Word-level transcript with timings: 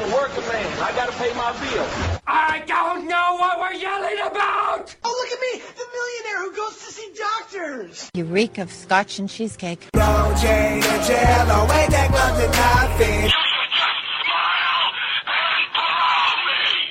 I'm 0.00 0.10
a 0.10 0.14
working 0.14 0.48
man. 0.48 0.82
I 0.82 0.92
gotta 0.96 1.12
pay 1.12 1.34
my 1.34 1.52
bills. 1.60 2.20
I 2.26 2.62
don't 2.66 3.06
know 3.06 3.36
what 3.38 3.60
we're 3.60 3.74
yelling 3.74 4.18
about! 4.30 4.96
Oh, 5.04 5.14
look 5.20 5.30
at 5.30 5.40
me, 5.40 5.62
the 5.76 5.84
millionaire 5.92 6.40
who 6.48 6.56
goes 6.56 6.76
to 6.78 6.90
see 6.90 7.12
doctors. 7.18 8.10
You 8.14 8.24
reek 8.24 8.56
of 8.56 8.72
scotch 8.72 9.18
and 9.18 9.28
cheesecake. 9.28 9.90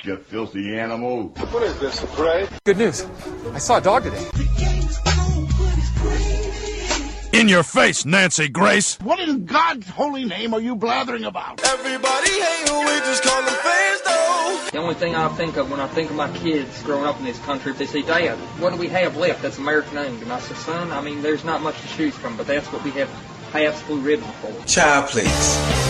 You 0.03 0.17
filthy 0.17 0.77
animal. 0.77 1.29
What 1.29 1.63
is 1.63 1.79
this, 1.79 2.03
a 2.03 2.07
parade? 2.07 2.47
Good 2.63 2.77
news. 2.77 3.07
I 3.53 3.57
saw 3.57 3.77
a 3.77 3.81
dog 3.81 4.03
today. 4.03 4.58
In 7.39 7.47
your 7.47 7.63
face, 7.63 8.05
Nancy 8.05 8.49
Grace. 8.49 8.97
What 8.99 9.17
in 9.21 9.45
God's 9.45 9.87
holy 9.87 10.25
name 10.25 10.53
are 10.53 10.59
you 10.59 10.75
blathering 10.75 11.23
about? 11.23 11.63
Everybody 11.65 12.31
hate 12.31 12.67
who 12.67 12.79
we 12.79 12.99
just 12.99 13.23
call 13.23 13.41
them 13.41 13.53
fans 13.53 14.01
though. 14.01 14.69
The 14.73 14.77
only 14.79 14.95
thing 14.95 15.15
I 15.15 15.29
think 15.29 15.55
of 15.55 15.71
when 15.71 15.79
I 15.79 15.87
think 15.87 16.09
of 16.09 16.17
my 16.17 16.29
kids 16.39 16.83
growing 16.83 17.05
up 17.05 17.17
in 17.17 17.23
this 17.23 17.39
country, 17.39 17.71
if 17.71 17.77
they 17.77 17.85
say, 17.85 18.01
Dad, 18.01 18.37
what 18.59 18.71
do 18.71 18.75
we 18.75 18.89
have 18.89 19.15
left 19.15 19.41
that's 19.41 19.57
American 19.57 19.97
owned? 19.97 20.21
And 20.21 20.33
I 20.33 20.39
say, 20.41 20.53
son, 20.55 20.91
I 20.91 20.99
mean, 20.99 21.21
there's 21.21 21.45
not 21.45 21.61
much 21.61 21.79
to 21.79 21.87
choose 21.87 22.13
from, 22.13 22.35
but 22.35 22.45
that's 22.45 22.67
what 22.73 22.83
we 22.83 22.91
have 22.91 23.09
Pabst 23.53 23.87
Blue 23.87 24.01
Ribbon 24.01 24.27
for. 24.41 24.65
Child, 24.65 25.07
please. 25.07 25.88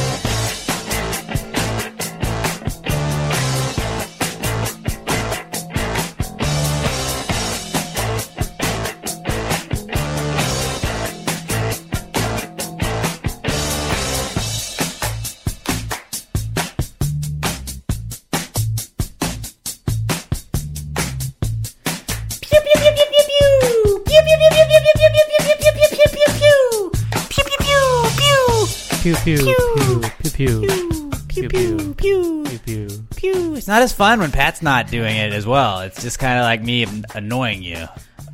Not 33.69 33.81
as 33.81 33.93
fun 33.93 34.19
when 34.19 34.31
Pat's 34.31 34.61
not 34.61 34.89
doing 34.91 35.15
it 35.15 35.31
as 35.31 35.45
well. 35.47 35.79
It's 35.81 36.01
just 36.03 36.19
kind 36.19 36.37
of 36.39 36.43
like 36.43 36.61
me 36.61 36.85
annoying 37.15 37.63
you 37.63 37.85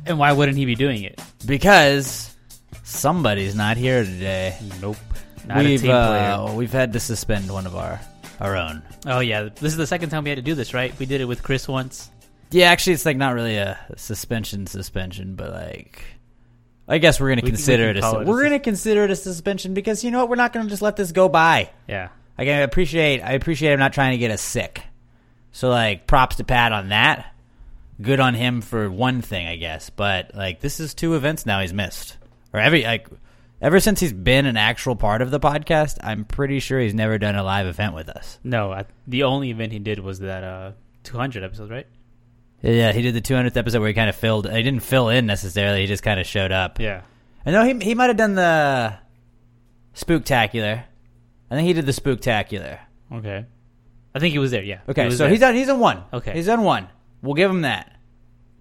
And 0.04 0.18
why 0.18 0.32
wouldn't 0.32 0.56
he 0.58 0.64
be 0.64 0.74
doing 0.74 1.04
it? 1.04 1.20
because 1.46 2.34
somebody's 2.82 3.54
not 3.54 3.76
here 3.76 4.04
today. 4.04 4.56
Nope. 4.80 4.96
Not 5.46 5.58
a 5.58 5.68
we've 5.68 5.80
team 5.82 5.90
uh, 5.92 6.52
we've 6.54 6.72
had 6.72 6.92
to 6.94 7.00
suspend 7.00 7.50
one 7.52 7.66
of 7.66 7.76
our 7.76 8.00
our 8.40 8.56
own. 8.56 8.82
Oh 9.06 9.20
yeah, 9.20 9.44
this 9.54 9.72
is 9.72 9.76
the 9.76 9.86
second 9.86 10.10
time 10.10 10.24
we 10.24 10.30
had 10.30 10.36
to 10.36 10.42
do 10.42 10.54
this, 10.56 10.74
right? 10.74 10.92
We 10.98 11.06
did 11.06 11.20
it 11.20 11.26
with 11.26 11.42
Chris 11.42 11.68
once. 11.68 12.10
Yeah, 12.50 12.66
actually, 12.70 12.94
it's 12.94 13.06
like 13.06 13.16
not 13.16 13.34
really 13.34 13.56
a 13.56 13.78
suspension 13.96 14.66
suspension, 14.66 15.36
but 15.36 15.52
like. 15.52 16.02
I 16.88 16.98
guess 16.98 17.18
we're 17.20 17.30
gonna 17.30 17.42
We 17.42 17.50
consider 17.50 17.88
can 17.88 17.96
it 17.96 17.98
a 17.98 18.00
call 18.02 18.12
su- 18.12 18.18
it 18.20 18.22
a 18.22 18.26
we're 18.26 18.36
sus- 18.38 18.42
gonna 18.44 18.58
consider 18.60 19.04
it 19.04 19.10
a 19.10 19.16
suspension 19.16 19.74
because 19.74 20.04
you 20.04 20.10
know 20.12 20.18
what 20.20 20.28
we're 20.28 20.36
not 20.36 20.52
gonna 20.52 20.68
just 20.68 20.82
let 20.82 20.94
this 20.96 21.10
go 21.12 21.28
by. 21.28 21.70
Yeah. 21.88 22.08
Like, 22.38 22.46
I 22.48 22.58
appreciate 22.62 23.20
I 23.22 23.32
appreciate 23.32 23.72
him 23.72 23.78
not 23.80 23.92
trying 23.92 24.12
to 24.12 24.18
get 24.18 24.30
us 24.30 24.40
sick. 24.42 24.82
So 25.56 25.70
like 25.70 26.06
props 26.06 26.36
to 26.36 26.44
Pat 26.44 26.72
on 26.72 26.90
that. 26.90 27.34
Good 28.02 28.20
on 28.20 28.34
him 28.34 28.60
for 28.60 28.90
one 28.90 29.22
thing, 29.22 29.46
I 29.46 29.56
guess. 29.56 29.88
But 29.88 30.34
like 30.34 30.60
this 30.60 30.80
is 30.80 30.92
two 30.92 31.14
events 31.14 31.46
now 31.46 31.62
he's 31.62 31.72
missed. 31.72 32.18
Or 32.52 32.60
every 32.60 32.82
like 32.84 33.08
ever 33.62 33.80
since 33.80 33.98
he's 33.98 34.12
been 34.12 34.44
an 34.44 34.58
actual 34.58 34.96
part 34.96 35.22
of 35.22 35.30
the 35.30 35.40
podcast, 35.40 35.96
I'm 36.02 36.26
pretty 36.26 36.60
sure 36.60 36.78
he's 36.78 36.92
never 36.92 37.16
done 37.16 37.36
a 37.36 37.42
live 37.42 37.66
event 37.66 37.94
with 37.94 38.10
us. 38.10 38.38
No, 38.44 38.70
I, 38.70 38.84
the 39.06 39.22
only 39.22 39.48
event 39.48 39.72
he 39.72 39.78
did 39.78 39.98
was 39.98 40.18
that 40.18 40.44
uh 40.44 40.72
200 41.04 41.42
episode, 41.42 41.70
right? 41.70 41.86
Yeah, 42.60 42.92
he 42.92 43.00
did 43.00 43.14
the 43.14 43.22
200th 43.22 43.56
episode 43.56 43.78
where 43.78 43.88
he 43.88 43.94
kind 43.94 44.10
of 44.10 44.16
filled. 44.16 44.46
He 44.46 44.62
didn't 44.62 44.80
fill 44.80 45.08
in 45.08 45.24
necessarily. 45.24 45.80
He 45.80 45.86
just 45.86 46.02
kind 46.02 46.20
of 46.20 46.26
showed 46.26 46.52
up. 46.52 46.78
Yeah. 46.78 47.00
I 47.46 47.50
know 47.50 47.64
he 47.64 47.72
he 47.82 47.94
might 47.94 48.08
have 48.08 48.18
done 48.18 48.34
the 48.34 48.98
spooktacular. 49.94 50.84
I 51.50 51.54
think 51.54 51.66
he 51.66 51.72
did 51.72 51.86
the 51.86 51.92
spooktacular. 51.92 52.78
Okay. 53.10 53.46
I 54.16 54.20
think 54.20 54.32
he 54.32 54.38
was 54.38 54.50
there. 54.50 54.62
Yeah. 54.62 54.80
Okay, 54.88 55.02
He 55.02 55.06
was 55.06 55.18
so 55.18 55.24
there. 55.24 55.30
he's 55.32 55.42
on 55.42 55.54
He's 55.54 55.66
done 55.66 55.78
one. 55.80 56.02
Okay. 56.12 56.32
he's 56.32 56.46
done 56.46 56.62
one. 56.62 56.88
We'll 57.22 57.34
give 57.34 57.50
him 57.50 57.62
that. 57.62 57.92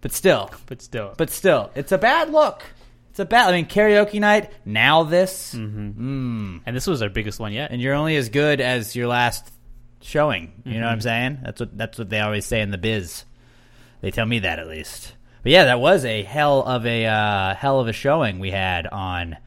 But 0.01 0.11
still, 0.11 0.51
but 0.67 0.81
still. 0.81 1.13
but 1.17 1.29
still, 1.29 1.71
it's 1.75 1.91
a 1.91 1.97
bad 1.97 2.31
look. 2.31 2.63
It's 3.11 3.19
a 3.19 3.25
bad. 3.25 3.49
I 3.49 3.51
mean, 3.53 3.65
karaoke 3.65 4.19
night. 4.19 4.51
Now 4.65 5.03
this, 5.03 5.53
and 5.53 6.61
this 6.65 6.85
was 6.85 7.01
our 7.01 7.09
biggest 7.09 7.39
one 7.39 7.53
yet. 7.53 7.71
and 7.71 7.81
you're 7.81 7.93
only 7.95 8.15
as 8.17 8.29
good 8.29 8.59
as 8.61 8.95
your 8.95 9.07
last 9.07 9.49
showing. 10.01 10.51
You 10.65 10.71
Mm-hmm. 10.73 10.79
know 10.81 10.85
what 10.87 10.91
I'm 10.93 11.01
saying? 11.01 11.39
That's 11.43 11.59
what 11.61 11.77
that's 11.77 11.97
what 11.97 12.09
they 12.09 12.19
always 12.19 12.45
say 12.45 12.61
in 12.61 12.71
the 12.71 12.77
biz. 12.77 13.23
They 14.01 14.11
tell 14.11 14.25
me 14.25 14.39
that 14.39 14.59
at 14.59 14.67
least. 14.67 15.15
But 15.43 15.51
yeah, 15.53 15.65
that 15.65 15.79
was 15.79 16.05
a 16.05 16.23
hell 16.23 16.61
of 16.63 16.85
a 16.85 17.05
uh, 17.05 17.55
hell 17.55 17.79
of 17.79 17.87
a 17.87 17.93
showing 17.93 18.39
we 18.39 18.51
had 18.51 18.85
on 18.87 19.37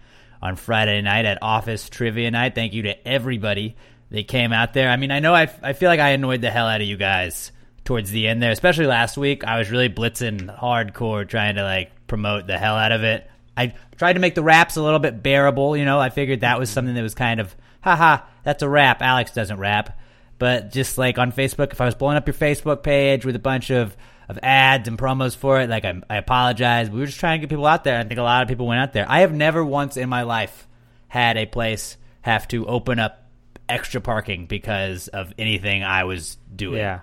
on 0.40 0.56
Friday 0.56 1.00
night 1.02 1.24
at 1.26 1.38
Office 1.42 1.88
Trivia 1.88 2.30
Night. 2.30 2.54
Thank 2.54 2.72
you 2.72 2.82
to 2.84 3.06
everybody 3.08 3.76
that 4.10 4.28
came 4.28 4.52
out 4.52 4.72
there. 4.72 4.88
I 4.88 4.96
mean, 4.96 5.10
I 5.10 5.20
know 5.20 5.34
I, 5.34 5.50
I 5.62 5.72
feel 5.72 5.88
like 5.88 6.00
I 6.00 6.10
annoyed 6.10 6.40
the 6.40 6.50
hell 6.50 6.66
out 6.66 6.80
of 6.80 6.86
you 6.86 6.96
guys 6.96 7.52
towards 7.84 8.10
the 8.10 8.28
end 8.28 8.42
there, 8.42 8.50
especially 8.50 8.86
last 8.86 9.16
week. 9.16 9.44
I 9.44 9.58
was 9.58 9.70
really 9.70 9.88
blitzing 9.88 10.54
hardcore 10.58 11.28
trying 11.28 11.56
to 11.56 11.62
like 11.62 11.90
promote 12.06 12.46
the 12.46 12.58
hell 12.58 12.76
out 12.76 12.92
of 12.92 13.02
it. 13.02 13.28
I 13.56 13.74
tried 13.96 14.14
to 14.14 14.20
make 14.20 14.34
the 14.34 14.42
raps 14.42 14.76
a 14.76 14.82
little 14.82 14.98
bit 14.98 15.22
bearable, 15.22 15.76
you 15.76 15.84
know. 15.84 15.98
I 15.98 16.10
figured 16.10 16.40
that 16.40 16.58
was 16.58 16.70
something 16.70 16.94
that 16.94 17.02
was 17.02 17.14
kind 17.14 17.40
of 17.40 17.54
haha, 17.82 18.24
that's 18.44 18.62
a 18.62 18.68
rap. 18.68 19.02
Alex 19.02 19.32
doesn't 19.32 19.58
rap. 19.58 19.98
But 20.38 20.70
just 20.70 20.98
like 20.98 21.18
on 21.18 21.32
Facebook, 21.32 21.72
if 21.72 21.80
I 21.80 21.86
was 21.86 21.94
blowing 21.94 22.16
up 22.16 22.26
your 22.26 22.34
Facebook 22.34 22.82
page 22.82 23.24
with 23.24 23.34
a 23.34 23.40
bunch 23.40 23.70
of, 23.70 23.96
of 24.28 24.38
ads 24.42 24.86
and 24.86 24.96
promos 24.96 25.36
for 25.36 25.60
it, 25.60 25.68
like 25.68 25.84
I, 25.84 26.00
I 26.08 26.16
apologize. 26.16 26.90
We 26.90 27.00
were 27.00 27.06
just 27.06 27.18
trying 27.18 27.40
to 27.40 27.46
get 27.46 27.50
people 27.50 27.66
out 27.66 27.84
there. 27.84 27.98
I 27.98 28.04
think 28.04 28.20
a 28.20 28.22
lot 28.22 28.42
of 28.42 28.48
people 28.48 28.66
went 28.66 28.80
out 28.80 28.92
there. 28.92 29.06
I 29.08 29.20
have 29.20 29.32
never 29.32 29.64
once 29.64 29.96
in 29.96 30.08
my 30.08 30.22
life 30.22 30.68
had 31.08 31.36
a 31.36 31.46
place 31.46 31.96
have 32.22 32.46
to 32.48 32.66
open 32.66 32.98
up 32.98 33.27
extra 33.68 34.00
parking 34.00 34.46
because 34.46 35.08
of 35.08 35.32
anything 35.38 35.82
I 35.84 36.04
was 36.04 36.36
doing 36.54 36.78
Yeah. 36.78 37.00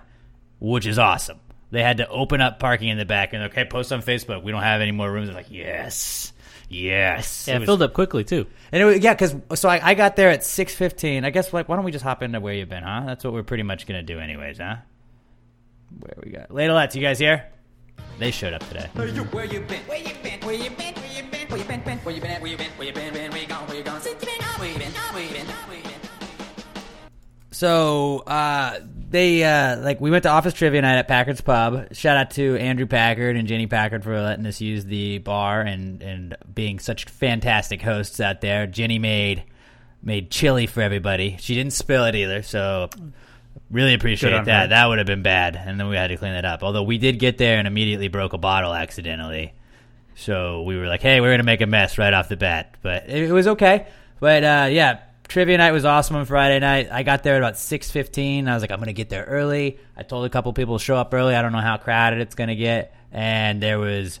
which 0.60 0.86
is 0.86 0.98
awesome. 0.98 1.38
They 1.70 1.82
had 1.82 1.96
to 1.98 2.08
open 2.08 2.40
up 2.40 2.58
parking 2.60 2.88
in 2.88 2.96
the 2.98 3.04
back 3.04 3.32
and 3.32 3.44
okay, 3.44 3.64
post 3.64 3.92
on 3.92 4.00
Facebook. 4.02 4.42
We 4.42 4.52
don't 4.52 4.62
have 4.62 4.80
any 4.80 4.92
more 4.92 5.10
rooms. 5.10 5.28
I'm 5.28 5.34
like, 5.34 5.50
yes, 5.50 6.32
yes. 6.68 7.46
Yeah, 7.48 7.54
It 7.54 7.56
it 7.56 7.58
was- 7.60 7.66
filled 7.66 7.82
up 7.82 7.92
quickly 7.92 8.22
too. 8.24 8.46
and 8.72 8.80
it 8.82 8.84
was, 8.84 8.98
yeah, 9.00 9.14
because 9.14 9.34
so 9.60 9.68
I, 9.68 9.80
I 9.90 9.94
got 9.94 10.16
there 10.16 10.30
at 10.30 10.44
six 10.44 10.74
fifteen. 10.74 11.24
I 11.24 11.30
guess 11.30 11.52
like 11.52 11.68
why 11.68 11.76
don't 11.76 11.84
we 11.84 11.92
just 11.92 12.04
hop 12.04 12.22
into 12.22 12.38
where 12.40 12.54
you've 12.54 12.68
been, 12.68 12.82
huh? 12.84 13.02
That's 13.06 13.24
what 13.24 13.32
we're 13.32 13.42
pretty 13.42 13.64
much 13.64 13.86
gonna 13.86 14.02
do, 14.02 14.18
anyways, 14.20 14.58
huh? 14.58 14.76
Where 16.00 16.14
we 16.24 16.30
got 16.30 16.48
Ladalettes, 16.50 16.94
you 16.94 17.02
guys 17.02 17.18
here? 17.18 17.44
They 18.18 18.30
showed 18.30 18.54
up 18.54 18.66
today. 18.68 18.88
Where 18.94 19.06
you 19.06 19.12
been? 19.24 19.26
Where 19.32 19.44
you 19.44 19.60
been? 19.60 19.80
Where 19.86 19.98
you 19.98 20.14
been? 20.18 20.40
Where 20.42 20.54
you 20.54 20.70
been? 20.70 20.94
Where 20.94 21.04
you 21.12 21.22
been? 21.24 21.48
Where 21.48 21.58
you 21.58 21.90
been? 21.90 21.98
Where 22.00 22.14
you 22.14 22.20
been? 22.20 22.40
Where 22.42 22.50
you 22.50 22.56
been? 22.56 22.70
Where 22.76 22.86
you 22.86 22.92
been? 22.92 23.30
Where 23.32 23.40
you 23.40 23.46
gone? 23.48 23.66
Where 23.68 23.76
you 23.76 23.82
gone? 23.82 24.00
Where 24.00 24.10
you 24.12 24.18
been? 24.18 24.28
Where 24.58 24.68
you 24.68 24.78
been? 24.78 24.92
Where 24.92 25.22
you 25.22 25.30
been? 25.30 25.46
Where 25.46 25.46
you 25.46 25.46
been? 25.46 25.65
So 27.56 28.18
uh, 28.18 28.80
they 29.08 29.42
uh, 29.42 29.78
like 29.78 29.98
we 29.98 30.10
went 30.10 30.24
to 30.24 30.28
office 30.28 30.52
trivia 30.52 30.82
night 30.82 30.98
at 30.98 31.08
Packard's 31.08 31.40
Pub. 31.40 31.94
Shout 31.94 32.18
out 32.18 32.30
to 32.32 32.54
Andrew 32.56 32.84
Packard 32.84 33.34
and 33.34 33.48
Jenny 33.48 33.66
Packard 33.66 34.04
for 34.04 34.20
letting 34.20 34.44
us 34.44 34.60
use 34.60 34.84
the 34.84 35.16
bar 35.20 35.62
and 35.62 36.02
and 36.02 36.36
being 36.54 36.78
such 36.78 37.06
fantastic 37.06 37.80
hosts 37.80 38.20
out 38.20 38.42
there. 38.42 38.66
Jenny 38.66 38.98
made 38.98 39.44
made 40.02 40.30
chili 40.30 40.66
for 40.66 40.82
everybody. 40.82 41.38
She 41.40 41.54
didn't 41.54 41.72
spill 41.72 42.04
it 42.04 42.14
either, 42.14 42.42
so 42.42 42.90
really 43.70 43.94
appreciate 43.94 44.44
that. 44.44 44.62
her. 44.64 44.68
That 44.68 44.86
would 44.88 44.98
have 44.98 45.06
been 45.06 45.22
bad, 45.22 45.56
and 45.56 45.80
then 45.80 45.88
we 45.88 45.96
had 45.96 46.08
to 46.08 46.18
clean 46.18 46.34
that 46.34 46.44
up. 46.44 46.62
Although 46.62 46.82
we 46.82 46.98
did 46.98 47.18
get 47.18 47.38
there 47.38 47.56
and 47.56 47.66
immediately 47.66 48.08
broke 48.08 48.34
a 48.34 48.38
bottle 48.38 48.74
accidentally. 48.74 49.54
So 50.14 50.60
we 50.60 50.76
were 50.76 50.88
like, 50.88 51.00
"Hey, 51.00 51.22
we're 51.22 51.32
gonna 51.32 51.42
make 51.42 51.62
a 51.62 51.66
mess 51.66 51.96
right 51.96 52.12
off 52.12 52.28
the 52.28 52.36
bat," 52.36 52.74
but 52.82 53.08
it, 53.08 53.30
it 53.30 53.32
was 53.32 53.46
okay. 53.46 53.86
But 54.20 54.44
uh, 54.44 54.68
yeah, 54.70 55.00
trivia 55.28 55.58
night 55.58 55.72
was 55.72 55.84
awesome 55.84 56.16
on 56.16 56.24
Friday 56.24 56.58
night. 56.58 56.88
I 56.90 57.02
got 57.02 57.22
there 57.22 57.34
at 57.34 57.38
about 57.38 57.56
six 57.58 57.90
fifteen. 57.90 58.48
I 58.48 58.54
was 58.54 58.62
like, 58.62 58.70
"I'm 58.70 58.78
gonna 58.78 58.92
get 58.92 59.08
there 59.08 59.24
early." 59.24 59.78
I 59.96 60.02
told 60.02 60.24
a 60.26 60.28
couple 60.30 60.52
people 60.52 60.78
to 60.78 60.84
show 60.84 60.96
up 60.96 61.12
early. 61.12 61.34
I 61.34 61.42
don't 61.42 61.52
know 61.52 61.60
how 61.60 61.76
crowded 61.76 62.20
it's 62.20 62.34
gonna 62.34 62.56
get, 62.56 62.94
and 63.12 63.62
there 63.62 63.78
was 63.78 64.20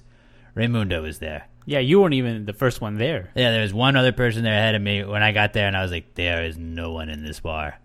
Raymundo 0.56 1.02
was 1.02 1.18
there. 1.18 1.46
Yeah, 1.64 1.80
you 1.80 2.00
weren't 2.00 2.14
even 2.14 2.44
the 2.46 2.52
first 2.52 2.80
one 2.80 2.96
there. 2.96 3.30
Yeah, 3.34 3.50
there 3.50 3.62
was 3.62 3.74
one 3.74 3.96
other 3.96 4.12
person 4.12 4.44
there 4.44 4.52
ahead 4.56 4.74
of 4.76 4.82
me 4.82 5.04
when 5.04 5.22
I 5.22 5.32
got 5.32 5.52
there, 5.52 5.66
and 5.66 5.76
I 5.76 5.82
was 5.82 5.90
like, 5.90 6.14
"There 6.14 6.44
is 6.44 6.56
no 6.56 6.92
one 6.92 7.08
in 7.08 7.24
this 7.24 7.40
bar." 7.40 7.78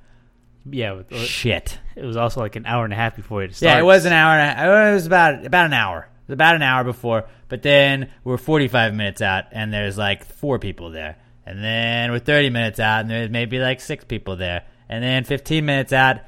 Yeah, 0.70 1.02
it 1.10 1.16
Shit. 1.16 1.80
it 1.96 2.06
was 2.06 2.18
also 2.18 2.40
like 2.40 2.56
an 2.56 2.66
hour 2.66 2.84
and 2.84 2.94
a 2.94 2.96
half 2.96 3.16
before 3.16 3.44
it 3.44 3.56
started. 3.56 3.74
Yeah, 3.76 3.80
it 3.80 3.86
was 3.86 4.06
an 4.06 4.14
hour. 4.14 4.38
And 4.38 4.60
a, 4.72 4.90
it 4.90 4.94
was 4.94 5.08
about 5.08 5.46
about 5.46 5.66
an 5.66 5.74
hour. 5.74 6.02
It 6.02 6.28
was 6.28 6.34
about 6.34 6.56
an 6.56 6.62
hour 6.62 6.84
before. 6.84 7.26
But 7.50 7.64
then 7.64 8.12
we're 8.24 8.38
45 8.38 8.94
minutes 8.94 9.22
out, 9.22 9.46
and 9.52 9.74
there's 9.74 9.98
like 9.98 10.24
four 10.24 10.60
people 10.60 10.92
there. 10.92 11.18
And 11.46 11.64
then 11.64 12.12
we're 12.12 12.20
30 12.20 12.50
minutes 12.50 12.80
out, 12.80 13.02
and 13.02 13.10
there's 13.10 13.30
maybe 13.30 13.60
like 13.60 13.82
six 13.82 14.04
people 14.04 14.36
there. 14.36 14.66
And 14.88 15.04
then 15.04 15.24
15 15.24 15.66
minutes 15.66 15.92
out, 15.94 16.20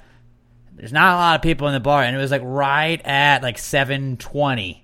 there's 0.75 0.93
not 0.93 1.13
a 1.13 1.17
lot 1.17 1.35
of 1.35 1.41
people 1.41 1.67
in 1.67 1.73
the 1.73 1.79
bar, 1.79 2.03
and 2.03 2.15
it 2.15 2.19
was 2.19 2.31
like 2.31 2.41
right 2.43 2.99
at 3.05 3.43
like 3.43 3.57
7:20. 3.57 4.79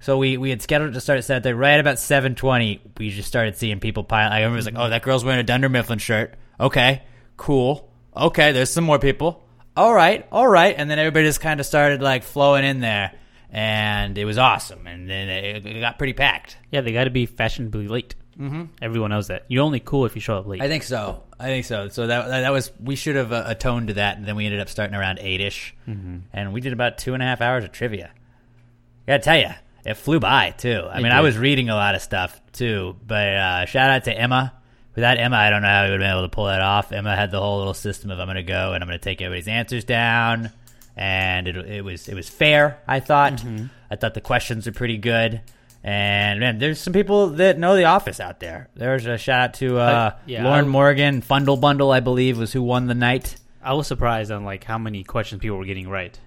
So 0.00 0.18
we, 0.18 0.36
we 0.36 0.50
had 0.50 0.60
scheduled 0.60 0.94
to 0.94 1.00
start 1.00 1.18
at 1.18 1.24
7:30. 1.24 1.58
Right 1.58 1.80
about 1.80 1.96
7:20, 1.96 2.80
we 2.98 3.10
just 3.10 3.28
started 3.28 3.56
seeing 3.56 3.80
people 3.80 4.04
pile. 4.04 4.30
I 4.30 4.38
remember 4.38 4.56
it 4.56 4.58
was 4.58 4.66
like, 4.66 4.74
oh, 4.76 4.88
that 4.90 5.02
girl's 5.02 5.24
wearing 5.24 5.40
a 5.40 5.44
Dunder 5.44 5.68
Mifflin 5.68 5.98
shirt. 5.98 6.34
Okay, 6.60 7.02
cool. 7.36 7.88
Okay, 8.16 8.52
there's 8.52 8.70
some 8.70 8.84
more 8.84 8.98
people. 8.98 9.42
all 9.76 9.94
right, 9.94 10.26
all 10.30 10.46
right, 10.46 10.74
and 10.76 10.90
then 10.90 10.98
everybody 10.98 11.24
just 11.26 11.40
kind 11.40 11.60
of 11.60 11.64
started 11.66 12.02
like 12.02 12.24
flowing 12.24 12.64
in 12.64 12.80
there, 12.80 13.12
and 13.50 14.18
it 14.18 14.26
was 14.26 14.36
awesome, 14.36 14.86
and 14.86 15.08
then 15.08 15.30
it, 15.30 15.64
it 15.64 15.80
got 15.80 15.96
pretty 15.96 16.12
packed. 16.12 16.58
Yeah, 16.70 16.82
they 16.82 16.92
got 16.92 17.04
to 17.04 17.10
be 17.10 17.24
fashionably 17.24 17.88
late. 17.88 18.14
Mm-hmm. 18.38 18.62
Everyone 18.80 19.10
knows 19.10 19.28
that. 19.28 19.44
You're 19.48 19.62
only 19.64 19.80
cool 19.80 20.06
if 20.06 20.14
you 20.14 20.20
show 20.20 20.36
up 20.38 20.46
late. 20.46 20.62
I 20.62 20.68
think 20.68 20.82
so. 20.82 21.22
I 21.38 21.46
think 21.46 21.64
so. 21.66 21.88
So 21.88 22.06
that 22.06 22.28
that 22.28 22.50
was 22.52 22.70
we 22.82 22.96
should 22.96 23.16
have 23.16 23.32
uh, 23.32 23.44
atoned 23.46 23.88
to 23.88 23.94
that, 23.94 24.16
and 24.16 24.26
then 24.26 24.36
we 24.36 24.46
ended 24.46 24.60
up 24.60 24.68
starting 24.68 24.94
around 24.96 25.18
eight 25.20 25.40
ish, 25.40 25.74
and 25.86 26.52
we 26.52 26.60
did 26.60 26.72
about 26.72 26.98
two 26.98 27.14
and 27.14 27.22
a 27.22 27.26
half 27.26 27.40
hours 27.40 27.64
of 27.64 27.72
trivia. 27.72 28.10
I 29.06 29.12
gotta 29.12 29.22
tell 29.22 29.38
you, 29.38 29.50
it 29.84 29.94
flew 29.94 30.20
by 30.20 30.50
too. 30.50 30.86
I 30.90 30.98
It 30.98 31.02
mean, 31.02 31.12
I 31.12 31.20
was 31.20 31.36
reading 31.36 31.68
a 31.68 31.74
lot 31.74 31.94
of 31.94 32.02
stuff 32.02 32.40
too, 32.52 32.96
but 33.06 33.28
uh, 33.28 33.64
shout 33.66 33.90
out 33.90 34.04
to 34.04 34.12
Emma. 34.16 34.54
Without 34.94 35.18
Emma, 35.18 35.36
I 35.36 35.50
don't 35.50 35.62
know 35.62 35.68
how 35.68 35.84
we 35.84 35.90
would 35.90 36.00
have 36.00 36.06
been 36.06 36.18
able 36.18 36.28
to 36.28 36.34
pull 36.34 36.44
that 36.46 36.60
off. 36.60 36.92
Emma 36.92 37.16
had 37.16 37.30
the 37.30 37.40
whole 37.40 37.58
little 37.58 37.72
system 37.74 38.10
of 38.10 38.18
I'm 38.20 38.26
going 38.26 38.36
to 38.36 38.42
go 38.42 38.74
and 38.74 38.84
I'm 38.84 38.88
going 38.88 38.98
to 38.98 39.02
take 39.02 39.22
everybody's 39.22 39.48
answers 39.48 39.84
down, 39.84 40.50
and 40.96 41.48
it, 41.48 41.56
it 41.56 41.84
was 41.84 42.08
it 42.08 42.14
was 42.14 42.28
fair. 42.28 42.80
I 42.86 43.00
thought. 43.00 43.34
Mm-hmm. 43.38 43.66
I 43.90 43.96
thought 43.96 44.14
the 44.14 44.20
questions 44.22 44.66
were 44.66 44.72
pretty 44.72 44.96
good. 44.96 45.42
And 45.84 46.38
man, 46.40 46.58
there's 46.58 46.80
some 46.80 46.92
people 46.92 47.28
that 47.30 47.58
know 47.58 47.74
The 47.76 47.84
Office 47.84 48.20
out 48.20 48.38
there. 48.40 48.68
There's 48.74 49.06
a 49.06 49.18
shout 49.18 49.40
out 49.40 49.54
to 49.54 49.78
uh, 49.78 49.82
Uh, 49.82 50.10
yeah, 50.26 50.44
Lauren 50.44 50.66
I- 50.66 50.68
Morgan, 50.68 51.22
Fundle 51.22 51.60
Bundle, 51.60 51.90
I 51.90 52.00
believe, 52.00 52.38
was 52.38 52.52
who 52.52 52.62
won 52.62 52.86
the 52.86 52.94
night. 52.94 53.36
I 53.62 53.74
was 53.74 53.86
surprised 53.86 54.30
on 54.30 54.44
like 54.44 54.64
how 54.64 54.78
many 54.78 55.02
questions 55.04 55.40
people 55.40 55.56
were 55.58 55.64
getting 55.64 55.88
right. 55.88 56.18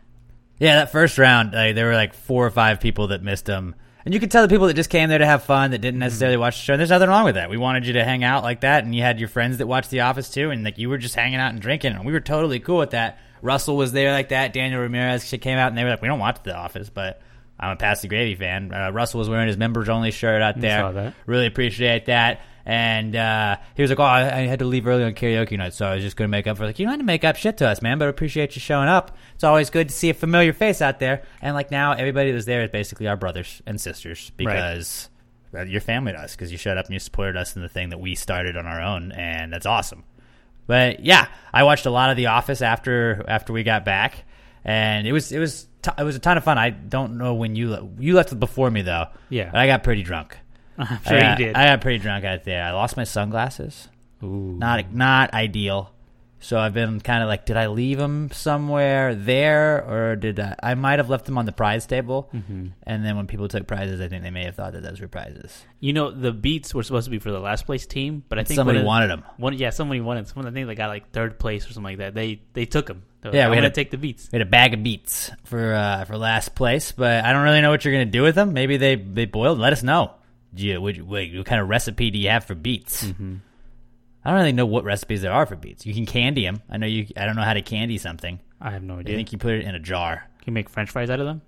Yeah, 0.58 0.76
that 0.76 0.92
first 0.92 1.18
round, 1.18 1.54
like, 1.54 1.76
there 1.76 1.88
were 1.88 1.96
like 1.96 2.14
four 2.14 2.46
or 2.46 2.50
five 2.52 2.80
people 2.80 3.08
that 3.08 3.22
missed 3.24 3.46
them. 3.46 3.76
And 4.06 4.14
you 4.14 4.20
could 4.20 4.30
tell 4.32 4.44
the 4.44 4.48
people 4.54 4.68
that 4.68 4.76
just 4.76 4.90
came 4.90 5.10
there 5.10 5.18
to 5.18 5.26
have 5.26 5.44
fun, 5.44 5.72
that 5.72 5.80
didn't 5.80 6.00
necessarily 6.00 6.38
watch 6.38 6.56
the 6.58 6.62
show. 6.62 6.74
And 6.74 6.80
there's 6.80 6.92
nothing 6.92 7.10
wrong 7.10 7.26
with 7.26 7.36
that. 7.36 7.50
We 7.50 7.58
wanted 7.58 7.88
you 7.88 7.94
to 7.94 8.04
hang 8.06 8.24
out 8.24 8.44
like 8.44 8.62
that, 8.62 8.84
and 8.86 8.94
you 8.94 9.02
had 9.02 9.20
your 9.20 9.28
friends 9.28 9.58
that 9.58 9.68
watched 9.68 9.90
The 9.90 10.02
Office 10.02 10.30
too, 10.30 10.52
and 10.52 10.64
like 10.64 10.78
you 10.78 10.90
were 10.90 10.98
just 11.00 11.16
hanging 11.16 11.40
out 11.40 11.52
and 11.52 11.60
drinking, 11.62 11.94
and 11.94 12.06
we 12.06 12.14
were 12.14 12.20
totally 12.20 12.60
cool 12.60 12.78
with 12.78 12.92
that. 12.92 13.18
Russell 13.42 13.76
was 13.76 13.92
there 13.94 14.12
like 14.12 14.30
that. 14.30 14.54
Daniel 14.54 14.80
Ramirez 14.82 15.30
came 15.42 15.58
out, 15.58 15.70
and 15.70 15.78
they 15.78 15.84
were 15.84 15.90
like, 15.90 16.02
"We 16.02 16.08
don't 16.08 16.20
watch 16.20 16.38
The 16.44 16.56
Office, 16.56 16.90
but 16.90 17.20
I'm 17.60 17.72
a 17.72 17.76
Pass 17.76 18.02
the 18.02 18.08
Gravy 18.08 18.36
fan." 18.36 18.74
Uh, 18.74 18.92
Russell 18.92 19.20
was 19.20 19.30
wearing 19.30 19.48
his 19.48 19.58
members 19.58 19.90
only 19.90 20.12
shirt 20.12 20.42
out 20.42 20.60
there. 20.60 20.82
saw 20.82 20.92
that. 20.92 21.14
Really 21.26 21.46
appreciate 21.46 22.06
that. 22.08 22.42
And 22.68 23.16
uh, 23.16 23.58
he 23.76 23.84
was 23.84 23.92
like, 23.92 24.00
"Oh, 24.00 24.04
I, 24.04 24.22
I 24.22 24.48
had 24.48 24.60
to 24.60 24.66
leave 24.66 24.88
early 24.88 25.04
on 25.04 25.14
karaoke 25.14 25.56
night, 25.58 25.74
so 25.74 25.86
I 25.86 25.96
was 25.96 26.04
just 26.04 26.18
going 26.18 26.28
to 26.28 26.32
make 26.32 26.48
up 26.48 26.58
for." 26.58 26.64
it." 26.64 26.68
Like, 26.68 26.80
you 26.80 26.86
don't 26.86 26.94
have 26.94 27.00
to 27.00 27.06
make 27.06 27.24
up 27.24 27.36
shit 27.36 27.58
to 27.58 27.68
us, 27.68 27.82
man. 27.82 28.00
But 28.00 28.06
I 28.06 28.10
appreciate 28.10 28.56
you 28.56 28.60
showing 28.60 28.88
up. 28.88 29.16
It's 29.36 29.44
always 29.44 29.70
good 29.70 29.90
to 29.90 29.96
see 29.96 30.10
a 30.10 30.16
familiar 30.16 30.52
face 30.52 30.82
out 30.82 31.00
there. 31.00 31.22
And 31.42 31.56
like 31.56 31.70
now, 31.70 31.92
everybody 31.92 32.32
that 32.32 32.36
was 32.36 32.46
there 32.46 32.64
is 32.64 32.72
basically 32.72 33.08
our 33.08 33.18
brothers 33.18 33.62
and 33.68 33.80
sisters 33.80 34.32
because 34.36 35.10
uh, 35.56 35.62
you're 35.62 35.80
family 35.80 36.14
to 36.14 36.18
us 36.20 36.36
because 36.36 36.52
you 36.52 36.58
showed 36.58 36.78
up 36.78 36.86
and 36.86 36.94
you 36.94 37.00
supported 37.00 37.38
us 37.38 37.56
in 37.56 37.62
the 37.62 37.70
thing 37.70 37.90
that 37.90 38.00
we 38.00 38.16
started 38.16 38.58
on 38.58 38.66
our 38.66 38.82
own, 38.82 39.12
and 39.12 39.54
that's 39.54 39.68
awesome. 39.68 40.04
But 40.68 41.02
yeah, 41.02 41.28
I 41.54 41.64
watched 41.64 41.86
a 41.86 41.92
lot 41.92 42.10
of 42.10 42.18
The 42.18 42.28
Office 42.28 42.64
after 42.64 43.24
after 43.28 43.54
we 43.54 43.62
got 43.62 43.86
back, 43.86 44.26
and 44.66 45.08
it 45.08 45.14
was 45.14 45.32
it 45.32 45.40
was 45.40 45.68
t- 45.82 45.92
it 45.98 46.04
was 46.04 46.16
a 46.16 46.20
ton 46.20 46.38
of 46.38 46.44
fun. 46.44 46.58
I 46.58 46.72
don't 46.72 47.18
know 47.18 47.36
when 47.36 47.56
you 47.56 47.70
le- 47.70 47.90
you 48.00 48.16
left 48.16 48.38
before 48.38 48.70
me 48.70 48.82
though. 48.82 49.06
Yeah. 49.30 49.52
but 49.52 49.60
I 49.62 49.68
got 49.68 49.84
pretty 49.84 50.04
drunk. 50.04 50.38
I'm 50.78 51.00
sure 51.04 51.16
I 51.18 51.20
got, 51.22 51.40
you 51.40 51.46
did. 51.46 51.56
I 51.56 51.66
got 51.68 51.82
pretty 51.82 52.00
drunk 52.00 52.26
out 52.26 52.44
there. 52.44 52.64
I 52.64 52.72
lost 52.72 52.98
my 52.98 53.04
sunglasses. 53.06 53.88
Ooh. 54.24 54.56
Not 54.58 54.92
not 54.94 55.34
ideal. 55.34 55.92
So 56.46 56.60
I've 56.60 56.76
been 56.76 57.02
kind 57.02 57.24
of 57.24 57.28
like, 57.28 57.48
did 57.48 57.58
I 57.58 57.66
leave 57.66 57.98
them 57.98 58.30
somewhere 58.32 59.16
there, 59.16 59.84
or 59.84 60.16
did 60.16 60.40
I? 60.40 60.56
I 60.62 60.76
might 60.76 61.00
have 61.00 61.10
left 61.10 61.26
them 61.26 61.40
on 61.40 61.46
the 61.48 61.52
prize 61.52 61.88
table. 61.88 62.30
Mm-hmm. 62.32 62.68
And 62.84 63.04
then 63.04 63.18
when 63.18 63.26
people 63.26 63.48
took 63.48 63.66
prizes, 63.66 64.00
I 64.00 64.10
think 64.10 64.22
they 64.22 64.30
may 64.30 64.44
have 64.44 64.54
thought 64.54 64.74
that 64.74 64.84
those 64.84 65.02
were 65.02 65.08
prizes. 65.08 65.66
You 65.80 65.94
know, 65.94 66.12
the 66.12 66.32
beats 66.32 66.72
were 66.72 66.84
supposed 66.84 67.06
to 67.06 67.10
be 67.10 67.18
for 67.18 67.32
the 67.32 67.40
last 67.40 67.66
place 67.66 67.88
team, 67.88 68.24
but 68.30 68.38
I 68.38 68.44
think 68.44 68.58
Somebody 68.58 68.78
one 68.78 68.86
wanted 68.86 69.10
'em. 69.10 69.24
One, 69.38 69.54
yeah, 69.54 69.72
somebody 69.72 70.02
wanted. 70.02 70.28
Someone 70.28 70.46
I 70.46 70.54
think 70.54 70.68
they 70.68 70.76
got 70.76 70.90
like 70.90 71.10
third 71.10 71.40
place 71.40 71.66
or 71.68 71.74
something 71.74 71.84
like 71.84 71.98
that. 71.98 72.14
They 72.14 72.44
they 72.54 72.66
took 72.66 72.86
them. 72.86 73.02
Yeah, 73.24 73.50
we 73.50 73.56
had 73.56 73.64
to 73.64 73.72
take 73.72 73.90
the 73.90 73.98
beats. 73.98 74.30
We 74.32 74.38
had 74.38 74.48
a 74.48 74.50
bag 74.50 74.76
of 74.76 74.84
beats 74.84 75.32
for 75.46 75.74
uh, 75.74 76.06
for 76.06 76.16
last 76.16 76.54
place, 76.54 76.92
but 76.92 77.26
I 77.26 77.34
don't 77.34 77.42
really 77.42 77.62
know 77.62 77.72
what 77.72 77.84
you're 77.84 77.94
gonna 77.96 78.06
do 78.06 78.22
with 78.22 78.36
them. 78.36 78.54
Maybe 78.54 78.78
they 78.78 78.94
they 78.94 79.26
boiled. 79.26 79.58
Let 79.58 79.74
us 79.74 79.82
know. 79.82 80.12
Do 80.54 80.66
you, 80.66 80.80
would 80.80 80.96
you, 80.96 81.06
what 81.06 81.46
kind 81.46 81.60
of 81.60 81.68
recipe 81.68 82.12
do 82.12 82.18
you 82.18 82.30
have 82.30 82.46
for 82.46 82.56
beets? 82.56 83.04
Mm-hmm. 83.04 83.36
I 84.26 84.32
don't 84.32 84.40
really 84.40 84.52
know 84.54 84.66
what 84.66 84.84
recipes 84.84 85.22
there 85.22 85.32
are 85.32 85.46
for 85.46 85.56
beets. 85.56 85.86
You 85.86 85.94
can 85.94 86.06
candy 86.08 86.44
them. 86.44 86.62
I 86.70 86.78
know 86.78 86.88
you. 86.88 87.06
I 87.16 87.26
don't 87.26 87.36
know 87.36 87.44
how 87.44 87.54
to 87.54 87.62
candy 87.62 87.98
something. 88.00 88.40
I 88.60 88.72
have 88.72 88.82
no 88.84 89.00
idea. 89.00 89.14
I 89.14 89.18
think 89.18 89.32
you 89.32 89.38
put 89.38 89.54
it 89.54 89.64
in 89.66 89.76
a 89.76 89.80
jar. 89.80 90.28
Can 90.42 90.52
you 90.52 90.54
make 90.54 90.70
French 90.70 90.90
fries 90.90 91.10
out 91.12 91.20
of 91.20 91.26
them? 91.28 91.42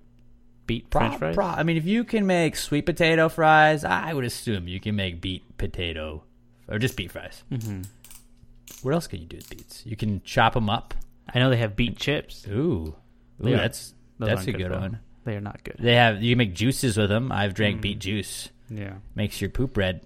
Beat 0.68 0.90
Pro- 0.90 1.02
French 1.08 1.18
fries. 1.20 1.36
pro- 1.36 1.46
I 1.46 1.64
mean, 1.64 1.78
if 1.78 1.86
you 1.86 2.04
can 2.04 2.28
make 2.28 2.56
sweet 2.56 2.86
potato 2.86 3.30
fries, 3.30 3.84
I 3.84 4.14
would 4.14 4.26
assume 4.26 4.68
you 4.68 4.80
can 4.80 4.96
make 4.96 5.22
beet 5.22 5.58
potato 5.58 6.24
or 6.68 6.78
just 6.78 6.96
beet 6.98 7.12
fries. 7.12 7.44
Mm-hmm. 7.52 7.82
What 8.84 8.94
else 8.94 9.08
could 9.08 9.20
you 9.22 9.26
do 9.26 9.38
with 9.38 9.50
beets? 9.50 9.84
You 9.86 9.96
can 9.96 10.22
chop 10.24 10.54
them 10.54 10.70
up. 10.70 10.94
I 11.34 11.40
know 11.40 11.50
they 11.50 11.58
have 11.58 11.76
beet 11.76 11.98
chips. 11.98 12.46
Ooh, 12.48 12.96
Ooh 13.46 13.56
that's 13.56 13.94
Those 14.20 14.30
that's 14.30 14.48
a 14.48 14.52
good 14.52 14.72
though. 14.72 14.80
one. 14.80 15.00
They 15.26 15.36
are 15.36 15.42
not 15.42 15.64
good. 15.64 15.78
They 15.80 15.96
have 15.96 16.22
you 16.22 16.32
can 16.34 16.38
make 16.38 16.54
juices 16.54 16.98
with 16.98 17.10
them. 17.10 17.32
I've 17.32 17.54
drank 17.54 17.80
Mm. 17.80 17.82
beet 17.82 18.00
juice. 18.00 18.50
Yeah. 18.70 18.94
Makes 19.16 19.42
your 19.42 19.50
poop 19.50 19.76
red. 19.78 20.02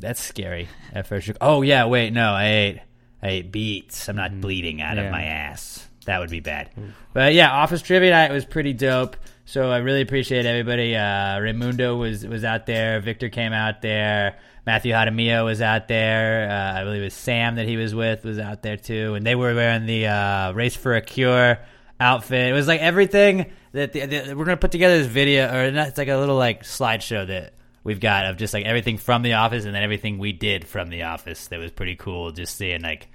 That's 0.00 0.22
scary. 0.22 0.68
At 0.92 1.06
first, 1.06 1.30
oh 1.40 1.62
yeah, 1.62 1.86
wait, 1.86 2.12
no, 2.12 2.32
I 2.32 2.46
ate 2.46 2.80
I 3.22 3.28
ate 3.28 3.52
beets. 3.52 4.08
I'm 4.08 4.16
not 4.16 4.40
bleeding 4.40 4.80
out. 4.80 4.96
Yeah. 4.96 5.04
of 5.04 5.12
my 5.12 5.24
ass. 5.24 5.86
That 6.06 6.20
would 6.20 6.30
be 6.30 6.40
bad. 6.40 6.70
But 7.12 7.34
yeah, 7.34 7.50
office 7.50 7.82
trivia 7.82 8.10
night 8.10 8.32
was 8.32 8.44
pretty 8.44 8.72
dope. 8.72 9.16
So 9.44 9.70
I 9.70 9.78
really 9.78 10.02
appreciate 10.02 10.46
everybody. 10.46 10.94
Uh, 10.94 11.38
Raimundo 11.40 11.96
was 11.96 12.26
was 12.26 12.44
out 12.44 12.66
there. 12.66 13.00
Victor 13.00 13.28
came 13.28 13.52
out 13.52 13.82
there. 13.82 14.38
Matthew 14.64 14.92
Hadamio 14.92 15.44
was 15.44 15.60
out 15.62 15.88
there. 15.88 16.50
Uh, 16.50 16.80
I 16.80 16.84
believe 16.84 17.00
it 17.00 17.04
was 17.04 17.14
Sam 17.14 17.56
that 17.56 17.66
he 17.66 17.76
was 17.76 17.94
with 17.94 18.24
was 18.24 18.38
out 18.38 18.62
there 18.62 18.76
too, 18.76 19.14
and 19.14 19.26
they 19.26 19.34
were 19.34 19.54
wearing 19.54 19.86
the 19.86 20.06
uh, 20.06 20.52
Race 20.52 20.76
for 20.76 20.94
a 20.94 21.00
Cure 21.00 21.58
outfit. 21.98 22.48
It 22.48 22.52
was 22.52 22.68
like 22.68 22.80
everything 22.80 23.52
that 23.72 23.92
the, 23.92 24.06
the, 24.06 24.34
we're 24.34 24.44
gonna 24.44 24.56
put 24.56 24.70
together 24.70 24.98
this 24.98 25.06
video, 25.06 25.52
or 25.52 25.70
not, 25.70 25.88
it's 25.88 25.98
like 25.98 26.08
a 26.08 26.16
little 26.16 26.36
like 26.36 26.62
slideshow 26.62 27.26
that 27.26 27.54
we've 27.88 28.00
got 28.00 28.26
of 28.26 28.36
just 28.36 28.52
like 28.52 28.66
everything 28.66 28.98
from 28.98 29.22
the 29.22 29.32
office 29.32 29.64
and 29.64 29.74
then 29.74 29.82
everything 29.82 30.18
we 30.18 30.30
did 30.32 30.68
from 30.68 30.90
the 30.90 31.04
office. 31.04 31.48
That 31.48 31.58
was 31.58 31.70
pretty 31.70 31.96
cool. 31.96 32.32
Just 32.32 32.56
seeing 32.56 32.82
like 32.82 33.08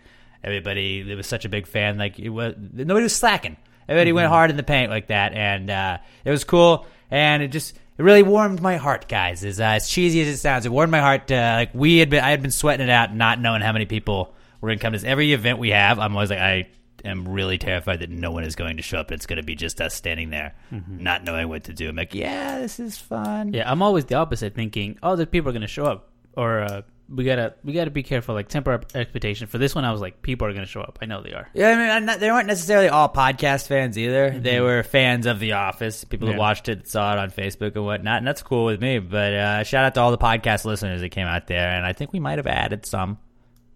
everybody 0.43 1.03
that 1.03 1.15
was 1.15 1.27
such 1.27 1.45
a 1.45 1.49
big 1.49 1.67
fan. 1.67 1.99
Like 1.99 2.17
it 2.17 2.29
was 2.29 2.55
nobody 2.57 3.03
was 3.03 3.15
slacking. 3.15 3.55
Everybody 3.87 4.13
went 4.13 4.29
hard 4.29 4.49
in 4.49 4.57
the 4.57 4.63
paint 4.63 4.89
like 4.89 5.07
that, 5.07 5.33
and 5.33 5.69
uh, 5.69 5.97
it 6.25 6.31
was 6.31 6.43
cool. 6.43 6.87
And 7.11 7.43
it 7.43 7.49
just 7.49 7.75
it 7.75 8.01
really 8.01 8.23
warmed 8.23 8.61
my 8.61 8.77
heart, 8.77 9.07
guys. 9.07 9.45
As, 9.45 9.59
uh, 9.59 9.65
as 9.65 9.87
cheesy 9.87 10.21
as 10.21 10.27
it 10.27 10.37
sounds, 10.37 10.65
it 10.65 10.71
warmed 10.71 10.91
my 10.91 11.01
heart. 11.01 11.31
Uh, 11.31 11.53
like 11.57 11.75
we 11.75 11.99
had 11.99 12.09
been, 12.09 12.23
I 12.23 12.31
had 12.31 12.41
been 12.41 12.49
sweating 12.49 12.87
it 12.87 12.89
out, 12.89 13.13
not 13.13 13.39
knowing 13.39 13.61
how 13.61 13.73
many 13.73 13.85
people 13.85 14.33
were 14.59 14.69
going 14.69 14.79
to 14.79 14.81
come 14.81 14.93
to 14.93 14.97
this. 14.97 15.07
every 15.07 15.33
event 15.33 15.59
we 15.59 15.69
have. 15.69 15.99
I'm 15.99 16.15
always 16.15 16.31
like, 16.31 16.39
I 16.39 16.67
am 17.03 17.27
really 17.27 17.57
terrified 17.57 17.99
that 17.99 18.09
no 18.09 18.31
one 18.31 18.43
is 18.43 18.55
going 18.55 18.77
to 18.77 18.83
show 18.83 18.97
up. 18.99 19.11
And 19.11 19.15
it's 19.17 19.25
going 19.25 19.37
to 19.37 19.43
be 19.43 19.55
just 19.55 19.81
us 19.81 19.93
standing 19.93 20.29
there, 20.29 20.55
not 20.87 21.23
knowing 21.23 21.49
what 21.49 21.65
to 21.65 21.73
do. 21.73 21.89
I'm 21.89 21.95
like, 21.95 22.13
yeah, 22.15 22.59
this 22.59 22.79
is 22.79 22.97
fun. 22.97 23.53
Yeah, 23.53 23.69
I'm 23.69 23.81
always 23.81 24.05
the 24.05 24.15
opposite, 24.15 24.55
thinking, 24.55 24.97
oh, 25.03 25.15
the 25.15 25.25
people 25.27 25.49
are 25.49 25.53
gonna 25.53 25.67
show 25.67 25.85
up, 25.85 26.09
or 26.37 26.61
uh, 26.61 26.81
we 27.09 27.25
gotta 27.25 27.53
we 27.63 27.73
gotta 27.73 27.91
be 27.91 28.01
careful, 28.03 28.33
like 28.33 28.47
temper 28.47 28.71
our 28.71 28.81
expectation. 28.95 29.47
For 29.47 29.57
this 29.57 29.75
one, 29.75 29.83
I 29.85 29.91
was 29.91 29.99
like, 30.01 30.21
people 30.21 30.47
are 30.47 30.53
gonna 30.53 30.65
show 30.65 30.81
up. 30.81 30.99
I 31.01 31.05
know 31.05 31.21
they 31.21 31.33
are. 31.33 31.49
Yeah, 31.53 31.69
I 31.69 31.75
mean, 31.75 31.89
I'm 31.89 32.05
not, 32.05 32.19
they 32.21 32.31
weren't 32.31 32.47
necessarily 32.47 32.87
all 32.89 33.09
podcast 33.09 33.67
fans 33.67 33.97
either. 33.97 34.31
They 34.39 34.61
were 34.61 34.81
fans 34.83 35.25
of 35.25 35.39
The 35.39 35.51
Office. 35.53 36.05
People 36.05 36.29
Yeah. 36.29 36.37
watched 36.37 36.69
it, 36.69 36.87
saw 36.87 37.11
it 37.13 37.19
on 37.19 37.29
Facebook 37.31 37.75
and 37.75 37.85
whatnot, 37.85 38.19
and 38.19 38.27
that's 38.27 38.41
cool 38.41 38.65
with 38.65 38.81
me. 38.81 38.99
But 38.99 39.33
uh, 39.33 39.63
shout 39.63 39.83
out 39.85 39.93
to 39.95 40.01
all 40.01 40.11
the 40.11 40.17
podcast 40.17 40.63
listeners 40.65 41.01
that 41.01 41.09
came 41.09 41.27
out 41.27 41.47
there, 41.47 41.69
and 41.69 41.85
I 41.85 41.91
think 41.93 42.13
we 42.13 42.19
might 42.19 42.39
have 42.39 42.47
added 42.47 42.85
some. 42.85 43.17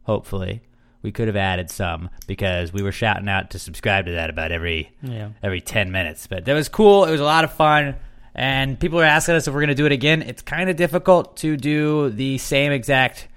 Hopefully, 0.03 0.61
we 1.01 1.11
could 1.11 1.27
have 1.27 1.35
added 1.37 1.69
some 1.69 2.09
because 2.27 2.73
we 2.73 2.81
were 2.81 2.91
shouting 2.91 3.29
out 3.29 3.51
to 3.51 3.59
subscribe 3.59 4.05
to 4.05 4.13
that 4.13 4.29
about 4.29 4.51
every 4.51 4.91
Yeah. 5.01 5.29
every 5.43 5.61
ten 5.61 5.91
minutes. 5.91 6.27
But 6.27 6.45
that 6.45 6.53
was 6.53 6.69
cool. 6.69 7.05
It 7.05 7.11
was 7.11 7.21
a 7.21 7.25
lot 7.25 7.43
of 7.43 7.53
fun. 7.53 7.95
And 8.35 8.79
people 8.79 8.99
are 8.99 9.03
asking 9.05 9.35
us 9.35 9.47
if 9.47 9.53
we're 9.53 9.61
going 9.61 9.69
to 9.69 9.75
do 9.75 9.85
it 9.87 9.91
again. 9.91 10.21
It's 10.21 10.41
kind 10.43 10.69
of 10.69 10.75
difficult 10.75 11.37
to 11.37 11.57
do 11.57 12.09
the 12.09 12.37
same 12.37 12.71
exact 12.71 13.27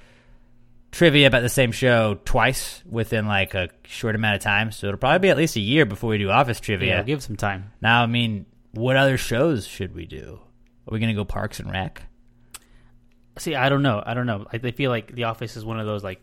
trivia 0.93 1.27
about 1.27 1.41
the 1.41 1.49
same 1.49 1.73
show 1.73 2.19
twice 2.25 2.83
within 2.85 3.27
like 3.27 3.55
a 3.55 3.69
short 3.85 4.15
amount 4.15 4.37
of 4.37 4.43
time. 4.43 4.73
So 4.73 4.89
it'll 4.89 4.99
probably 4.99 5.21
be 5.21 5.31
at 5.31 5.37
least 5.39 5.57
a 5.57 5.61
year 5.61 5.87
before 5.87 6.11
we 6.11 6.19
do 6.19 6.29
office 6.31 6.61
trivia. 6.61 6.97
Yeah, 6.97 7.03
give 7.03 7.23
some 7.23 7.37
time. 7.37 7.73
now, 7.81 8.03
I 8.03 8.07
mean, 8.07 8.45
what 8.73 8.97
other 8.97 9.17
shows 9.17 9.67
should 9.67 9.95
we 9.95 10.05
do? 10.07 10.39
Are 10.87 10.93
we 10.93 10.99
going 10.99 11.09
to 11.09 11.15
go 11.15 11.25
Parks 11.25 11.61
and 11.61 11.71
Rec? 11.71 12.03
See, 13.39 13.55
I 13.55 13.69
don't 13.69 13.83
know. 13.83 14.03
I 14.05 14.13
don't 14.15 14.27
know. 14.27 14.47
I 14.53 14.59
feel 14.73 14.91
like 14.91 15.13
The 15.15 15.25
Office 15.25 15.57
is 15.57 15.65
one 15.65 15.81
of 15.81 15.87
those 15.87 16.05
like 16.05 16.21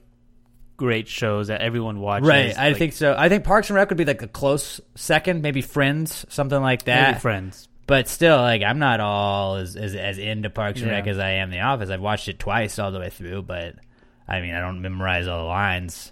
great 0.78 1.08
shows 1.08 1.48
that 1.48 1.62
everyone 1.62 2.00
watches. 2.00 2.28
Right. 2.28 2.58
I 2.58 2.70
like, 2.70 2.78
think 2.78 2.94
so. 2.94 3.16
I 3.18 3.30
think 3.30 3.44
Parks 3.44 3.70
and 3.70 3.76
Rec 3.76 3.90
would 3.90 3.98
be 3.98 4.06
like 4.06 4.22
a 4.22 4.28
close 4.28 4.80
second, 4.96 5.42
maybe 5.42 5.62
Friends, 5.62 6.26
something 6.30 6.62
like 6.62 6.86
that. 6.86 7.08
maybe 7.08 7.20
Friends. 7.20 7.68
But 7.88 8.08
still, 8.08 8.38
like 8.38 8.62
I'm 8.62 8.80
not 8.80 9.00
all 9.00 9.56
as 9.56 9.76
as, 9.76 9.96
as 9.96 10.18
into 10.18 10.50
Parks 10.50 10.80
and 10.82 10.90
Yeah. 10.90 10.98
Rec 10.98 11.08
as 11.08 11.20
I 11.20 11.32
am 11.32 11.50
The 11.50 11.62
Office. 11.62 11.90
I've 11.90 12.02
watched 12.02 12.28
it 12.28 12.40
twice 12.40 12.80
all 12.80 12.92
the 12.92 13.00
way 13.00 13.10
through, 13.10 13.44
but 13.44 13.76
I 14.28 14.42
mean, 14.42 14.54
I 14.54 14.60
don't 14.60 14.82
memorize 14.82 15.28
all 15.28 15.44
the 15.44 15.48
lines. 15.48 16.12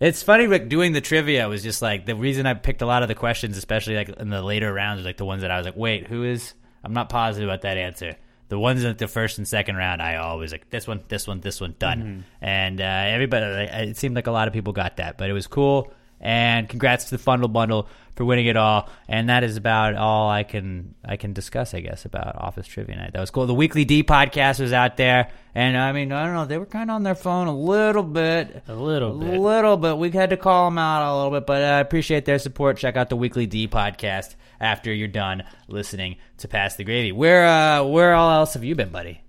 It's 0.00 0.22
funny, 0.22 0.46
Rick. 0.46 0.70
Doing 0.70 0.94
the 0.94 1.02
trivia 1.02 1.46
was 1.46 1.62
just 1.62 1.82
like 1.82 2.06
the 2.06 2.16
reason 2.16 2.46
I 2.46 2.54
picked 2.54 2.80
a 2.80 2.86
lot 2.86 3.02
of 3.02 3.08
the 3.08 3.14
questions, 3.14 3.58
especially 3.58 3.96
like 3.96 4.08
in 4.08 4.30
the 4.30 4.42
later 4.42 4.72
rounds, 4.72 5.04
like 5.04 5.18
the 5.18 5.26
ones 5.26 5.42
that 5.42 5.50
I 5.50 5.58
was 5.58 5.66
like, 5.66 5.76
"Wait, 5.76 6.06
who 6.06 6.24
is?" 6.24 6.54
I'm 6.82 6.94
not 6.94 7.10
positive 7.10 7.46
about 7.48 7.60
that 7.62 7.76
answer. 7.76 8.16
The 8.50 8.58
ones 8.58 8.84
in 8.84 8.94
the 8.96 9.08
first 9.08 9.38
and 9.38 9.48
second 9.48 9.76
round, 9.76 10.02
I 10.02 10.16
always 10.16 10.52
like 10.52 10.68
this 10.70 10.86
one, 10.86 11.00
this 11.08 11.26
one, 11.26 11.40
this 11.40 11.60
one, 11.60 11.74
done. 11.78 12.24
And 12.42 12.80
uh, 12.80 12.84
everybody, 12.84 13.44
it 13.46 13.96
seemed 13.96 14.14
like 14.16 14.26
a 14.26 14.32
lot 14.32 14.48
of 14.48 14.52
people 14.52 14.72
got 14.72 14.96
that, 14.98 15.16
but 15.16 15.30
it 15.30 15.32
was 15.32 15.46
cool. 15.46 15.90
And 16.20 16.68
congrats 16.68 17.06
to 17.06 17.16
the 17.16 17.22
Fundle 17.22 17.50
Bundle 17.50 17.88
for 18.14 18.26
winning 18.26 18.44
it 18.46 18.56
all. 18.56 18.90
And 19.08 19.30
that 19.30 19.42
is 19.42 19.56
about 19.56 19.94
all 19.94 20.28
I 20.28 20.42
can 20.42 20.94
I 21.02 21.16
can 21.16 21.32
discuss, 21.32 21.72
I 21.72 21.80
guess, 21.80 22.04
about 22.04 22.36
Office 22.36 22.66
Trivia 22.66 22.96
Night. 22.96 23.12
That 23.14 23.20
was 23.20 23.30
cool. 23.30 23.46
The 23.46 23.54
Weekly 23.54 23.86
D 23.86 24.02
podcast 24.02 24.60
was 24.60 24.74
out 24.74 24.98
there, 24.98 25.30
and 25.54 25.78
I 25.78 25.92
mean, 25.92 26.12
I 26.12 26.26
don't 26.26 26.34
know, 26.34 26.44
they 26.44 26.58
were 26.58 26.66
kind 26.66 26.90
of 26.90 26.96
on 26.96 27.02
their 27.04 27.14
phone 27.14 27.46
a 27.46 27.56
little 27.56 28.02
bit, 28.02 28.62
A 28.68 28.74
little 28.74 29.18
bit. 29.18 29.34
a 29.34 29.40
little 29.40 29.76
bit. 29.78 29.96
We 29.96 30.10
had 30.10 30.28
to 30.30 30.36
call 30.36 30.66
them 30.68 30.76
out 30.76 31.10
a 31.10 31.16
little 31.16 31.30
bit, 31.40 31.46
but 31.46 31.62
I 31.62 31.80
appreciate 31.80 32.26
their 32.26 32.38
support. 32.38 32.76
Check 32.76 32.96
out 32.96 33.08
the 33.08 33.16
Weekly 33.16 33.46
D 33.46 33.66
podcast 33.66 34.34
after 34.60 34.92
you're 34.92 35.08
done 35.08 35.44
listening 35.68 36.16
to 36.38 36.48
Pass 36.48 36.76
the 36.76 36.84
Gravy. 36.84 37.12
Where 37.12 37.46
uh, 37.46 37.84
where 37.84 38.12
all 38.12 38.30
else 38.30 38.52
have 38.52 38.64
you 38.64 38.74
been, 38.74 38.90
buddy? 38.90 39.22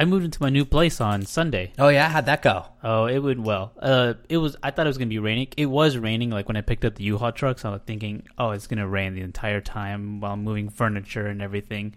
I 0.00 0.06
moved 0.06 0.24
into 0.24 0.42
my 0.42 0.48
new 0.48 0.64
place 0.64 0.98
on 0.98 1.26
Sunday. 1.26 1.74
Oh 1.78 1.88
yeah, 1.88 2.08
how'd 2.08 2.24
that 2.24 2.40
go? 2.40 2.64
Oh, 2.82 3.04
it 3.04 3.18
went 3.18 3.42
well. 3.42 3.72
Uh, 3.78 4.14
it 4.30 4.38
was. 4.38 4.56
I 4.62 4.70
thought 4.70 4.86
it 4.86 4.88
was 4.88 4.96
gonna 4.96 5.10
be 5.10 5.18
raining. 5.18 5.48
It 5.58 5.66
was 5.66 5.98
raining. 5.98 6.30
Like 6.30 6.48
when 6.48 6.56
I 6.56 6.62
picked 6.62 6.86
up 6.86 6.94
the 6.94 7.04
U-Haul 7.04 7.32
trucks, 7.32 7.66
I 7.66 7.70
was 7.70 7.82
thinking, 7.86 8.26
oh, 8.38 8.52
it's 8.52 8.66
gonna 8.66 8.88
rain 8.88 9.14
the 9.14 9.20
entire 9.20 9.60
time 9.60 10.22
while 10.22 10.32
I'm 10.32 10.42
moving 10.42 10.70
furniture 10.70 11.26
and 11.26 11.42
everything. 11.42 11.94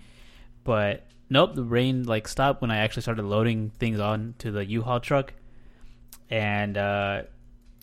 But 0.65 1.05
nope, 1.29 1.55
the 1.55 1.63
rain 1.63 2.03
like 2.03 2.27
stopped 2.27 2.61
when 2.61 2.71
I 2.71 2.79
actually 2.79 3.03
started 3.03 3.23
loading 3.23 3.71
things 3.79 4.01
onto 4.01 4.51
the 4.51 4.65
U-Haul 4.65 4.99
truck, 4.99 5.33
and 6.29 6.77
uh, 6.77 7.21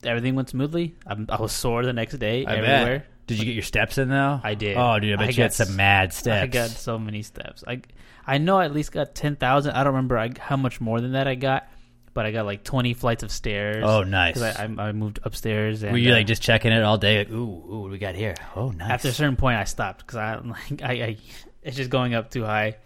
everything 0.04 0.34
went 0.34 0.50
smoothly. 0.50 0.96
I'm, 1.06 1.28
I 1.30 1.40
was 1.40 1.52
sore 1.52 1.82
the 1.86 1.94
next 1.94 2.18
day 2.18 2.44
I 2.44 2.60
bet. 2.60 3.06
Did 3.30 3.38
you 3.38 3.44
get 3.46 3.54
your 3.54 3.62
steps 3.62 3.98
in 3.98 4.08
though? 4.08 4.40
I 4.42 4.54
did. 4.54 4.76
Oh, 4.76 4.98
dude, 4.98 5.14
I 5.14 5.16
bet 5.16 5.28
you 5.28 5.36
got 5.36 5.42
had 5.44 5.52
some 5.52 5.76
mad 5.76 6.12
steps. 6.12 6.42
I 6.42 6.46
got 6.46 6.70
so 6.70 6.98
many 6.98 7.22
steps. 7.22 7.62
I 7.66 7.82
I 8.26 8.38
know 8.38 8.58
I 8.58 8.64
at 8.64 8.72
least 8.72 8.92
got 8.92 9.14
ten 9.14 9.36
thousand. 9.36 9.72
I 9.72 9.84
don't 9.84 9.94
remember 9.94 10.18
I, 10.18 10.30
how 10.38 10.56
much 10.56 10.80
more 10.80 11.00
than 11.00 11.12
that 11.12 11.28
I 11.28 11.36
got, 11.36 11.68
but 12.12 12.26
I 12.26 12.32
got 12.32 12.44
like 12.44 12.64
twenty 12.64 12.92
flights 12.92 13.22
of 13.22 13.30
stairs. 13.30 13.84
Oh, 13.86 14.02
nice. 14.02 14.40
I, 14.40 14.64
I, 14.64 14.88
I 14.88 14.92
moved 14.92 15.20
upstairs. 15.22 15.82
And, 15.82 15.92
Were 15.92 15.98
you 15.98 16.10
uh, 16.10 16.16
like 16.16 16.26
just 16.26 16.42
checking 16.42 16.72
it 16.72 16.82
all 16.82 16.98
day? 16.98 17.18
Like, 17.18 17.30
ooh, 17.30 17.34
ooh, 17.36 17.80
what 17.82 17.90
we 17.90 17.98
got 17.98 18.16
here? 18.16 18.34
Oh, 18.56 18.70
nice. 18.70 18.90
after 18.90 19.08
a 19.08 19.12
certain 19.12 19.36
point 19.36 19.58
I 19.58 19.64
stopped 19.64 20.06
because 20.06 20.16
I 20.16 20.34
like 20.44 20.82
I, 20.82 20.92
I 20.92 21.16
it's 21.62 21.76
just 21.76 21.90
going 21.90 22.14
up 22.14 22.30
too 22.30 22.44
high. 22.44 22.76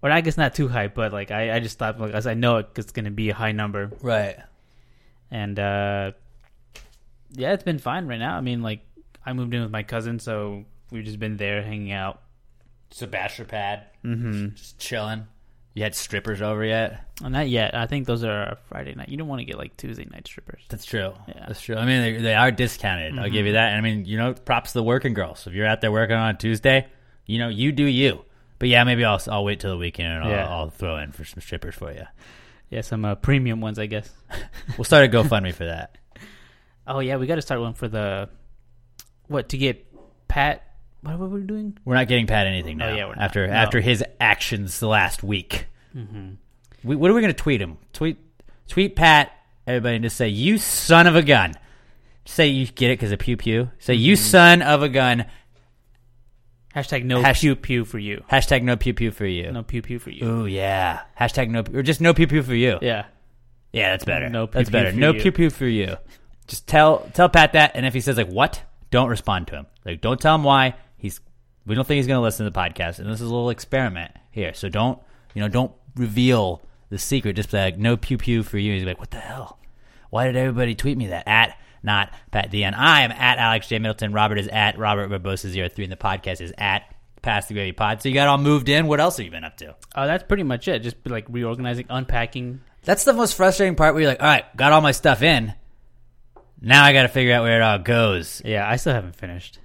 Or 0.00 0.10
I 0.10 0.20
guess 0.20 0.36
not 0.36 0.54
too 0.54 0.68
high, 0.68 0.88
but 0.88 1.12
like 1.12 1.30
I, 1.30 1.56
I 1.56 1.60
just 1.60 1.74
stopped 1.74 1.98
because 1.98 2.26
I 2.26 2.34
know 2.34 2.64
it's 2.76 2.92
going 2.92 3.06
to 3.06 3.10
be 3.10 3.30
a 3.30 3.34
high 3.34 3.50
number, 3.50 3.90
right. 4.00 4.36
and 5.28 5.58
uh 5.58 6.12
yeah, 7.32 7.52
it's 7.52 7.64
been 7.64 7.78
fine 7.78 8.06
right 8.06 8.18
now. 8.18 8.36
I 8.36 8.40
mean, 8.40 8.62
like 8.62 8.80
I 9.28 9.32
moved 9.34 9.52
in 9.54 9.62
with 9.62 9.70
my 9.70 9.82
cousin, 9.82 10.18
so 10.18 10.64
we've 10.90 11.04
just 11.04 11.18
been 11.18 11.36
there 11.36 11.62
hanging 11.62 11.92
out. 11.92 12.22
It's 12.90 13.02
a 13.02 13.06
bachelor 13.06 13.44
pad. 13.44 13.84
Mm-hmm. 14.04 14.54
Just 14.54 14.78
chilling. 14.78 15.26
You 15.74 15.82
had 15.84 15.94
strippers 15.94 16.40
over 16.42 16.64
yet? 16.64 17.04
Uh, 17.22 17.28
Not 17.28 17.48
yet. 17.48 17.74
I 17.74 17.86
think 17.86 18.06
those 18.06 18.24
are 18.24 18.56
Friday 18.68 18.94
night. 18.94 19.10
You 19.10 19.16
don't 19.16 19.28
want 19.28 19.40
to 19.40 19.44
get 19.44 19.58
like 19.58 19.76
Tuesday 19.76 20.06
night 20.10 20.26
strippers. 20.26 20.62
That's 20.68 20.84
true. 20.84 21.12
Yeah. 21.28 21.44
That's 21.46 21.60
true. 21.60 21.76
I 21.76 21.84
mean, 21.84 22.00
they, 22.02 22.22
they 22.22 22.34
are 22.34 22.50
discounted. 22.50 23.18
I'll 23.18 23.28
give 23.30 23.46
you 23.46 23.52
that. 23.52 23.68
And 23.74 23.76
I 23.76 23.80
mean, 23.82 24.04
you 24.06 24.16
know, 24.16 24.32
props 24.34 24.72
to 24.72 24.78
the 24.78 24.82
working 24.82 25.14
girls. 25.14 25.46
If 25.46 25.52
you're 25.52 25.66
out 25.66 25.80
there 25.80 25.92
working 25.92 26.16
on 26.16 26.34
a 26.34 26.38
Tuesday, 26.38 26.86
you 27.26 27.38
know, 27.38 27.48
you 27.48 27.70
do 27.70 27.84
you. 27.84 28.24
But 28.58 28.70
yeah, 28.70 28.82
maybe 28.84 29.04
I'll 29.04 29.20
I'll 29.28 29.44
wait 29.44 29.60
till 29.60 29.70
the 29.70 29.76
weekend 29.76 30.12
and 30.14 30.24
I'll, 30.24 30.30
Yeah. 30.30 30.48
I'll 30.48 30.70
throw 30.70 30.96
in 30.98 31.12
for 31.12 31.24
some 31.24 31.40
strippers 31.40 31.76
for 31.76 31.92
you. 31.92 32.06
Yeah, 32.70 32.80
some 32.80 33.04
uh, 33.04 33.14
premium 33.14 33.60
ones, 33.60 33.78
I 33.78 33.86
guess. 33.86 34.10
We'll 34.76 34.84
start 34.84 35.04
a 35.04 35.08
GoFundMe 35.16 35.54
for 35.54 35.66
that. 35.66 35.96
Oh 36.86 36.98
yeah, 37.00 37.16
we 37.16 37.26
got 37.26 37.36
to 37.36 37.42
start 37.42 37.60
one 37.60 37.74
for 37.74 37.86
the 37.86 38.28
what 39.28 39.50
to 39.50 39.58
get 39.58 39.86
Pat. 40.28 40.64
What 41.02 41.18
were 41.18 41.28
we 41.28 41.42
doing? 41.42 41.78
We're 41.84 41.94
not 41.94 42.08
getting 42.08 42.26
Pat 42.26 42.46
anything 42.46 42.80
oh, 42.82 42.86
now. 42.86 42.92
Oh, 42.92 42.96
yeah, 42.96 43.06
we're 43.06 43.14
not. 43.14 43.24
after 43.24 43.46
No. 43.46 43.52
after 43.52 43.80
his 43.80 44.04
actions 44.20 44.80
the 44.80 44.88
last 44.88 45.22
week. 45.22 45.66
Mm-hmm. 45.96 46.30
We, 46.84 46.96
what 46.96 47.10
are 47.10 47.14
we 47.14 47.20
going 47.20 47.32
to 47.32 47.38
tweet 47.38 47.60
him? 47.60 47.78
Tweet 47.92 48.18
tweet 48.66 48.96
Pat. 48.96 49.32
Everybody, 49.66 49.96
and 49.96 50.04
just 50.04 50.16
say 50.16 50.28
you 50.28 50.58
son 50.58 51.06
of 51.06 51.14
a 51.14 51.22
gun. 51.22 51.54
Say 52.24 52.48
you 52.48 52.66
get 52.66 52.90
it 52.90 52.98
because 52.98 53.12
of 53.12 53.18
pew 53.18 53.36
pew. 53.36 53.70
Say 53.78 53.94
you 53.94 54.14
mm-hmm. 54.14 54.24
son 54.24 54.62
of 54.62 54.82
a 54.82 54.88
gun. 54.88 55.26
Hashtag 56.74 57.04
no 57.04 57.22
Hash- 57.22 57.40
pew 57.40 57.56
pew 57.56 57.84
for 57.84 57.98
you. 57.98 58.24
Hashtag 58.30 58.62
no 58.62 58.76
pew 58.76 58.94
pew 58.94 59.10
for 59.10 59.26
you. 59.26 59.50
No 59.52 59.62
pew 59.62 59.82
pew 59.82 59.98
for 59.98 60.10
you. 60.10 60.26
Ooh 60.26 60.46
yeah. 60.46 61.00
Hashtag 61.18 61.48
no 61.48 61.62
pew 61.62 61.78
or 61.78 61.82
just 61.82 62.00
no 62.00 62.12
pew 62.14 62.26
pew 62.26 62.42
for 62.42 62.54
you. 62.54 62.78
Yeah. 62.82 63.06
Yeah, 63.72 63.90
that's 63.90 64.04
better. 64.04 64.28
No 64.28 64.46
that's 64.46 64.70
pew-pew 64.70 64.72
better. 64.72 64.92
for 64.92 64.98
no 64.98 65.12
you. 65.12 65.20
pew 65.20 65.32
pew 65.32 65.50
for 65.50 65.66
you. 65.66 65.96
Just 66.46 66.66
tell 66.66 67.08
tell 67.12 67.28
Pat 67.28 67.52
that, 67.52 67.72
and 67.74 67.84
if 67.84 67.92
he 67.92 68.00
says 68.00 68.16
like 68.16 68.28
what, 68.28 68.62
don't 68.90 69.08
respond 69.08 69.48
to 69.48 69.54
him. 69.54 69.66
Like 69.84 70.00
don't 70.00 70.20
tell 70.20 70.34
him 70.34 70.44
why. 70.44 70.74
He's 70.96 71.20
we 71.66 71.74
don't 71.74 71.86
think 71.86 71.96
he's 71.96 72.06
going 72.06 72.18
to 72.18 72.22
listen 72.22 72.46
to 72.46 72.50
the 72.50 72.58
podcast, 72.58 72.98
and 72.98 73.08
this 73.08 73.20
is 73.20 73.28
a 73.28 73.34
little 73.34 73.50
experiment 73.50 74.12
here. 74.30 74.54
So 74.54 74.68
don't 74.68 74.98
you 75.34 75.42
know 75.42 75.48
don't 75.48 75.72
reveal 75.96 76.62
the 76.90 76.98
secret. 76.98 77.36
Just 77.36 77.50
be 77.50 77.58
like 77.58 77.78
no 77.78 77.96
pew 77.96 78.18
pew 78.18 78.42
for 78.42 78.58
you. 78.58 78.74
He's 78.74 78.84
like 78.84 78.98
what 78.98 79.10
the 79.10 79.20
hell? 79.20 79.58
Why 80.10 80.26
did 80.26 80.36
everybody 80.36 80.74
tweet 80.74 80.96
me 80.96 81.08
that 81.08 81.28
at 81.28 81.58
not 81.82 82.12
Pat 82.30 82.50
Dion? 82.50 82.74
I 82.74 83.02
am 83.02 83.12
at 83.12 83.38
Alex 83.38 83.68
J 83.68 83.78
Middleton. 83.78 84.12
Robert 84.12 84.38
is 84.38 84.48
at 84.48 84.78
Robert 84.78 85.10
Barbosa 85.10 85.52
03 85.74 85.84
and 85.84 85.92
the 85.92 85.96
podcast 85.96 86.40
is 86.40 86.52
at 86.56 86.94
Pass 87.22 87.48
the 87.48 87.54
Gravy 87.54 87.72
Pod. 87.72 88.02
So 88.02 88.08
you 88.08 88.14
got 88.14 88.28
all 88.28 88.38
moved 88.38 88.68
in. 88.68 88.86
What 88.86 89.00
else 89.00 89.16
have 89.18 89.26
you 89.26 89.30
been 89.30 89.44
up 89.44 89.56
to? 89.58 89.74
Oh, 89.94 90.06
that's 90.06 90.24
pretty 90.24 90.44
much 90.44 90.68
it. 90.68 90.80
Just 90.80 90.96
like 91.04 91.26
reorganizing, 91.28 91.86
unpacking. 91.90 92.60
That's 92.84 93.04
the 93.04 93.12
most 93.12 93.34
frustrating 93.34 93.74
part 93.74 93.94
where 93.94 94.02
you're 94.02 94.10
like, 94.10 94.22
all 94.22 94.28
right, 94.28 94.56
got 94.56 94.72
all 94.72 94.80
my 94.80 94.92
stuff 94.92 95.22
in. 95.22 95.52
Now 96.60 96.84
I 96.84 96.92
got 96.92 97.02
to 97.02 97.08
figure 97.08 97.32
out 97.32 97.42
where 97.44 97.60
it 97.60 97.62
all 97.62 97.78
goes. 97.78 98.42
Yeah, 98.44 98.68
I 98.68 98.76
still 98.76 98.92
haven't 98.92 99.16
finished. 99.16 99.58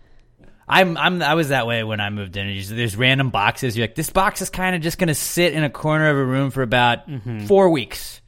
I'm, 0.67 0.97
I'm, 0.97 1.21
I 1.21 1.33
was 1.33 1.49
that 1.49 1.67
way 1.67 1.83
when 1.83 1.99
I 1.99 2.09
moved 2.09 2.37
in. 2.37 2.47
There's, 2.47 2.69
there's 2.69 2.95
random 2.95 3.29
boxes. 3.29 3.75
You're 3.75 3.87
like, 3.87 3.95
this 3.95 4.09
box 4.09 4.41
is 4.41 4.49
kind 4.49 4.75
of 4.75 4.81
just 4.81 4.97
going 4.97 5.09
to 5.09 5.15
sit 5.15 5.53
in 5.53 5.63
a 5.63 5.69
corner 5.69 6.09
of 6.09 6.17
a 6.17 6.23
room 6.23 6.51
for 6.51 6.61
about 6.61 7.07
mm-hmm. 7.07 7.45
four 7.47 7.69
weeks. 7.69 8.21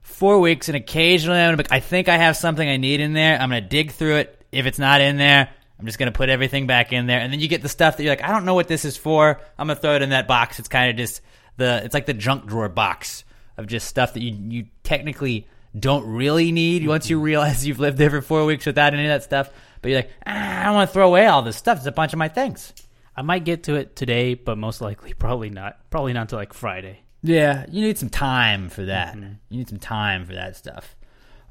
Four 0.00 0.40
weeks, 0.40 0.68
and 0.68 0.76
occasionally 0.76 1.38
I'm 1.38 1.56
gonna 1.56 1.64
be, 1.64 1.70
I 1.70 1.80
think 1.80 2.08
I 2.08 2.16
have 2.16 2.36
something 2.36 2.66
I 2.66 2.76
need 2.76 3.00
in 3.00 3.12
there. 3.12 3.38
I'm 3.38 3.50
going 3.50 3.62
to 3.62 3.68
dig 3.68 3.92
through 3.92 4.16
it. 4.16 4.44
If 4.52 4.66
it's 4.66 4.78
not 4.78 5.00
in 5.00 5.16
there, 5.16 5.48
I'm 5.78 5.86
just 5.86 5.98
going 5.98 6.12
to 6.12 6.16
put 6.16 6.28
everything 6.28 6.66
back 6.66 6.92
in 6.92 7.06
there. 7.06 7.18
And 7.18 7.32
then 7.32 7.40
you 7.40 7.48
get 7.48 7.62
the 7.62 7.68
stuff 7.68 7.96
that 7.96 8.04
you're 8.04 8.12
like, 8.12 8.22
I 8.22 8.28
don't 8.28 8.44
know 8.44 8.54
what 8.54 8.68
this 8.68 8.84
is 8.84 8.96
for. 8.96 9.40
I'm 9.58 9.66
going 9.66 9.76
to 9.76 9.82
throw 9.82 9.96
it 9.96 10.02
in 10.02 10.10
that 10.10 10.28
box. 10.28 10.58
It's 10.58 10.68
kind 10.68 10.90
of 10.90 10.96
just 10.96 11.22
the, 11.56 11.82
it's 11.84 11.94
like 11.94 12.06
the 12.06 12.14
junk 12.14 12.46
drawer 12.46 12.68
box 12.68 13.24
of 13.56 13.66
just 13.66 13.88
stuff 13.88 14.14
that 14.14 14.22
you, 14.22 14.36
you 14.48 14.66
technically 14.84 15.48
don't 15.78 16.06
really 16.06 16.52
need 16.52 16.86
once 16.86 17.08
you 17.08 17.20
realize 17.20 17.66
you've 17.66 17.80
lived 17.80 17.98
there 17.98 18.10
for 18.10 18.20
four 18.20 18.44
weeks 18.44 18.66
without 18.66 18.94
any 18.94 19.04
of 19.04 19.08
that 19.08 19.22
stuff. 19.22 19.50
But 19.80 19.90
you're 19.90 19.98
like, 20.00 20.10
ah, 20.26 20.60
I 20.60 20.64
don't 20.64 20.74
want 20.74 20.90
to 20.90 20.92
throw 20.92 21.08
away 21.08 21.26
all 21.26 21.42
this 21.42 21.56
stuff. 21.56 21.78
It's 21.78 21.86
a 21.86 21.92
bunch 21.92 22.12
of 22.12 22.18
my 22.18 22.28
things. 22.28 22.72
I 23.16 23.22
might 23.22 23.44
get 23.44 23.64
to 23.64 23.74
it 23.74 23.96
today, 23.96 24.34
but 24.34 24.56
most 24.58 24.80
likely, 24.80 25.12
probably 25.18 25.50
not. 25.50 25.78
Probably 25.90 26.12
not 26.12 26.22
until 26.22 26.38
like 26.38 26.52
Friday. 26.52 27.00
Yeah, 27.22 27.66
you 27.70 27.82
need 27.82 27.98
some 27.98 28.10
time 28.10 28.68
for 28.68 28.84
that. 28.86 29.14
You 29.14 29.58
need 29.58 29.68
some 29.68 29.78
time 29.78 30.26
for 30.26 30.34
that 30.34 30.56
stuff. 30.56 30.96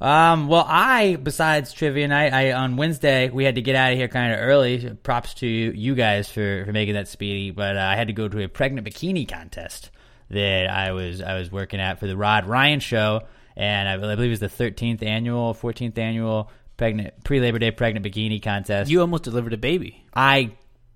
Um, 0.02 0.48
well, 0.48 0.66
I 0.68 1.16
besides 1.16 1.72
trivia 1.72 2.08
night, 2.08 2.34
I 2.34 2.54
on 2.54 2.76
Wednesday 2.76 3.30
we 3.30 3.46
had 3.46 3.56
to 3.56 3.62
get 3.62 3.76
out 3.76 3.92
of 3.92 3.98
here 4.00 4.08
kind 4.08 4.34
of 4.34 4.40
early. 4.40 4.98
Props 5.04 5.36
to 5.36 5.48
you 5.48 5.94
guys 5.94 6.28
for, 6.28 6.66
for 6.66 6.72
making 6.72 6.96
that 6.96 7.08
speedy, 7.08 7.52
but 7.52 7.78
uh, 7.78 7.82
I 7.82 7.96
had 7.96 8.08
to 8.08 8.14
go 8.14 8.28
to 8.28 8.44
a 8.44 8.50
pregnant 8.50 8.88
bikini 8.88 9.30
contest 9.30 9.92
that 10.32 10.70
I 10.70 10.92
was 10.92 11.22
I 11.22 11.38
was 11.38 11.52
working 11.52 11.80
at 11.80 12.00
for 12.00 12.08
the 12.08 12.18
Rod 12.18 12.48
Ryan 12.48 12.80
show, 12.80 13.22
and 13.62 13.88
I, 13.88 13.94
I 13.94 13.98
believe 13.98 14.20
it 14.20 14.30
was 14.30 14.40
the 14.40 14.48
13th 14.48 15.04
annual, 15.04 15.54
14th 15.54 15.96
annual 16.00 16.50
pregnant 16.78 17.24
pre 17.24 17.40
Labor 17.40 17.60
Day 17.60 17.70
pregnant 17.70 18.04
bikini 18.04 18.42
contest. 18.42 18.90
You 18.90 19.02
almost 19.02 19.24
delivered 19.24 19.54
a 19.54 19.58
baby. 19.58 20.04
I 20.16 20.54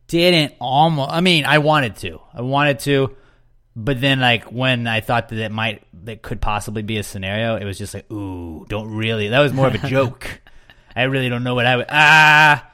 didn't 0.08 0.56
almost. 0.60 1.12
I 1.12 1.22
mean, 1.22 1.46
I 1.46 1.60
wanted 1.60 1.98
to. 1.98 2.20
I 2.34 2.42
wanted 2.42 2.80
to, 2.80 3.16
but 3.76 4.02
then 4.02 4.20
like 4.20 4.46
when 4.46 4.88
I 4.88 5.02
thought 5.02 5.30
that 5.30 5.38
it 5.38 5.52
might, 5.52 5.84
that 6.06 6.24
could 6.24 6.42
possibly 6.42 6.82
be 6.82 6.98
a 6.98 7.04
scenario, 7.04 7.56
it 7.56 7.66
was 7.66 7.78
just 7.78 7.94
like, 7.94 8.12
ooh, 8.12 8.66
don't 8.68 8.96
really. 8.96 9.28
That 9.28 9.42
was 9.42 9.54
more 9.54 9.68
of 9.68 9.76
a 9.76 9.88
joke. 9.88 10.42
I 10.96 11.04
really 11.04 11.30
don't 11.30 11.44
know 11.44 11.54
what 11.54 11.68
I 11.68 11.78
would. 11.78 11.86
Ah, 11.90 12.72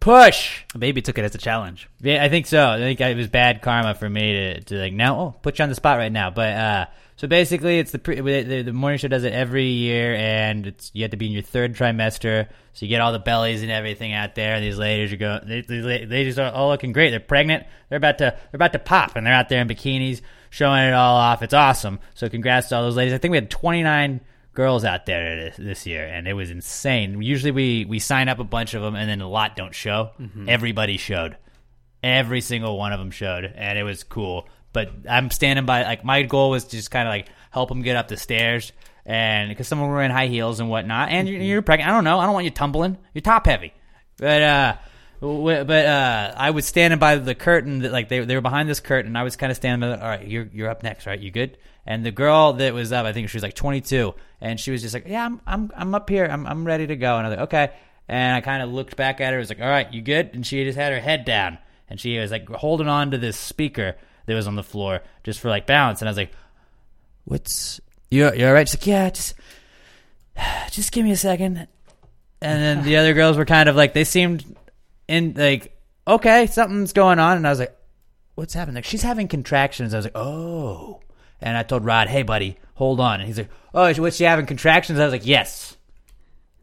push. 0.00 0.64
A 0.74 0.78
baby 0.78 1.00
took 1.00 1.16
it 1.16 1.24
as 1.24 1.36
a 1.36 1.38
challenge. 1.38 1.88
Yeah, 2.00 2.24
I 2.24 2.28
think 2.28 2.46
so. 2.46 2.70
I 2.70 2.78
think 2.78 3.00
it 3.00 3.16
was 3.16 3.28
bad 3.28 3.62
karma 3.62 3.94
for 3.94 4.10
me 4.10 4.32
to, 4.32 4.60
to 4.62 4.74
like 4.78 4.94
now. 4.94 5.16
Oh, 5.16 5.34
put 5.42 5.60
you 5.60 5.62
on 5.62 5.68
the 5.68 5.76
spot 5.76 5.98
right 5.98 6.10
now. 6.10 6.30
But 6.30 6.52
uh, 6.54 6.86
so 7.18 7.26
basically, 7.26 7.80
it's 7.80 7.90
the, 7.90 7.98
pre, 7.98 8.20
the 8.20 8.62
the 8.62 8.72
morning 8.72 8.96
show 8.98 9.08
does 9.08 9.24
it 9.24 9.32
every 9.32 9.64
year, 9.64 10.14
and 10.14 10.68
it's 10.68 10.92
you 10.94 11.02
have 11.02 11.10
to 11.10 11.16
be 11.16 11.26
in 11.26 11.32
your 11.32 11.42
third 11.42 11.74
trimester, 11.74 12.46
so 12.74 12.86
you 12.86 12.88
get 12.88 13.00
all 13.00 13.10
the 13.10 13.18
bellies 13.18 13.60
and 13.60 13.72
everything 13.72 14.12
out 14.12 14.36
there. 14.36 14.54
And 14.54 14.64
these 14.64 14.78
ladies 14.78 15.12
are 15.12 15.16
going. 15.16 15.64
These 15.66 15.84
ladies 15.84 16.38
are 16.38 16.52
all 16.52 16.68
looking 16.68 16.92
great. 16.92 17.10
They're 17.10 17.18
pregnant. 17.18 17.66
They're 17.88 17.96
about 17.96 18.18
to 18.18 18.36
they're 18.36 18.56
about 18.56 18.72
to 18.74 18.78
pop, 18.78 19.16
and 19.16 19.26
they're 19.26 19.34
out 19.34 19.48
there 19.48 19.60
in 19.60 19.66
bikinis 19.66 20.20
showing 20.50 20.84
it 20.84 20.94
all 20.94 21.16
off. 21.16 21.42
It's 21.42 21.54
awesome. 21.54 21.98
So 22.14 22.28
congrats 22.28 22.68
to 22.68 22.76
all 22.76 22.82
those 22.84 22.94
ladies. 22.94 23.12
I 23.12 23.18
think 23.18 23.32
we 23.32 23.38
had 23.38 23.50
twenty 23.50 23.82
nine 23.82 24.20
girls 24.54 24.84
out 24.84 25.06
there 25.06 25.34
this, 25.34 25.56
this 25.56 25.86
year, 25.86 26.06
and 26.06 26.28
it 26.28 26.34
was 26.34 26.52
insane. 26.52 27.20
Usually 27.20 27.50
we 27.50 27.84
we 27.84 27.98
sign 27.98 28.28
up 28.28 28.38
a 28.38 28.44
bunch 28.44 28.74
of 28.74 28.82
them, 28.82 28.94
and 28.94 29.10
then 29.10 29.22
a 29.22 29.28
lot 29.28 29.56
don't 29.56 29.74
show. 29.74 30.10
Mm-hmm. 30.20 30.48
Everybody 30.48 30.98
showed. 30.98 31.36
Every 32.00 32.42
single 32.42 32.78
one 32.78 32.92
of 32.92 33.00
them 33.00 33.10
showed, 33.10 33.44
and 33.44 33.76
it 33.76 33.82
was 33.82 34.04
cool. 34.04 34.46
But 34.72 34.90
I'm 35.08 35.30
standing 35.30 35.66
by. 35.66 35.82
Like 35.82 36.04
my 36.04 36.22
goal 36.22 36.50
was 36.50 36.64
to 36.64 36.70
just 36.76 36.90
kind 36.90 37.08
of 37.08 37.12
like 37.12 37.28
help 37.50 37.68
them 37.68 37.82
get 37.82 37.96
up 37.96 38.08
the 38.08 38.16
stairs, 38.16 38.72
and 39.06 39.48
because 39.48 39.66
some 39.68 39.78
of 39.78 39.84
them 39.84 39.90
were 39.90 40.02
in 40.02 40.10
high 40.10 40.26
heels 40.28 40.60
and 40.60 40.68
whatnot, 40.68 41.10
and 41.10 41.28
you're, 41.28 41.40
you're 41.40 41.62
pregnant. 41.62 41.90
I 41.90 41.94
don't 41.94 42.04
know. 42.04 42.18
I 42.18 42.24
don't 42.26 42.34
want 42.34 42.44
you 42.44 42.50
tumbling. 42.50 42.98
You're 43.14 43.22
top 43.22 43.46
heavy, 43.46 43.72
but 44.18 44.42
uh. 44.42 44.76
w- 45.20 45.64
But 45.64 45.86
uh, 45.86 46.34
I 46.36 46.50
was 46.50 46.66
standing 46.66 46.98
by 46.98 47.16
the 47.16 47.34
curtain 47.34 47.80
that 47.80 47.92
like 47.92 48.08
they 48.08 48.20
they 48.20 48.34
were 48.34 48.40
behind 48.40 48.68
this 48.68 48.80
curtain. 48.80 49.16
I 49.16 49.22
was 49.22 49.36
kind 49.36 49.50
of 49.50 49.56
standing 49.56 49.88
by. 49.88 49.96
All 49.98 50.08
right, 50.08 50.26
you're 50.26 50.48
you're 50.52 50.68
up 50.70 50.82
next, 50.82 51.06
right? 51.06 51.18
You 51.18 51.30
good? 51.30 51.56
And 51.86 52.04
the 52.04 52.10
girl 52.12 52.52
that 52.52 52.74
was 52.74 52.92
up, 52.92 53.06
I 53.06 53.14
think 53.14 53.30
she 53.30 53.36
was 53.38 53.42
like 53.42 53.54
22, 53.54 54.14
and 54.42 54.60
she 54.60 54.70
was 54.70 54.82
just 54.82 54.92
like, 54.92 55.08
"Yeah, 55.08 55.24
I'm 55.24 55.40
I'm 55.46 55.72
I'm 55.74 55.94
up 55.94 56.10
here. 56.10 56.26
I'm 56.30 56.46
I'm 56.46 56.66
ready 56.66 56.86
to 56.86 56.96
go." 56.96 57.16
And 57.16 57.26
I 57.26 57.30
was 57.30 57.38
like, 57.38 57.44
"Okay." 57.48 57.72
And 58.08 58.36
I 58.36 58.42
kind 58.42 58.62
of 58.62 58.68
looked 58.70 58.96
back 58.96 59.20
at 59.22 59.32
her. 59.32 59.38
I 59.38 59.40
was 59.40 59.48
like, 59.48 59.60
"All 59.62 59.68
right, 59.68 59.90
you 59.92 60.02
good?" 60.02 60.30
And 60.34 60.46
she 60.46 60.62
just 60.64 60.76
had 60.78 60.92
her 60.92 61.00
head 61.00 61.24
down, 61.24 61.56
and 61.88 61.98
she 61.98 62.18
was 62.18 62.30
like 62.30 62.46
holding 62.50 62.88
on 62.88 63.10
to 63.12 63.18
this 63.18 63.38
speaker 63.38 63.96
that 64.28 64.34
was 64.34 64.46
on 64.46 64.54
the 64.54 64.62
floor 64.62 65.00
just 65.24 65.40
for 65.40 65.48
like 65.48 65.66
balance. 65.66 66.00
And 66.00 66.08
I 66.08 66.10
was 66.10 66.16
like, 66.16 66.32
"What's 67.24 67.80
you? 68.10 68.32
You 68.34 68.46
all 68.46 68.52
right?" 68.52 68.68
She's 68.68 68.78
like, 68.78 68.86
"Yeah, 68.86 69.10
just 69.10 69.34
just 70.70 70.92
give 70.92 71.04
me 71.04 71.10
a 71.10 71.16
second. 71.16 71.66
And 72.40 72.62
then 72.62 72.84
the 72.84 72.96
other 72.96 73.14
girls 73.14 73.36
were 73.36 73.44
kind 73.44 73.68
of 73.68 73.74
like 73.74 73.94
they 73.94 74.04
seemed 74.04 74.44
in 75.08 75.34
like 75.34 75.74
okay, 76.06 76.46
something's 76.46 76.92
going 76.92 77.18
on, 77.18 77.36
and 77.36 77.46
I 77.46 77.50
was 77.50 77.58
like, 77.58 77.76
"What's 78.34 78.54
happening?" 78.54 78.76
Like 78.76 78.84
she's 78.84 79.02
having 79.02 79.28
contractions. 79.28 79.94
I 79.94 79.98
was 79.98 80.06
like, 80.06 80.16
"Oh," 80.16 81.00
and 81.40 81.56
I 81.56 81.62
told 81.62 81.84
Rod, 81.84 82.08
"Hey, 82.08 82.22
buddy, 82.22 82.58
hold 82.74 83.00
on." 83.00 83.20
And 83.20 83.26
he's 83.26 83.38
like, 83.38 83.50
"Oh, 83.74 83.92
what's 83.94 84.16
she 84.16 84.24
having 84.24 84.46
contractions?" 84.46 85.00
I 85.00 85.04
was 85.04 85.12
like, 85.12 85.26
"Yes." 85.26 85.74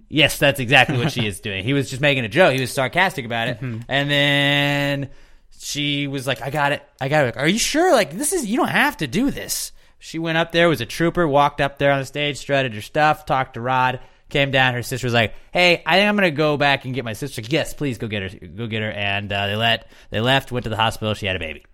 Yes, 0.07 0.37
that's 0.37 0.59
exactly 0.59 0.99
what 0.99 1.11
she 1.11 1.25
is 1.25 1.39
doing. 1.39 1.63
He 1.63 1.73
was 1.73 1.89
just 1.89 1.99
making 1.99 2.25
a 2.25 2.29
joke. 2.29 2.53
He 2.53 2.61
was 2.61 2.71
sarcastic 2.71 3.25
about 3.25 3.47
it. 3.47 3.59
Mm-hmm. 3.59 3.79
And 3.89 4.11
then 4.11 5.09
she 5.59 6.07
was 6.07 6.27
like, 6.27 6.41
I 6.41 6.49
got 6.49 6.71
it. 6.71 6.83
I 6.99 7.09
got 7.09 7.23
it. 7.23 7.35
Like, 7.35 7.37
Are 7.37 7.47
you 7.47 7.59
sure? 7.59 7.91
Like, 7.93 8.11
this 8.11 8.33
is, 8.33 8.45
you 8.45 8.57
don't 8.57 8.67
have 8.67 8.97
to 8.97 9.07
do 9.07 9.31
this. 9.31 9.71
She 9.99 10.19
went 10.19 10.37
up 10.37 10.51
there, 10.51 10.69
was 10.69 10.81
a 10.81 10.85
trooper, 10.85 11.27
walked 11.27 11.61
up 11.61 11.79
there 11.79 11.91
on 11.91 11.99
the 11.99 12.05
stage, 12.05 12.37
strutted 12.37 12.73
her 12.73 12.81
stuff, 12.81 13.25
talked 13.25 13.55
to 13.55 13.61
Rod, 13.61 13.99
came 14.29 14.51
down. 14.51 14.73
Her 14.73 14.83
sister 14.83 15.07
was 15.07 15.13
like, 15.13 15.33
Hey, 15.51 15.81
I 15.85 15.97
think 15.97 16.09
I'm 16.09 16.15
going 16.15 16.29
to 16.29 16.35
go 16.35 16.57
back 16.57 16.85
and 16.85 16.93
get 16.93 17.05
my 17.05 17.13
sister. 17.13 17.41
Yes, 17.41 17.73
please 17.73 17.97
go 17.97 18.07
get 18.07 18.31
her. 18.31 18.47
Go 18.47 18.67
get 18.67 18.81
her. 18.81 18.91
And 18.91 19.31
uh, 19.31 19.47
they 19.47 19.55
let, 19.55 19.89
they 20.11 20.19
left, 20.21 20.51
went 20.51 20.65
to 20.65 20.69
the 20.69 20.75
hospital. 20.75 21.13
She 21.13 21.25
had 21.25 21.35
a 21.35 21.39
baby. 21.39 21.65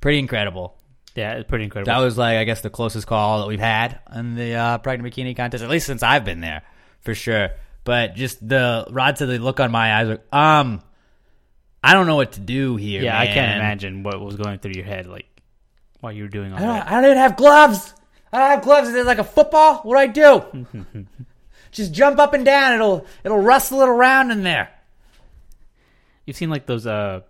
Pretty 0.00 0.18
incredible. 0.18 0.76
Yeah, 1.16 1.34
it's 1.34 1.48
pretty 1.48 1.64
incredible. 1.64 1.92
That 1.92 2.04
was 2.04 2.18
like 2.18 2.36
I 2.36 2.44
guess 2.44 2.60
the 2.60 2.70
closest 2.70 3.06
call 3.06 3.40
that 3.40 3.48
we've 3.48 3.58
had 3.58 4.00
in 4.14 4.34
the 4.34 4.54
uh, 4.54 4.78
pregnant 4.78 5.14
bikini 5.14 5.34
contest, 5.34 5.64
at 5.64 5.70
least 5.70 5.86
since 5.86 6.02
I've 6.02 6.24
been 6.24 6.40
there, 6.40 6.62
for 7.00 7.14
sure. 7.14 7.50
But 7.84 8.14
just 8.14 8.46
the 8.46 8.86
Rod 8.90 9.16
said 9.16 9.28
the 9.28 9.38
look 9.38 9.58
on 9.58 9.70
my 9.70 9.94
eyes, 9.94 10.08
like, 10.08 10.34
um, 10.34 10.82
I 11.88 11.94
don't 11.94 12.06
know 12.06 12.16
what 12.16 12.32
to 12.32 12.40
do 12.40 12.76
here. 12.76 13.02
yeah, 13.02 13.18
I 13.18 13.26
can't 13.26 13.56
imagine 13.56 14.02
what 14.02 14.20
was 14.20 14.36
going 14.36 14.58
through 14.58 14.72
your 14.74 14.84
head 14.84 15.06
like 15.06 15.26
while 16.00 16.12
you 16.12 16.24
were 16.24 16.28
doing 16.28 16.52
all 16.52 16.58
I 16.58 16.62
that. 16.62 16.86
I 16.88 16.90
don't 17.00 17.04
even 17.04 17.16
have 17.18 17.36
gloves. 17.36 17.94
I 18.32 18.38
don't 18.38 18.50
have 18.50 18.62
gloves. 18.62 18.88
Is 18.88 18.94
it 18.96 19.06
like 19.06 19.18
a 19.18 19.24
football? 19.24 19.78
What 19.78 19.94
do 19.94 19.98
I 20.00 20.06
do? 20.06 21.06
just 21.70 21.92
jump 21.92 22.18
up 22.18 22.34
and 22.34 22.44
down. 22.44 22.74
It'll 22.74 23.06
it'll 23.24 23.38
rustle 23.40 23.80
it 23.82 23.88
around 23.88 24.30
in 24.30 24.42
there. 24.42 24.70
You've 26.24 26.36
seen 26.36 26.50
like 26.50 26.66
those 26.66 26.86
uh 26.86 27.20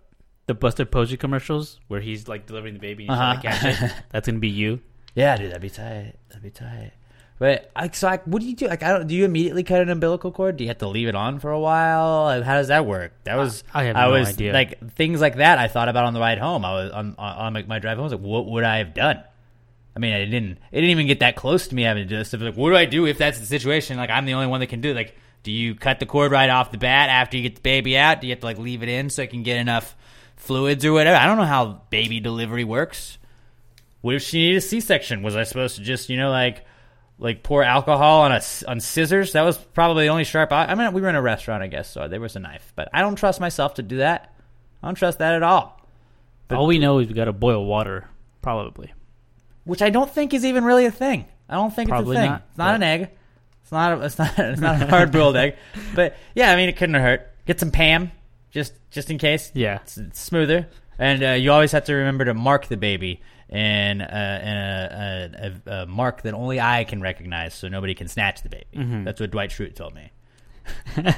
the 0.47 0.53
Buster 0.53 0.85
Posey 0.85 1.17
commercials 1.17 1.79
where 1.87 1.99
he's 1.99 2.27
like 2.27 2.45
delivering 2.47 2.73
the 2.73 2.79
baby 2.79 3.03
and 3.07 3.11
Uh-huh. 3.11 3.41
trying 3.41 3.41
to 3.41 3.47
catch 3.59 3.81
it. 3.91 3.93
That's 4.11 4.27
gonna 4.27 4.39
be 4.39 4.49
you. 4.49 4.81
Yeah, 5.13 5.35
dude, 5.37 5.49
that'd 5.51 5.61
be 5.61 5.69
tight. 5.69 6.13
That'd 6.29 6.43
be 6.43 6.49
tight. 6.51 6.91
But 7.39 7.69
like, 7.75 7.93
so, 7.93 8.07
I, 8.07 8.17
what 8.25 8.41
do 8.41 8.47
you 8.47 8.55
do? 8.55 8.67
Like, 8.67 8.81
I 8.81 8.89
don't. 8.93 9.07
Do 9.07 9.13
you 9.13 9.23
immediately 9.23 9.63
cut 9.63 9.81
an 9.81 9.89
umbilical 9.89 10.31
cord? 10.31 10.57
Do 10.57 10.63
you 10.63 10.69
have 10.69 10.79
to 10.79 10.87
leave 10.87 11.07
it 11.07 11.13
on 11.15 11.39
for 11.39 11.51
a 11.51 11.59
while? 11.59 12.23
Like, 12.23 12.43
How 12.43 12.55
does 12.55 12.69
that 12.69 12.85
work? 12.87 13.13
That 13.25 13.35
was 13.35 13.63
I 13.73 13.83
have 13.83 13.95
I 13.95 14.05
no 14.07 14.13
was 14.13 14.29
idea. 14.29 14.53
like 14.53 14.93
things 14.93 15.21
like 15.21 15.35
that. 15.35 15.59
I 15.59 15.67
thought 15.67 15.87
about 15.87 16.05
on 16.05 16.13
the 16.15 16.19
ride 16.19 16.39
home. 16.39 16.65
I 16.65 16.73
was 16.73 16.91
on 16.91 17.15
on, 17.19 17.37
on 17.37 17.53
my, 17.53 17.61
my 17.63 17.79
drive 17.79 17.97
home. 17.97 18.05
I 18.05 18.09
was 18.09 18.13
like, 18.13 18.21
what 18.21 18.47
would 18.47 18.63
I 18.63 18.79
have 18.79 18.95
done? 18.95 19.23
I 19.95 19.99
mean, 19.99 20.13
I 20.13 20.25
didn't. 20.25 20.57
It 20.71 20.75
didn't 20.81 20.89
even 20.91 21.05
get 21.07 21.19
that 21.19 21.35
close 21.35 21.67
to 21.67 21.75
me 21.75 21.83
having 21.83 22.03
to 22.03 22.09
do 22.09 22.17
this. 22.17 22.29
stuff. 22.29 22.41
Like, 22.41 22.55
what 22.57 22.69
do 22.69 22.75
I 22.75 22.85
do 22.85 23.05
if 23.05 23.17
that's 23.19 23.39
the 23.39 23.45
situation? 23.45 23.97
Like, 23.97 24.09
I'm 24.09 24.25
the 24.25 24.33
only 24.33 24.47
one 24.47 24.59
that 24.59 24.67
can 24.67 24.81
do. 24.81 24.91
it. 24.91 24.95
Like, 24.95 25.15
do 25.43 25.51
you 25.51 25.75
cut 25.75 25.99
the 25.99 26.05
cord 26.05 26.31
right 26.31 26.49
off 26.49 26.71
the 26.71 26.77
bat 26.77 27.09
after 27.09 27.37
you 27.37 27.43
get 27.43 27.55
the 27.55 27.61
baby 27.61 27.97
out? 27.97 28.19
Do 28.21 28.27
you 28.27 28.31
have 28.33 28.39
to 28.41 28.45
like 28.47 28.57
leave 28.57 28.81
it 28.83 28.89
in 28.89 29.09
so 29.11 29.21
it 29.21 29.29
can 29.29 29.43
get 29.43 29.57
enough 29.57 29.95
fluids 30.35 30.83
or 30.85 30.91
whatever? 30.93 31.17
I 31.17 31.25
don't 31.27 31.37
know 31.37 31.45
how 31.45 31.81
baby 31.89 32.19
delivery 32.19 32.63
works. 32.63 33.17
What 34.01 34.13
if 34.15 34.21
she 34.23 34.39
needed 34.39 34.57
a 34.57 34.61
C-section? 34.61 35.23
Was 35.23 35.35
I 35.35 35.43
supposed 35.43 35.75
to 35.77 35.81
just, 35.83 36.09
you 36.09 36.17
know, 36.17 36.29
like, 36.29 36.63
like 37.19 37.43
pour 37.43 37.63
alcohol 37.63 38.21
on 38.21 38.31
a 38.31 38.41
on 38.67 38.79
scissors? 38.79 39.33
That 39.33 39.43
was 39.43 39.57
probably 39.57 40.05
the 40.05 40.11
only 40.11 40.23
sharp. 40.23 40.51
I, 40.51 40.65
I 40.65 40.75
mean, 40.75 40.93
we 40.93 41.01
were 41.01 41.09
in 41.09 41.15
a 41.15 41.21
restaurant, 41.21 41.63
I 41.63 41.67
guess, 41.67 41.89
so 41.89 42.07
there 42.07 42.21
was 42.21 42.35
a 42.35 42.39
knife. 42.39 42.73
But 42.75 42.89
I 42.93 43.01
don't 43.01 43.15
trust 43.15 43.39
myself 43.39 43.75
to 43.75 43.83
do 43.83 43.97
that. 43.97 44.33
I 44.81 44.87
don't 44.87 44.95
trust 44.95 45.19
that 45.19 45.33
at 45.33 45.43
all. 45.43 45.81
all 46.51 46.67
we 46.67 46.79
know 46.79 46.99
is 46.99 47.07
we 47.07 47.13
gotta 47.13 47.33
boil 47.33 47.65
water, 47.65 48.07
probably. 48.41 48.93
Which 49.63 49.81
I 49.81 49.89
don't 49.89 50.09
think 50.09 50.33
is 50.33 50.45
even 50.45 50.63
really 50.63 50.85
a 50.85 50.91
thing. 50.91 51.25
I 51.49 51.55
don't 51.55 51.73
think 51.73 51.89
Probably 51.89 52.15
it's 52.15 52.19
a 52.19 52.23
thing. 52.23 52.31
not, 52.31 52.43
it's 52.49 52.57
not 52.57 52.75
an 52.75 52.83
egg. 52.83 53.09
It's 53.63 53.71
not. 53.71 53.99
A, 53.99 54.05
it's 54.05 54.17
not. 54.17 54.33
It's 54.39 54.61
not 54.61 54.81
a 54.81 54.87
hard 54.87 55.11
boiled 55.11 55.35
egg. 55.35 55.55
But 55.95 56.15
yeah, 56.35 56.51
I 56.51 56.55
mean, 56.55 56.69
it 56.69 56.77
couldn't 56.77 56.95
hurt. 56.95 57.29
Get 57.45 57.59
some 57.59 57.71
Pam, 57.71 58.11
just 58.51 58.73
just 58.91 59.09
in 59.09 59.17
case. 59.17 59.51
Yeah. 59.53 59.79
it's, 59.81 59.97
it's 59.97 60.19
smoother. 60.19 60.67
And 60.99 61.23
uh, 61.23 61.31
you 61.31 61.51
always 61.51 61.71
have 61.71 61.85
to 61.85 61.93
remember 61.93 62.25
to 62.25 62.33
mark 62.33 62.67
the 62.67 62.77
baby 62.77 63.21
in, 63.49 64.01
uh, 64.01 64.41
in 64.43 64.57
a, 64.57 65.61
a, 65.67 65.71
a, 65.71 65.81
a 65.83 65.85
mark 65.85 66.23
that 66.23 66.33
only 66.33 66.59
I 66.59 66.83
can 66.83 67.01
recognize, 67.01 67.53
so 67.53 67.67
nobody 67.67 67.93
can 67.93 68.07
snatch 68.07 68.41
the 68.41 68.49
baby. 68.49 68.65
Mm-hmm. 68.75 69.03
That's 69.03 69.19
what 69.19 69.31
Dwight 69.31 69.51
Schrute 69.51 69.75
told 69.75 69.93
me. 69.93 70.11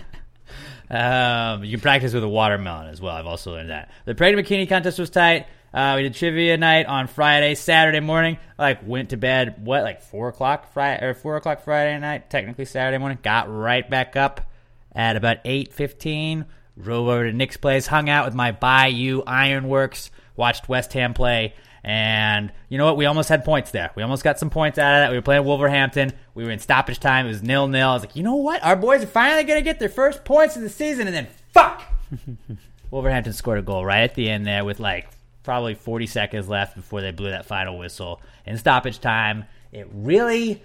um, 0.90 1.64
you 1.64 1.72
can 1.72 1.82
practice 1.82 2.14
with 2.14 2.24
a 2.24 2.30
watermelon 2.30 2.88
as 2.88 3.02
well. 3.02 3.16
I've 3.16 3.26
also 3.26 3.54
learned 3.54 3.70
that. 3.70 3.92
The 4.06 4.16
pregnant 4.16 4.48
bikini 4.48 4.68
contest 4.68 5.00
was 5.00 5.10
tight. 5.10 5.48
Uh, 5.74 5.94
we 5.98 6.04
did 6.04 6.16
trivia 6.16 6.58
night 6.58 6.88
on 6.88 7.08
Friday, 7.08 7.54
Saturday 7.56 8.00
morning. 8.00 8.38
I, 8.58 8.64
like 8.64 8.88
went 8.88 9.10
to 9.10 9.18
bed 9.18 9.64
what 9.66 9.84
like 9.84 10.02
four 10.02 10.30
o'clock 10.30 10.74
Friday 10.74 11.06
or 11.06 11.14
four 11.14 11.36
o'clock 11.36 11.64
Friday 11.64 11.98
night, 12.00 12.30
technically 12.30 12.66
Saturday 12.66 12.98
morning. 12.98 13.20
Got 13.22 13.54
right 13.54 13.88
back 13.88 14.16
up 14.16 14.50
at 14.94 15.16
about 15.16 15.38
eight 15.46 15.72
fifteen. 15.72 16.46
Drove 16.82 17.08
over 17.08 17.26
to 17.26 17.34
Nick's 17.34 17.58
place, 17.58 17.88
hung 17.88 18.10
out 18.10 18.26
with 18.26 18.36
my 18.36 18.52
Bayou 18.52 19.22
Ironworks, 19.28 20.12
watched 20.36 20.70
West 20.70 20.94
Ham 20.94 21.14
play, 21.14 21.54
and 21.84 22.52
you 22.70 22.78
know 22.78 22.86
what? 22.86 22.98
We 22.98 23.06
almost 23.06 23.30
had 23.30 23.44
points 23.44 23.72
there. 23.72 23.92
We 23.96 24.04
almost 24.04 24.24
got 24.24 24.40
some 24.40 24.50
points 24.50 24.78
out 24.78 24.94
of 24.94 25.00
that. 25.02 25.12
We 25.12 25.18
were 25.18 25.22
playing 25.22 25.46
Wolverhampton. 25.46 26.14
We 26.36 26.44
were 26.44 26.52
in 26.52 26.60
stoppage 26.60 27.00
time. 27.00 27.26
It 27.26 27.30
was 27.30 27.44
nil 27.44 27.68
nil. 27.68 27.90
I 27.90 27.94
was 27.94 28.04
like, 28.04 28.16
you 28.16 28.24
know 28.24 28.36
what? 28.36 28.64
Our 28.64 28.76
boys 28.76 29.04
are 29.04 29.08
finally 29.08 29.44
gonna 29.44 29.62
get 29.62 29.80
their 29.80 29.90
first 29.90 30.24
points 30.24 30.56
of 30.56 30.62
the 30.62 30.70
season, 30.70 31.08
and 31.08 31.16
then 31.16 31.28
fuck. 31.54 31.84
Wolverhampton 32.92 33.34
scored 33.34 33.60
a 33.60 33.62
goal 33.62 33.86
right 33.86 34.04
at 34.04 34.16
the 34.16 34.30
end 34.30 34.46
there 34.46 34.66
with 34.66 34.80
like 34.80 35.10
probably 35.44 35.76
40 35.76 36.08
seconds 36.08 36.48
left 36.48 36.76
before 36.76 37.02
they 37.02 37.12
blew 37.12 37.30
that 37.30 37.46
final 37.46 37.78
whistle 37.78 38.22
in 38.46 38.58
stoppage 38.58 39.00
time. 39.00 39.46
It 39.72 39.88
really, 39.94 40.64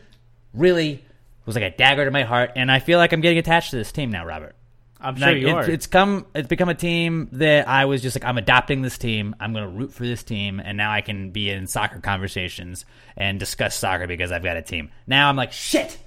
really 0.52 1.04
was 1.46 1.54
like 1.54 1.64
a 1.64 1.76
dagger 1.76 2.04
to 2.04 2.10
my 2.10 2.22
heart, 2.22 2.52
and 2.56 2.70
I 2.70 2.78
feel 2.78 2.98
like 2.98 3.12
I'm 3.12 3.20
getting 3.20 3.38
attached 3.38 3.70
to 3.70 3.76
this 3.76 3.92
team 3.92 4.10
now, 4.10 4.24
Robert. 4.24 4.54
I'm 5.04 5.16
sure 5.16 5.28
Like, 5.28 5.36
you 5.40 5.48
it's, 5.48 5.68
are. 5.68 5.70
it's 5.70 5.86
come, 5.86 6.26
it's 6.34 6.48
become 6.48 6.68
a 6.68 6.74
team 6.74 7.28
that 7.32 7.68
I 7.68 7.84
was 7.84 8.02
just 8.02 8.16
like, 8.16 8.24
I'm 8.24 8.38
adopting 8.38 8.82
this 8.82 8.98
team. 8.98 9.36
I'm 9.38 9.52
going 9.52 9.64
to 9.64 9.70
root 9.70 9.92
for 9.92 10.04
this 10.04 10.22
team, 10.22 10.60
and 10.60 10.76
now 10.76 10.90
I 10.92 11.00
can 11.02 11.30
be 11.30 11.50
in 11.50 11.66
soccer 11.66 12.00
conversations 12.00 12.84
and 13.16 13.38
discuss 13.38 13.76
soccer 13.76 14.06
because 14.06 14.32
I've 14.32 14.42
got 14.42 14.56
a 14.56 14.62
team. 14.62 14.90
Now 15.06 15.28
I'm 15.28 15.36
like, 15.36 15.52
shit, 15.52 15.98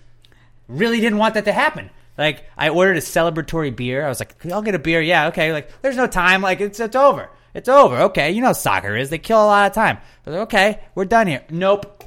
really 0.67 0.99
didn't 0.99 1.19
want 1.19 1.35
that 1.35 1.45
to 1.45 1.53
happen. 1.53 1.89
Like 2.17 2.45
I 2.57 2.69
ordered 2.69 2.97
a 2.97 3.01
celebratory 3.01 3.75
beer. 3.75 4.03
I 4.03 4.09
was 4.09 4.19
like, 4.19 4.43
I'll 4.47 4.61
get 4.63 4.75
a 4.75 4.79
beer. 4.79 5.01
Yeah, 5.01 5.27
okay. 5.27 5.53
Like 5.53 5.69
there's 5.81 5.97
no 5.97 6.07
time. 6.07 6.41
Like 6.41 6.61
it's 6.61 6.79
it's 6.79 6.95
over. 6.95 7.29
It's 7.53 7.69
over. 7.69 7.97
Okay, 8.03 8.31
you 8.31 8.41
know 8.41 8.53
soccer 8.53 8.95
is. 8.95 9.09
They 9.11 9.19
kill 9.19 9.37
a 9.43 9.45
lot 9.45 9.67
of 9.67 9.73
time. 9.73 9.99
Like, 10.25 10.35
okay, 10.41 10.79
we're 10.95 11.05
done 11.05 11.27
here. 11.27 11.43
Nope. 11.51 12.03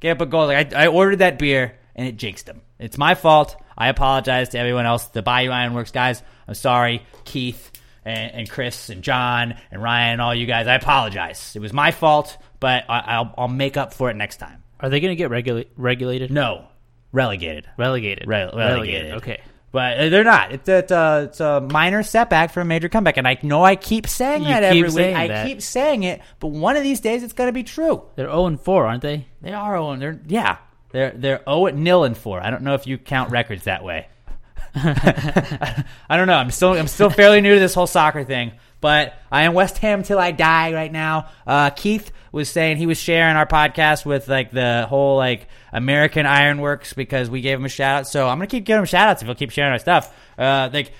Get 0.00 0.16
up 0.16 0.20
a 0.20 0.26
goal. 0.26 0.46
Like 0.46 0.74
I, 0.74 0.84
I 0.84 0.86
ordered 0.88 1.20
that 1.20 1.38
beer 1.38 1.78
and 1.94 2.08
it 2.08 2.16
jinxed 2.16 2.46
them. 2.46 2.60
It's 2.80 2.98
my 2.98 3.14
fault. 3.14 3.54
I 3.76 3.88
apologize 3.88 4.50
to 4.50 4.58
everyone 4.58 4.86
else. 4.86 5.06
The 5.06 5.22
Bayou 5.22 5.50
Ironworks 5.50 5.90
guys. 5.90 6.22
I'm 6.48 6.54
sorry, 6.54 7.02
Keith 7.24 7.70
and, 8.04 8.32
and 8.34 8.50
Chris 8.50 8.88
and 8.90 9.02
John 9.02 9.54
and 9.70 9.82
Ryan, 9.82 10.20
all 10.20 10.34
you 10.34 10.46
guys. 10.46 10.66
I 10.66 10.74
apologize. 10.74 11.54
It 11.56 11.60
was 11.60 11.72
my 11.72 11.90
fault, 11.90 12.36
but 12.60 12.84
I, 12.88 12.98
I'll 13.00 13.34
I'll 13.38 13.48
make 13.48 13.76
up 13.76 13.94
for 13.94 14.10
it 14.10 14.16
next 14.16 14.36
time. 14.38 14.62
Are 14.80 14.88
they 14.88 15.00
gonna 15.00 15.14
get 15.14 15.30
regula- 15.30 15.64
regulated? 15.76 16.30
No, 16.30 16.66
relegated. 17.12 17.68
Relegated. 17.78 18.26
Re- 18.26 18.50
relegated. 18.54 19.14
Okay. 19.14 19.40
But 19.70 19.96
uh, 19.98 20.08
they're 20.10 20.22
not. 20.22 20.52
It's, 20.52 20.68
it's, 20.68 20.92
a, 20.92 21.28
it's 21.30 21.40
a 21.40 21.62
minor 21.62 22.02
setback 22.02 22.52
for 22.52 22.60
a 22.60 22.64
major 22.64 22.90
comeback. 22.90 23.16
And 23.16 23.26
I 23.26 23.38
know 23.42 23.64
I 23.64 23.74
keep 23.74 24.06
saying 24.06 24.42
You 24.42 24.48
that 24.48 24.60
keep 24.60 24.68
every 24.68 24.82
week. 24.82 24.90
saying 24.90 25.16
I 25.16 25.28
that. 25.28 25.46
keep 25.46 25.62
saying 25.62 26.02
it, 26.02 26.20
but 26.40 26.48
one 26.48 26.76
of 26.76 26.82
these 26.82 27.00
days 27.00 27.22
it's 27.22 27.32
going 27.32 27.48
to 27.48 27.54
be 27.54 27.62
true. 27.62 28.02
They're 28.14 28.26
0 28.26 28.46
and 28.48 28.60
4, 28.60 28.86
aren't 28.86 29.00
they? 29.00 29.26
They 29.40 29.54
are. 29.54 29.74
oh, 29.78 29.96
They're 29.96 30.20
yeah. 30.26 30.58
They're 30.92 31.12
they're 31.12 31.42
oh 31.46 31.66
at 31.66 31.74
nil 31.74 32.04
and 32.04 32.16
four. 32.16 32.40
I 32.40 32.50
don't 32.50 32.62
know 32.62 32.74
if 32.74 32.86
you 32.86 32.98
count 32.98 33.30
records 33.30 33.64
that 33.64 33.82
way. 33.82 34.08
I 34.74 35.84
don't 36.10 36.26
know. 36.26 36.34
I'm 36.34 36.50
still 36.50 36.72
I'm 36.72 36.88
still 36.88 37.10
fairly 37.10 37.40
new 37.40 37.54
to 37.54 37.60
this 37.60 37.74
whole 37.74 37.86
soccer 37.86 38.24
thing, 38.24 38.52
but 38.80 39.14
I 39.30 39.42
am 39.42 39.54
West 39.54 39.78
Ham 39.78 40.02
till 40.02 40.18
I 40.18 40.30
die 40.32 40.72
right 40.72 40.92
now. 40.92 41.28
Uh, 41.46 41.70
Keith 41.70 42.10
was 42.30 42.48
saying 42.48 42.78
he 42.78 42.86
was 42.86 42.98
sharing 42.98 43.36
our 43.36 43.46
podcast 43.46 44.06
with 44.06 44.28
like 44.28 44.50
the 44.50 44.86
whole 44.88 45.16
like 45.16 45.48
American 45.72 46.24
Ironworks 46.24 46.94
because 46.94 47.28
we 47.28 47.42
gave 47.42 47.58
him 47.58 47.64
a 47.66 47.70
shout 47.70 48.00
out. 48.00 48.08
So 48.08 48.28
I'm 48.28 48.38
gonna 48.38 48.46
keep 48.46 48.64
giving 48.64 48.80
him 48.80 48.86
shout 48.86 49.08
outs 49.08 49.22
if 49.22 49.26
he'll 49.26 49.34
keep 49.34 49.50
sharing 49.50 49.72
our 49.72 49.78
stuff. 49.78 50.14
Uh, 50.38 50.70
like 50.72 50.92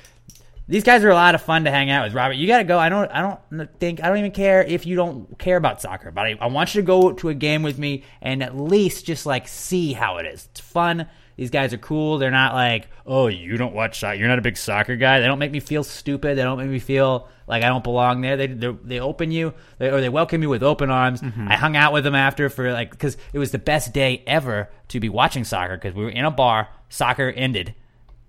these 0.68 0.84
guys 0.84 1.02
are 1.02 1.10
a 1.10 1.14
lot 1.14 1.34
of 1.34 1.42
fun 1.42 1.64
to 1.64 1.70
hang 1.70 1.90
out 1.90 2.04
with. 2.04 2.14
Robert, 2.14 2.34
you 2.34 2.46
got 2.46 2.58
to 2.58 2.64
go. 2.64 2.78
I 2.78 2.88
don't. 2.88 3.10
I 3.10 3.20
don't 3.20 3.80
think. 3.80 4.02
I 4.02 4.08
don't 4.08 4.18
even 4.18 4.30
care 4.30 4.62
if 4.62 4.86
you 4.86 4.96
don't 4.96 5.38
care 5.38 5.56
about 5.56 5.82
soccer, 5.82 6.10
but 6.10 6.26
I, 6.26 6.36
I 6.40 6.46
want 6.46 6.74
you 6.74 6.80
to 6.80 6.86
go 6.86 7.12
to 7.12 7.28
a 7.28 7.34
game 7.34 7.62
with 7.62 7.78
me 7.78 8.04
and 8.20 8.42
at 8.42 8.56
least 8.56 9.04
just 9.04 9.26
like 9.26 9.48
see 9.48 9.92
how 9.92 10.18
it 10.18 10.26
is. 10.26 10.48
It's 10.50 10.60
fun. 10.60 11.08
These 11.36 11.50
guys 11.50 11.72
are 11.72 11.78
cool. 11.78 12.18
They're 12.18 12.30
not 12.30 12.54
like, 12.54 12.88
oh, 13.06 13.26
you 13.26 13.56
don't 13.56 13.74
watch 13.74 14.00
soccer. 14.00 14.16
You're 14.16 14.28
not 14.28 14.38
a 14.38 14.42
big 14.42 14.56
soccer 14.56 14.96
guy. 14.96 15.18
They 15.18 15.26
don't 15.26 15.38
make 15.38 15.50
me 15.50 15.60
feel 15.60 15.82
stupid. 15.82 16.36
They 16.36 16.42
don't 16.42 16.58
make 16.58 16.68
me 16.68 16.78
feel 16.78 17.28
like 17.46 17.62
I 17.62 17.68
don't 17.68 17.82
belong 17.82 18.20
there. 18.20 18.36
They 18.36 18.46
they, 18.46 18.70
they 18.84 19.00
open 19.00 19.30
you 19.30 19.54
they, 19.78 19.90
or 19.90 20.00
they 20.00 20.08
welcome 20.08 20.42
you 20.42 20.48
with 20.48 20.62
open 20.62 20.90
arms. 20.90 21.20
Mm-hmm. 21.20 21.48
I 21.48 21.56
hung 21.56 21.76
out 21.76 21.92
with 21.92 22.04
them 22.04 22.14
after 22.14 22.48
for 22.48 22.72
like 22.72 22.90
because 22.90 23.16
it 23.32 23.38
was 23.38 23.50
the 23.50 23.58
best 23.58 23.92
day 23.92 24.22
ever 24.26 24.70
to 24.88 25.00
be 25.00 25.08
watching 25.08 25.44
soccer 25.44 25.76
because 25.76 25.94
we 25.94 26.04
were 26.04 26.10
in 26.10 26.24
a 26.24 26.30
bar. 26.30 26.68
Soccer 26.88 27.30
ended 27.30 27.74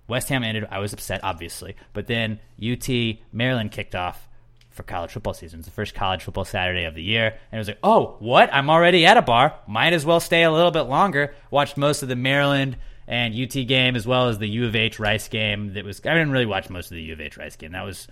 West 0.08 0.30
Ham 0.30 0.44
ended. 0.44 0.68
I 0.70 0.80
was 0.80 0.94
upset, 0.94 1.22
obviously, 1.24 1.76
but 1.94 2.08
then 2.08 2.40
UT 2.62 2.88
Maryland 3.32 3.72
kicked 3.72 3.96
off 3.96 4.28
for 4.70 4.84
college 4.84 5.12
football 5.12 5.34
season. 5.34 5.60
It's 5.60 5.68
the 5.68 5.74
first 5.74 5.94
college 5.94 6.24
football 6.24 6.46
Saturday 6.46 6.86
of 6.86 6.96
the 6.96 7.04
year, 7.04 7.28
and 7.28 7.54
it 7.54 7.58
was 7.58 7.68
like, 7.68 7.80
oh, 7.84 8.16
what? 8.20 8.54
I'm 8.54 8.70
already 8.70 9.06
at 9.06 9.18
a 9.18 9.22
bar. 9.22 9.56
Might 9.68 9.94
as 9.94 10.06
well 10.06 10.20
stay 10.20 10.44
a 10.44 10.52
little 10.52 10.72
bit 10.72 10.84
longer. 10.84 11.34
Watched 11.52 11.78
most 11.78 12.04
of 12.04 12.10
the 12.10 12.16
Maryland 12.16 12.78
and 13.08 13.36
UT 13.36 13.68
game 13.68 13.96
as 13.96 14.08
well 14.08 14.30
as 14.30 14.40
the 14.40 14.48
U 14.48 14.66
of 14.66 14.76
H 14.76 15.00
Rice 15.00 15.28
game. 15.28 15.74
That 15.74 15.86
was 15.86 16.02
I 16.06 16.14
didn't 16.14 16.32
really 16.32 16.46
watch 16.46 16.70
most 16.70 16.92
of 16.92 16.96
the 16.96 17.04
U 17.04 17.14
of 17.14 17.22
H 17.22 17.38
Rice 17.38 17.56
game. 17.56 17.74
That 17.74 17.86
was 17.86 18.08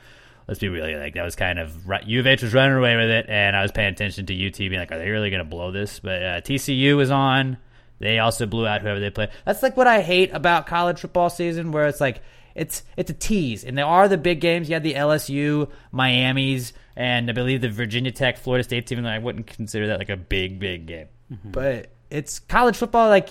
let's 0.48 0.60
be 0.60 0.70
really 0.70 0.96
like 0.96 1.14
that 1.16 1.24
was 1.24 1.36
kind 1.36 1.60
of 1.60 1.76
U 2.06 2.20
of 2.20 2.28
H 2.28 2.44
was 2.44 2.54
running 2.54 2.78
away 2.78 2.96
with 2.96 3.10
it, 3.10 3.26
and 3.30 3.56
I 3.56 3.62
was 3.62 3.72
paying 3.72 3.92
attention 3.92 4.26
to 4.28 4.48
UT 4.48 4.58
being 4.58 4.74
like, 4.74 4.92
are 4.92 4.98
they 4.98 5.10
really 5.10 5.30
going 5.30 5.44
to 5.44 5.50
blow 5.50 5.72
this? 5.72 6.00
But 6.00 6.22
uh, 6.24 6.42
TCU 6.42 6.96
was 6.96 7.12
on. 7.12 7.58
They 8.02 8.18
also 8.18 8.48
blew 8.48 8.66
out 8.66 8.82
whoever 8.82 9.00
they 9.00 9.12
played. 9.12 9.30
That's 9.46 9.62
like 9.62 9.78
what 9.78 9.86
I 9.86 10.02
hate 10.02 10.34
about 10.34 10.66
college 10.66 11.00
football 11.00 11.30
season, 11.30 11.72
where 11.72 11.86
it's 11.86 12.02
like 12.02 12.22
it's 12.56 12.84
it's 12.98 13.12
a 13.12 13.14
tease, 13.14 13.64
and 13.64 13.78
there 13.78 13.86
are 13.86 14.08
the 14.08 14.18
big 14.18 14.42
games. 14.42 14.68
You 14.68 14.74
had 14.74 14.84
the 14.84 14.96
LSU, 14.96 15.70
Miami's, 15.92 16.74
and 16.96 17.30
I 17.30 17.34
believe 17.34 17.62
the 17.62 17.70
Virginia 17.70 18.12
Tech, 18.12 18.40
Florida 18.40 18.64
State 18.64 18.88
team. 18.88 18.98
And 18.98 19.08
I 19.08 19.20
wouldn't 19.20 19.46
consider 19.46 19.88
that 19.88 20.00
like 20.00 20.10
a 20.10 20.18
big 20.18 20.60
big 20.60 20.88
game, 20.88 21.08
mm-hmm. 21.32 21.52
but 21.52 21.92
it's 22.10 22.40
college 22.40 22.76
football. 22.76 23.08
Like 23.08 23.30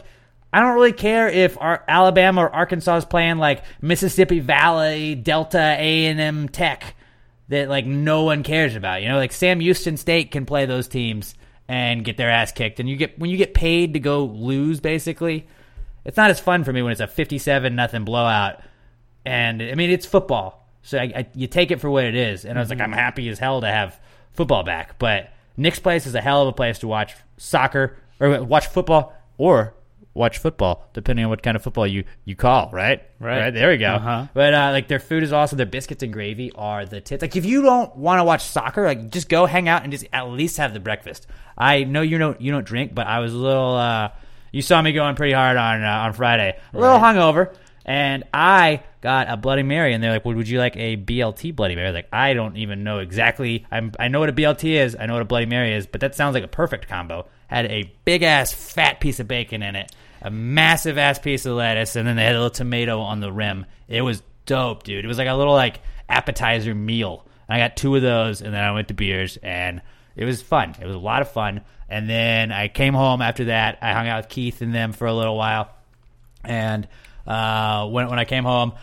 I 0.52 0.60
don't 0.60 0.74
really 0.74 0.92
care 0.92 1.28
if 1.28 1.60
our 1.60 1.84
Alabama 1.88 2.42
or 2.42 2.54
Arkansas 2.54 2.98
is 2.98 3.04
playing 3.04 3.38
like 3.38 3.64
Mississippi 3.82 4.38
Valley, 4.38 5.16
Delta, 5.16 5.76
A 5.78 6.06
and 6.06 6.20
M 6.20 6.48
Tech 6.48 6.94
that 7.48 7.68
like 7.68 7.86
no 7.86 8.22
one 8.22 8.44
cares 8.44 8.76
about. 8.76 9.02
You 9.02 9.08
know, 9.08 9.16
like 9.16 9.32
Sam 9.32 9.58
Houston 9.58 9.96
State 9.96 10.30
can 10.30 10.46
play 10.46 10.66
those 10.66 10.86
teams 10.86 11.34
and 11.70 12.04
get 12.04 12.16
their 12.16 12.30
ass 12.30 12.50
kicked, 12.50 12.80
and 12.80 12.88
you 12.88 12.96
get 12.96 13.16
when 13.16 13.30
you 13.30 13.36
get 13.36 13.54
paid 13.54 13.92
to 13.94 14.00
go 14.00 14.24
lose, 14.24 14.80
basically, 14.80 15.46
it's 16.04 16.16
not 16.16 16.28
as 16.28 16.40
fun 16.40 16.64
for 16.64 16.72
me 16.72 16.82
when 16.82 16.90
it's 16.90 17.00
a 17.00 17.06
fifty-seven 17.06 17.76
nothing 17.76 18.04
blowout. 18.04 18.60
And 19.24 19.62
I 19.62 19.76
mean, 19.76 19.90
it's 19.90 20.04
football, 20.04 20.66
so 20.82 20.98
I, 20.98 21.12
I, 21.14 21.26
you 21.32 21.46
take 21.46 21.70
it 21.70 21.80
for 21.80 21.88
what 21.88 22.04
it 22.04 22.16
is. 22.16 22.44
And 22.44 22.58
I 22.58 22.60
was 22.60 22.70
like, 22.70 22.80
I'm 22.80 22.90
mm-hmm. 22.90 22.98
happy 22.98 23.28
as 23.28 23.38
hell 23.38 23.60
to 23.60 23.68
have 23.68 24.00
football 24.32 24.64
back, 24.64 24.98
but 24.98 25.30
Nick's 25.56 25.78
Place 25.78 26.06
is 26.06 26.14
a 26.16 26.20
hell 26.20 26.42
of 26.42 26.48
a 26.48 26.52
place 26.52 26.80
to 26.80 26.88
watch 26.88 27.14
soccer 27.36 27.96
or 28.18 28.42
watch 28.42 28.66
football 28.66 29.14
or 29.38 29.74
watch 30.14 30.38
football, 30.38 30.88
depending 30.92 31.24
on 31.24 31.30
what 31.30 31.42
kind 31.42 31.56
of 31.56 31.62
football 31.62 31.86
you, 31.86 32.04
you 32.24 32.34
call, 32.34 32.70
right? 32.72 33.02
Right. 33.18 33.50
There 33.50 33.70
we 33.70 33.76
go. 33.76 33.94
Uh-huh. 33.94 34.26
But 34.34 34.54
uh, 34.54 34.70
like 34.72 34.88
their 34.88 34.98
food 34.98 35.22
is 35.22 35.32
awesome. 35.32 35.56
Their 35.56 35.66
biscuits 35.66 36.02
and 36.02 36.12
gravy 36.12 36.52
are 36.54 36.84
the 36.84 37.00
tits. 37.00 37.22
Like 37.22 37.36
if 37.36 37.44
you 37.44 37.62
don't 37.62 37.94
want 37.96 38.18
to 38.18 38.24
watch 38.24 38.44
soccer, 38.44 38.84
like 38.84 39.10
just 39.10 39.28
go 39.28 39.46
hang 39.46 39.68
out 39.68 39.82
and 39.82 39.92
just 39.92 40.06
at 40.12 40.28
least 40.28 40.56
have 40.56 40.72
the 40.72 40.80
breakfast. 40.80 41.26
I 41.56 41.84
know 41.84 42.02
you 42.02 42.18
don't 42.18 42.40
you 42.40 42.50
don't 42.50 42.64
drink, 42.64 42.94
but 42.94 43.06
I 43.06 43.20
was 43.20 43.32
a 43.32 43.36
little. 43.36 43.74
Uh, 43.74 44.10
you 44.52 44.62
saw 44.62 44.82
me 44.82 44.92
going 44.92 45.14
pretty 45.14 45.32
hard 45.32 45.56
on 45.56 45.84
uh, 45.84 45.88
on 45.88 46.12
Friday, 46.12 46.58
a 46.72 46.78
little 46.78 46.98
hungover, 46.98 47.54
and 47.84 48.24
I 48.32 48.82
got 49.00 49.30
a 49.30 49.36
Bloody 49.36 49.62
Mary, 49.62 49.94
and 49.94 50.02
they're 50.02 50.12
like, 50.12 50.24
well, 50.24 50.34
"Would 50.34 50.48
you 50.48 50.58
like 50.58 50.76
a 50.76 50.96
BLT 50.96 51.54
Bloody 51.54 51.76
Mary?" 51.76 51.92
Like 51.92 52.08
I 52.12 52.34
don't 52.34 52.56
even 52.56 52.82
know 52.82 52.98
exactly. 52.98 53.66
I'm 53.70 53.92
I 53.98 54.08
know 54.08 54.20
what 54.20 54.28
a 54.28 54.32
BLT 54.32 54.72
is. 54.72 54.96
I 54.98 55.06
know 55.06 55.12
what 55.12 55.22
a 55.22 55.26
Bloody 55.26 55.46
Mary 55.46 55.74
is, 55.74 55.86
but 55.86 56.00
that 56.00 56.14
sounds 56.14 56.34
like 56.34 56.44
a 56.44 56.48
perfect 56.48 56.88
combo. 56.88 57.26
Had 57.50 57.66
a 57.66 57.92
big 58.04 58.22
ass 58.22 58.52
fat 58.52 59.00
piece 59.00 59.18
of 59.18 59.26
bacon 59.26 59.60
in 59.60 59.74
it, 59.74 59.90
a 60.22 60.30
massive 60.30 60.98
ass 60.98 61.18
piece 61.18 61.46
of 61.46 61.56
lettuce, 61.56 61.96
and 61.96 62.06
then 62.06 62.14
they 62.14 62.22
had 62.22 62.36
a 62.36 62.38
little 62.38 62.50
tomato 62.50 63.00
on 63.00 63.18
the 63.18 63.32
rim. 63.32 63.66
It 63.88 64.02
was 64.02 64.22
dope, 64.46 64.84
dude. 64.84 65.04
It 65.04 65.08
was 65.08 65.18
like 65.18 65.26
a 65.26 65.34
little 65.34 65.54
like 65.54 65.80
appetizer 66.08 66.76
meal. 66.76 67.26
And 67.48 67.56
I 67.56 67.58
got 67.58 67.76
two 67.76 67.96
of 67.96 68.02
those, 68.02 68.40
and 68.40 68.54
then 68.54 68.62
I 68.62 68.70
went 68.70 68.86
to 68.88 68.94
beers, 68.94 69.36
and 69.42 69.82
it 70.14 70.24
was 70.24 70.40
fun. 70.40 70.76
It 70.80 70.86
was 70.86 70.94
a 70.94 71.00
lot 71.00 71.22
of 71.22 71.32
fun. 71.32 71.62
And 71.88 72.08
then 72.08 72.52
I 72.52 72.68
came 72.68 72.94
home 72.94 73.20
after 73.20 73.46
that. 73.46 73.78
I 73.82 73.94
hung 73.94 74.06
out 74.06 74.24
with 74.24 74.28
Keith 74.28 74.62
and 74.62 74.72
them 74.72 74.92
for 74.92 75.08
a 75.08 75.12
little 75.12 75.36
while, 75.36 75.70
and 76.44 76.86
uh, 77.26 77.88
when 77.88 78.08
when 78.08 78.20
I 78.20 78.24
came 78.24 78.44
home, 78.44 78.74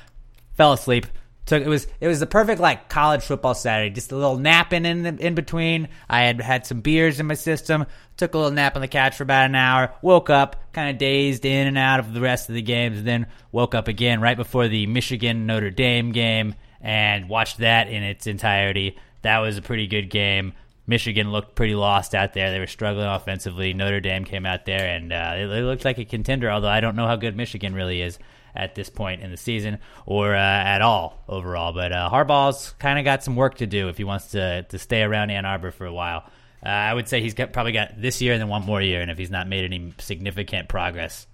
fell 0.56 0.74
asleep. 0.74 1.08
Took 1.46 1.64
it 1.64 1.70
was 1.70 1.88
it 2.02 2.10
was 2.10 2.20
the 2.20 2.28
perfect 2.28 2.60
like 2.60 2.90
college 2.90 3.24
football 3.24 3.54
Saturday. 3.54 3.96
Just 3.96 4.12
a 4.12 4.18
little 4.18 4.38
napping 4.38 4.86
in 4.86 5.04
the, 5.04 5.26
in 5.26 5.36
between. 5.36 5.88
I 6.10 6.24
had 6.24 6.42
had 6.42 6.66
some 6.66 6.82
beers 6.82 7.22
in 7.22 7.28
my 7.28 7.36
system. 7.36 7.86
Took 8.18 8.34
a 8.34 8.38
little 8.38 8.52
nap 8.52 8.76
on 8.76 8.82
the 8.82 8.88
couch 8.88 9.16
for 9.16 9.24
about 9.24 9.46
an 9.46 9.56
hour. 9.56 9.94
Woke 10.02 10.30
up, 10.30 10.74
kind 10.74 10.90
of 10.90 10.98
dazed 10.98 11.46
in 11.46 11.68
and 11.68 11.78
out 11.78 12.00
of 12.00 12.14
the 12.14 12.22
rest 12.22 12.50
of 12.50 12.56
the 12.56 12.62
games. 12.62 13.04
Then 13.04 13.28
woke 13.52 13.76
up 13.76 13.88
again 13.88 14.22
right 14.22 14.36
before 14.36 14.68
the 14.68 14.88
Michigan 14.88 15.46
Notre 15.46 15.70
Dame 15.70 16.12
game 16.12 16.56
and 16.82 17.30
watched 17.30 17.60
that 17.60 17.90
in 17.90 18.04
its 18.04 18.26
entirety. 18.28 18.98
That 19.22 19.40
was 19.40 19.58
a 19.58 19.62
pretty 19.62 19.88
good 19.88 20.10
game. 20.10 20.54
Michigan 20.88 21.32
looked 21.32 21.54
pretty 21.54 21.76
lost 21.76 22.16
out 22.16 22.34
there. 22.34 22.52
They 22.52 22.60
were 22.60 22.68
struggling 22.68 23.06
offensively. 23.06 23.74
Notre 23.74 24.00
Dame 24.00 24.24
came 24.24 24.46
out 24.46 24.66
there 24.66 24.88
and 24.88 25.12
uh, 25.12 25.34
it, 25.36 25.50
it 25.52 25.64
looked 25.64 25.86
like 25.86 25.98
a 25.98 26.06
contender. 26.06 26.50
Although 26.50 26.70
I 26.70 26.80
don't 26.80 26.96
know 26.96 27.08
how 27.08 27.18
good 27.18 27.36
Michigan 27.36 27.76
really 27.76 28.02
is 28.02 28.18
at 28.56 28.74
this 28.74 28.90
point 28.90 29.22
in 29.22 29.30
the 29.30 29.38
season 29.38 29.80
or 30.06 30.34
uh, 30.34 30.40
at 30.40 30.82
all 30.82 31.24
overall. 31.28 31.74
But 31.74 31.92
uh, 31.92 32.10
Harbaugh's 32.10 32.74
kind 32.80 32.98
of 32.98 33.06
got 33.06 33.24
some 33.24 33.36
work 33.36 33.56
to 33.56 33.68
do 33.68 33.90
if 33.90 33.98
he 33.98 34.04
wants 34.04 34.32
to 34.32 34.64
to 34.64 34.80
stay 34.80 35.04
around 35.04 35.30
Ann 35.30 35.46
Arbor 35.46 35.72
for 35.72 35.86
a 35.86 35.94
while. 35.94 36.24
Uh, 36.66 36.70
I 36.70 36.94
would 36.94 37.08
say 37.08 37.22
he's 37.22 37.34
got, 37.34 37.54
probably 37.54 37.72
got 37.72 38.02
this 38.02 38.22
year 38.22 38.34
and 38.34 38.42
then 38.42 38.50
one 38.50 38.66
more 38.66 38.82
year, 38.82 39.02
and 39.02 39.12
if 39.12 39.18
he's 39.18 39.30
not 39.32 39.48
made 39.48 39.64
any 39.64 39.94
significant 40.00 40.68
progress, 40.68 41.28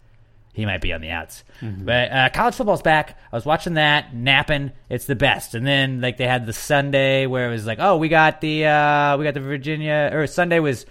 he 0.53 0.65
might 0.65 0.81
be 0.81 0.93
on 0.93 1.01
the 1.01 1.09
outs. 1.09 1.43
But 1.85 2.11
uh, 2.11 2.29
college 2.29 2.55
football's 2.55 2.81
back. 2.83 3.17
I 3.31 3.35
was 3.35 3.45
watching 3.45 3.73
that, 3.75 4.13
napping. 4.13 4.71
It's 4.89 5.05
the 5.05 5.15
best. 5.15 5.55
And 5.55 5.65
then 5.65 5.99
like 6.01 6.17
they 6.17 6.27
had 6.27 6.45
the 6.45 6.53
Sunday 6.53 7.25
where 7.25 7.47
it 7.47 7.51
was 7.51 7.65
like, 7.65 7.79
oh, 7.81 7.97
we 7.97 8.07
got 8.09 8.41
the 8.41 8.65
uh, 8.65 9.17
we 9.17 9.23
got 9.23 9.33
the 9.33 9.39
Virginia 9.39 10.11
or 10.13 10.27
Sunday 10.27 10.59
was 10.59 10.85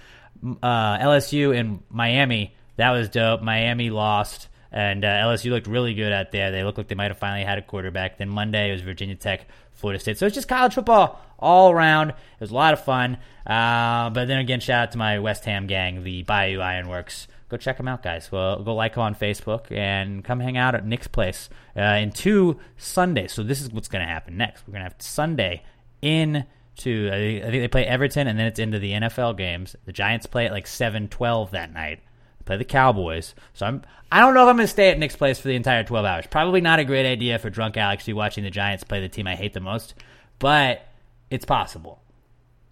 uh, 0.45 0.99
LSU 0.99 1.57
and 1.57 1.83
Miami. 1.90 2.57
That 2.77 2.90
was 2.90 3.09
dope. 3.09 3.42
Miami 3.42 3.90
lost. 3.90 4.49
And 4.73 5.05
uh, 5.05 5.09
LSU 5.09 5.51
looked 5.51 5.67
really 5.67 5.93
good 5.93 6.13
out 6.13 6.33
there. 6.33 6.51
They 6.51 6.65
looked 6.65 6.79
like 6.79 6.89
they 6.89 6.95
might 6.95 7.11
have 7.11 7.19
finally 7.19 7.45
had 7.45 7.59
a 7.59 7.63
quarterback. 7.63 8.17
Then 8.17 8.31
Monday 8.31 8.71
it 8.71 8.73
was 8.73 8.81
Virginia 8.81 9.15
Tech, 9.15 9.47
Florida 9.73 10.01
State. 10.01 10.19
So 10.19 10.27
it's 10.27 10.35
just 10.35 10.49
college 10.49 10.75
football 10.75 11.21
all 11.39 11.71
around. 11.71 12.11
It 12.11 12.41
was 12.41 12.51
a 12.51 12.55
lot 12.55 12.73
of 12.73 12.83
fun. 12.83 13.19
Uh, 13.47 14.09
but 14.11 14.27
then 14.27 14.39
again, 14.39 14.61
shout 14.61 14.83
out 14.85 14.93
to 14.93 14.99
my 14.99 15.19
West 15.19 15.45
Ham 15.45 15.67
gang, 15.67 16.05
the 16.05 16.23
Bayou 16.23 16.61
Ironworks. 16.61 17.29
Go 17.51 17.59
check 17.59 17.77
them 17.77 17.87
out, 17.87 18.03
guys. 18.03 18.33
Well, 18.33 18.63
go 18.63 18.75
like 18.75 18.95
them 18.95 19.03
on 19.03 19.15
Facebook 19.15 19.71
and 19.71 20.25
come 20.25 20.41
hang 20.41 20.57
out 20.57 20.75
at 20.75 20.87
Nick's 20.87 21.07
place 21.09 21.51
uh, 21.77 21.83
in 21.83 22.11
two 22.11 22.59
Sundays. 22.79 23.33
So 23.33 23.43
this 23.43 23.61
is 23.61 23.71
what's 23.71 23.89
going 23.89 24.03
to 24.03 24.11
happen 24.11 24.39
next. 24.39 24.67
We're 24.67 24.73
going 24.73 24.85
to 24.85 24.91
have 24.91 25.03
Sunday 25.03 25.63
in 26.01 26.47
to 26.75 27.11
I 27.13 27.51
think 27.51 27.63
they 27.63 27.69
play 27.69 27.85
Everton 27.85 28.27
and 28.27 28.39
then 28.39 28.47
it's 28.47 28.59
into 28.59 28.79
the 28.79 28.93
NFL 28.93 29.37
games. 29.37 29.77
The 29.85 29.93
Giants 29.93 30.25
play 30.25 30.47
at 30.47 30.53
like 30.53 30.67
seven 30.67 31.09
twelve 31.09 31.51
that 31.51 31.73
night. 31.73 32.01
Play 32.44 32.57
the 32.57 32.64
Cowboys. 32.64 33.35
So 33.55 33.66
I'm 33.66 33.83
I 34.11 34.20
don't 34.20 34.35
know 34.35 34.42
if 34.42 34.48
I'm 34.48 34.57
going 34.57 34.66
to 34.66 34.72
stay 34.72 34.90
at 34.90 34.98
Nick's 34.98 35.16
place 35.16 35.38
for 35.38 35.48
the 35.48 35.55
entire 35.57 35.85
twelve 35.85 36.05
hours. 36.05 36.26
Probably 36.26 36.61
not 36.61 36.78
a 36.78 36.85
great 36.85 37.07
idea 37.11 37.38
for 37.38 37.50
drunk 37.50 37.76
Alex 37.76 38.05
to 38.05 38.11
be 38.11 38.14
watching 38.14 38.44
the 38.44 38.50
Giants 38.50 38.85
play 38.85 39.00
the 39.00 39.09
team 39.09 39.26
I 39.26 39.37
hate 39.37 39.52
the 39.55 39.61
most, 39.61 39.94
but 40.38 40.87
it's 41.31 41.44
possible. 41.44 42.00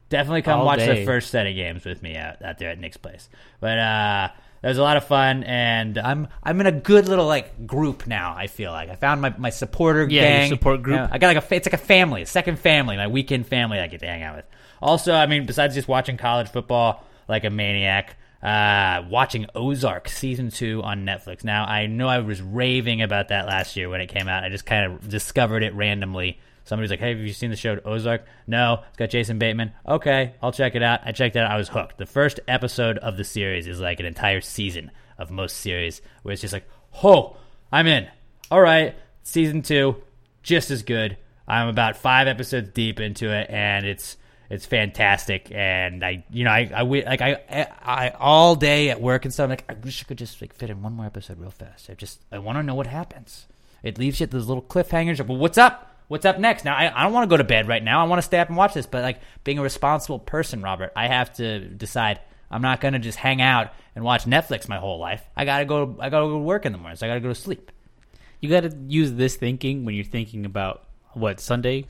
Definitely 0.09 0.43
come 0.43 0.61
All 0.61 0.67
watch 0.67 0.81
day. 0.81 1.01
the 1.01 1.05
first 1.07 1.31
set 1.31 1.47
of 1.47 1.55
games 1.55 1.85
with 1.85 2.03
me 2.03 2.17
out, 2.17 2.43
out 2.43 2.59
there 2.59 2.71
at 2.71 2.79
Nick's 2.79 2.97
place. 2.97 3.29
But 3.61 3.79
uh 3.79 4.29
that 4.63 4.69
was 4.69 4.79
a 4.79 4.83
lot 4.83 4.99
of 4.99 5.05
fun, 5.05 5.43
and 5.45 5.97
I'm 5.97 6.29
I'm 6.43 6.61
in 6.61 6.67
a 6.67 6.73
good 6.73 7.09
little 7.09 7.27
like 7.27 7.67
group 7.67 8.07
now. 8.07 8.35
I 8.37 8.47
feel 8.47 8.73
like 8.73 8.91
I 8.91 8.95
found 8.95 9.23
my, 9.23 9.35
my 9.39 9.49
supporter 9.49 10.07
Yeah, 10.11 10.23
gang 10.23 10.51
support 10.51 10.83
group. 10.83 11.09
I 11.11 11.17
got 11.17 11.35
like 11.35 11.51
a 11.51 11.55
it's 11.55 11.67
like 11.67 11.73
a 11.81 11.83
family, 11.83 12.23
a 12.23 12.27
second 12.27 12.59
family, 12.59 12.97
my 12.97 13.07
weekend 13.07 13.47
family 13.47 13.79
I 13.79 13.87
get 13.87 14.01
to 14.01 14.07
hang 14.07 14.23
out 14.23 14.37
with. 14.37 14.45
Also, 14.83 15.15
I 15.15 15.27
mean, 15.27 15.47
besides 15.47 15.75
just 15.75 15.89
watching 15.89 16.19
college 16.19 16.49
football 16.49 17.05
like 17.27 17.45
a 17.45 17.51
maniac, 17.51 18.17
uh, 18.43 19.03
watching 19.09 19.47
Ozark 19.55 20.09
season 20.09 20.51
two 20.51 20.83
on 20.83 21.05
Netflix. 21.05 21.45
Now, 21.45 21.65
I 21.67 21.87
know 21.87 22.09
I 22.09 22.21
was 22.21 22.41
raving 22.41 23.03
about 23.03 23.29
that 23.29 23.47
last 23.47 23.77
year 23.77 23.89
when 23.89 24.01
it 24.01 24.07
came 24.07 24.29
out. 24.29 24.45
I 24.45 24.49
just 24.49 24.67
kind 24.67 24.93
of 24.93 25.09
discovered 25.09 25.63
it 25.63 25.75
randomly. 25.75 26.39
Somebody's 26.65 26.91
like, 26.91 27.01
"Hey, 27.01 27.11
have 27.11 27.19
you 27.19 27.33
seen 27.33 27.51
the 27.51 27.57
show 27.57 27.79
Ozark?" 27.85 28.25
No, 28.47 28.83
it's 28.89 28.97
got 28.97 29.11
Jason 29.11 29.39
Bateman. 29.39 29.73
Okay, 29.87 30.35
I'll 30.43 30.53
check 30.53 30.75
it 30.75 30.83
out. 30.83 31.01
I 31.05 31.13
checked 31.13 31.37
it 31.37 31.41
out. 31.41 31.51
I 31.51 31.57
was 31.57 31.69
hooked. 31.69 31.99
The 31.99 32.07
first 32.07 32.41
episode 32.49 32.99
of 32.99 33.17
the 33.17 33.25
series 33.25 33.67
is 33.67 33.81
like 33.81 34.01
an 34.01 34.07
entire 34.07 34.41
season 34.41 34.91
of 35.19 35.31
most 35.31 35.59
series, 35.59 36.01
where 36.23 36.33
it's 36.33 36.41
just 36.41 36.53
like, 36.53 36.69
"Oh, 37.03 37.37
I'm 37.73 37.87
in." 37.87 38.09
All 38.51 38.61
right, 38.61 38.95
season 39.23 39.63
two, 39.63 39.97
just 40.43 40.71
as 40.71 40.83
good. 40.83 41.17
I'm 41.47 41.69
about 41.69 41.97
five 41.97 42.29
episodes 42.29 42.71
deep 42.71 43.01
into 43.01 43.31
it, 43.31 43.51
and 43.51 43.85
it's 43.85 44.17
it's 44.51 44.67
fantastic. 44.67 45.53
And 45.53 46.05
I, 46.05 46.25
you 46.29 46.43
know, 46.43 46.51
I, 46.51 46.71
I 46.75 46.83
like 46.83 47.23
I, 47.23 47.69
I, 47.81 48.11
all 48.19 48.57
day 48.57 48.91
at 48.91 49.01
work 49.01 49.25
and 49.25 49.33
stuff. 49.33 49.45
I'm 49.45 49.51
like, 49.51 49.65
I 49.69 49.75
wish 49.75 50.03
I 50.03 50.09
could 50.09 50.19
just 50.19 50.41
like 50.43 50.53
fit 50.53 50.71
in 50.71 50.83
one 50.83 50.93
more 50.95 51.07
episode 51.07 51.39
real 51.39 51.53
fast. 51.53 51.89
I 51.89 51.95
just, 51.95 52.21
I 52.33 52.39
want 52.39 52.59
to 52.59 52.65
know 52.65 52.75
what 52.75 52.89
happens. 52.89 53.47
It 53.85 53.97
leaves 53.97 54.19
you 54.19 54.25
at 54.25 54.33
those 54.33 54.49
little 54.49 54.63
cliffhangers. 54.63 55.21
Like, 55.21 55.29
well, 55.29 55.39
what's 55.39 55.57
up? 55.57 55.87
What's 56.09 56.27
up 56.27 56.41
next? 56.41 56.65
Now, 56.65 56.75
I, 56.75 56.93
I 56.93 57.05
don't 57.05 57.13
want 57.13 57.31
to 57.31 57.33
go 57.33 57.37
to 57.37 57.45
bed 57.45 57.69
right 57.69 57.83
now. 57.83 58.05
I 58.05 58.09
want 58.09 58.19
to 58.19 58.27
stay 58.27 58.41
up 58.41 58.49
and 58.49 58.57
watch 58.57 58.75
this. 58.75 58.87
But 58.87 59.03
like 59.05 59.21
being 59.45 59.61
a 59.61 59.63
responsible 59.63 60.19
person, 60.19 60.61
Robert, 60.63 60.93
I 60.97 61.07
have 61.07 61.33
to 61.35 61.61
decide. 61.61 62.21
I'm 62.51 62.63
not 62.63 62.81
gonna 62.81 62.99
just 62.99 63.17
hang 63.17 63.41
out 63.41 63.73
and 63.95 64.03
watch 64.03 64.25
Netflix 64.25 64.69
my 64.69 64.79
whole 64.79 64.99
life. 64.99 65.23
I 65.37 65.45
gotta 65.45 65.65
go. 65.65 65.97
I 66.01 66.11
gotta 66.11 66.27
go 66.27 66.33
to 66.33 66.39
work 66.39 66.67
in 66.67 66.73
the 66.73 66.79
morning. 66.79 66.97
So 66.97 67.07
I 67.07 67.09
gotta 67.09 67.21
go 67.21 67.29
to 67.29 67.35
sleep. 67.37 67.71
You 68.41 68.51
got 68.51 68.63
to 68.63 68.77
use 68.89 69.13
this 69.13 69.37
thinking 69.37 69.85
when 69.85 69.95
you're 69.95 70.05
thinking 70.05 70.45
about 70.45 70.89
what 71.13 71.39
Sunday 71.39 71.85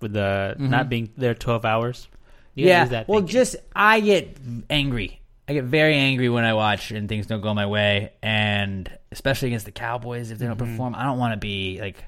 with 0.00 0.12
the 0.12 0.56
not 0.58 0.88
being 0.88 1.10
there 1.16 1.34
12 1.34 1.64
hours. 1.64 2.08
You 2.54 2.66
yeah. 2.66 3.04
well, 3.06 3.20
just 3.20 3.56
I 3.74 4.00
get 4.00 4.36
angry. 4.68 5.20
I 5.46 5.52
get 5.54 5.64
very 5.64 5.94
angry 5.94 6.28
when 6.28 6.44
I 6.44 6.54
watch 6.54 6.90
and 6.90 7.08
things 7.08 7.26
don't 7.26 7.40
go 7.40 7.54
my 7.54 7.66
way, 7.66 8.12
and 8.22 8.90
especially 9.12 9.48
against 9.48 9.64
the 9.64 9.70
Cowboys 9.72 10.30
if 10.30 10.38
they 10.38 10.46
don't 10.46 10.58
Mm-hmm. 10.58 10.72
perform. 10.72 10.94
I 10.94 11.04
don't 11.04 11.18
want 11.18 11.32
to 11.34 11.38
be 11.38 11.78
like 11.80 12.04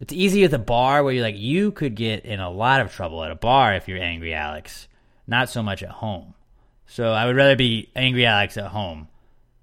It's 0.00 0.12
easy 0.12 0.42
at 0.44 0.50
the 0.50 0.58
bar 0.58 1.04
where 1.04 1.12
you're 1.12 1.22
like, 1.22 1.38
you 1.38 1.70
could 1.70 1.94
get 1.94 2.24
in 2.24 2.40
a 2.40 2.50
lot 2.50 2.80
of 2.80 2.92
trouble 2.92 3.22
at 3.22 3.30
a 3.30 3.34
bar 3.36 3.74
if 3.74 3.86
you're 3.88 4.02
angry, 4.02 4.34
Alex. 4.34 4.88
Not 5.26 5.48
so 5.50 5.62
much 5.62 5.82
at 5.82 5.90
home. 5.90 6.34
So 6.86 7.12
I 7.12 7.26
would 7.26 7.36
rather 7.36 7.54
be 7.56 7.90
angry, 7.94 8.26
Alex, 8.26 8.56
at 8.56 8.66
home. 8.66 9.08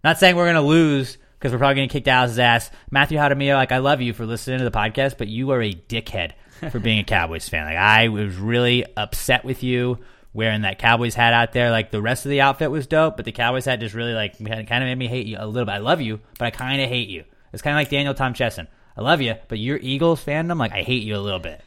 Not 0.04 0.18
saying 0.20 0.36
we're 0.38 0.46
gonna 0.48 0.62
lose 0.62 1.18
because 1.38 1.52
we're 1.52 1.58
probably 1.58 1.76
gonna 1.76 1.88
kick 1.90 2.06
Dallas's 2.06 2.40
ass. 2.40 2.72
Matthew 2.92 3.18
Hadamio, 3.18 3.56
like 3.56 3.72
I 3.74 3.80
love 3.80 4.02
you 4.02 4.14
for 4.14 4.26
listening 4.26 4.60
to 4.60 4.66
the 4.66 4.72
podcast, 4.72 5.18
but 5.18 5.28
you 5.28 5.52
are 5.52 5.62
a 5.62 5.74
dickhead 5.74 6.32
for 6.72 6.80
being 6.80 7.00
a 7.00 7.04
Cowboys 7.04 7.48
fan. 7.48 7.66
Like 7.66 7.78
I 7.78 8.10
was 8.10 8.36
really 8.36 8.86
upset 8.96 9.46
with 9.46 9.64
you 9.64 10.00
wearing 10.34 10.62
that 10.62 10.80
Cowboys 10.80 11.16
hat 11.16 11.34
out 11.34 11.54
there. 11.54 11.72
Like 11.72 11.92
the 11.92 12.02
rest 12.02 12.26
of 12.26 12.30
the 12.30 12.42
outfit 12.42 12.72
was 12.72 12.88
dope, 12.88 13.16
but 13.16 13.26
the 13.26 13.32
Cowboys 13.32 13.66
hat 13.66 13.80
just 13.80 13.96
really 13.96 14.14
like 14.14 14.38
kind 14.38 14.62
of 14.62 14.88
made 14.88 14.98
me 14.98 15.08
hate 15.08 15.28
you 15.28 15.38
a 15.40 15.46
little 15.46 15.66
bit. 15.66 15.72
I 15.72 15.78
love 15.80 16.02
you, 16.02 16.20
but 16.38 16.46
I 16.46 16.52
kind 16.52 16.82
of 16.82 16.90
hate 16.90 17.10
you. 17.10 17.24
It's 17.54 17.62
kind 17.62 17.76
of 17.76 17.80
like 17.80 17.90
Daniel 17.90 18.14
Tom 18.14 18.34
Chesson. 18.34 18.68
I 18.96 19.02
love 19.02 19.22
you, 19.22 19.36
but 19.48 19.60
your 19.60 19.78
Eagles 19.78 20.24
fandom, 20.24 20.60
like 20.60 20.74
I 20.74 20.84
hate 20.84 21.04
you 21.04 21.16
a 21.16 21.20
little 21.20 21.40
bit. 21.40 21.62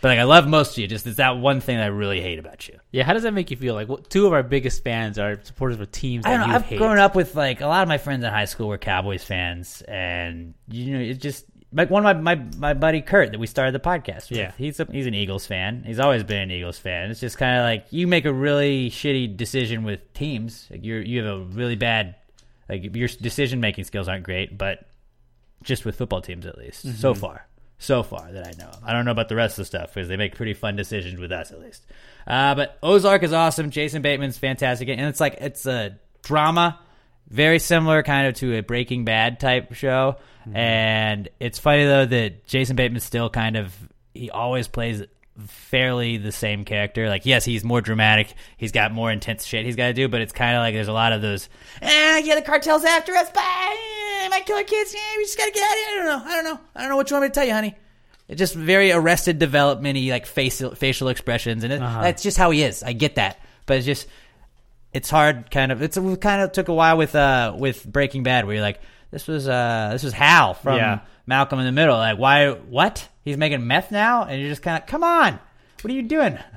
But 0.00 0.08
like 0.08 0.18
I 0.18 0.24
love 0.24 0.48
most 0.48 0.72
of 0.72 0.78
you. 0.78 0.88
Just 0.88 1.06
it's 1.06 1.18
that 1.18 1.38
one 1.38 1.60
thing 1.60 1.76
that 1.76 1.84
I 1.84 1.88
really 1.88 2.20
hate 2.20 2.40
about 2.40 2.66
you. 2.66 2.76
Yeah, 2.90 3.04
how 3.04 3.12
does 3.12 3.22
that 3.22 3.32
make 3.32 3.52
you 3.52 3.56
feel? 3.56 3.74
Like 3.74 3.88
what, 3.88 4.10
two 4.10 4.26
of 4.26 4.32
our 4.32 4.42
biggest 4.42 4.82
fans 4.82 5.16
are 5.16 5.40
supporters 5.44 5.78
of 5.78 5.92
teams. 5.92 6.26
I 6.26 6.36
don't. 6.36 6.48
Know, 6.48 6.56
I've 6.56 6.62
hate. 6.62 6.78
grown 6.78 6.98
up 6.98 7.14
with 7.14 7.36
like 7.36 7.60
a 7.60 7.66
lot 7.66 7.82
of 7.82 7.88
my 7.88 7.98
friends 7.98 8.24
in 8.24 8.30
high 8.30 8.46
school 8.46 8.66
were 8.66 8.78
Cowboys 8.78 9.22
fans, 9.22 9.80
and 9.82 10.54
you 10.68 10.94
know, 10.94 11.00
it 11.00 11.14
just 11.14 11.46
like 11.72 11.90
one 11.90 12.04
of 12.06 12.16
my 12.22 12.34
my, 12.34 12.44
my 12.58 12.74
buddy 12.74 13.00
Kurt 13.00 13.32
that 13.32 13.38
we 13.40 13.46
started 13.46 13.72
the 13.74 13.80
podcast 13.80 14.28
with. 14.30 14.38
Yeah. 14.38 14.52
he's 14.58 14.78
a, 14.80 14.86
he's 14.90 15.06
an 15.06 15.14
Eagles 15.14 15.46
fan. 15.46 15.82
He's 15.86 15.98
always 16.00 16.22
been 16.24 16.42
an 16.42 16.50
Eagles 16.50 16.78
fan. 16.78 17.10
It's 17.10 17.20
just 17.20 17.38
kind 17.38 17.58
of 17.58 17.64
like 17.64 17.86
you 17.90 18.06
make 18.06 18.24
a 18.24 18.32
really 18.32 18.90
shitty 18.90 19.36
decision 19.36 19.84
with 19.84 20.12
teams. 20.14 20.66
Like 20.70 20.84
you're 20.84 21.00
you 21.02 21.22
have 21.24 21.36
a 21.36 21.44
really 21.44 21.76
bad 21.76 22.16
like 22.68 22.94
your 22.94 23.08
decision 23.08 23.60
making 23.60 23.84
skills 23.84 24.08
aren't 24.08 24.24
great, 24.24 24.56
but 24.56 24.86
just 25.62 25.84
with 25.84 25.96
football 25.96 26.20
teams 26.20 26.46
at 26.46 26.58
least 26.58 26.86
Mm-hmm. 26.86 26.96
so 26.96 27.14
far. 27.14 27.46
So 27.78 28.04
far 28.04 28.30
that 28.30 28.46
I 28.46 28.52
know 28.62 28.68
of. 28.70 28.78
I 28.84 28.92
don't 28.92 29.04
know 29.04 29.10
about 29.10 29.28
the 29.28 29.34
rest 29.34 29.54
of 29.54 29.62
the 29.62 29.64
stuff 29.66 29.92
because 29.92 30.08
they 30.08 30.16
make 30.16 30.36
pretty 30.36 30.54
fun 30.54 30.76
decisions 30.76 31.18
with 31.18 31.32
us 31.32 31.50
at 31.50 31.58
least. 31.60 31.84
Uh, 32.28 32.54
but 32.54 32.78
Ozark 32.80 33.24
is 33.24 33.32
awesome. 33.32 33.70
Jason 33.70 34.02
Bateman's 34.02 34.38
fantastic, 34.38 34.88
and 34.88 35.00
it's 35.00 35.18
like 35.18 35.34
it's 35.40 35.66
a 35.66 35.98
drama, 36.22 36.78
very 37.32 37.58
similar 37.58 38.02
kind 38.02 38.28
of 38.28 38.34
to 38.34 38.56
a 38.58 38.62
Breaking 38.62 39.04
Bad 39.04 39.40
type 39.40 39.72
show. 39.74 40.16
And 40.52 41.28
it's 41.40 41.58
funny 41.58 41.84
though 41.84 42.04
that 42.04 42.46
Jason 42.46 42.76
Bateman 42.76 43.00
still 43.00 43.30
kind 43.30 43.56
of 43.56 43.74
he 44.12 44.30
always 44.30 44.68
plays 44.68 45.02
fairly 45.46 46.18
the 46.18 46.32
same 46.32 46.64
character. 46.64 47.08
Like, 47.08 47.24
yes, 47.24 47.44
he's 47.44 47.64
more 47.64 47.80
dramatic. 47.80 48.34
He's 48.56 48.72
got 48.72 48.92
more 48.92 49.10
intense 49.10 49.44
shit 49.44 49.64
he's 49.64 49.76
got 49.76 49.86
to 49.86 49.92
do, 49.94 50.08
but 50.08 50.20
it's 50.20 50.32
kind 50.32 50.56
of 50.56 50.60
like 50.60 50.74
there's 50.74 50.88
a 50.88 50.92
lot 50.92 51.12
of 51.12 51.22
those. 51.22 51.48
Eh, 51.80 52.18
yeah, 52.24 52.34
the 52.34 52.42
cartel's 52.42 52.84
after 52.84 53.14
us. 53.14 53.30
Bye. 53.30 53.76
Eh, 54.20 54.28
might 54.28 54.44
kill 54.44 54.56
our 54.56 54.64
kids. 54.64 54.92
Yeah, 54.92 55.00
we 55.16 55.24
just 55.24 55.38
gotta 55.38 55.52
get 55.52 55.62
out 55.62 55.72
of 55.72 55.78
here. 55.78 55.88
I 55.88 55.96
don't 55.96 56.06
know. 56.06 56.30
I 56.30 56.34
don't 56.34 56.44
know. 56.44 56.60
I 56.76 56.80
don't 56.80 56.90
know 56.90 56.96
what 56.96 57.10
you 57.10 57.14
want 57.14 57.24
me 57.24 57.28
to 57.28 57.34
tell 57.34 57.46
you, 57.46 57.52
honey. 57.52 57.74
It's 58.28 58.38
just 58.38 58.54
very 58.54 58.92
arrested 58.92 59.38
development 59.38 59.98
like 60.08 60.26
facial 60.26 60.74
facial 60.74 61.08
expressions, 61.08 61.64
and 61.64 61.72
it, 61.72 61.80
that's 61.80 62.22
just 62.22 62.36
how 62.36 62.50
he 62.50 62.62
is. 62.62 62.82
I 62.82 62.92
get 62.92 63.16
that, 63.16 63.40
but 63.66 63.76
it's 63.76 63.86
just 63.86 64.06
it's 64.92 65.10
hard. 65.10 65.50
Kind 65.50 65.72
of 65.72 65.82
it's 65.82 65.96
it 65.96 66.20
kind 66.20 66.42
of 66.42 66.52
took 66.52 66.68
a 66.68 66.74
while 66.74 66.96
with 66.96 67.14
uh 67.14 67.54
with 67.58 67.84
Breaking 67.90 68.22
Bad, 68.22 68.44
where 68.46 68.54
you're 68.54 68.62
like, 68.62 68.80
this 69.10 69.26
was 69.26 69.48
uh 69.48 69.90
this 69.92 70.02
was 70.02 70.12
Hal 70.12 70.54
from 70.54 70.76
Yeah. 70.76 71.00
Malcolm 71.26 71.58
in 71.60 71.66
the 71.66 71.72
Middle. 71.72 71.96
Like, 71.96 72.18
why? 72.18 72.50
What? 72.50 73.08
He's 73.24 73.36
making 73.36 73.66
meth 73.66 73.90
now, 73.92 74.24
and 74.24 74.40
you're 74.40 74.50
just 74.50 74.62
kind 74.62 74.82
of, 74.82 74.88
come 74.88 75.04
on, 75.04 75.38
what 75.80 75.90
are 75.90 75.94
you 75.94 76.02
doing? 76.02 76.38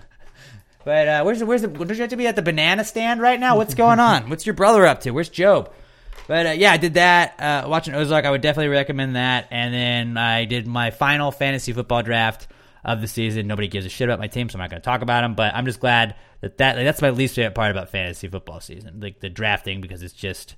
But 0.83 1.07
uh, 1.07 1.23
where's 1.23 1.39
the 1.39 1.47
where's 1.47 1.63
the? 1.63 1.67
Don't 1.67 1.89
you 1.89 1.95
have 1.95 2.11
to 2.11 2.15
be 2.15 2.27
at 2.27 2.35
the 2.35 2.43
banana 2.43 2.83
stand 2.83 3.19
right 3.19 3.39
now? 3.39 3.57
What's 3.57 3.73
going 3.73 3.99
on? 3.99 4.29
What's 4.29 4.45
your 4.45 4.53
brother 4.53 4.85
up 4.85 4.99
to? 5.01 5.09
Where's 5.09 5.29
Job? 5.29 5.73
But 6.27 6.45
uh, 6.45 6.49
yeah, 6.51 6.71
I 6.73 6.77
did 6.77 6.93
that. 6.93 7.39
Uh, 7.39 7.67
watching 7.67 7.95
Ozark, 7.95 8.23
I 8.23 8.29
would 8.29 8.41
definitely 8.41 8.67
recommend 8.69 9.15
that. 9.15 9.47
And 9.49 9.73
then 9.73 10.15
I 10.17 10.45
did 10.45 10.67
my 10.67 10.91
final 10.91 11.31
fantasy 11.31 11.73
football 11.73 12.03
draft 12.03 12.47
of 12.85 13.01
the 13.01 13.07
season. 13.07 13.47
Nobody 13.47 13.67
gives 13.67 13.85
a 13.85 13.89
shit 13.89 14.07
about 14.07 14.19
my 14.19 14.27
team, 14.27 14.47
so 14.47 14.55
I'm 14.55 14.61
not 14.61 14.69
going 14.69 14.81
to 14.81 14.85
talk 14.85 15.01
about 15.01 15.21
them. 15.21 15.33
But 15.33 15.53
I'm 15.53 15.65
just 15.65 15.79
glad 15.79 16.15
that, 16.41 16.59
that 16.59 16.77
like, 16.77 16.85
that's 16.85 17.01
my 17.01 17.09
least 17.09 17.35
favorite 17.35 17.55
part 17.55 17.71
about 17.71 17.89
fantasy 17.89 18.27
football 18.27 18.61
season, 18.61 19.01
like 19.01 19.19
the 19.19 19.29
drafting, 19.29 19.81
because 19.81 20.03
it's 20.03 20.13
just 20.13 20.55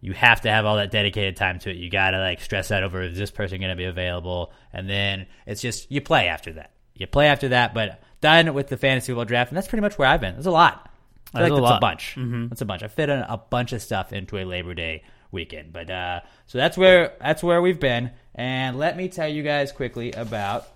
you 0.00 0.12
have 0.12 0.40
to 0.42 0.50
have 0.50 0.66
all 0.66 0.76
that 0.76 0.90
dedicated 0.90 1.36
time 1.36 1.58
to 1.60 1.70
it. 1.70 1.76
You 1.76 1.88
got 1.88 2.10
to 2.10 2.18
like 2.18 2.40
stress 2.40 2.70
out 2.70 2.82
over 2.82 3.02
is 3.02 3.16
this 3.16 3.30
person 3.30 3.60
going 3.60 3.70
to 3.70 3.76
be 3.76 3.84
available, 3.84 4.52
and 4.72 4.90
then 4.90 5.26
it's 5.46 5.62
just 5.62 5.90
you 5.90 6.00
play 6.00 6.28
after 6.28 6.52
that. 6.54 6.72
You 6.94 7.06
play 7.06 7.28
after 7.28 7.48
that, 7.50 7.74
but 7.74 8.02
done 8.20 8.52
with 8.54 8.66
the 8.66 8.76
fantasy 8.76 9.12
football 9.12 9.24
draft, 9.24 9.50
and 9.50 9.56
that's 9.56 9.68
pretty 9.68 9.82
much 9.82 9.96
where 9.96 10.08
I've 10.08 10.20
been. 10.20 10.34
There's 10.34 10.46
a 10.46 10.50
lot. 10.50 10.90
I 11.32 11.38
feel 11.38 11.40
That's 11.40 11.50
like 11.50 11.58
a 11.58 11.62
that's 11.62 11.76
a 11.76 11.80
bunch. 11.80 12.48
That's 12.48 12.60
a 12.62 12.64
bunch. 12.64 12.82
I 12.82 12.88
fit 12.88 13.08
in 13.08 13.18
a 13.20 13.36
bunch 13.36 13.72
of 13.72 13.82
stuff 13.82 14.12
into 14.12 14.38
a 14.38 14.44
Labor 14.44 14.74
Day 14.74 15.04
weekend, 15.30 15.72
but 15.72 15.90
uh, 15.90 16.20
so 16.46 16.58
that's 16.58 16.76
where 16.76 17.12
that's 17.20 17.42
where 17.42 17.60
we've 17.62 17.78
been. 17.78 18.10
And 18.34 18.78
let 18.78 18.96
me 18.96 19.08
tell 19.08 19.28
you 19.28 19.42
guys 19.42 19.70
quickly 19.70 20.10
about 20.12 20.66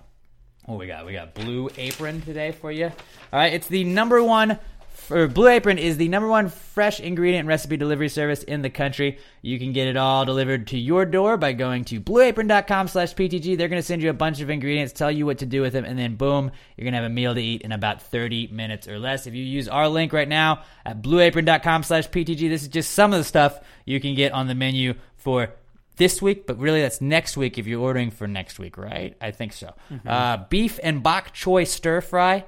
what 0.66 0.78
we 0.78 0.86
got. 0.86 1.06
We 1.06 1.12
got 1.12 1.34
Blue 1.34 1.70
Apron 1.76 2.20
today 2.22 2.52
for 2.52 2.70
you. 2.70 2.86
All 2.86 2.92
right, 3.32 3.52
it's 3.52 3.68
the 3.68 3.84
number 3.84 4.22
one. 4.22 4.58
For 4.94 5.26
Blue 5.26 5.48
Apron 5.48 5.78
is 5.78 5.96
the 5.96 6.08
number 6.08 6.28
one 6.28 6.48
fresh 6.48 7.00
ingredient 7.00 7.48
recipe 7.48 7.76
delivery 7.76 8.08
service 8.08 8.44
in 8.44 8.62
the 8.62 8.70
country. 8.70 9.18
You 9.40 9.58
can 9.58 9.72
get 9.72 9.88
it 9.88 9.96
all 9.96 10.24
delivered 10.24 10.68
to 10.68 10.78
your 10.78 11.04
door 11.04 11.36
by 11.36 11.54
going 11.54 11.84
to 11.86 12.00
blueapron.com 12.00 12.86
slash 12.86 13.12
PTG. 13.14 13.58
They're 13.58 13.68
going 13.68 13.82
to 13.82 13.86
send 13.86 14.00
you 14.00 14.10
a 14.10 14.14
bunch 14.14 14.40
of 14.40 14.48
ingredients, 14.48 14.92
tell 14.92 15.10
you 15.10 15.26
what 15.26 15.38
to 15.38 15.46
do 15.46 15.60
with 15.60 15.72
them, 15.72 15.84
and 15.84 15.98
then 15.98 16.14
boom, 16.14 16.52
you're 16.76 16.84
going 16.84 16.92
to 16.92 17.00
have 17.00 17.10
a 17.10 17.12
meal 17.12 17.34
to 17.34 17.42
eat 17.42 17.62
in 17.62 17.72
about 17.72 18.00
30 18.00 18.48
minutes 18.52 18.86
or 18.86 18.98
less. 18.98 19.26
If 19.26 19.34
you 19.34 19.42
use 19.42 19.68
our 19.68 19.88
link 19.88 20.12
right 20.12 20.28
now 20.28 20.62
at 20.86 21.02
blueapron.com 21.02 21.82
slash 21.82 22.08
PTG, 22.08 22.48
this 22.48 22.62
is 22.62 22.68
just 22.68 22.92
some 22.92 23.12
of 23.12 23.18
the 23.18 23.24
stuff 23.24 23.58
you 23.84 24.00
can 24.00 24.14
get 24.14 24.32
on 24.32 24.46
the 24.46 24.54
menu 24.54 24.94
for 25.16 25.52
this 25.96 26.22
week, 26.22 26.46
but 26.46 26.58
really 26.58 26.80
that's 26.80 27.00
next 27.00 27.36
week 27.36 27.58
if 27.58 27.66
you're 27.66 27.80
ordering 27.80 28.10
for 28.10 28.26
next 28.26 28.58
week, 28.58 28.76
right? 28.76 29.16
I 29.20 29.30
think 29.30 29.52
so. 29.52 29.74
Uh, 30.06 30.38
beef 30.48 30.80
and 30.82 31.02
bok 31.02 31.34
choy 31.34 31.66
stir 31.66 32.00
fry, 32.00 32.44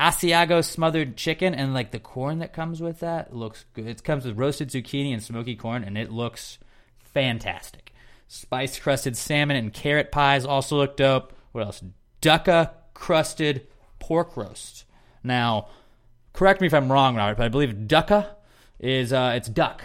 Asiago 0.00 0.64
smothered 0.64 1.16
chicken, 1.16 1.54
and 1.54 1.74
like 1.74 1.90
the 1.90 1.98
corn 1.98 2.38
that 2.38 2.52
comes 2.52 2.80
with 2.80 3.00
that 3.00 3.34
looks 3.34 3.64
good. 3.74 3.86
It 3.86 4.04
comes 4.04 4.24
with 4.24 4.38
roasted 4.38 4.70
zucchini 4.70 5.12
and 5.12 5.22
smoky 5.22 5.56
corn, 5.56 5.84
and 5.84 5.96
it 5.96 6.10
looks 6.10 6.58
fantastic. 6.98 7.92
Spice 8.28 8.78
crusted 8.78 9.16
salmon 9.16 9.56
and 9.56 9.72
carrot 9.72 10.10
pies 10.10 10.44
also 10.44 10.76
look 10.76 10.96
dope. 10.96 11.32
What 11.52 11.64
else? 11.64 11.82
Dukkah 12.20 12.72
crusted 12.92 13.66
pork 13.98 14.36
roast. 14.36 14.84
Now, 15.22 15.68
correct 16.32 16.60
me 16.60 16.66
if 16.66 16.74
I'm 16.74 16.90
wrong, 16.90 17.14
Robert, 17.16 17.36
but 17.36 17.46
I 17.46 17.48
believe 17.48 17.70
dukkah 17.70 18.28
is 18.78 19.12
uh, 19.12 19.32
it's 19.36 19.48
duck. 19.48 19.84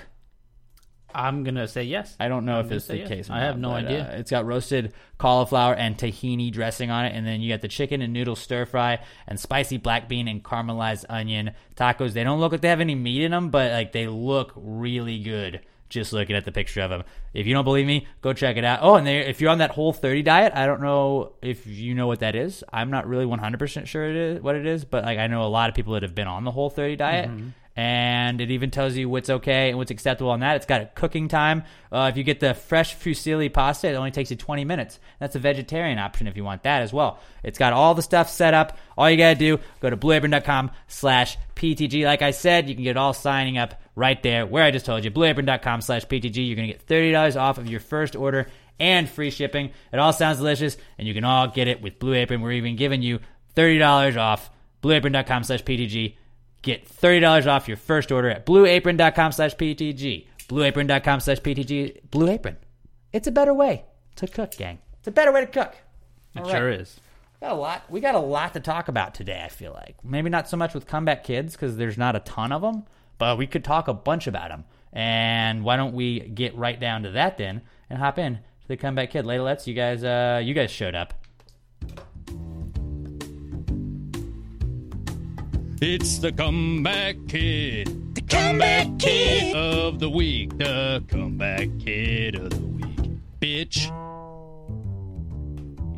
I'm 1.14 1.44
gonna 1.44 1.68
say 1.68 1.84
yes. 1.84 2.16
I 2.20 2.28
don't 2.28 2.46
know 2.46 2.60
I'm 2.60 2.66
if 2.66 2.72
it's 2.72 2.88
the 2.88 2.98
yes. 2.98 3.08
case. 3.08 3.30
I 3.30 3.40
not, 3.40 3.44
have 3.44 3.60
no 3.60 3.70
but, 3.70 3.86
idea. 3.86 4.10
uh, 4.12 4.18
it's 4.18 4.32
got 4.32 4.46
roasted 4.46 4.94
cauliflower 5.18 5.76
and 5.76 5.98
tahini 5.98 6.52
dressing 6.52 6.90
on 6.90 7.06
it, 7.06 7.16
and 7.16 7.26
then 7.26 7.42
you 7.42 7.50
got 7.50 7.62
the 7.62 7.68
chicken 7.68 8.02
and 8.02 8.14
noodle 8.14 8.36
stir 8.36 8.66
fry 8.66 9.00
and 9.28 9.40
spicy 9.40 9.78
black 9.78 10.10
bean 10.10 10.28
and 10.28 10.44
caramelized 10.44 11.06
onion 11.10 11.52
tacos. 11.76 12.14
They 12.14 12.24
don't 12.24 12.40
look 12.40 12.52
like 12.52 12.62
they 12.62 12.70
have 12.70 12.82
any 12.82 12.96
meat 12.96 13.24
in 13.24 13.32
them, 13.32 13.50
but 13.50 13.72
like 13.72 13.92
they 13.92 14.08
look 14.08 14.54
really 14.56 15.20
good. 15.20 15.62
Just 15.90 16.14
looking 16.14 16.38
at 16.38 16.46
the 16.46 16.54
picture 16.54 16.80
of 16.80 16.90
them. 16.90 17.04
If 17.34 17.48
you 17.48 17.54
don't 17.54 17.66
believe 17.66 17.86
me, 17.86 18.08
go 18.22 18.32
check 18.32 18.56
it 18.56 18.64
out. 18.64 18.80
Oh, 18.82 18.96
and 18.96 19.06
there, 19.06 19.24
if 19.24 19.42
you're 19.42 19.50
on 19.50 19.58
that 19.58 19.72
Whole 19.72 19.92
30 19.92 20.24
diet, 20.24 20.54
I 20.56 20.66
don't 20.66 20.82
know 20.82 21.34
if 21.42 21.68
you 21.68 21.96
know 21.96 22.08
what 22.08 22.22
that 22.22 22.34
is. 22.34 22.64
I'm 22.72 22.92
not 22.92 23.10
really 23.10 23.26
100% 23.26 23.88
sure 23.88 24.10
it 24.10 24.16
is 24.16 24.42
what 24.42 24.56
it 24.56 24.66
is, 24.66 24.86
but 24.86 25.04
like 25.04 25.20
I 25.20 25.28
know 25.28 25.44
a 25.44 25.52
lot 25.52 25.70
of 25.70 25.76
people 25.76 25.94
that 25.96 26.04
have 26.04 26.16
been 26.16 26.28
on 26.28 26.46
the 26.46 26.52
Whole 26.52 26.70
30 26.70 26.96
diet 26.96 27.30
and 27.76 28.42
it 28.42 28.52
even 28.52 28.70
tells 28.70 28.96
you 28.96 29.08
what's 29.08 29.30
okay 29.30 29.70
and 29.70 29.78
what's 29.78 29.92
acceptable 29.92 30.32
on 30.32 30.42
that. 30.42 30.58
It's 30.58 30.66
got 30.66 30.82
a 30.82 30.86
cooking 30.88 31.28
time. 31.28 31.64
Uh, 31.92 32.10
if 32.12 32.18
you 32.18 32.24
get 32.24 32.40
the 32.40 32.54
fresh 32.54 32.96
fusilli 32.96 33.52
pasta, 33.52 33.88
it 33.88 33.96
only 33.96 34.12
takes 34.12 34.30
you 34.30 34.38
20 34.38 34.66
minutes. 34.66 35.00
That's 35.20 35.36
a 35.36 35.40
vegetarian 35.40 35.98
option 35.98 36.28
if 36.28 36.36
you 36.36 36.44
want 36.44 36.64
that 36.64 36.82
as 36.82 36.92
well. 36.92 37.20
It's 37.44 37.58
got 37.58 37.74
all 37.74 37.96
the 37.96 38.02
stuff 38.02 38.30
set 38.30 38.54
up. 38.54 38.78
All 38.98 39.10
you 39.10 39.18
gotta 39.18 39.36
do, 39.36 39.60
go 39.80 39.90
to 39.90 39.98
blueapron.com 39.98 40.72
slash 40.88 41.38
PTG. 41.56 42.04
Like 42.04 42.22
I 42.22 42.32
said, 42.32 42.68
you 42.68 42.76
can 42.76 42.84
get 42.84 42.98
all 42.98 43.14
signing 43.14 43.58
up 43.58 43.82
right 43.96 44.22
there 44.22 44.46
where 44.46 44.64
I 44.64 44.72
just 44.72 44.86
told 44.86 45.06
you, 45.06 45.12
blueapron.com 45.12 45.82
slash 45.82 46.06
PTG. 46.06 46.48
You're 46.48 46.58
gonna 46.58 46.68
get 46.68 46.86
$30 46.86 47.40
off 47.40 47.58
of 47.58 47.68
your 47.68 47.80
first 47.80 48.16
order 48.16 48.48
and 48.80 49.10
free 49.10 49.30
shipping. 49.30 49.72
It 49.94 50.00
all 50.00 50.12
sounds 50.12 50.40
delicious, 50.40 50.76
and 50.98 51.08
you 51.08 51.14
can 51.14 51.24
all 51.24 51.48
get 51.48 51.68
it 51.68 51.82
with 51.82 52.00
Blue 52.00 52.16
Apron. 52.16 52.42
We're 52.42 52.54
even 52.54 52.76
giving 52.76 53.02
you 53.02 53.20
$30 53.56 54.18
off 54.18 54.50
blueapron.com 54.82 55.44
slash 55.44 55.64
PTG. 55.64 56.16
Get 56.62 56.88
$30 56.88 57.48
off 57.48 57.68
your 57.68 57.78
first 57.78 58.12
order 58.12 58.30
at 58.30 58.46
blueapron.com 58.46 59.32
slash 59.32 59.56
PTG. 59.56 60.28
Blueapron.com 60.48 61.20
slash 61.20 61.40
PTG. 61.40 62.10
Blue 62.12 62.30
Apron. 62.30 62.58
It's 63.14 63.28
a 63.28 63.32
better 63.32 63.54
way 63.54 63.86
to 64.18 64.28
cook, 64.28 64.52
gang. 64.52 64.80
It's 65.00 65.08
a 65.08 65.12
better 65.12 65.32
way 65.32 65.42
to 65.42 65.48
cook. 65.48 65.76
It 66.36 66.42
All 66.42 66.50
sure 66.50 66.70
right. 66.70 66.80
is. 66.80 67.00
Got 67.42 67.54
a 67.54 67.56
lot. 67.56 67.90
We 67.90 68.02
got 68.02 68.16
a 68.16 68.20
lot 68.20 68.54
to 68.54 68.60
talk 68.60 68.88
about 68.88 69.16
today. 69.16 69.42
I 69.44 69.50
feel 69.50 69.72
like 69.74 69.96
maybe 70.04 70.30
not 70.30 70.48
so 70.48 70.58
much 70.58 70.74
with 70.74 70.86
comeback 70.86 71.24
kids 71.24 71.54
because 71.56 71.78
there's 71.78 71.98
not 71.98 72.16
a 72.16 72.20
ton 72.20 72.52
of 72.52 72.62
them, 72.62 72.84
but 73.18 73.38
we 73.38 73.48
could 73.48 73.64
talk 73.64 73.88
a 73.88 73.94
bunch 73.94 74.28
about 74.28 74.50
them. 74.50 74.66
And 74.94 75.64
why 75.64 75.78
don't 75.78 75.96
we 75.96 76.20
get 76.20 76.56
right 76.56 76.80
down 76.80 77.04
to 77.04 77.12
that 77.12 77.38
then 77.38 77.62
and 77.90 77.98
hop 77.98 78.20
in 78.20 78.36
to 78.36 78.68
the 78.68 78.78
comeback 78.78 79.10
kid? 79.12 79.26
Layla, 79.26 79.46
let's 79.46 79.68
you 79.68 79.74
guys. 79.74 80.04
Uh, 80.04 80.42
you 80.44 80.54
guys 80.54 80.70
showed 80.70 80.94
up. 80.94 81.14
It's 85.84 86.20
the 86.20 86.32
comeback 86.32 87.16
kid. 87.28 88.14
The 88.14 88.22
comeback 88.22 89.00
kid 89.00 89.56
of 89.56 89.98
the 89.98 90.12
week. 90.12 90.56
The 90.60 91.04
comeback 91.08 91.70
kid 91.80 92.36
of 92.36 92.52
the 92.52 92.68
week. 92.68 93.20
Bitch. 93.42 93.88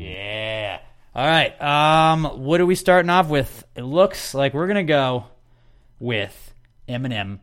Yeah. 0.00 0.80
All 1.14 1.26
right. 1.26 1.60
Um, 1.60 2.24
what 2.42 2.62
are 2.62 2.66
we 2.66 2.76
starting 2.76 3.10
off 3.10 3.28
with? 3.28 3.62
It 3.76 3.82
looks 3.82 4.32
like 4.32 4.54
we're 4.54 4.68
gonna 4.68 4.84
go 4.84 5.26
with 6.00 6.54
Eminem 6.88 7.40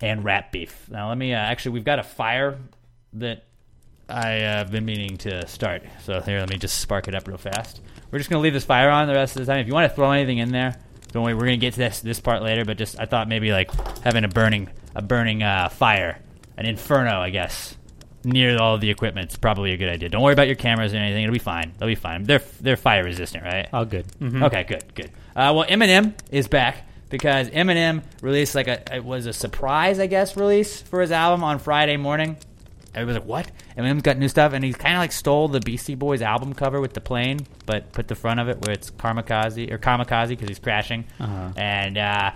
and 0.00 0.24
rap 0.24 0.52
beef. 0.52 0.88
Now, 0.88 1.08
let 1.08 1.18
me 1.18 1.34
uh, 1.34 1.36
actually. 1.36 1.72
We've 1.72 1.84
got 1.84 1.98
a 1.98 2.04
fire 2.04 2.60
that 3.14 3.44
I 4.08 4.28
have 4.28 4.70
been 4.70 4.84
meaning 4.84 5.16
to 5.16 5.48
start. 5.48 5.82
So 6.04 6.20
here, 6.20 6.38
let 6.38 6.48
me 6.48 6.58
just 6.58 6.78
spark 6.78 7.08
it 7.08 7.16
up 7.16 7.26
real 7.26 7.38
fast. 7.38 7.80
We're 8.12 8.18
just 8.18 8.30
gonna 8.30 8.40
leave 8.40 8.52
this 8.52 8.64
fire 8.64 8.88
on 8.88 9.08
the 9.08 9.14
rest 9.14 9.34
of 9.34 9.44
the 9.44 9.52
time. 9.52 9.58
If 9.58 9.66
you 9.66 9.74
want 9.74 9.90
to 9.90 9.96
throw 9.96 10.12
anything 10.12 10.38
in 10.38 10.52
there, 10.52 10.76
don't 11.12 11.22
worry. 11.22 11.34
We're 11.34 11.40
gonna 11.40 11.56
get 11.58 11.74
to 11.74 11.78
this 11.78 12.00
this 12.00 12.20
part 12.20 12.42
later. 12.42 12.64
But 12.64 12.78
just 12.78 12.98
I 12.98 13.06
thought 13.06 13.28
maybe 13.28 13.52
like 13.52 13.70
having 14.00 14.24
a 14.24 14.28
burning 14.28 14.68
a 14.94 15.02
burning 15.02 15.42
uh, 15.42 15.68
fire, 15.68 16.18
an 16.56 16.66
inferno, 16.66 17.20
I 17.20 17.30
guess, 17.30 17.76
near 18.24 18.58
all 18.58 18.74
of 18.74 18.80
the 18.80 18.90
equipment 18.90 19.30
is 19.30 19.36
probably 19.36 19.72
a 19.72 19.76
good 19.76 19.88
idea. 19.88 20.08
Don't 20.08 20.22
worry 20.22 20.32
about 20.32 20.46
your 20.46 20.56
cameras 20.56 20.92
or 20.94 20.98
anything. 20.98 21.22
It'll 21.24 21.32
be 21.32 21.38
fine. 21.38 21.72
They'll 21.78 21.88
be 21.88 21.94
fine. 21.94 22.24
They're 22.24 22.42
they're 22.60 22.76
fire 22.76 23.04
resistant, 23.04 23.44
right? 23.44 23.68
All 23.72 23.84
good. 23.84 24.06
Mhm. 24.20 24.42
Okay, 24.44 24.64
good, 24.64 24.84
good. 24.94 25.10
Uh, 25.36 25.52
well, 25.56 25.64
Eminem 25.64 26.14
is 26.30 26.48
back 26.48 26.86
because 27.08 27.48
Eminem 27.50 28.02
released 28.20 28.54
like 28.54 28.68
a 28.68 28.94
it 28.94 29.04
was 29.04 29.26
a 29.26 29.32
surprise, 29.32 29.98
I 29.98 30.06
guess, 30.06 30.36
release 30.36 30.80
for 30.82 31.00
his 31.00 31.10
album 31.12 31.42
on 31.44 31.58
Friday 31.58 31.96
morning. 31.96 32.36
Everybody's 32.94 33.20
like, 33.20 33.28
"What?" 33.28 33.50
Eminem's 33.76 34.02
got 34.02 34.18
new 34.18 34.28
stuff, 34.28 34.52
and 34.52 34.64
he 34.64 34.72
kind 34.72 34.94
of 34.94 35.00
like 35.00 35.12
stole 35.12 35.48
the 35.48 35.60
Beastie 35.60 35.94
Boys 35.94 36.22
album 36.22 36.54
cover 36.54 36.80
with 36.80 36.92
the 36.92 37.00
plane, 37.00 37.46
but 37.66 37.92
put 37.92 38.08
the 38.08 38.14
front 38.14 38.40
of 38.40 38.48
it 38.48 38.64
where 38.64 38.74
it's 38.74 38.90
Kamikaze 38.90 39.70
or 39.70 39.78
Kamikaze 39.78 40.28
because 40.28 40.48
he's 40.48 40.58
crashing. 40.58 41.06
Uh-huh. 41.18 41.52
And 41.56 41.98
uh, 41.98 42.32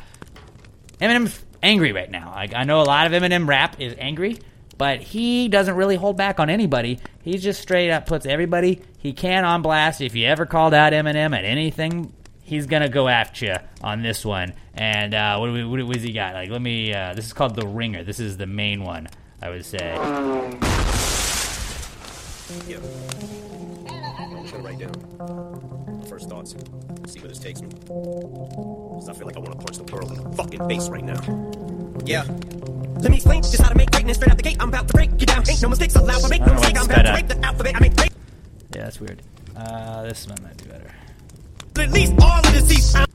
Eminem's 1.01 1.45
angry 1.62 1.92
right 1.92 2.11
now. 2.11 2.33
Like 2.35 2.55
I 2.55 2.64
know 2.64 2.81
a 2.81 2.85
lot 2.85 3.07
of 3.07 3.12
Eminem 3.12 3.49
rap 3.49 3.81
is 3.81 3.95
angry, 3.99 4.38
but 4.79 5.01
he 5.01 5.49
doesn't 5.49 5.75
really 5.75 5.97
hold 5.97 6.16
back 6.16 6.40
on 6.40 6.51
anybody. 6.51 7.01
He 7.23 7.38
just 7.38 7.61
straight 7.61 7.90
up 7.90 8.07
puts 8.07 8.27
everybody 8.27 8.83
he 8.99 9.12
can 9.12 9.45
on 9.45 9.62
blast. 9.62 10.01
If 10.01 10.14
you 10.14 10.27
ever 10.27 10.47
called 10.47 10.75
out 10.75 10.92
Eminem 10.92 11.37
at 11.37 11.45
anything, 11.45 12.12
he's 12.42 12.66
gonna 12.66 12.88
go 12.88 13.09
after 13.09 13.47
you 13.47 13.57
on 13.83 14.03
this 14.03 14.25
one. 14.25 14.55
And 14.75 15.14
uh, 15.14 15.37
what, 15.38 15.47
do 15.47 15.53
we, 15.53 15.64
what, 15.64 15.83
what 15.87 15.97
has 15.97 16.05
he 16.05 16.12
got? 16.12 16.35
Like, 16.35 16.51
let 16.51 16.62
me. 16.62 16.92
Uh, 16.92 17.14
this 17.14 17.27
is 17.27 17.33
called 17.33 17.57
the 17.57 17.66
Ringer. 17.66 18.05
This 18.05 18.21
is 18.21 18.37
the 18.37 18.47
main 18.47 18.83
one, 18.83 19.09
I 19.42 19.51
would 19.51 19.64
say. 19.64 19.94
Yeah. 22.66 22.79
I'm 24.18 24.46
gonna 24.46 24.59
write 24.59 24.79
down 24.79 26.05
first 26.09 26.29
thoughts. 26.31 26.55
See 27.07 27.20
where 27.20 27.29
this 27.29 27.38
takes 27.38 27.61
me. 27.61 27.68
Cause 27.88 29.09
I 29.09 29.12
feel 29.12 29.27
like 29.27 29.37
I 29.37 29.40
want 29.40 29.53
to 29.53 29.59
punch 29.59 29.79
the 29.79 29.92
world 29.92 30.12
in 30.12 30.22
the 30.22 30.37
fucking 30.37 30.66
face 30.68 30.88
right 30.88 31.05
now. 31.05 31.20
Yeah. 32.05 32.25
Let 33.01 33.11
me 33.11 33.16
explain 33.16 33.42
just 33.42 33.61
how 33.61 33.68
to 33.68 33.75
make 33.75 33.90
greatness 33.90 34.16
straight 34.16 34.31
out 34.31 34.37
the 34.37 34.42
gate. 34.42 34.57
I'm 34.61 34.68
about 34.68 34.88
to 34.88 34.94
break 34.94 35.11
you 35.20 35.27
down. 35.27 35.49
Ain't 35.49 35.61
no 35.61 35.68
mistakes 35.68 35.96
allowed. 35.96 36.25
I 36.25 36.29
make 36.29 36.40
no 36.40 36.55
mistake. 36.55 36.79
I'm 36.79 36.87
about 36.87 37.03
to 37.03 37.12
break 37.12 37.29
the 37.29 37.44
alphabet. 37.44 37.77
I 37.77 37.81
make 37.81 37.96
great. 37.96 38.12
Yeah, 38.75 38.85
that's 38.85 39.01
weird. 39.01 39.22
Uh, 39.55 40.03
this 40.03 40.27
one 40.27 40.38
might 40.42 40.57
be 40.62 40.70
better. 40.70 40.90
At 41.79 41.90
least 41.90 42.14
all 42.20 42.38
of 42.38 42.55
the 42.55 42.61
seats. 42.61 43.06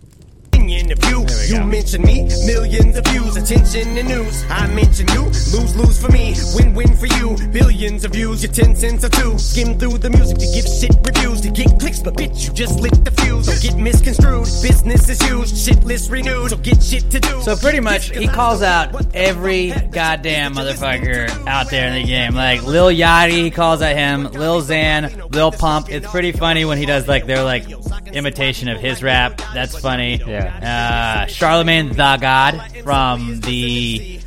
You. 0.89 1.25
You 1.45 1.63
mention 1.63 2.01
me, 2.01 2.23
millions 2.45 2.97
of 2.97 3.05
views, 3.05 3.35
attention 3.35 3.97
and 3.97 4.07
news. 4.07 4.43
I 4.49 4.65
mention 4.73 5.07
you, 5.09 5.25
lose 5.25 5.75
lose 5.75 6.01
for 6.01 6.11
me, 6.11 6.35
win 6.55 6.73
win 6.73 6.95
for 6.97 7.05
you. 7.05 7.37
Billions 7.51 8.03
of 8.03 8.13
views, 8.13 8.41
your 8.41 8.51
ten 8.51 8.75
cents 8.75 9.05
or 9.05 9.09
two. 9.09 9.37
Skim 9.37 9.77
through 9.77 9.99
the 9.99 10.09
music 10.09 10.39
to 10.39 10.47
give 10.47 10.65
shit 10.65 10.95
reviews 11.05 11.41
to 11.41 11.51
get 11.51 11.79
clicks, 11.79 11.99
but 11.99 12.15
bitch, 12.15 12.47
you 12.47 12.53
just 12.53 12.79
lit 12.79 13.05
the 13.05 13.11
fuse. 13.31 13.45
Don't 13.47 13.61
get 13.61 13.81
misconstrued. 13.81 14.45
Business 14.61 15.09
is 15.09 15.27
used, 15.27 15.57
shit 15.57 15.83
list 15.83 16.09
renewed. 16.09 16.49
So 16.49 16.57
get 16.57 16.83
shit 16.83 17.09
to 17.11 17.19
do. 17.19 17.41
So 17.41 17.55
pretty 17.55 17.79
much, 17.79 18.09
he 18.15 18.27
calls 18.27 18.61
out 18.61 19.15
every 19.15 19.71
goddamn 19.91 20.55
motherfucker 20.55 21.47
out 21.47 21.69
there 21.69 21.87
in 21.87 22.01
the 22.01 22.07
game. 22.07 22.33
Like 22.35 22.63
Lil 22.63 22.87
Yachty, 22.87 23.43
he 23.43 23.51
calls 23.51 23.81
at 23.81 23.95
him. 23.95 24.25
Lil 24.25 24.61
Xan, 24.61 25.33
Lil 25.33 25.51
Pump. 25.51 25.89
It's 25.89 26.09
pretty 26.09 26.31
funny 26.31 26.65
when 26.65 26.77
he 26.77 26.85
does 26.85 27.07
like 27.07 27.25
their 27.25 27.43
like 27.43 27.65
imitation 28.13 28.67
of 28.69 28.79
his 28.79 29.01
rap. 29.01 29.41
That's 29.53 29.77
funny. 29.77 30.21
Yeah. 30.25 31.23
Uh, 31.23 31.27
Charlemagne 31.27 31.89
the 31.89 32.17
God 32.19 32.61
from 32.83 33.39
the 33.41 34.19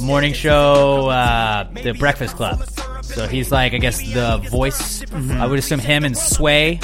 morning 0.00 0.32
show, 0.32 1.08
uh, 1.08 1.64
The 1.82 1.92
Breakfast 1.92 2.36
Club. 2.36 2.66
So 3.02 3.26
he's 3.26 3.50
like, 3.50 3.74
I 3.74 3.78
guess, 3.78 3.98
the 4.12 4.38
voice. 4.50 5.02
I 5.12 5.46
would 5.46 5.58
assume 5.58 5.80
him 5.80 6.04
and 6.04 6.16
Sway, 6.16 6.78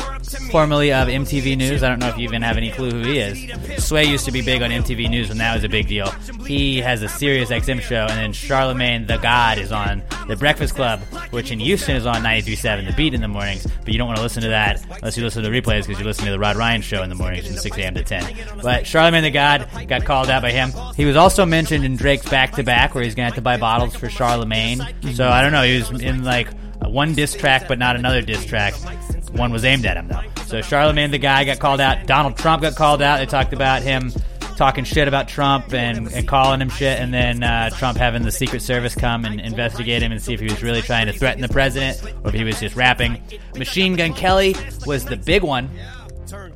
formerly 0.50 0.92
of 0.92 1.08
MTV 1.08 1.56
News. 1.56 1.82
I 1.82 1.88
don't 1.88 1.98
know 1.98 2.08
if 2.08 2.16
you 2.16 2.24
even 2.24 2.42
have 2.42 2.56
any 2.56 2.70
clue 2.70 2.90
who 2.90 3.02
he 3.02 3.18
is. 3.18 3.84
Sway 3.84 4.04
used 4.04 4.24
to 4.24 4.32
be 4.32 4.42
big 4.42 4.62
on 4.62 4.70
MTV 4.70 5.08
News 5.10 5.28
when 5.28 5.38
that 5.38 5.54
was 5.54 5.64
a 5.64 5.68
big 5.68 5.88
deal. 5.88 6.10
He 6.46 6.80
has 6.80 7.02
a 7.02 7.08
Sirius 7.08 7.50
XM 7.50 7.80
show, 7.80 8.06
and 8.08 8.18
then 8.18 8.32
Charlemagne 8.32 9.06
the 9.06 9.16
God 9.18 9.58
is 9.58 9.72
on 9.72 10.02
The 10.28 10.36
Breakfast 10.36 10.74
Club, 10.74 11.00
which 11.30 11.50
in 11.50 11.58
Houston 11.60 11.96
is 11.96 12.06
on 12.06 12.16
93.7 12.22 12.86
The 12.86 12.92
Beat 12.92 13.14
in 13.14 13.20
the 13.20 13.28
mornings. 13.28 13.66
But 13.84 13.92
you 13.92 13.98
don't 13.98 14.06
want 14.06 14.18
to 14.18 14.22
listen 14.22 14.42
to 14.42 14.48
that 14.48 14.84
unless 14.90 15.16
you 15.16 15.24
listen 15.24 15.42
to 15.42 15.48
the 15.48 15.60
replays 15.60 15.86
because 15.86 15.98
you 15.98 16.04
listen 16.04 16.24
to 16.24 16.30
the 16.30 16.38
Rod 16.38 16.56
Ryan 16.56 16.82
show 16.82 17.02
in 17.02 17.08
the 17.08 17.14
mornings 17.14 17.46
from 17.46 17.56
6 17.56 17.76
a.m. 17.78 17.94
to 17.94 18.02
10. 18.02 18.36
But 18.62 18.86
Charlemagne 18.86 19.22
the 19.22 19.30
God 19.30 19.68
got 19.88 20.04
called 20.04 20.30
out 20.30 20.42
by 20.42 20.50
him. 20.50 20.72
He 20.96 21.04
was 21.04 21.16
also 21.16 21.46
mentioned 21.46 21.84
in 21.84 21.96
Drake's 21.96 22.28
Back 22.28 22.52
to 22.52 22.62
Back, 22.62 22.94
where 22.94 23.04
he's 23.04 23.14
going 23.14 23.24
to 23.24 23.30
have 23.30 23.36
to 23.36 23.42
buy 23.42 23.56
bottles 23.56 23.94
for 23.94 24.08
Charlemagne. 24.08 24.80
So 25.14 25.28
I 25.28 25.42
don't 25.42 25.52
know. 25.52 25.62
He 25.62 25.78
was 25.78 25.90
in 25.90 26.24
like 26.24 26.48
one 26.80 27.14
diss 27.14 27.34
track, 27.34 27.68
but 27.68 27.78
not 27.78 27.96
another 27.96 28.22
diss 28.22 28.44
track. 28.44 28.74
One 29.32 29.52
was 29.52 29.64
aimed 29.64 29.86
at 29.86 29.96
him 29.96 30.08
though. 30.08 30.22
So 30.46 30.62
Charlemagne 30.62 31.10
the 31.10 31.18
guy 31.18 31.44
got 31.44 31.58
called 31.58 31.80
out. 31.80 32.06
Donald 32.06 32.36
Trump 32.36 32.62
got 32.62 32.76
called 32.76 33.02
out. 33.02 33.18
They 33.18 33.26
talked 33.26 33.52
about 33.52 33.82
him 33.82 34.12
talking 34.56 34.84
shit 34.84 35.06
about 35.06 35.28
Trump 35.28 35.72
and, 35.72 36.08
and 36.08 36.26
calling 36.26 36.60
him 36.60 36.70
shit, 36.70 36.98
and 36.98 37.12
then 37.12 37.42
uh, 37.42 37.70
Trump 37.70 37.98
having 37.98 38.22
the 38.22 38.32
Secret 38.32 38.62
Service 38.62 38.94
come 38.94 39.24
and 39.24 39.40
investigate 39.40 40.02
him 40.02 40.12
and 40.12 40.22
see 40.22 40.32
if 40.32 40.40
he 40.40 40.46
was 40.46 40.62
really 40.62 40.82
trying 40.82 41.06
to 41.06 41.12
threaten 41.12 41.42
the 41.42 41.48
president 41.48 42.02
or 42.24 42.28
if 42.28 42.34
he 42.34 42.44
was 42.44 42.58
just 42.58 42.74
rapping. 42.74 43.22
Machine 43.56 43.96
Gun 43.96 44.14
Kelly 44.14 44.56
was 44.86 45.04
the 45.04 45.16
big 45.16 45.42
one. 45.42 45.70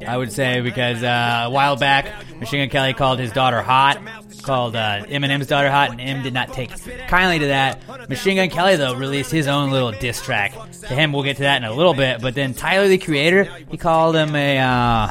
I 0.06 0.16
would 0.16 0.32
say 0.32 0.60
because 0.62 1.02
uh, 1.02 1.44
a 1.46 1.50
while 1.50 1.76
back, 1.76 2.06
Machine 2.38 2.60
Gun 2.60 2.70
Kelly 2.70 2.94
called 2.94 3.18
his 3.18 3.32
daughter 3.32 3.62
hot, 3.62 4.00
called 4.40 4.76
uh, 4.76 5.04
Eminem's 5.06 5.46
daughter 5.46 5.70
hot, 5.70 5.90
and 5.90 6.00
M 6.00 6.22
did 6.22 6.34
not 6.34 6.52
take 6.52 6.70
kindly 7.08 7.38
to 7.40 7.46
that. 7.46 8.08
Machine 8.08 8.36
Gun 8.36 8.50
Kelly 8.50 8.76
though 8.76 8.94
released 8.94 9.30
his 9.30 9.46
own 9.46 9.70
little 9.70 9.92
diss 9.92 10.22
track 10.22 10.52
to 10.82 10.94
him. 10.94 11.12
We'll 11.12 11.22
get 11.22 11.36
to 11.36 11.42
that 11.42 11.62
in 11.62 11.64
a 11.64 11.72
little 11.72 11.94
bit. 11.94 12.20
But 12.20 12.34
then 12.34 12.54
Tyler 12.54 12.88
the 12.88 12.98
Creator, 12.98 13.44
he 13.70 13.76
called 13.76 14.16
him 14.16 14.34
a 14.34 14.58
uh, 14.58 15.10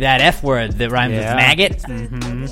that 0.00 0.20
F 0.20 0.42
word 0.42 0.72
that 0.72 0.90
rhymes 0.90 1.14
Yeah. 1.14 1.34
with 1.34 1.36
maggot. 1.36 1.84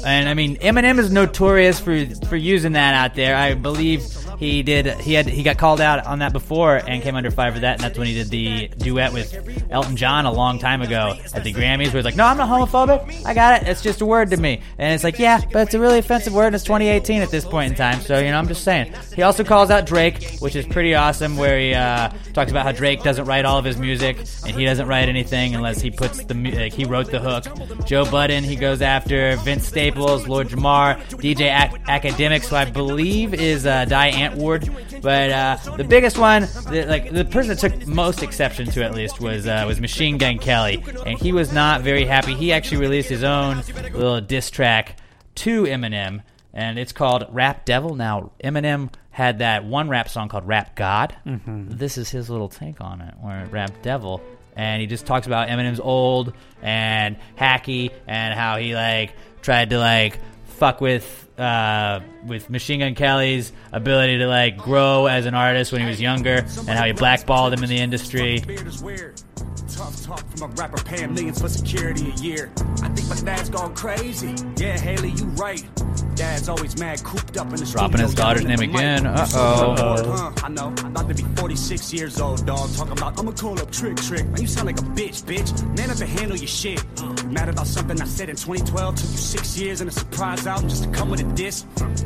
And 0.04 0.28
I 0.28 0.34
mean, 0.34 0.56
Eminem 0.56 0.98
is 0.98 1.10
notorious 1.10 1.80
for 1.80 2.04
for 2.28 2.36
using 2.36 2.72
that 2.72 2.94
out 2.94 3.14
there. 3.14 3.36
I 3.36 3.54
believe 3.54 4.04
he 4.38 4.62
did. 4.62 4.86
He 5.00 5.14
had 5.14 5.26
he 5.26 5.42
got 5.42 5.58
called 5.58 5.80
out 5.80 6.06
on 6.06 6.18
that 6.20 6.32
before 6.32 6.76
and 6.76 7.02
came 7.02 7.14
under 7.16 7.30
fire 7.30 7.52
for 7.52 7.60
that. 7.60 7.74
And 7.76 7.80
that's 7.84 7.98
when 7.98 8.06
he 8.06 8.14
did 8.14 8.28
the 8.30 8.68
duet 8.78 9.12
with 9.12 9.66
Elton 9.70 9.96
John 9.96 10.26
a 10.26 10.32
long 10.32 10.58
time 10.58 10.82
ago 10.82 11.14
at 11.34 11.44
the 11.44 11.52
Grammys, 11.52 11.86
where 11.86 11.96
he's 11.96 12.04
like, 12.04 12.16
"No, 12.16 12.24
I'm 12.26 12.36
not 12.36 12.48
homophobic. 12.48 13.24
I 13.24 13.34
got 13.34 13.62
it. 13.62 13.68
It's 13.68 13.82
just 13.82 14.00
a 14.00 14.06
word 14.06 14.30
to 14.30 14.36
me." 14.36 14.60
And 14.78 14.92
it's 14.94 15.04
like, 15.04 15.18
"Yeah, 15.18 15.40
but 15.52 15.62
it's 15.62 15.74
a 15.74 15.80
really 15.80 15.98
offensive 15.98 16.34
word. 16.34 16.46
And 16.46 16.54
it's 16.54 16.64
2018 16.64 17.22
at 17.22 17.30
this 17.30 17.44
point 17.44 17.70
in 17.72 17.76
time." 17.76 18.00
So 18.00 18.18
you 18.18 18.30
know, 18.30 18.38
I'm 18.38 18.48
just 18.48 18.64
saying. 18.64 18.92
He 19.14 19.22
also 19.22 19.44
calls 19.44 19.70
out 19.70 19.86
Drake, 19.86 20.36
which 20.40 20.54
is 20.56 20.66
pretty 20.66 20.94
awesome, 20.94 21.36
where 21.36 21.58
he 21.58 21.74
uh, 21.74 22.10
talks 22.34 22.50
about 22.50 22.64
how 22.66 22.72
Drake 22.72 23.02
doesn't 23.02 23.24
write 23.24 23.44
all 23.44 23.58
of 23.58 23.64
his 23.64 23.78
music 23.78 24.18
and 24.46 24.54
he 24.54 24.64
doesn't 24.64 24.86
write 24.86 25.08
anything 25.08 25.54
unless 25.54 25.80
he 25.80 25.90
puts 25.90 26.24
the 26.24 26.34
mu- 26.34 26.50
like, 26.50 26.72
he 26.72 26.84
wrote 26.84 27.10
the 27.10 27.18
hook. 27.20 27.35
Joe 27.86 28.04
Budden, 28.10 28.44
he 28.44 28.56
goes 28.56 28.82
after 28.82 29.36
Vince 29.36 29.66
Staples, 29.66 30.26
Lord 30.26 30.48
Jamar, 30.48 30.96
DJ 31.10 31.52
Ac- 31.54 31.76
Akademiks, 31.84 32.48
who 32.48 32.56
I 32.56 32.64
believe 32.64 33.34
is 33.34 33.66
uh, 33.66 33.84
Die 33.84 34.10
Antwoord. 34.12 35.02
But 35.02 35.30
uh, 35.30 35.56
the 35.76 35.84
biggest 35.84 36.18
one, 36.18 36.42
the, 36.70 36.84
like 36.88 37.10
the 37.12 37.24
person 37.24 37.54
that 37.54 37.58
took 37.58 37.86
most 37.86 38.22
exception 38.22 38.66
to 38.70 38.84
at 38.84 38.94
least 38.94 39.20
was 39.20 39.46
uh, 39.46 39.64
was 39.66 39.80
Machine 39.80 40.18
Gun 40.18 40.38
Kelly, 40.38 40.82
and 41.04 41.18
he 41.18 41.32
was 41.32 41.52
not 41.52 41.82
very 41.82 42.04
happy. 42.04 42.34
He 42.34 42.52
actually 42.52 42.78
released 42.78 43.08
his 43.08 43.22
own 43.24 43.62
little 43.92 44.20
diss 44.20 44.50
track 44.50 44.96
to 45.36 45.64
Eminem, 45.64 46.22
and 46.54 46.78
it's 46.78 46.92
called 46.92 47.26
Rap 47.30 47.64
Devil. 47.64 47.94
Now 47.94 48.32
Eminem 48.42 48.90
had 49.10 49.38
that 49.38 49.64
one 49.64 49.88
rap 49.88 50.08
song 50.08 50.28
called 50.28 50.46
Rap 50.46 50.74
God. 50.76 51.14
This 51.78 51.96
is 51.98 52.10
his 52.10 52.28
little 52.30 52.48
take 52.48 52.80
on 52.80 53.00
it, 53.00 53.14
where 53.20 53.46
Rap 53.46 53.70
Devil 53.82 54.20
and 54.56 54.80
he 54.80 54.86
just 54.86 55.06
talks 55.06 55.26
about 55.26 55.48
Eminem's 55.48 55.80
old 55.80 56.32
and 56.62 57.16
hacky 57.38 57.90
and 58.06 58.34
how 58.34 58.56
he 58.56 58.74
like 58.74 59.14
tried 59.42 59.70
to 59.70 59.78
like 59.78 60.18
fuck 60.44 60.80
with 60.80 61.28
uh, 61.38 62.00
with 62.24 62.48
Machine 62.48 62.80
Gun 62.80 62.94
Kelly's 62.94 63.52
ability 63.72 64.18
to 64.18 64.26
like 64.26 64.56
grow 64.56 65.06
as 65.06 65.26
an 65.26 65.34
artist 65.34 65.70
when 65.70 65.82
he 65.82 65.86
was 65.86 66.00
younger 66.00 66.38
and 66.38 66.70
how 66.70 66.86
he 66.86 66.92
blackballed 66.92 67.52
him 67.52 67.62
in 67.62 67.68
the 67.68 67.76
industry. 67.78 68.42
Beard 69.76 69.94
is 69.94 70.06
weird. 70.06 70.06
Tough 70.06 70.06
talk 70.06 70.30
from 70.30 70.50
a 70.50 70.54
rapper 70.54 70.82
paying 70.84 71.14
millions 71.14 71.40
for 71.40 71.48
security 71.48 72.10
a 72.10 72.14
year. 72.14 72.50
I 72.82 72.88
think 72.88 73.08
my 73.08 73.16
dad's 73.16 73.48
gone 73.50 73.74
crazy. 73.74 74.34
Yeah, 74.56 74.78
Hailie, 74.78 75.10
you 75.10 75.24
right. 75.36 75.64
Dad's 76.14 76.48
always 76.48 76.78
mad, 76.78 77.02
cooped 77.04 77.36
up 77.36 77.48
in 77.50 77.56
the 77.56 77.66
Dropping 77.66 78.00
his 78.00 78.14
daughter's 78.14 78.44
name 78.44 78.52
at 78.54 78.58
the 78.60 78.66
mic. 78.68 78.76
again. 78.76 79.06
Uh-oh. 79.06 79.72
Uh-oh. 79.72 80.12
Huh, 80.12 80.32
I 80.42 80.48
know. 80.48 80.72
I'm 80.78 80.86
about 80.86 81.08
to 81.08 81.14
be 81.14 81.22
46 81.22 81.92
years 81.92 82.20
old, 82.20 82.46
dog. 82.46 82.72
Talking 82.74 82.92
about, 82.92 83.18
I'ma 83.18 83.32
call 83.32 83.58
up 83.60 83.70
Trick 83.70 83.96
Trick. 83.96 84.26
Man, 84.26 84.40
you 84.40 84.46
sound 84.46 84.66
like 84.66 84.78
a 84.78 84.82
bitch, 84.82 85.22
bitch. 85.24 85.76
Man 85.76 85.90
up 85.90 85.96
to 85.98 86.06
handle 86.06 86.36
your 86.36 86.46
shit. 86.48 86.82
Mad 87.26 87.48
about 87.48 87.66
something 87.66 88.00
I 88.00 88.06
said 88.06 88.28
in 88.30 88.36
2012. 88.36 88.94
Took 88.96 89.04
you 89.10 89.16
six 89.16 89.58
years 89.58 89.80
and 89.80 89.90
a 89.90 89.92
surprise 89.92 90.46
album 90.46 90.68
just 90.70 90.84
to 90.84 90.90
come 90.90 91.10
with 91.10 91.20
a 91.20 91.32
diss. 91.34 91.64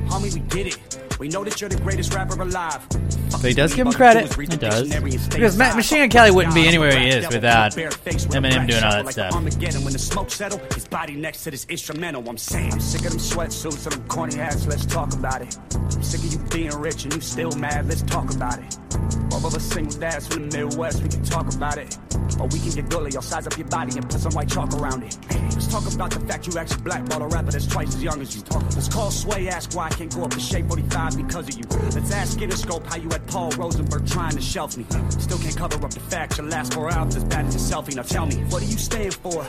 Homie, 0.08 0.32
we 0.34 0.40
get 0.40 0.66
it. 0.66 1.09
We 1.20 1.28
know 1.28 1.44
that 1.44 1.60
you're 1.60 1.68
the 1.68 1.76
greatest 1.76 2.14
rapper 2.14 2.40
alive. 2.40 2.80
So 3.28 3.46
he 3.46 3.52
does 3.52 3.74
give 3.74 3.86
him 3.86 3.92
credit. 3.92 4.34
He 4.34 4.46
does. 4.56 4.88
Because 5.28 5.54
Ma- 5.58 5.74
Machine 5.74 5.98
Gun 5.98 6.08
Kelly 6.08 6.30
wouldn't 6.30 6.54
be 6.54 6.66
anywhere 6.66 6.98
he 6.98 7.08
is 7.08 7.28
without 7.28 7.72
Eminem 7.72 8.66
doing 8.66 8.82
all 8.82 9.04
that 9.04 9.12
stuff. 9.12 9.34
When 9.34 9.92
the 9.92 9.98
smoke 9.98 10.30
settle, 10.30 10.58
his 10.72 10.88
body 10.88 11.16
next 11.16 11.44
to 11.44 11.50
this 11.50 11.66
instrumental. 11.68 12.26
I'm 12.26 12.38
saying, 12.38 12.72
I'm 12.72 12.80
sick 12.80 13.04
of 13.04 13.10
them 13.10 13.20
sweatsuits 13.20 13.84
and 13.84 13.96
them 13.96 14.08
corny 14.08 14.36
hats. 14.36 14.66
Let's 14.66 14.86
talk 14.86 15.12
about 15.12 15.42
it. 15.42 15.58
I'm 15.74 16.02
sick 16.02 16.20
of 16.20 16.32
you 16.32 16.38
being 16.48 16.74
rich 16.80 17.04
and 17.04 17.14
you 17.14 17.20
still 17.20 17.52
mad. 17.52 17.86
Let's 17.86 18.00
talk 18.02 18.34
about 18.34 18.58
it. 18.58 19.19
Both 19.42 19.54
of 19.54 19.62
us 19.62 19.64
single 19.64 19.98
dads 19.98 20.26
from 20.26 20.50
the 20.50 20.58
Midwest. 20.58 21.02
We 21.02 21.08
can 21.08 21.24
talk 21.24 21.52
about 21.54 21.78
it. 21.78 21.96
Or 22.38 22.46
we 22.48 22.58
can 22.58 22.70
get 22.70 22.88
gully. 22.90 23.10
I'll 23.16 23.22
size 23.22 23.46
up 23.46 23.56
your 23.56 23.66
body 23.68 23.96
and 23.96 24.08
put 24.08 24.20
some 24.20 24.32
white 24.32 24.48
chalk 24.48 24.72
around 24.74 25.02
it. 25.02 25.16
Let's 25.30 25.66
talk 25.66 25.90
about 25.92 26.10
the 26.10 26.20
fact 26.20 26.46
you 26.46 26.58
actually 26.58 26.82
blackball 26.82 27.22
a 27.22 27.28
rapper 27.28 27.50
that's 27.50 27.66
twice 27.66 27.94
as 27.94 28.02
young 28.02 28.20
as 28.20 28.36
you. 28.36 28.42
Let's 28.50 28.88
call 28.88 29.10
Sway, 29.10 29.48
ask 29.48 29.74
why 29.74 29.86
I 29.86 29.90
can't 29.90 30.14
go 30.14 30.24
up 30.24 30.30
to 30.32 30.40
Shade 30.40 30.68
45 30.68 31.16
because 31.16 31.48
of 31.48 31.58
you. 31.58 31.64
Let's 31.94 32.12
ask 32.12 32.38
Interscope 32.38 32.86
how 32.86 32.96
you 32.96 33.08
had 33.08 33.26
Paul 33.26 33.50
Rosenberg 33.52 34.06
trying 34.06 34.36
to 34.36 34.42
shelf 34.42 34.76
me. 34.76 34.84
Still 35.08 35.38
can't 35.38 35.56
cover 35.56 35.84
up 35.84 35.90
the 35.90 36.00
fact 36.00 36.38
your 36.38 36.46
last 36.46 36.74
four 36.74 36.90
albums 36.90 37.16
as 37.16 37.24
bad 37.24 37.46
as 37.46 37.54
your 37.54 37.82
selfie. 37.82 37.96
Now 37.96 38.02
tell 38.02 38.26
me, 38.26 38.36
what 38.50 38.60
do 38.60 38.66
you 38.66 38.78
stand 38.78 39.14
for? 39.14 39.46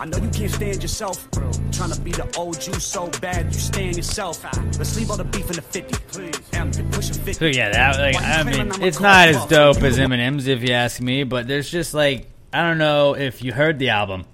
I 0.00 0.04
know 0.06 0.18
you 0.18 0.30
can't 0.30 0.50
stand 0.50 0.82
yourself. 0.82 1.28
Trying 1.72 1.90
to 1.90 2.00
be 2.00 2.12
the 2.12 2.32
old 2.36 2.64
you 2.66 2.74
so 2.74 3.08
bad 3.20 3.46
you 3.46 3.60
stand 3.60 3.96
yourself. 3.96 4.44
Let's 4.78 4.96
leave 4.96 5.10
all 5.10 5.16
the 5.16 5.24
beef 5.24 5.48
in 5.50 5.56
the 5.56 5.62
50. 5.62 5.94
Please. 6.08 6.40
You're 6.52 6.86
pushing 6.92 7.14
50. 7.14 7.32
So 7.32 7.46
yeah, 7.46 7.70
that 7.70 7.98
like 7.98 8.22
I 8.22 8.42
mean, 8.44 8.82
it's 8.82 9.00
not 9.00 9.31
as 9.36 9.46
dope 9.46 9.82
as 9.82 9.98
Eminem's 9.98 10.46
if 10.46 10.62
you 10.62 10.72
ask 10.72 11.00
me, 11.00 11.24
but 11.24 11.46
there's 11.46 11.70
just 11.70 11.94
like 11.94 12.28
I 12.52 12.62
don't 12.62 12.78
know 12.78 13.14
if 13.16 13.42
you 13.42 13.52
heard 13.52 13.78
the 13.78 13.90
album 13.90 14.24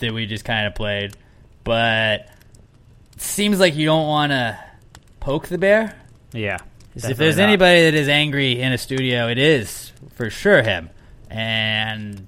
that 0.00 0.12
we 0.12 0.26
just 0.26 0.44
kind 0.44 0.66
of 0.66 0.74
played, 0.74 1.16
but 1.64 2.28
it 3.12 3.20
seems 3.20 3.58
like 3.58 3.74
you 3.74 3.86
don't 3.86 4.06
want 4.06 4.32
to 4.32 4.58
poke 5.20 5.48
the 5.48 5.58
bear. 5.58 5.96
Yeah. 6.32 6.58
If 6.94 7.16
there's 7.16 7.38
not. 7.38 7.44
anybody 7.44 7.82
that 7.82 7.94
is 7.94 8.08
angry 8.08 8.60
in 8.60 8.72
a 8.72 8.78
studio, 8.78 9.28
it 9.28 9.38
is 9.38 9.92
for 10.14 10.30
sure 10.30 10.62
him. 10.62 10.90
And 11.28 12.26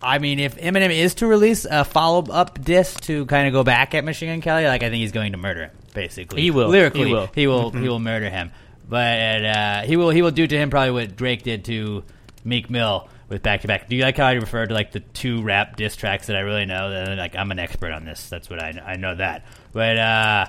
I 0.00 0.18
mean, 0.18 0.38
if 0.38 0.56
Eminem 0.56 0.90
is 0.90 1.16
to 1.16 1.26
release 1.26 1.66
a 1.68 1.84
follow 1.84 2.24
up 2.30 2.62
disc 2.62 3.00
to 3.02 3.26
kind 3.26 3.46
of 3.46 3.52
go 3.52 3.64
back 3.64 3.94
at 3.94 4.04
Machine 4.04 4.28
Gun 4.28 4.40
Kelly, 4.40 4.64
like 4.64 4.82
I 4.82 4.88
think 4.88 5.00
he's 5.00 5.12
going 5.12 5.32
to 5.32 5.38
murder 5.38 5.64
him. 5.64 5.70
Basically, 5.92 6.42
He 6.42 6.50
will. 6.50 6.68
Lyrically, 6.68 7.06
He 7.06 7.12
will. 7.12 7.28
He 7.34 7.46
will. 7.46 7.70
He 7.70 7.78
mm-hmm. 7.78 7.86
will 7.86 7.98
murder 7.98 8.30
him. 8.30 8.52
But 8.88 9.44
uh, 9.44 9.82
he 9.82 9.96
will. 9.96 10.10
He 10.10 10.22
will 10.22 10.30
do 10.30 10.46
to 10.46 10.56
him 10.56 10.70
probably 10.70 10.92
what 10.92 11.16
Drake 11.16 11.42
did 11.42 11.64
to 11.66 12.04
Meek 12.44 12.70
Mill 12.70 13.08
with 13.28 13.42
back 13.42 13.62
to 13.62 13.66
back. 13.68 13.88
Do 13.88 13.96
you 13.96 14.02
like 14.02 14.16
how 14.16 14.26
I 14.26 14.32
referred 14.34 14.68
to 14.68 14.74
like 14.74 14.92
the 14.92 15.00
two 15.00 15.42
rap 15.42 15.76
diss 15.76 15.96
tracks 15.96 16.28
that 16.28 16.36
I 16.36 16.40
really 16.40 16.66
know? 16.66 16.90
That 16.90 17.18
like 17.18 17.34
I'm 17.34 17.50
an 17.50 17.58
expert 17.58 17.92
on 17.92 18.04
this. 18.04 18.28
That's 18.28 18.48
what 18.48 18.62
I 18.62 18.70
know. 18.72 18.82
I 18.82 18.96
know 18.96 19.14
that. 19.16 19.44
But 19.72 19.98
uh, 19.98 20.46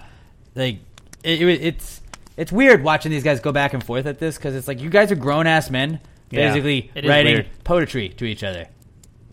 like 0.55 0.79
it, 1.23 1.41
it, 1.41 1.61
it's 1.63 2.01
it's 2.37 2.51
weird 2.51 2.83
watching 2.83 3.11
these 3.11 3.23
guys 3.23 3.39
go 3.39 3.51
back 3.51 3.73
and 3.73 3.83
forth 3.83 4.05
at 4.05 4.19
this 4.19 4.37
because 4.37 4.55
it's 4.55 4.67
like 4.67 4.79
you 4.81 4.89
guys 4.91 5.11
are 5.11 5.15
grown 5.15 5.47
ass 5.47 5.71
men 5.71 5.99
Yeah, 6.29 6.49
basically 6.49 6.91
writing 7.07 7.33
weird. 7.33 7.47
poetry 7.63 8.09
to 8.09 8.25
each 8.25 8.43
other. 8.43 8.67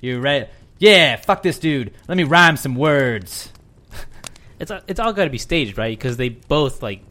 You 0.00 0.20
write, 0.20 0.48
yeah, 0.78 1.16
fuck 1.16 1.42
this 1.42 1.59
dude. 1.59 1.92
Let 2.09 2.16
me 2.16 2.24
rhyme 2.24 2.57
some 2.57 2.74
words. 2.74 3.52
it's 4.59 4.72
it's 4.86 4.98
all 4.98 5.12
got 5.12 5.24
to 5.24 5.30
be 5.30 5.36
staged, 5.38 5.76
right? 5.76 5.96
Because 5.96 6.16
they 6.16 6.30
both 6.30 6.82
like 6.82 7.02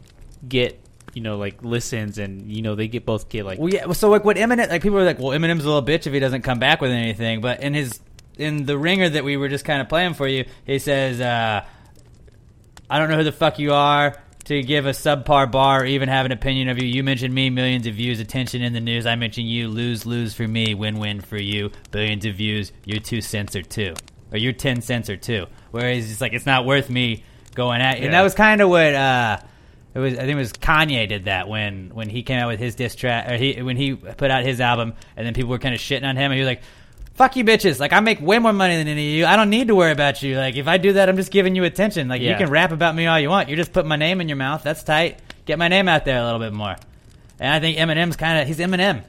get 0.47 0.79
you 1.13 1.21
know 1.21 1.37
like 1.37 1.63
listens 1.63 2.17
and 2.17 2.51
you 2.51 2.61
know 2.61 2.75
they 2.75 2.87
get 2.87 3.05
both 3.05 3.29
get 3.29 3.45
like 3.45 3.59
Well, 3.59 3.69
yeah. 3.69 3.91
So 3.93 4.09
like, 4.09 4.25
what 4.25 4.37
Eminem? 4.37 4.69
Like 4.69 4.81
people 4.81 4.97
are 4.99 5.05
like, 5.05 5.19
well, 5.19 5.29
Eminem's 5.29 5.65
a 5.65 5.69
little 5.69 5.83
bitch 5.83 6.07
if 6.07 6.13
he 6.13 6.19
doesn't 6.19 6.41
come 6.41 6.59
back 6.59 6.81
with 6.81 6.91
anything. 6.91 7.41
But 7.41 7.61
in 7.61 7.73
his 7.73 7.99
in 8.37 8.65
the 8.65 8.77
ringer 8.77 9.09
that 9.09 9.23
we 9.23 9.37
were 9.37 9.49
just 9.49 9.65
kind 9.65 9.81
of 9.81 9.89
playing 9.89 10.15
for 10.15 10.27
you, 10.27 10.45
he 10.65 10.79
says, 10.79 11.21
uh, 11.21 11.65
"I 12.89 12.99
don't 12.99 13.09
know 13.09 13.17
who 13.17 13.23
the 13.23 13.31
fuck 13.31 13.59
you 13.59 13.73
are." 13.73 14.17
To 14.47 14.61
give 14.61 14.85
a 14.85 14.89
subpar 14.89 15.49
bar 15.49 15.83
or 15.83 15.85
even 15.85 16.09
have 16.09 16.25
an 16.25 16.33
opinion 16.33 16.67
of 16.67 16.77
you. 16.77 16.85
You 16.85 17.01
mentioned 17.01 17.33
me, 17.33 17.49
millions 17.49 17.87
of 17.87 17.95
views, 17.95 18.19
attention 18.19 18.61
in 18.61 18.73
the 18.73 18.81
news. 18.81 19.05
I 19.05 19.15
mention 19.15 19.45
you, 19.45 19.69
lose, 19.69 20.05
lose 20.05 20.33
for 20.33 20.45
me, 20.45 20.73
win, 20.73 20.99
win 20.99 21.21
for 21.21 21.37
you, 21.37 21.71
billions 21.91 22.25
of 22.25 22.35
views, 22.35 22.73
your 22.83 22.99
two 22.99 23.21
cents 23.21 23.55
or 23.55 23.61
two. 23.61 23.93
Or 24.33 24.37
your 24.37 24.51
10 24.51 24.81
cents 24.81 25.09
or 25.09 25.15
two. 25.15 25.45
Whereas 25.71 26.11
it's 26.11 26.19
like, 26.19 26.33
it's 26.33 26.45
not 26.45 26.65
worth 26.65 26.89
me 26.89 27.23
going 27.55 27.81
at 27.81 27.99
you. 27.99 28.05
And 28.05 28.13
that 28.13 28.21
was 28.23 28.33
kind 28.33 28.59
of 28.59 28.67
what, 28.67 28.93
uh, 28.93 29.37
it 29.93 29.99
was, 29.99 30.13
I 30.13 30.17
think 30.21 30.31
it 30.31 30.35
was 30.35 30.53
Kanye 30.53 31.07
did 31.07 31.25
that 31.25 31.47
when, 31.47 31.89
when 31.93 32.09
he 32.09 32.23
came 32.23 32.39
out 32.39 32.47
with 32.47 32.59
his 32.59 32.75
diss 32.75 32.95
track, 32.95 33.29
or 33.29 33.37
he, 33.37 33.61
when 33.61 33.77
he 33.77 33.95
put 33.95 34.31
out 34.31 34.43
his 34.43 34.59
album, 34.59 34.93
and 35.15 35.25
then 35.25 35.33
people 35.33 35.49
were 35.51 35.59
kind 35.59 35.75
of 35.75 35.81
shitting 35.81 36.03
on 36.07 36.15
him, 36.15 36.31
and 36.31 36.33
he 36.33 36.39
was 36.39 36.47
like, 36.47 36.61
fuck 37.13 37.35
you 37.35 37.43
bitches. 37.43 37.79
Like, 37.79 37.93
I 37.93 37.99
make 37.99 38.19
way 38.19 38.39
more 38.39 38.53
money 38.53 38.75
than 38.75 38.87
any 38.87 39.11
of 39.11 39.17
you. 39.19 39.25
I 39.27 39.35
don't 39.35 39.51
need 39.51 39.67
to 39.67 39.75
worry 39.75 39.91
about 39.91 40.23
you. 40.23 40.35
Like, 40.35 40.55
if 40.55 40.67
I 40.67 40.77
do 40.77 40.93
that, 40.93 41.09
I'm 41.09 41.15
just 41.15 41.31
giving 41.31 41.55
you 41.55 41.63
attention. 41.63 42.07
Like, 42.07 42.21
you 42.21 42.29
Yeah. 42.29 42.39
can 42.39 42.49
rap 42.49 42.71
about 42.71 42.95
me 42.95 43.05
all 43.05 43.19
you 43.19 43.29
want. 43.29 43.49
You're 43.49 43.57
just 43.57 43.71
putting 43.71 43.89
my 43.89 43.95
name 43.97 44.19
in 44.19 44.27
your 44.27 44.37
mouth. 44.37 44.63
That's 44.63 44.81
tight. 44.81 45.19
Get 45.45 45.59
my 45.59 45.67
name 45.67 45.87
out 45.87 46.05
there 46.05 46.19
a 46.19 46.25
little 46.25 46.39
bit 46.39 46.53
more. 46.53 46.75
And 47.39 47.53
I 47.53 47.59
think 47.59 47.77
Eminem's 47.77 48.15
kind 48.15 48.41
of, 48.41 48.47
he's 48.47 48.57
Eminem. 48.57 49.03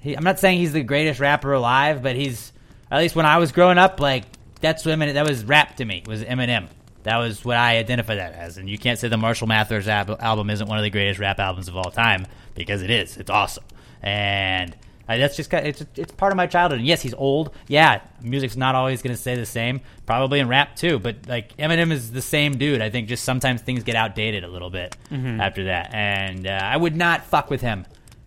He, 0.00 0.14
I'm 0.14 0.24
not 0.24 0.40
saying 0.40 0.58
he's 0.58 0.72
the 0.74 0.82
greatest 0.82 1.20
rapper 1.20 1.52
alive, 1.54 2.02
but 2.02 2.16
he's, 2.16 2.52
at 2.90 2.98
least 2.98 3.14
when 3.16 3.24
I 3.24 3.38
was 3.38 3.52
growing 3.52 3.78
up, 3.78 3.98
like, 4.00 4.24
that's 4.60 4.84
what 4.84 4.98
Eminem, 4.98 5.14
that 5.14 5.26
was 5.26 5.44
rap 5.44 5.76
to 5.76 5.84
me, 5.86 6.02
was 6.06 6.22
Eminem. 6.22 6.68
That 7.04 7.16
was 7.18 7.44
what 7.44 7.56
I 7.56 7.78
identify 7.78 8.14
that 8.16 8.32
as. 8.34 8.58
And 8.58 8.68
you 8.70 8.78
can't 8.78 8.98
say 8.98 9.08
the 9.08 9.16
Marshall 9.16 9.48
Mathers 9.48 9.88
ab- 9.88 10.16
album 10.20 10.50
isn't 10.50 10.68
one 10.68 10.78
of 10.78 10.84
the 10.84 10.90
greatest 10.90 11.18
rap 11.20 11.38
albums 11.40 11.68
of 11.68 11.76
all 11.76 11.90
time, 11.90 12.26
because 12.54 12.82
it 12.82 12.90
is. 12.90 13.16
It's 13.16 13.30
awesome. 13.30 13.64
And 14.02 14.76
uh, 15.08 15.16
that's 15.16 15.36
just 15.36 15.52
it's 15.52 15.84
it's 15.96 16.12
part 16.12 16.32
of 16.32 16.36
my 16.36 16.46
childhood. 16.46 16.78
And 16.78 16.86
yes, 16.86 17.02
he's 17.02 17.14
old. 17.14 17.54
Yeah, 17.68 18.00
music's 18.20 18.56
not 18.56 18.74
always 18.74 19.02
going 19.02 19.14
to 19.14 19.20
stay 19.20 19.34
the 19.34 19.46
same. 19.46 19.80
Probably 20.06 20.38
in 20.40 20.48
rap 20.48 20.76
too. 20.76 20.98
But 20.98 21.26
like 21.26 21.56
Eminem 21.56 21.90
is 21.90 22.12
the 22.12 22.22
same 22.22 22.56
dude. 22.56 22.80
I 22.80 22.90
think 22.90 23.08
just 23.08 23.24
sometimes 23.24 23.62
things 23.62 23.82
get 23.82 23.96
outdated 23.96 24.44
a 24.44 24.48
little 24.48 24.70
bit 24.70 24.96
Mhm. 25.10 25.40
after 25.40 25.64
that. 25.64 25.92
And 25.94 26.46
uh, 26.46 26.50
I 26.62 26.76
would 26.76 26.94
not 26.96 27.24
fuck 27.24 27.50
with 27.50 27.60
him 27.62 27.84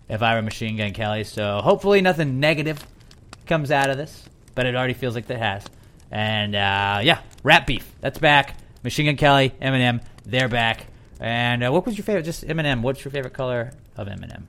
if 0.10 0.22
I 0.22 0.36
were 0.36 0.42
Machine 0.42 0.76
Gun 0.78 0.92
Kelly. 0.92 1.24
So 1.24 1.62
hopefully 1.64 2.02
nothing 2.02 2.40
negative 2.40 2.86
comes 3.48 3.72
out 3.72 3.90
of 3.90 3.98
this. 3.98 4.26
But 4.54 4.66
it 4.66 4.76
already 4.76 4.94
feels 4.94 5.16
like 5.16 5.30
it 5.30 5.38
has. 5.40 5.64
And 6.12 6.56
uh, 6.56 7.00
yeah, 7.04 7.20
rap 7.44 7.68
beef. 7.68 7.90
That's 8.02 8.20
back. 8.20 8.58
Machine 8.86 9.08
Gun 9.08 9.18
Kelly, 9.18 9.52
Eminem, 9.60 10.02
they're 10.26 10.48
back. 10.48 10.86
And 11.20 11.64
uh, 11.64 11.72
what 11.72 11.86
was 11.88 11.98
your 11.98 12.06
favorite? 12.06 12.24
Just 12.24 12.46
Eminem. 12.46 12.82
What's 12.84 13.04
your 13.04 13.12
favorite 13.12 13.34
color 13.34 13.72
of 13.98 14.08
M 14.08 14.22
and 14.22 14.32
M? 14.32 14.48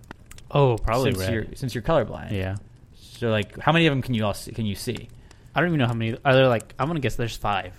Oh, 0.51 0.77
probably 0.77 1.13
since 1.13 1.23
red. 1.23 1.33
You're, 1.33 1.47
since 1.55 1.75
you're 1.75 1.83
colorblind. 1.83 2.33
Yeah. 2.33 2.57
So 2.95 3.31
like, 3.31 3.59
how 3.59 3.73
many 3.73 3.87
of 3.87 3.93
them 3.93 4.03
can 4.03 4.13
you 4.13 4.27
all 4.27 4.35
see, 4.35 4.53
can 4.53 4.67
you 4.67 4.75
see? 4.75 5.09
I 5.55 5.61
don't 5.61 5.71
even 5.71 5.79
know 5.79 5.87
how 5.87 5.95
many. 5.95 6.19
Are 6.23 6.35
there 6.35 6.49
like? 6.49 6.75
I'm 6.79 6.87
gonna 6.87 7.01
guess 7.01 7.17
there's 7.17 7.35
five. 7.35 7.73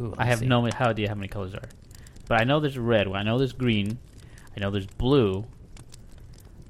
Ooh, 0.00 0.14
I 0.16 0.24
have 0.24 0.38
see. 0.38 0.46
no 0.46 0.66
idea 0.66 1.08
how 1.08 1.14
many 1.14 1.28
colors 1.28 1.54
are, 1.54 1.68
but 2.26 2.40
I 2.40 2.44
know 2.44 2.58
there's 2.58 2.78
red. 2.78 3.06
I 3.06 3.22
know 3.22 3.36
there's 3.36 3.52
green. 3.52 3.98
I 4.56 4.60
know 4.60 4.70
there's 4.70 4.86
blue. 4.86 5.44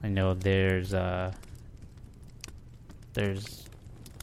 I 0.03 0.09
know 0.09 0.35
there's 0.35 0.93
uh. 0.93 1.33
There's 3.13 3.67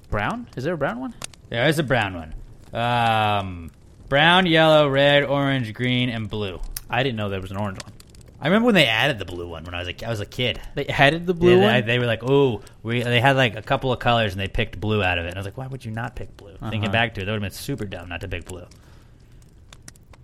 brown. 0.09 0.49
Is 0.57 0.65
there 0.65 0.73
a 0.73 0.77
brown 0.77 0.99
one? 0.99 1.13
There 1.47 1.65
is 1.69 1.79
a 1.79 1.83
brown 1.83 2.15
one. 2.15 2.33
Um, 2.73 3.71
brown, 4.09 4.45
yellow, 4.45 4.87
red, 4.89 5.23
orange, 5.23 5.73
green, 5.73 6.09
and 6.09 6.29
blue. 6.29 6.59
I 6.89 7.03
didn't 7.03 7.15
know 7.17 7.29
there 7.29 7.41
was 7.41 7.51
an 7.51 7.57
orange 7.57 7.83
one. 7.83 7.93
I 8.39 8.47
remember 8.47 8.67
when 8.67 8.75
they 8.75 8.85
added 8.85 9.17
the 9.17 9.25
blue 9.25 9.47
one 9.47 9.63
when 9.63 9.73
I 9.73 9.79
was 9.79 9.87
a, 9.87 10.05
I 10.05 10.09
was 10.09 10.19
a 10.19 10.25
kid. 10.25 10.59
They 10.75 10.85
added 10.85 11.25
the 11.25 11.33
blue 11.33 11.57
Yeah, 11.57 11.63
one. 11.63 11.73
They, 11.73 11.81
they 11.93 11.99
were 11.99 12.05
like, 12.05 12.21
"Oh, 12.23 12.61
we." 12.83 13.01
They 13.01 13.19
had 13.21 13.35
like 13.37 13.55
a 13.55 13.61
couple 13.61 13.91
of 13.91 13.99
colors, 13.99 14.33
and 14.33 14.39
they 14.39 14.47
picked 14.47 14.79
blue 14.79 15.01
out 15.01 15.17
of 15.17 15.25
it. 15.25 15.29
And 15.29 15.37
I 15.37 15.39
was 15.39 15.45
like, 15.45 15.57
"Why 15.57 15.67
would 15.67 15.83
you 15.83 15.91
not 15.91 16.15
pick 16.15 16.35
blue?" 16.37 16.55
Thinking 16.59 16.83
Uh-huh. 16.83 16.91
back 16.91 17.13
to 17.15 17.21
it, 17.21 17.25
that 17.25 17.31
would 17.31 17.41
have 17.41 17.51
been 17.51 17.57
super 17.57 17.85
dumb 17.85 18.09
not 18.09 18.21
to 18.21 18.27
pick 18.27 18.45
blue. 18.45 18.65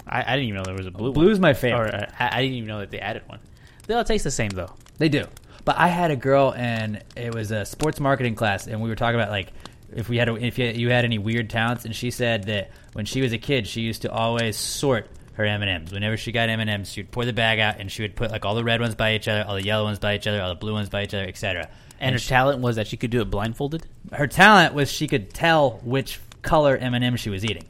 I, 0.05 0.21
I 0.21 0.36
didn't 0.36 0.49
even 0.49 0.55
know 0.57 0.63
there 0.65 0.75
was 0.75 0.88
a 0.88 0.91
blue. 0.91 1.13
Blue's 1.13 1.36
one. 1.38 1.41
my 1.41 1.53
favorite. 1.53 1.93
Or, 1.93 1.97
uh, 1.97 2.11
I, 2.19 2.38
I 2.38 2.41
didn't 2.41 2.57
even 2.57 2.67
know 2.67 2.79
that 2.79 2.91
they 2.91 2.99
added 2.99 3.23
one. 3.27 3.39
They 3.88 3.93
all 3.95 4.03
taste 4.03 4.23
the 4.23 4.32
same 4.32 4.49
though. 4.49 4.73
They 4.97 5.09
do. 5.09 5.25
But 5.63 5.77
I 5.77 5.88
had 5.88 6.11
a 6.11 6.15
girl, 6.15 6.53
and 6.55 7.03
it 7.15 7.34
was 7.34 7.51
a 7.51 7.65
sports 7.65 7.99
marketing 7.99 8.36
class, 8.36 8.67
and 8.67 8.82
we 8.82 8.89
were 8.89 8.95
talking 8.95 9.19
about 9.19 9.29
like 9.32 9.51
if 9.95 10.09
we 10.09 10.17
had 10.17 10.29
a, 10.29 10.35
if 10.35 10.57
you, 10.57 10.65
you 10.67 10.89
had 10.89 11.05
any 11.05 11.17
weird 11.17 11.49
talents, 11.49 11.85
and 11.85 11.95
she 11.95 12.11
said 12.11 12.45
that 12.45 12.71
when 12.93 13.05
she 13.05 13.21
was 13.21 13.33
a 13.33 13.37
kid, 13.37 13.67
she 13.67 13.81
used 13.81 14.03
to 14.03 14.11
always 14.11 14.55
sort 14.57 15.07
her 15.33 15.45
M 15.45 15.61
and 15.61 15.69
M's. 15.71 15.91
Whenever 15.91 16.17
she 16.17 16.31
got 16.31 16.49
M 16.49 16.59
and 16.59 16.69
M's, 16.69 16.91
she 16.91 17.01
would 17.01 17.11
pour 17.11 17.25
the 17.25 17.33
bag 17.33 17.59
out, 17.59 17.79
and 17.79 17.91
she 17.91 18.01
would 18.01 18.15
put 18.15 18.31
like 18.31 18.45
all 18.45 18.55
the 18.55 18.63
red 18.63 18.81
ones 18.81 18.95
by 18.95 19.15
each 19.15 19.27
other, 19.27 19.43
all 19.47 19.55
the 19.55 19.63
yellow 19.65 19.83
ones 19.85 19.99
by 19.99 20.15
each 20.15 20.27
other, 20.27 20.41
all 20.41 20.49
the 20.49 20.55
blue 20.55 20.73
ones 20.73 20.89
by 20.89 21.03
each 21.03 21.13
other, 21.13 21.25
etc. 21.25 21.69
And 21.99 22.13
her 22.13 22.19
talent 22.19 22.61
was 22.61 22.77
that 22.77 22.87
she 22.87 22.97
could 22.97 23.11
do 23.11 23.21
it 23.21 23.25
blindfolded. 23.29 23.85
her 24.11 24.27
talent 24.27 24.73
was 24.73 24.91
she 24.91 25.07
could 25.07 25.33
tell 25.33 25.79
which 25.83 26.19
color 26.41 26.75
M 26.75 26.93
and 26.95 27.03
M 27.03 27.15
she 27.15 27.29
was 27.29 27.45
eating. 27.45 27.65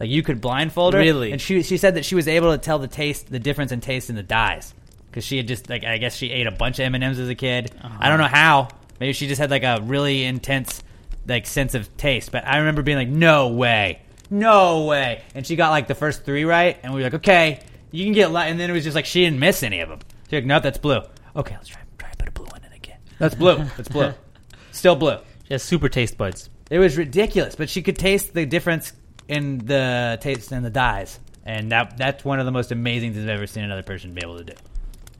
Like 0.00 0.10
you 0.10 0.22
could 0.22 0.40
blindfold 0.40 0.94
her, 0.94 1.00
Really? 1.00 1.32
and 1.32 1.40
she 1.40 1.62
she 1.62 1.76
said 1.76 1.94
that 1.96 2.04
she 2.04 2.14
was 2.14 2.28
able 2.28 2.52
to 2.52 2.58
tell 2.58 2.78
the 2.78 2.88
taste, 2.88 3.30
the 3.30 3.38
difference 3.38 3.72
in 3.72 3.80
taste 3.80 4.10
in 4.10 4.16
the 4.16 4.22
dyes, 4.22 4.74
because 5.06 5.24
she 5.24 5.36
had 5.36 5.48
just 5.48 5.68
like 5.68 5.84
I 5.84 5.98
guess 5.98 6.16
she 6.16 6.30
ate 6.30 6.46
a 6.46 6.52
bunch 6.52 6.78
of 6.78 6.84
M 6.84 6.94
and 6.94 7.02
M's 7.04 7.18
as 7.18 7.28
a 7.28 7.34
kid. 7.34 7.72
Uh-huh. 7.82 7.96
I 8.00 8.08
don't 8.08 8.18
know 8.18 8.24
how. 8.26 8.68
Maybe 9.00 9.12
she 9.12 9.26
just 9.28 9.40
had 9.40 9.50
like 9.50 9.62
a 9.64 9.80
really 9.82 10.24
intense 10.24 10.82
like 11.28 11.46
sense 11.46 11.74
of 11.74 11.94
taste. 11.96 12.32
But 12.32 12.46
I 12.46 12.58
remember 12.58 12.82
being 12.82 12.98
like, 12.98 13.08
no 13.08 13.48
way, 13.48 14.00
no 14.30 14.84
way. 14.84 15.22
And 15.34 15.46
she 15.46 15.56
got 15.56 15.70
like 15.70 15.86
the 15.86 15.94
first 15.94 16.24
three 16.24 16.44
right, 16.44 16.78
and 16.82 16.92
we 16.92 17.00
were 17.00 17.04
like, 17.04 17.14
okay, 17.14 17.60
you 17.90 18.04
can 18.04 18.12
get. 18.12 18.32
Li-. 18.32 18.42
And 18.42 18.58
then 18.58 18.70
it 18.70 18.72
was 18.72 18.84
just 18.84 18.94
like 18.94 19.06
she 19.06 19.24
didn't 19.24 19.38
miss 19.38 19.62
any 19.62 19.80
of 19.80 19.88
them. 19.88 20.00
She's 20.24 20.34
like, 20.34 20.44
nope, 20.44 20.62
that's 20.62 20.78
blue. 20.78 21.00
Okay, 21.36 21.54
let's 21.54 21.68
try 21.68 21.80
try 21.98 22.10
to 22.10 22.16
put 22.16 22.28
a 22.28 22.32
blue 22.32 22.46
one 22.46 22.64
in 22.64 22.72
again. 22.72 22.98
That's 23.18 23.34
blue. 23.34 23.56
That's 23.76 23.88
blue. 23.88 24.12
Still 24.72 24.96
blue. 24.96 25.18
She 25.44 25.54
has 25.54 25.62
super 25.62 25.88
taste 25.88 26.16
buds. 26.16 26.50
It 26.70 26.78
was 26.78 26.96
ridiculous, 26.98 27.54
but 27.54 27.70
she 27.70 27.82
could 27.82 27.96
taste 27.96 28.34
the 28.34 28.44
difference 28.44 28.92
in 29.26 29.58
the 29.58 30.18
taste 30.20 30.52
and 30.52 30.64
the 30.64 30.70
dyes, 30.70 31.18
and 31.44 31.72
that 31.72 31.96
that's 31.96 32.24
one 32.24 32.40
of 32.40 32.46
the 32.46 32.52
most 32.52 32.72
amazing 32.72 33.12
things 33.12 33.24
I've 33.24 33.30
ever 33.30 33.46
seen 33.46 33.64
another 33.64 33.82
person 33.82 34.12
be 34.12 34.22
able 34.22 34.38
to 34.38 34.44
do. 34.44 34.54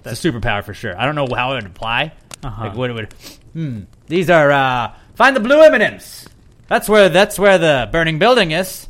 That's 0.02 0.24
a 0.24 0.30
superpower 0.32 0.62
for 0.62 0.74
sure. 0.74 0.98
I 0.98 1.06
don't 1.06 1.14
know 1.14 1.26
how 1.34 1.52
it 1.52 1.56
would 1.56 1.66
apply. 1.66 2.12
Uh-huh. 2.42 2.66
Like 2.66 2.76
what 2.76 2.90
it 2.90 2.92
would. 2.92 3.12
Hmm. 3.52 3.80
These 4.06 4.30
are 4.30 4.50
uh, 4.50 4.94
find 5.18 5.34
the 5.34 5.40
blue 5.40 5.60
M's. 5.60 6.28
That's 6.68 6.88
where 6.88 7.08
that's 7.08 7.38
where 7.38 7.58
the 7.58 7.88
burning 7.90 8.20
building 8.20 8.52
is. 8.52 8.86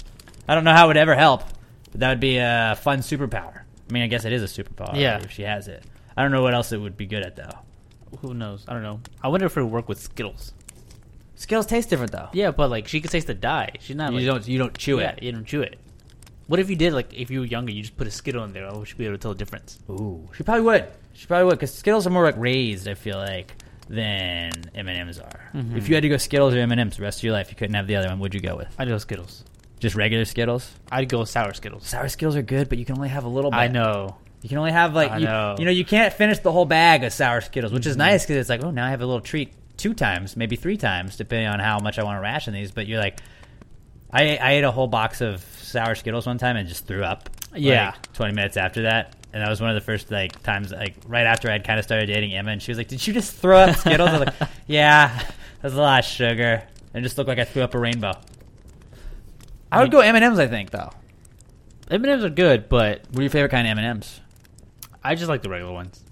I 0.47 0.55
don't 0.55 0.65
know 0.65 0.75
how 0.75 0.85
it 0.85 0.89
would 0.89 0.97
ever 0.99 1.15
help, 1.15 1.43
but 1.91 2.01
that 2.01 2.11
would 2.11 2.21
be 2.21 2.37
a 2.37 2.79
fun 2.81 2.99
superpower. 2.99 3.63
I 3.89 3.93
mean, 3.93 4.03
I 4.03 4.09
guess 4.09 4.27
it 4.27 4.33
is 4.33 4.43
a 4.43 4.63
superpower. 4.63 4.95
Yeah. 4.95 5.19
if 5.23 5.31
she 5.31 5.43
has 5.43 5.69
it. 5.69 5.83
I 6.17 6.23
don't 6.23 6.31
know 6.31 6.43
what 6.43 6.55
else 6.55 6.71
it 6.73 6.79
would 6.79 6.99
be 6.99 7.07
good 7.07 7.23
at 7.23 7.35
though. 7.35 7.59
Who 8.21 8.35
knows? 8.35 8.65
I 8.69 8.75
don't 8.75 8.83
know. 8.83 9.01
I 9.23 9.29
wonder 9.29 9.47
if 9.47 9.57
it 9.57 9.63
would 9.63 9.73
work 9.73 9.89
with 9.89 10.01
Skittles. 10.01 10.53
Skittles 11.37 11.67
taste 11.67 11.89
different 11.89 12.13
though. 12.13 12.29
Yeah, 12.35 12.51
but 12.51 12.69
like 12.69 12.89
she 12.89 13.01
could 13.01 13.11
taste 13.11 13.29
the 13.29 13.35
dye. 13.35 13.73
She's 13.81 13.97
not. 13.97 14.13
You 14.13 14.19
like, 14.19 14.27
don't 14.27 14.49
you 14.49 14.59
don't 14.59 14.77
chew 14.77 15.01
yeah, 15.01 15.13
it. 15.13 15.23
you 15.23 15.33
don't 15.33 15.47
chew 15.47 15.63
it. 15.63 15.79
What 16.47 16.61
if 16.61 16.69
you 16.69 16.77
did 16.77 16.93
like 16.93 17.15
if 17.15 17.31
you 17.31 17.41
were 17.41 17.47
younger, 17.47 17.73
you 17.73 17.81
just 17.81 17.97
put 17.97 18.07
a 18.07 18.11
Skittle 18.11 18.45
in 18.45 18.53
there? 18.53 18.67
Oh, 18.67 18.83
I 18.83 18.85
should 18.85 18.99
be 18.99 19.07
able 19.07 19.17
to 19.17 19.23
tell 19.23 19.33
the 19.33 19.39
difference. 19.39 19.79
Ooh, 19.89 20.29
she 20.37 20.43
probably 20.43 20.65
would. 20.65 20.89
She 21.15 21.27
probably 21.27 21.47
would 21.47 21.59
because 21.59 21.73
Skittles 21.73 22.07
are 22.07 22.11
more 22.11 22.25
like 22.25 22.37
raised. 22.37 22.87
I 22.87 22.95
feel 22.95 23.17
like 23.17 23.55
than 23.89 24.51
M 24.75 24.89
and 24.89 24.99
M's 24.99 25.19
are. 25.19 25.51
Mhm. 25.55 25.77
If 25.77 25.89
you 25.89 25.95
had 25.95 26.03
to 26.03 26.09
go 26.09 26.17
Skittles 26.17 26.55
or 26.55 26.59
M 26.59 26.71
and 26.73 26.81
M's 26.81 26.97
the 26.97 27.03
rest 27.03 27.19
of 27.21 27.25
your 27.25 27.33
life, 27.33 27.51
you 27.51 27.57
couldn't 27.57 27.75
have 27.75 27.87
the 27.87 27.97
other 27.97 28.09
one. 28.09 28.19
Would 28.21 28.35
you 28.35 28.41
go 28.41 28.57
with? 28.57 28.69
I'd 28.79 28.89
go 28.89 28.99
Skittles. 28.99 29.45
Just 29.81 29.95
regular 29.97 30.25
Skittles. 30.25 30.71
I'd 30.91 31.09
go 31.09 31.25
sour 31.25 31.53
Skittles. 31.55 31.87
Sour 31.87 32.09
Skittles 32.09 32.37
are 32.37 32.43
good, 32.43 32.69
but 32.69 32.79
you 32.79 32.85
can 32.85 32.97
only 32.97 33.09
have 33.09 33.25
a 33.25 33.29
little 33.29 33.51
bit. 33.51 33.57
I 33.59 33.69
know. 33.69 34.17
You 34.43 34.49
can 34.49 34.59
only 34.59 34.73
have 34.73 34.95
like 34.95 35.11
I 35.11 35.19
you, 35.19 35.25
know. 35.27 35.57
you 35.59 35.65
know 35.65 35.71
you 35.71 35.85
can't 35.85 36.13
finish 36.13 36.39
the 36.41 36.53
whole 36.53 36.65
bag 36.65 37.03
of 37.05 37.13
sour 37.13 37.41
Skittles, 37.41 37.73
which 37.73 37.87
is 37.87 37.95
Mhm. 37.97 38.01
nice 38.01 38.25
because 38.25 38.37
it's 38.37 38.49
like 38.51 38.63
oh 38.63 38.71
now 38.71 38.87
I 38.87 38.91
have 38.91 39.01
a 39.01 39.07
little 39.07 39.21
treat 39.21 39.53
two 39.77 39.95
times, 39.95 40.37
maybe 40.37 40.57
three 40.57 40.77
times, 40.77 41.17
depending 41.17 41.49
on 41.49 41.61
how 41.61 41.79
much 41.81 41.99
I 41.99 42.05
want 42.05 42.19
to 42.19 42.21
ration 42.23 42.53
these. 42.55 42.71
But 42.73 42.87
you're 42.87 43.01
like, 43.01 43.21
I 44.13 44.37
I 44.37 44.53
ate 44.55 44.65
a 44.65 44.71
whole 44.71 44.87
box 44.87 45.21
of 45.21 45.43
sour 45.61 45.95
Skittles 45.95 46.27
one 46.27 46.39
time 46.39 46.57
and 46.57 46.69
just 46.69 46.87
threw 46.87 47.03
up. 47.05 47.31
Yeah. 47.55 47.87
like, 47.87 48.13
twenty 48.13 48.35
minutes 48.35 48.57
after 48.57 48.83
that, 48.83 49.15
and 49.33 49.43
that 49.43 49.49
was 49.49 49.61
one 49.61 49.71
of 49.71 49.75
the 49.75 49.81
first 49.81 50.11
like 50.11 50.43
times 50.43 50.73
like 50.73 50.97
right 51.07 51.27
after 51.27 51.51
I'd 51.51 51.65
kind 51.65 51.79
of 51.79 51.85
started 51.85 52.07
dating 52.07 52.35
Emma, 52.35 52.51
and 52.51 52.63
she 52.63 52.71
was 52.71 52.79
like, 52.79 52.89
"Did 52.89 53.07
you 53.07 53.13
just 53.13 53.35
throw 53.35 53.59
up 53.59 53.77
Skittles?" 53.77 54.09
I 54.11 54.19
was 54.19 54.27
like, 54.27 54.49
"Yeah, 54.67 55.23
that's 55.63 55.75
a 55.75 55.79
lot 55.79 56.01
of 56.01 56.05
sugar," 56.05 56.63
and 56.95 57.01
it 57.01 57.07
just 57.07 57.19
looked 57.19 57.29
like 57.29 57.39
I 57.39 57.45
threw 57.45 57.63
up 57.63 57.75
a 57.75 57.79
rainbow. 57.79 58.13
I 59.71 59.83
would 59.83 59.91
go 59.91 60.01
M 60.01 60.15
and 60.15 60.25
M's. 60.25 60.39
I 60.39 60.47
think 60.47 60.71
though. 60.71 60.91
M 61.91 62.03
and 62.03 62.13
M's 62.13 62.25
are 62.25 62.31
good, 62.31 62.69
but 62.69 63.03
what 63.11 63.19
are 63.19 63.23
your 63.23 63.31
favorite 63.31 63.51
kind 63.51 63.67
of 63.67 63.73
M 63.73 63.79
and 63.79 63.87
M's? 63.87 64.21
I 65.03 65.15
just 65.15 65.29
like 65.29 65.43
the 65.43 65.49
regular 65.49 65.73
ones. 65.73 66.03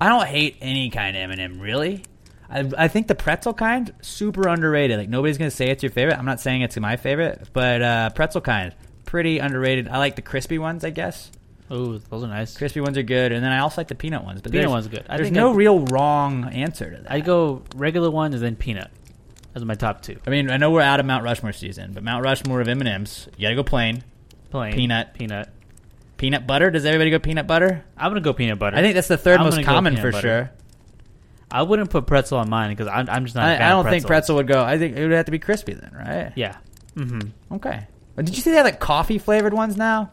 I 0.00 0.08
don't 0.08 0.26
hate 0.26 0.56
any 0.60 0.90
kind 0.90 1.16
of 1.16 1.30
M&M 1.30 1.60
really. 1.60 2.04
I, 2.48 2.68
I 2.76 2.88
think 2.88 3.06
the 3.06 3.14
pretzel 3.14 3.52
kind 3.52 3.92
super 4.00 4.48
underrated. 4.48 4.98
Like 4.98 5.08
nobody's 5.08 5.38
gonna 5.38 5.50
say 5.50 5.68
it's 5.68 5.82
your 5.82 5.92
favorite. 5.92 6.18
I'm 6.18 6.24
not 6.24 6.40
saying 6.40 6.62
it's 6.62 6.76
my 6.78 6.96
favorite, 6.96 7.48
but 7.52 7.82
uh, 7.82 8.10
pretzel 8.10 8.40
kind 8.40 8.74
pretty 9.04 9.38
underrated. 9.40 9.88
I 9.88 9.98
like 9.98 10.16
the 10.16 10.22
crispy 10.22 10.58
ones, 10.58 10.84
I 10.84 10.90
guess. 10.90 11.30
Oh, 11.70 11.98
those 11.98 12.24
are 12.24 12.28
nice. 12.28 12.56
Crispy 12.56 12.80
ones 12.80 12.98
are 12.98 13.02
good, 13.04 13.30
and 13.32 13.44
then 13.44 13.52
I 13.52 13.60
also 13.60 13.80
like 13.80 13.88
the 13.88 13.94
peanut 13.94 14.24
ones. 14.24 14.40
But 14.42 14.50
Peanut 14.52 14.70
one's 14.70 14.88
good. 14.88 15.04
I 15.08 15.16
there's 15.16 15.26
think 15.26 15.36
no 15.36 15.50
I'd- 15.50 15.56
real 15.58 15.80
wrong 15.86 16.44
answer 16.46 16.90
to 16.90 17.02
that. 17.02 17.12
I'd 17.12 17.24
go 17.24 17.62
regular 17.76 18.10
one 18.10 18.32
and 18.34 18.42
then 18.42 18.56
peanut. 18.56 18.90
Those 19.54 19.62
are 19.62 19.66
my 19.66 19.74
top 19.74 20.02
two. 20.02 20.16
I 20.26 20.30
mean, 20.30 20.50
I 20.50 20.56
know 20.56 20.70
we're 20.70 20.80
out 20.80 21.00
of 21.00 21.06
Mount 21.06 21.22
Rushmore 21.24 21.52
season, 21.52 21.92
but 21.92 22.02
Mount 22.02 22.24
Rushmore 22.24 22.60
of 22.60 22.68
M&Ms, 22.68 23.28
you 23.36 23.42
gotta 23.46 23.54
go 23.56 23.62
plain. 23.64 24.02
Plain 24.50 24.74
Peanut. 24.74 25.14
peanut. 25.14 25.48
Peanut 26.16 26.46
butter. 26.46 26.70
Does 26.70 26.84
everybody 26.84 27.10
go 27.10 27.18
peanut 27.18 27.46
butter? 27.46 27.84
I'm 27.96 28.10
gonna 28.10 28.20
go 28.20 28.32
peanut 28.32 28.58
butter. 28.58 28.76
I 28.76 28.80
think 28.82 28.94
that's 28.94 29.08
the 29.08 29.16
3rd 29.16 29.38
I'm 29.38 29.44
most 29.44 29.54
gonna 29.54 29.62
go 29.64 29.72
common 29.72 29.94
peanut 29.94 30.02
for 30.02 30.12
butter. 30.12 30.28
sure. 30.28 30.50
I 31.52 31.62
wouldn't 31.62 31.90
put 31.90 32.06
pretzel 32.06 32.38
on 32.38 32.48
mine 32.50 32.70
because 32.70 32.86
I'm, 32.88 33.08
I'm 33.08 33.24
just 33.24 33.34
not. 33.34 33.48
a 33.48 33.54
I, 33.54 33.58
fan 33.58 33.62
I 33.62 33.78
of 33.78 33.84
don't 33.84 33.90
think 33.92 34.06
pretzel 34.06 34.36
would 34.36 34.46
go. 34.46 34.62
I 34.62 34.78
think 34.78 34.96
it 34.96 35.02
would 35.02 35.12
have 35.12 35.26
to 35.26 35.32
be 35.32 35.38
crispy 35.40 35.74
then, 35.74 35.90
right? 35.94 36.32
Yeah. 36.36 36.56
Mm-hmm. 36.94 37.54
Okay. 37.54 37.86
But 38.14 38.26
did 38.26 38.36
you 38.36 38.42
see 38.42 38.50
they 38.50 38.56
have 38.56 38.66
like 38.66 38.78
coffee 38.80 39.18
flavored 39.18 39.54
ones 39.54 39.76
now? 39.76 40.10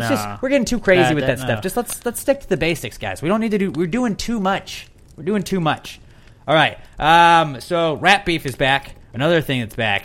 Let's 0.00 0.22
just 0.22 0.42
we're 0.42 0.48
getting 0.48 0.64
too 0.64 0.80
crazy 0.80 1.02
That- 1.02 1.14
with 1.14 1.22
that- 1.26 1.36
that, 1.38 1.44
stuff. 1.44 1.56
no. 1.58 1.60
Just 1.60 1.76
let's 1.76 2.04
let's 2.04 2.20
stick 2.20 2.40
to 2.40 2.48
the 2.48 2.56
basics, 2.56 2.98
guys. 2.98 3.22
We 3.22 3.28
don't 3.28 3.40
need 3.40 3.50
to 3.52 3.58
do 3.58 3.70
we're 3.70 3.86
doing 3.86 4.16
too 4.16 4.40
much. 4.40 4.88
We're 5.16 5.24
doing 5.24 5.42
too 5.42 5.60
much. 5.60 6.00
All 6.48 6.54
right. 6.54 6.78
Um 6.98 7.60
so 7.60 7.94
Rat 7.94 8.24
Beef 8.24 8.44
is 8.46 8.54
back. 8.56 8.96
Another 9.14 9.40
thing 9.40 9.60
that's 9.60 9.76
back 9.76 10.04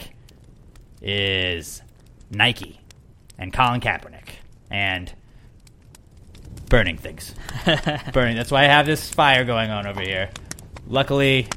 is 1.02 1.82
Nike 2.32 2.80
and 3.38 3.54
Colin 3.54 3.80
Kaepernick 3.82 4.30
and 4.72 5.12
burning 6.70 6.98
things. 6.98 7.36
burning. 8.14 8.36
That's 8.36 8.52
why 8.52 8.64
I 8.64 8.68
have 8.68 8.86
this 8.86 9.10
fire 9.14 9.43
going 9.46 9.70
on 9.72 9.86
over 9.88 10.02
here. 10.02 10.30
Luckily, 10.88 11.48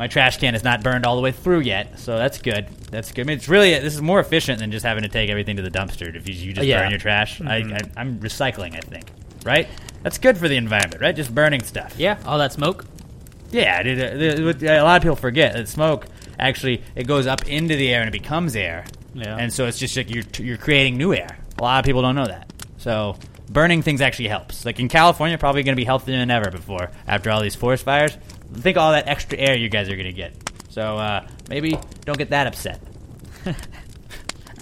my 0.00 0.06
trash 0.08 0.38
can 0.38 0.54
is 0.54 0.64
not 0.64 0.82
burned 0.82 1.04
all 1.04 1.14
the 1.14 1.20
way 1.20 1.30
through 1.30 1.60
yet, 1.60 1.98
so 1.98 2.16
that's 2.16 2.38
good. 2.38 2.66
That's 2.90 3.12
good. 3.12 3.20
I 3.20 3.24
mean, 3.28 3.36
it's 3.36 3.50
really 3.50 3.78
this 3.78 3.94
is 3.94 4.00
more 4.00 4.18
efficient 4.18 4.58
than 4.58 4.72
just 4.72 4.84
having 4.84 5.02
to 5.02 5.10
take 5.10 5.28
everything 5.28 5.56
to 5.56 5.62
the 5.62 5.70
dumpster. 5.70 6.16
If 6.16 6.26
you, 6.26 6.34
you 6.34 6.52
just 6.54 6.66
Yeah. 6.66 6.80
burn 6.80 6.90
your 6.90 6.98
trash, 6.98 7.38
Mhm. 7.38 7.48
I, 7.48 7.76
I, 7.76 8.00
I'm 8.00 8.18
recycling. 8.18 8.74
I 8.74 8.80
think, 8.80 9.10
right? 9.44 9.68
That's 10.02 10.16
good 10.16 10.38
for 10.38 10.48
the 10.48 10.56
environment, 10.56 11.02
right? 11.02 11.14
Just 11.14 11.34
burning 11.34 11.62
stuff. 11.62 11.94
Yeah, 11.98 12.16
all 12.24 12.38
that 12.38 12.54
smoke. 12.54 12.86
Yeah, 13.52 13.82
dude, 13.82 14.00
uh, 14.00 14.16
the- 14.36 14.42
what 14.44 14.62
a 14.62 14.82
lot 14.82 14.96
of 14.96 15.02
people 15.02 15.16
forget 15.16 15.52
that 15.52 15.68
smoke 15.68 16.06
actually 16.38 16.82
it 16.96 17.06
goes 17.06 17.26
up 17.26 17.46
into 17.46 17.76
the 17.76 17.92
air 17.92 18.00
and 18.00 18.08
it 18.08 18.12
becomes 18.18 18.56
air. 18.56 18.86
Yeah. 19.12 19.36
And 19.36 19.52
so 19.52 19.66
it's 19.66 19.78
just 19.78 19.94
like 19.96 20.08
you're 20.08 20.24
you're 20.38 20.56
creating 20.56 20.96
new 20.96 21.12
air. 21.14 21.36
A 21.58 21.62
lot 21.62 21.78
of 21.80 21.84
people 21.84 22.00
don't 22.00 22.14
know 22.14 22.26
that. 22.26 22.50
So 22.78 23.16
burning 23.50 23.82
things 23.82 24.00
actually 24.00 24.28
helps. 24.28 24.64
Like 24.64 24.80
in 24.80 24.88
California, 24.88 25.36
probably 25.36 25.62
going 25.62 25.74
to 25.74 25.80
be 25.80 25.84
healthier 25.84 26.16
than 26.16 26.30
ever 26.30 26.50
before 26.50 26.90
after 27.06 27.30
all 27.30 27.42
these 27.42 27.54
forest 27.56 27.84
fires. 27.84 28.16
Think 28.54 28.76
all 28.76 28.92
that 28.92 29.08
extra 29.08 29.38
air 29.38 29.56
you 29.56 29.68
guys 29.68 29.88
are 29.88 29.96
going 29.96 30.06
to 30.06 30.12
get. 30.12 30.34
So 30.70 30.96
uh, 30.96 31.26
maybe 31.48 31.78
don't 32.04 32.18
get 32.18 32.30
that 32.30 32.46
upset. 32.46 32.80
I 33.46 33.54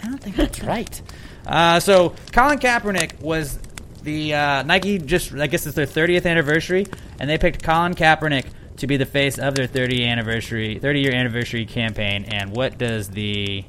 don't 0.02 0.20
think 0.20 0.36
that's 0.36 0.62
right. 0.62 1.02
Uh, 1.46 1.80
so 1.80 2.14
Colin 2.32 2.58
Kaepernick 2.58 3.20
was 3.20 3.58
the 4.02 4.34
uh, 4.34 4.62
Nike 4.62 4.98
just 4.98 5.32
I 5.34 5.46
guess 5.46 5.66
it's 5.66 5.74
their 5.74 5.86
30th 5.86 6.26
anniversary, 6.26 6.86
and 7.18 7.28
they 7.28 7.38
picked 7.38 7.62
Colin 7.62 7.94
Kaepernick 7.94 8.46
to 8.76 8.86
be 8.86 8.96
the 8.96 9.06
face 9.06 9.38
of 9.38 9.54
their 9.54 9.66
30 9.66 10.04
anniversary 10.06 10.78
30 10.78 11.00
year 11.00 11.12
anniversary 11.12 11.66
campaign. 11.66 12.24
And 12.24 12.54
what 12.54 12.78
does 12.78 13.08
the 13.08 13.64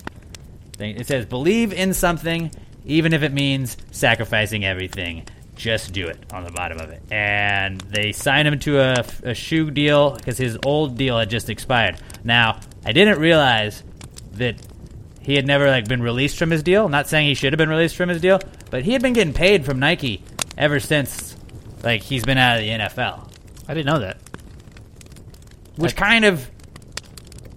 thing? 0.73 0.97
It 0.97 1.07
says 1.07 1.25
believe 1.25 1.73
in 1.73 1.93
something, 1.93 2.51
even 2.85 3.13
if 3.13 3.23
it 3.23 3.33
means 3.33 3.77
sacrificing 3.91 4.65
everything. 4.65 5.25
Just 5.59 5.91
do 5.91 6.07
it 6.07 6.17
on 6.31 6.45
the 6.45 6.51
bottom 6.51 6.79
of 6.79 6.89
it. 6.89 7.01
And 7.11 7.81
they 7.81 8.13
signed 8.13 8.47
him 8.47 8.59
to 8.59 8.79
a, 8.79 9.05
a 9.23 9.33
shoe 9.33 9.69
deal 9.69 10.11
because 10.11 10.37
his 10.37 10.57
old 10.65 10.97
deal 10.97 11.19
had 11.19 11.29
just 11.29 11.49
expired. 11.49 11.97
Now, 12.23 12.61
I 12.85 12.93
didn't 12.93 13.19
realize 13.19 13.83
that 14.35 14.55
he 15.19 15.35
had 15.35 15.45
never 15.45 15.67
like 15.67 15.85
been 15.85 16.01
released 16.01 16.37
from 16.37 16.49
his 16.49 16.63
deal. 16.63 16.87
Not 16.87 17.07
saying 17.09 17.27
he 17.27 17.33
should 17.33 17.51
have 17.51 17.57
been 17.57 17.67
released 17.67 17.97
from 17.97 18.07
his 18.07 18.21
deal, 18.21 18.39
but 18.71 18.83
he 18.83 18.93
had 18.93 19.01
been 19.01 19.11
getting 19.11 19.33
paid 19.33 19.65
from 19.65 19.79
Nike 19.79 20.23
ever 20.57 20.79
since 20.79 21.35
like 21.83 22.03
he's 22.03 22.23
been 22.23 22.37
out 22.37 22.57
of 22.57 22.63
the 22.63 22.69
NFL. 22.69 23.29
I 23.67 23.73
didn't 23.73 23.87
know 23.87 23.99
that. 23.99 24.17
Which 25.75 25.97
kind 25.97 26.23
of 26.23 26.49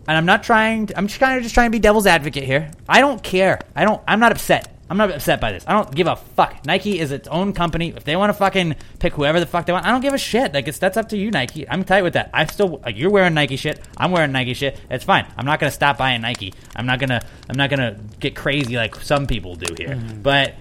and 0.09 0.17
I'm 0.17 0.27
not 0.27 0.43
trying 0.43 0.89
to, 0.89 0.99
I'm 0.99 1.07
just 1.07 1.21
kind 1.21 1.37
of 1.37 1.45
just 1.45 1.55
trying 1.55 1.69
to 1.69 1.71
be 1.71 1.79
devil's 1.79 2.09
advocate 2.09 2.43
here. 2.43 2.73
I 2.89 3.01
don't 3.01 3.23
care. 3.23 3.61
I 3.77 3.85
don't 3.85 4.03
I'm 4.09 4.19
not 4.19 4.33
upset. 4.33 4.72
I'm 4.93 4.99
not 4.99 5.11
upset 5.11 5.41
by 5.41 5.53
this. 5.53 5.65
I 5.67 5.73
don't 5.73 5.91
give 5.95 6.07
a 6.07 6.17
fuck. 6.17 6.67
Nike 6.67 7.01
is 7.01 7.13
its 7.13 7.27
own 7.27 7.55
company. 7.55 7.95
If 7.97 8.05
they 8.05 8.15
want 8.15 8.29
to 8.29 8.35
fucking 8.35 8.77
pick 8.99 9.15
whoever 9.15 9.41
the 9.41 9.47
fuck 9.47 9.65
they 9.65 9.73
want, 9.73 9.87
I 9.87 9.91
don't 9.91 10.03
give 10.03 10.13
a 10.13 10.19
shit. 10.19 10.53
Like 10.53 10.69
it's 10.69 10.79
that's 10.79 10.99
up 10.99 11.09
to 11.09 11.17
you, 11.17 11.31
Nike. 11.31 11.67
I'm 11.67 11.83
tight 11.83 12.03
with 12.03 12.13
that. 12.13 12.29
I 12.35 12.45
still 12.45 12.79
like 12.85 12.99
you're 12.99 13.09
wearing 13.09 13.33
Nike 13.33 13.57
shit. 13.57 13.81
I'm 13.97 14.11
wearing 14.11 14.33
Nike 14.33 14.53
shit. 14.53 14.79
It's 14.91 15.03
fine. 15.03 15.27
I'm 15.39 15.47
not 15.47 15.61
gonna 15.61 15.73
stop 15.73 15.97
buying 15.97 16.21
Nike. 16.21 16.53
I'm 16.77 16.85
not 16.85 16.99
gonna 16.99 17.23
I'm 17.49 17.57
not 17.57 17.71
gonna 17.71 17.97
get 18.21 18.37
crazy 18.37 18.77
like 18.77 18.95
some 18.97 19.27
people 19.27 19.55
do 19.55 19.75
here. 19.79 19.95
Mm-hmm. 19.95 20.21
But 20.21 20.57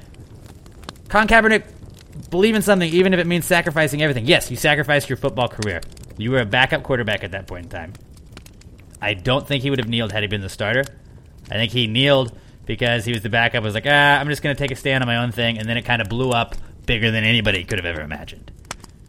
Colin 1.09 1.27
Kaepernick 1.27 1.65
believe 2.29 2.55
in 2.55 2.61
something, 2.61 2.89
even 2.89 3.13
if 3.13 3.19
it 3.19 3.27
means 3.27 3.45
sacrificing 3.45 4.01
everything. 4.01 4.27
Yes, 4.27 4.49
you 4.49 4.55
sacrificed 4.55 5.09
your 5.09 5.17
football 5.17 5.49
career. 5.49 5.81
You 6.17 6.31
were 6.31 6.39
a 6.39 6.45
backup 6.45 6.83
quarterback 6.83 7.25
at 7.25 7.31
that 7.31 7.47
point 7.47 7.65
in 7.65 7.69
time. 7.69 7.91
I 9.01 9.13
don't 9.13 9.45
think 9.45 9.61
he 9.61 9.69
would 9.69 9.79
have 9.79 9.89
kneeled 9.89 10.13
had 10.13 10.23
he 10.23 10.27
been 10.27 10.39
the 10.39 10.47
starter. 10.47 10.85
I 11.49 11.55
think 11.55 11.73
he 11.73 11.87
kneeled 11.87 12.31
because 12.65 13.05
he 13.05 13.11
was 13.11 13.21
the 13.21 13.29
backup. 13.29 13.63
I 13.63 13.65
Was 13.65 13.73
like, 13.73 13.87
ah, 13.87 14.19
I'm 14.19 14.27
just 14.27 14.41
going 14.41 14.55
to 14.55 14.59
take 14.61 14.71
a 14.71 14.75
stand 14.75 15.03
on 15.03 15.07
my 15.07 15.17
own 15.17 15.31
thing, 15.31 15.57
and 15.57 15.67
then 15.67 15.77
it 15.77 15.83
kind 15.83 16.01
of 16.01 16.09
blew 16.09 16.31
up 16.31 16.55
bigger 16.85 17.11
than 17.11 17.23
anybody 17.23 17.63
could 17.63 17.79
have 17.79 17.85
ever 17.85 18.01
imagined, 18.01 18.51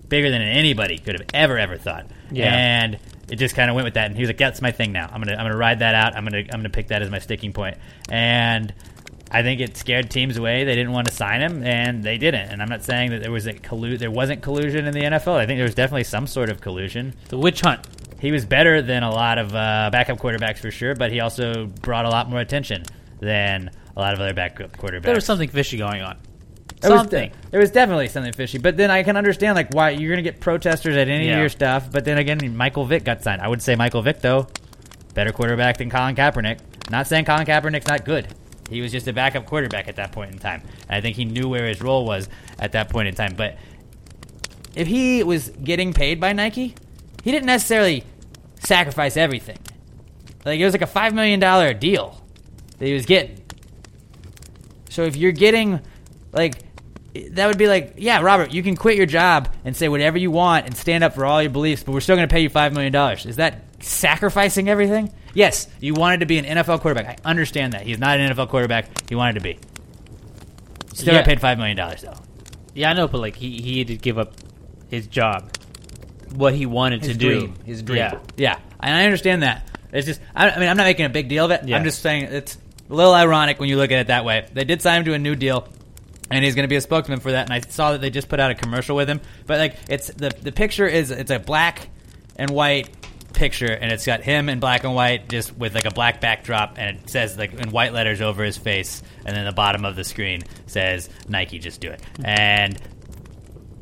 bigger 0.08 0.30
than 0.30 0.42
anybody 0.42 0.98
could 0.98 1.14
have 1.18 1.26
ever 1.34 1.58
ever 1.58 1.76
thought. 1.76 2.06
Yeah. 2.30 2.52
And 2.54 2.98
it 3.28 3.36
just 3.36 3.54
kind 3.54 3.70
of 3.70 3.74
went 3.74 3.84
with 3.84 3.94
that, 3.94 4.06
and 4.06 4.16
he 4.16 4.22
was 4.22 4.28
like, 4.28 4.38
"That's 4.38 4.60
my 4.60 4.72
thing 4.72 4.92
now. 4.92 5.08
I'm 5.10 5.22
gonna 5.22 5.32
I'm 5.32 5.44
gonna 5.44 5.56
ride 5.56 5.78
that 5.78 5.94
out. 5.94 6.16
I'm 6.16 6.24
gonna 6.24 6.38
I'm 6.38 6.58
gonna 6.58 6.70
pick 6.70 6.88
that 6.88 7.02
as 7.02 7.10
my 7.10 7.18
sticking 7.18 7.52
point." 7.52 7.78
And 8.08 8.72
I 9.30 9.42
think 9.42 9.60
it 9.60 9.76
scared 9.76 10.10
teams 10.10 10.36
away. 10.36 10.64
They 10.64 10.74
didn't 10.74 10.92
want 10.92 11.08
to 11.08 11.14
sign 11.14 11.40
him, 11.40 11.62
and 11.62 12.04
they 12.04 12.18
didn't. 12.18 12.50
And 12.50 12.60
I'm 12.60 12.68
not 12.68 12.82
saying 12.82 13.10
that 13.10 13.22
there 13.22 13.32
was 13.32 13.46
a 13.46 13.54
collu- 13.54 13.98
there 13.98 14.10
wasn't 14.10 14.42
collusion 14.42 14.86
in 14.86 14.92
the 14.92 15.00
NFL. 15.00 15.36
I 15.36 15.46
think 15.46 15.58
there 15.58 15.64
was 15.64 15.74
definitely 15.74 16.04
some 16.04 16.26
sort 16.26 16.50
of 16.50 16.60
collusion. 16.60 17.14
The 17.28 17.38
witch 17.38 17.62
hunt. 17.62 17.86
He 18.20 18.30
was 18.30 18.44
better 18.44 18.82
than 18.82 19.02
a 19.02 19.10
lot 19.10 19.38
of 19.38 19.54
uh, 19.54 19.88
backup 19.90 20.18
quarterbacks 20.18 20.58
for 20.58 20.70
sure, 20.70 20.94
but 20.94 21.10
he 21.10 21.20
also 21.20 21.66
brought 21.66 22.04
a 22.04 22.10
lot 22.10 22.28
more 22.30 22.38
attention 22.40 22.84
than 23.22 23.70
a 23.96 24.00
lot 24.00 24.12
of 24.14 24.20
other 24.20 24.34
backup 24.34 24.76
quarterbacks. 24.76 25.02
There 25.04 25.14
was 25.14 25.24
something 25.24 25.48
fishy 25.48 25.78
going 25.78 26.02
on. 26.02 26.18
There 26.80 26.90
was 26.90 27.00
Something. 27.02 27.30
de- 27.30 27.50
there 27.52 27.60
was 27.60 27.70
definitely 27.70 28.08
something 28.08 28.32
fishy, 28.32 28.58
but 28.58 28.76
then 28.76 28.90
I 28.90 29.04
can 29.04 29.16
understand 29.16 29.54
like 29.54 29.72
why 29.72 29.90
you're 29.90 30.10
gonna 30.10 30.22
get 30.22 30.40
protesters 30.40 30.96
at 30.96 31.08
any 31.08 31.26
Yeah. 31.28 31.34
of 31.34 31.38
your 31.38 31.48
stuff. 31.48 31.90
But 31.92 32.04
then 32.04 32.18
again, 32.18 32.56
Michael 32.56 32.84
Vick 32.84 33.04
got 33.04 33.22
signed. 33.22 33.40
I 33.40 33.46
would 33.46 33.62
say 33.62 33.76
Michael 33.76 34.02
Vick 34.02 34.20
though, 34.20 34.48
better 35.14 35.30
quarterback 35.32 35.76
than 35.78 35.88
Colin 35.90 36.16
Kaepernick. 36.16 36.58
Not 36.90 37.06
saying 37.06 37.24
Colin 37.26 37.46
Kaepernick's 37.46 37.86
not 37.86 38.04
good. 38.04 38.26
He 38.68 38.80
was 38.80 38.90
just 38.90 39.06
a 39.06 39.12
backup 39.12 39.46
quarterback 39.46 39.86
at 39.86 39.94
that 39.96 40.10
point 40.10 40.32
in 40.32 40.38
time, 40.38 40.62
and 40.88 40.96
I 40.96 41.00
think 41.00 41.14
he 41.14 41.24
knew 41.24 41.48
where 41.48 41.66
his 41.68 41.80
role 41.80 42.04
was 42.04 42.28
at 42.58 42.72
that 42.72 42.88
point 42.90 43.06
in 43.06 43.14
time. 43.14 43.34
But 43.36 43.56
if 44.74 44.88
he 44.88 45.22
was 45.22 45.50
getting 45.62 45.92
paid 45.92 46.18
by 46.20 46.32
Nike, 46.32 46.74
he 47.22 47.30
didn't 47.30 47.46
necessarily 47.46 48.02
sacrifice 48.60 49.16
everything. 49.16 49.58
Like 50.44 50.58
it 50.58 50.64
was 50.64 50.74
like 50.74 50.82
a 50.82 50.86
five 50.88 51.14
million 51.14 51.38
dollar 51.38 51.72
deal 51.74 52.20
that 52.82 52.88
he 52.88 52.94
was 52.94 53.06
getting. 53.06 53.40
So 54.90 55.04
if 55.04 55.14
you're 55.14 55.30
getting 55.30 55.80
like 56.32 56.64
that 57.30 57.46
would 57.46 57.56
be 57.58 57.68
like, 57.68 57.94
yeah, 57.96 58.20
Robert, 58.22 58.52
you 58.52 58.60
can 58.64 58.74
quit 58.74 58.96
your 58.96 59.06
job 59.06 59.54
and 59.64 59.76
say 59.76 59.88
whatever 59.88 60.18
you 60.18 60.32
want 60.32 60.66
and 60.66 60.76
stand 60.76 61.04
up 61.04 61.14
for 61.14 61.24
all 61.24 61.40
your 61.40 61.52
beliefs, 61.52 61.84
but 61.84 61.92
we're 61.92 62.00
still 62.00 62.16
going 62.16 62.28
to 62.28 62.32
pay 62.32 62.40
you 62.40 62.48
five 62.48 62.72
million 62.72 62.92
dollars. 62.92 63.24
Is 63.24 63.36
that 63.36 63.62
sacrificing 63.78 64.68
everything? 64.68 65.12
Yes, 65.32 65.68
you 65.78 65.94
wanted 65.94 66.20
to 66.20 66.26
be 66.26 66.38
an 66.38 66.44
NFL 66.44 66.80
quarterback. 66.80 67.20
I 67.24 67.30
understand 67.30 67.74
that. 67.74 67.82
He's 67.82 68.00
not 68.00 68.18
an 68.18 68.32
NFL 68.32 68.48
quarterback. 68.48 69.08
He 69.08 69.14
wanted 69.14 69.34
to 69.34 69.40
be. 69.42 69.60
Still 70.92 71.14
Yeah. 71.14 71.20
got 71.20 71.26
paid 71.26 71.40
five 71.40 71.58
million 71.58 71.76
dollars 71.76 72.02
though. 72.02 72.16
Yeah, 72.74 72.90
I 72.90 72.94
know, 72.94 73.06
but 73.06 73.18
like 73.20 73.36
he 73.36 73.62
he 73.62 73.78
had 73.78 73.86
to 73.88 73.96
give 73.96 74.18
up 74.18 74.34
his 74.90 75.06
job, 75.06 75.56
what 76.34 76.52
he 76.52 76.66
wanted 76.66 77.04
His 77.04 77.12
to 77.12 77.16
do. 77.16 77.52
His 77.64 77.82
dream. 77.84 77.98
Yeah. 77.98 78.18
yeah, 78.36 78.58
and 78.80 78.92
I 78.96 79.04
understand 79.04 79.44
that. 79.44 79.68
It's 79.92 80.06
just, 80.06 80.20
I, 80.34 80.48
I 80.48 80.58
mean, 80.58 80.68
I'm 80.70 80.76
not 80.78 80.84
making 80.84 81.04
a 81.04 81.10
big 81.10 81.28
deal 81.28 81.44
of 81.44 81.50
it. 81.50 81.68
Yeah. 81.68 81.76
I'm 81.76 81.84
just 81.84 82.00
saying 82.00 82.24
it's 82.24 82.56
a 82.92 82.94
little 82.94 83.14
ironic 83.14 83.58
when 83.58 83.68
you 83.68 83.76
look 83.76 83.90
at 83.90 83.98
it 83.98 84.06
that 84.08 84.24
way. 84.24 84.46
They 84.52 84.64
did 84.64 84.82
sign 84.82 84.98
him 84.98 85.04
to 85.06 85.14
a 85.14 85.18
new 85.18 85.34
deal, 85.34 85.66
and 86.30 86.44
he's 86.44 86.54
going 86.54 86.64
to 86.64 86.68
be 86.68 86.76
a 86.76 86.80
spokesman 86.80 87.20
for 87.20 87.32
that. 87.32 87.46
And 87.46 87.52
I 87.52 87.60
saw 87.60 87.92
that 87.92 88.00
they 88.00 88.10
just 88.10 88.28
put 88.28 88.38
out 88.38 88.50
a 88.50 88.54
commercial 88.54 88.94
with 88.94 89.08
him. 89.08 89.20
But 89.46 89.58
like, 89.58 89.76
it's 89.88 90.08
the 90.08 90.30
the 90.42 90.52
picture 90.52 90.86
is 90.86 91.10
it's 91.10 91.30
a 91.30 91.38
black 91.38 91.88
and 92.36 92.50
white 92.50 92.90
picture, 93.32 93.72
and 93.72 93.90
it's 93.90 94.04
got 94.04 94.20
him 94.20 94.50
in 94.50 94.60
black 94.60 94.84
and 94.84 94.94
white, 94.94 95.28
just 95.28 95.56
with 95.56 95.74
like 95.74 95.86
a 95.86 95.90
black 95.90 96.20
backdrop, 96.20 96.74
and 96.76 96.98
it 96.98 97.08
says 97.10 97.38
like 97.38 97.54
in 97.54 97.70
white 97.70 97.94
letters 97.94 98.20
over 98.20 98.44
his 98.44 98.58
face, 98.58 99.02
and 99.24 99.34
then 99.34 99.46
the 99.46 99.52
bottom 99.52 99.86
of 99.86 99.96
the 99.96 100.04
screen 100.04 100.42
says 100.66 101.08
Nike, 101.28 101.58
just 101.58 101.80
do 101.80 101.90
it. 101.90 102.02
And 102.22 102.80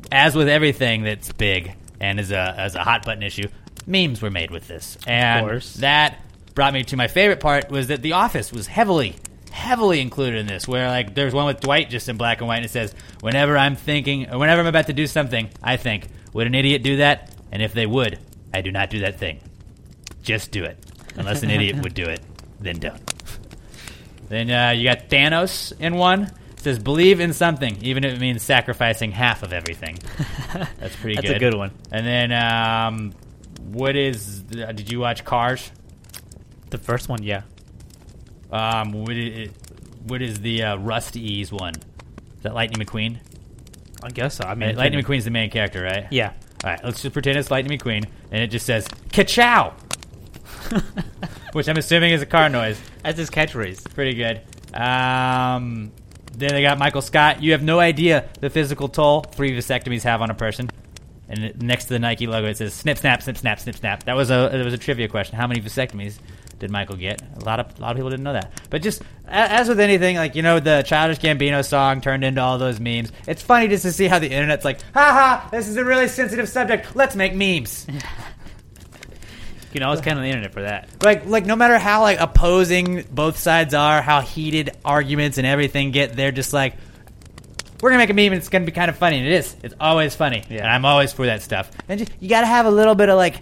as 0.09 0.35
with 0.35 0.47
everything 0.47 1.03
that's 1.03 1.31
big 1.33 1.73
and 1.99 2.17
is 2.17 2.31
a 2.31 2.55
as 2.57 2.75
a 2.75 2.83
hot 2.83 3.05
button 3.05 3.23
issue, 3.23 3.49
memes 3.85 4.21
were 4.21 4.31
made 4.31 4.51
with 4.51 4.69
this, 4.69 4.97
and 5.05 5.45
course. 5.45 5.73
that 5.75 6.23
brought 6.51 6.73
me 6.73 6.83
to 6.83 6.97
my 6.97 7.07
favorite 7.07 7.39
part 7.39 7.69
was 7.69 7.87
that 7.87 8.01
The 8.01 8.13
Office 8.13 8.51
was 8.51 8.67
heavily, 8.67 9.15
heavily 9.51 9.99
included 9.99 10.39
in 10.39 10.47
this. 10.47 10.67
Where 10.67 10.87
like 10.87 11.15
there's 11.15 11.33
one 11.33 11.45
with 11.45 11.59
Dwight 11.59 11.89
just 11.89 12.09
in 12.09 12.17
black 12.17 12.39
and 12.39 12.47
white, 12.47 12.57
and 12.57 12.65
it 12.65 12.71
says, 12.71 12.93
"Whenever 13.21 13.57
I'm 13.57 13.75
thinking, 13.75 14.29
or 14.29 14.37
whenever 14.37 14.61
I'm 14.61 14.67
about 14.67 14.87
to 14.87 14.93
do 14.93 15.07
something, 15.07 15.49
I 15.61 15.77
think, 15.77 16.07
would 16.33 16.47
an 16.47 16.55
idiot 16.55 16.83
do 16.83 16.97
that? 16.97 17.33
And 17.51 17.61
if 17.61 17.73
they 17.73 17.85
would, 17.85 18.19
I 18.53 18.61
do 18.61 18.71
not 18.71 18.89
do 18.89 18.99
that 18.99 19.19
thing. 19.19 19.39
Just 20.23 20.51
do 20.51 20.63
it, 20.63 20.77
unless 21.15 21.43
an 21.43 21.49
idiot 21.49 21.81
would 21.81 21.93
do 21.93 22.05
it, 22.05 22.21
then 22.59 22.79
don't." 22.79 23.01
Then 24.29 24.49
uh, 24.49 24.71
you 24.71 24.85
got 24.85 25.09
Thanos 25.09 25.77
in 25.77 25.95
one. 25.95 26.31
It 26.51 26.59
says, 26.59 26.79
"Believe 26.79 27.19
in 27.19 27.33
something, 27.33 27.77
even 27.81 28.05
if 28.05 28.13
it 28.13 28.21
means 28.21 28.41
sacrificing 28.41 29.11
half 29.11 29.43
of 29.43 29.51
everything." 29.51 29.97
That's 30.79 30.95
pretty 30.95 31.15
That's 31.15 31.27
good. 31.27 31.31
That's 31.31 31.31
a 31.31 31.39
good 31.39 31.55
one. 31.55 31.71
And 31.91 32.05
then, 32.05 32.31
um, 32.31 33.13
what 33.73 33.97
is? 33.97 34.43
Uh, 34.51 34.71
did 34.71 34.89
you 34.89 35.01
watch 35.01 35.25
Cars? 35.25 35.69
The 36.71 36.77
first 36.77 37.09
one, 37.09 37.21
yeah. 37.21 37.43
Um, 38.51 38.91
what 38.93 39.15
is, 39.15 39.49
what 40.07 40.21
is 40.21 40.39
the 40.39 40.63
uh, 40.63 40.77
Rust-eze 40.77 41.51
one? 41.51 41.75
Is 41.75 42.41
that 42.43 42.55
Lightning 42.55 42.85
McQueen? 42.85 43.17
I 44.03 44.09
guess 44.09 44.35
so. 44.35 44.45
I 44.45 44.55
mean, 44.55 44.75
Lightning 44.75 45.03
McQueen's 45.03 45.25
the 45.25 45.31
main 45.31 45.49
character, 45.49 45.83
right? 45.83 46.07
Yeah. 46.11 46.33
All 46.63 46.71
right, 46.71 46.83
let's 46.83 47.01
just 47.01 47.13
pretend 47.13 47.37
it's 47.37 47.51
Lightning 47.51 47.77
McQueen, 47.77 48.05
and 48.31 48.41
it 48.41 48.47
just 48.47 48.65
says 48.65 48.87
"Ka-chow," 49.11 49.73
which 51.53 51.67
I'm 51.67 51.77
assuming 51.77 52.13
is 52.13 52.21
a 52.21 52.25
car 52.25 52.49
noise. 52.49 52.79
That's 53.03 53.17
his 53.17 53.29
catchphrase. 53.29 53.93
Pretty 53.93 54.13
good. 54.13 54.41
Um, 54.73 55.91
then 56.33 56.49
they 56.49 56.61
got 56.61 56.77
Michael 56.77 57.01
Scott. 57.01 57.43
You 57.43 57.51
have 57.51 57.63
no 57.63 57.79
idea 57.79 58.29
the 58.39 58.49
physical 58.49 58.87
toll 58.89 59.21
three 59.21 59.51
vasectomies 59.51 60.03
have 60.03 60.21
on 60.21 60.29
a 60.29 60.35
person. 60.35 60.69
And 61.27 61.61
next 61.61 61.85
to 61.85 61.93
the 61.93 61.99
Nike 61.99 62.27
logo, 62.27 62.47
it 62.47 62.57
says 62.57 62.73
"snip, 62.73 62.97
snap, 62.97 63.21
snip, 63.21 63.37
snap, 63.37 63.59
snip, 63.59 63.75
snap." 63.75 64.03
That 64.03 64.15
was 64.15 64.29
a 64.29 64.49
that 64.51 64.63
was 64.63 64.73
a 64.73 64.77
trivia 64.77 65.07
question. 65.07 65.37
How 65.37 65.47
many 65.47 65.61
vasectomies 65.61 66.19
did 66.61 66.71
Michael 66.71 66.95
get? 66.95 67.21
A 67.41 67.43
lot 67.43 67.59
of 67.59 67.77
a 67.77 67.81
lot 67.81 67.91
of 67.91 67.97
people 67.97 68.09
didn't 68.09 68.23
know 68.23 68.33
that. 68.33 68.51
But 68.69 68.81
just 68.81 69.01
as 69.27 69.67
with 69.67 69.79
anything, 69.81 70.15
like 70.15 70.35
you 70.35 70.41
know, 70.41 70.59
the 70.61 70.83
Childish 70.83 71.19
Gambino 71.19 71.65
song 71.65 71.99
turned 71.99 72.23
into 72.23 72.39
all 72.41 72.57
those 72.57 72.79
memes. 72.79 73.11
It's 73.27 73.41
funny 73.41 73.67
just 73.67 73.83
to 73.83 73.91
see 73.91 74.07
how 74.07 74.19
the 74.19 74.31
internet's 74.31 74.63
like, 74.63 74.79
"Ha 74.93 74.93
ha, 75.43 75.49
this 75.51 75.67
is 75.67 75.75
a 75.75 75.83
really 75.83 76.07
sensitive 76.07 76.47
subject. 76.47 76.95
Let's 76.95 77.15
make 77.17 77.35
memes." 77.35 77.85
You 79.73 79.79
know, 79.79 79.87
I 79.87 79.91
was 79.91 80.01
kind 80.01 80.11
of 80.11 80.17
on 80.17 80.23
the 80.23 80.29
internet 80.29 80.51
for 80.51 80.63
that. 80.63 80.89
like 81.01 81.25
like 81.27 81.45
no 81.45 81.55
matter 81.55 81.77
how 81.79 82.01
like 82.01 82.19
opposing 82.19 83.03
both 83.09 83.37
sides 83.37 83.73
are, 83.73 84.01
how 84.01 84.19
heated 84.19 84.71
arguments 84.83 85.37
and 85.37 85.47
everything 85.47 85.91
get, 85.91 86.13
they're 86.13 86.33
just 86.33 86.51
like 86.51 86.75
we're 87.81 87.91
gonna 87.91 87.99
make 88.03 88.09
a 88.09 88.13
meme 88.13 88.33
and 88.33 88.35
it's 88.35 88.49
gonna 88.49 88.65
be 88.65 88.73
kind 88.73 88.89
of 88.89 88.97
funny, 88.97 89.17
and 89.19 89.25
it 89.27 89.31
is. 89.31 89.55
It's 89.63 89.73
always 89.79 90.13
funny, 90.13 90.43
Yeah. 90.49 90.57
and 90.63 90.67
I'm 90.67 90.83
always 90.83 91.13
for 91.13 91.25
that 91.27 91.41
stuff. 91.41 91.71
And 91.87 91.99
just, 91.99 92.11
you 92.19 92.27
gotta 92.27 92.47
have 92.47 92.65
a 92.65 92.69
little 92.69 92.95
bit 92.95 93.07
of 93.07 93.15
like 93.15 93.35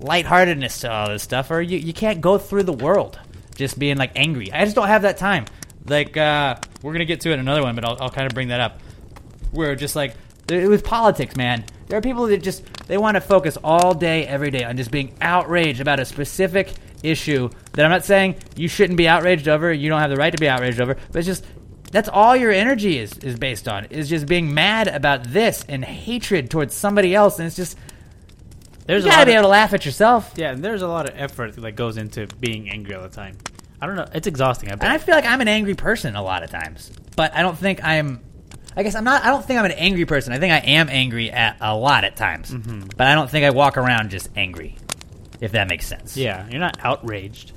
lightheartedness 0.00 0.80
to 0.80 0.90
all 0.90 1.08
this 1.08 1.22
stuff, 1.22 1.50
or 1.50 1.60
you, 1.60 1.78
you 1.78 1.92
can't 1.92 2.20
go 2.20 2.38
through 2.38 2.64
the 2.64 2.72
world 2.72 3.18
just 3.54 3.78
being 3.78 3.96
like 3.96 4.12
angry. 4.16 4.52
I 4.52 4.64
just 4.64 4.76
don't 4.76 4.88
have 4.88 5.02
that 5.02 5.16
time. 5.16 5.46
Like 5.86 6.16
uh, 6.16 6.56
we're 6.82 6.92
gonna 6.92 7.04
get 7.04 7.20
to 7.22 7.30
it 7.30 7.34
in 7.34 7.40
another 7.40 7.62
one, 7.62 7.74
but 7.74 7.84
I'll, 7.84 7.96
I'll 8.00 8.10
kind 8.10 8.26
of 8.26 8.34
bring 8.34 8.48
that 8.48 8.60
up. 8.60 8.80
Where 9.52 9.74
just 9.76 9.96
like 9.96 10.14
it 10.48 10.68
was 10.68 10.82
politics, 10.82 11.36
man. 11.36 11.64
There 11.88 11.98
are 11.98 12.02
people 12.02 12.26
that 12.26 12.42
just 12.42 12.64
they 12.86 12.98
want 12.98 13.14
to 13.16 13.20
focus 13.20 13.56
all 13.62 13.94
day, 13.94 14.26
every 14.26 14.50
day 14.50 14.64
on 14.64 14.76
just 14.76 14.90
being 14.90 15.14
outraged 15.20 15.80
about 15.80 16.00
a 16.00 16.04
specific 16.04 16.72
issue 17.02 17.48
that 17.72 17.84
I'm 17.84 17.90
not 17.90 18.04
saying 18.04 18.36
you 18.56 18.68
shouldn't 18.68 18.96
be 18.96 19.08
outraged 19.08 19.48
over. 19.48 19.72
You 19.72 19.88
don't 19.88 20.00
have 20.00 20.10
the 20.10 20.16
right 20.16 20.30
to 20.30 20.38
be 20.38 20.48
outraged 20.48 20.80
over, 20.80 20.94
but 20.94 21.18
it's 21.18 21.26
just 21.26 21.44
that's 21.92 22.08
all 22.08 22.36
your 22.36 22.50
energy 22.50 22.98
is 22.98 23.16
is 23.18 23.38
based 23.38 23.68
on 23.68 23.86
is 23.86 24.08
just 24.08 24.26
being 24.26 24.52
mad 24.52 24.88
about 24.88 25.24
this 25.24 25.64
and 25.68 25.84
hatred 25.84 26.50
towards 26.50 26.74
somebody 26.74 27.14
else, 27.14 27.38
and 27.38 27.46
it's 27.46 27.56
just 27.56 27.78
There's 28.86 29.04
you 29.04 29.10
a 29.10 29.12
gotta 29.12 29.20
lot 29.20 29.26
be 29.26 29.32
able 29.32 29.42
to 29.42 29.48
laugh 29.48 29.72
at 29.72 29.84
yourself. 29.84 30.32
Yeah, 30.36 30.52
and 30.52 30.64
there's 30.64 30.82
a 30.82 30.88
lot 30.88 31.08
of 31.08 31.18
effort 31.18 31.56
that 31.56 31.72
goes 31.72 31.96
into 31.96 32.26
being 32.38 32.70
angry 32.70 32.94
all 32.94 33.02
the 33.02 33.08
time. 33.08 33.36
I 33.80 33.86
don't 33.86 33.96
know. 33.96 34.06
It's 34.14 34.26
exhausting. 34.26 34.70
I 34.70 34.72
And 34.72 34.84
I 34.84 34.98
feel 34.98 35.14
like 35.14 35.26
I'm 35.26 35.40
an 35.40 35.48
angry 35.48 35.74
person 35.74 36.16
a 36.16 36.22
lot 36.22 36.42
of 36.42 36.50
times, 36.50 36.90
but 37.16 37.34
I 37.34 37.42
don't 37.42 37.58
think 37.58 37.84
I'm. 37.84 38.20
I 38.76 38.82
guess 38.82 38.94
I'm 38.94 39.04
not. 39.04 39.24
I 39.24 39.28
don't 39.28 39.44
think 39.44 39.58
I'm 39.58 39.64
an 39.64 39.72
angry 39.72 40.04
person. 40.04 40.32
I 40.32 40.38
think 40.38 40.52
I 40.52 40.58
am 40.58 40.88
angry 40.88 41.30
at 41.30 41.56
a 41.60 41.76
lot 41.76 42.04
at 42.04 42.16
times, 42.16 42.50
mm-hmm. 42.50 42.88
but 42.96 43.06
I 43.06 43.14
don't 43.14 43.30
think 43.30 43.44
I 43.44 43.50
walk 43.50 43.76
around 43.76 44.10
just 44.10 44.28
angry. 44.36 44.76
If 45.40 45.52
that 45.52 45.68
makes 45.68 45.86
sense. 45.86 46.16
Yeah, 46.16 46.48
you're 46.48 46.60
not 46.60 46.78
outraged. 46.80 47.52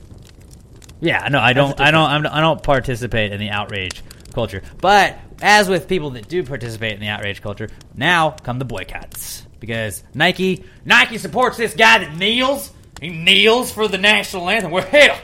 Yeah. 0.99 1.27
No, 1.29 1.39
I 1.39 1.53
don't. 1.53 1.79
I 1.79 1.91
don't. 1.91 2.09
I'm, 2.09 2.27
I 2.27 2.41
don't 2.41 2.61
participate 2.61 3.31
in 3.31 3.39
the 3.39 3.49
outrage 3.51 4.01
culture. 4.33 4.61
But 4.81 5.17
as 5.41 5.69
with 5.69 5.87
people 5.87 6.09
that 6.11 6.27
do 6.27 6.43
participate 6.43 6.93
in 6.93 6.99
the 6.99 7.07
outrage 7.07 7.41
culture, 7.41 7.69
now 7.95 8.31
come 8.31 8.59
the 8.59 8.65
boycotts 8.65 9.45
because 9.59 10.03
Nike 10.13 10.65
Nike 10.85 11.17
supports 11.17 11.57
this 11.57 11.73
guy 11.73 11.99
that 11.99 12.15
kneels. 12.15 12.71
He 13.01 13.09
kneels 13.09 13.71
for 13.71 13.87
the 13.87 13.97
national 13.97 14.49
anthem. 14.49 14.71
Well, 14.71 14.85
hell, 14.85 15.19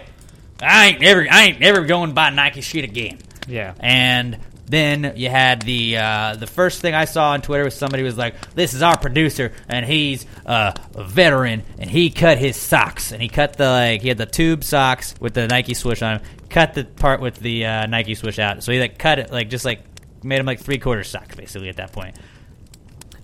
I 0.61 0.88
ain't 0.88 1.01
never. 1.01 1.27
I 1.29 1.43
ain't 1.45 1.59
never 1.59 1.86
going 1.86 2.09
to 2.09 2.15
buy 2.15 2.29
Nike 2.29 2.61
shit 2.61 2.83
again. 2.83 3.19
Yeah. 3.47 3.73
And 3.79 4.39
then 4.67 5.13
you 5.15 5.29
had 5.29 5.61
the 5.61 5.97
uh, 5.97 6.36
the 6.36 6.47
first 6.47 6.81
thing 6.81 6.93
I 6.95 7.05
saw 7.05 7.31
on 7.31 7.41
Twitter 7.41 7.63
was 7.63 7.75
somebody 7.75 8.03
was 8.03 8.17
like, 8.17 8.55
"This 8.55 8.73
is 8.73 8.81
our 8.81 8.97
producer, 8.97 9.53
and 9.67 9.86
he's 9.86 10.25
uh, 10.45 10.73
a 10.95 11.03
veteran, 11.03 11.63
and 11.77 11.89
he 11.89 12.09
cut 12.09 12.38
his 12.38 12.55
socks, 12.55 13.11
and 13.11 13.21
he 13.21 13.27
cut 13.27 13.57
the 13.57 13.65
like 13.65 14.01
he 14.01 14.07
had 14.07 14.17
the 14.17 14.25
tube 14.25 14.63
socks 14.63 15.13
with 15.19 15.33
the 15.33 15.47
Nike 15.47 15.73
swoosh 15.73 16.01
on 16.01 16.19
him, 16.19 16.25
cut 16.49 16.73
the 16.73 16.83
part 16.83 17.21
with 17.21 17.39
the 17.39 17.65
uh, 17.65 17.86
Nike 17.86 18.15
swoosh 18.15 18.39
out, 18.39 18.63
so 18.63 18.71
he 18.71 18.79
like 18.79 18.97
cut 18.97 19.19
it 19.19 19.31
like 19.31 19.49
just 19.49 19.65
like 19.65 19.81
made 20.23 20.39
him 20.39 20.45
like 20.45 20.59
three 20.59 20.79
quarter 20.79 21.03
socks 21.03 21.36
basically 21.36 21.69
at 21.69 21.77
that 21.77 21.91
point. 21.91 22.15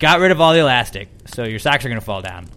Got 0.02 0.18
rid 0.18 0.32
of 0.32 0.40
all 0.40 0.52
the 0.52 0.58
elastic, 0.58 1.08
so 1.26 1.44
your 1.44 1.60
socks 1.60 1.84
are 1.84 1.88
gonna 1.88 2.00
fall 2.00 2.22
down. 2.22 2.48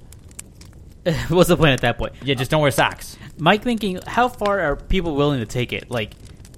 What's 1.27 1.47
the 1.47 1.55
point 1.55 1.73
at 1.73 1.81
that 1.81 1.95
point? 1.95 2.13
Yeah, 2.23 2.33
just 2.33 2.49
don't 2.49 2.59
wear 2.59 2.71
socks. 2.71 3.19
Mike 3.37 3.61
thinking, 3.61 3.99
how 4.07 4.29
far 4.29 4.61
are 4.61 4.75
people 4.75 5.15
willing 5.15 5.39
to 5.41 5.45
take 5.45 5.71
it? 5.71 5.91
Like, 5.91 6.13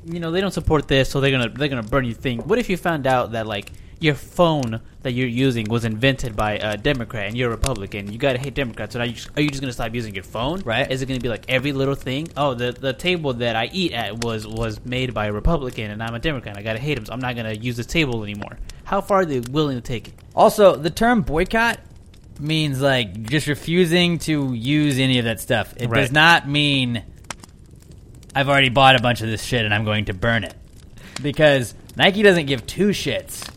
you 0.06 0.22
know, 0.22 0.32
they 0.32 0.40
don't 0.40 0.54
support 0.54 0.88
this, 0.88 1.10
so 1.10 1.20
they're 1.20 1.32
gonna 1.32 1.50
they're 1.50 1.68
gonna 1.68 1.84
burn 1.84 2.06
your 2.06 2.14
thing. 2.14 2.40
What 2.40 2.58
if 2.58 2.70
you 2.70 2.78
found 2.78 3.06
out 3.06 3.34
that 3.34 3.46
like 3.46 3.74
your 4.00 4.16
phone 4.16 4.80
that 5.08 5.14
you're 5.14 5.28
using 5.28 5.66
was 5.70 5.86
invented 5.86 6.36
by 6.36 6.58
a 6.58 6.76
Democrat 6.76 7.28
and 7.28 7.38
you're 7.38 7.48
a 7.48 7.52
Republican? 7.56 8.12
You 8.12 8.18
gotta 8.18 8.38
hate 8.38 8.54
Democrats. 8.54 8.92
So 8.94 9.00
now 9.00 9.06
you 9.06 9.14
just, 9.14 9.30
are 9.38 9.42
you 9.42 9.50
just 9.50 9.62
gonna 9.62 9.72
stop 9.72 9.96
using 9.96 10.14
your 10.14 10.26
phone? 10.26 10.60
Right. 10.66 10.92
Is 10.92 11.02
it 11.02 11.06
gonna 11.06 11.22
be 11.22 11.30
like 11.30 11.46
every 11.48 11.72
little 11.72 11.96
thing? 11.96 12.28
Oh, 12.36 12.54
the 12.54 12.74
the 12.74 12.92
table 12.92 13.34
that 13.36 13.56
I 13.56 13.70
eat 13.72 13.94
at 13.94 14.24
was 14.24 14.46
was 14.46 14.84
made 14.86 15.14
by 15.14 15.28
a 15.28 15.32
Republican 15.32 15.92
and 15.92 16.04
I'm 16.04 16.14
a 16.14 16.20
Democrat. 16.20 16.58
I 16.58 16.62
gotta 16.62 16.80
hate 16.80 16.98
him, 16.98 17.06
so 17.06 17.14
I'm 17.14 17.22
not 17.22 17.36
gonna 17.38 17.54
use 17.54 17.78
this 17.78 17.86
table 17.86 18.22
anymore. 18.24 18.58
How 18.84 19.00
far 19.02 19.22
are 19.22 19.26
they 19.26 19.40
willing 19.40 19.78
to 19.78 19.82
take 19.82 20.10
it? 20.10 20.14
Also, 20.36 20.76
the 20.76 20.90
term 20.90 21.22
boycott 21.22 21.80
means 22.40 22.82
like 22.82 23.24
just 23.24 23.48
refusing 23.48 24.20
to 24.20 24.54
use 24.54 25.00
any 25.00 25.20
of 25.20 25.26
that 25.26 25.40
stuff. 25.40 25.74
It 25.78 25.90
Right. 25.90 26.02
does 26.02 26.12
not 26.12 26.48
mean 26.50 27.02
I've 28.36 28.50
already 28.50 28.70
bought 28.70 28.96
a 29.00 29.02
bunch 29.02 29.22
of 29.22 29.28
this 29.28 29.42
shit 29.44 29.64
and 29.66 29.74
I'm 29.74 29.86
going 29.86 30.06
to 30.06 30.14
burn 30.14 30.44
it. 30.44 30.54
Because 31.24 31.74
Nike 31.96 32.22
doesn't 32.22 32.46
give 32.46 32.68
two 32.68 32.90
shits 32.90 33.50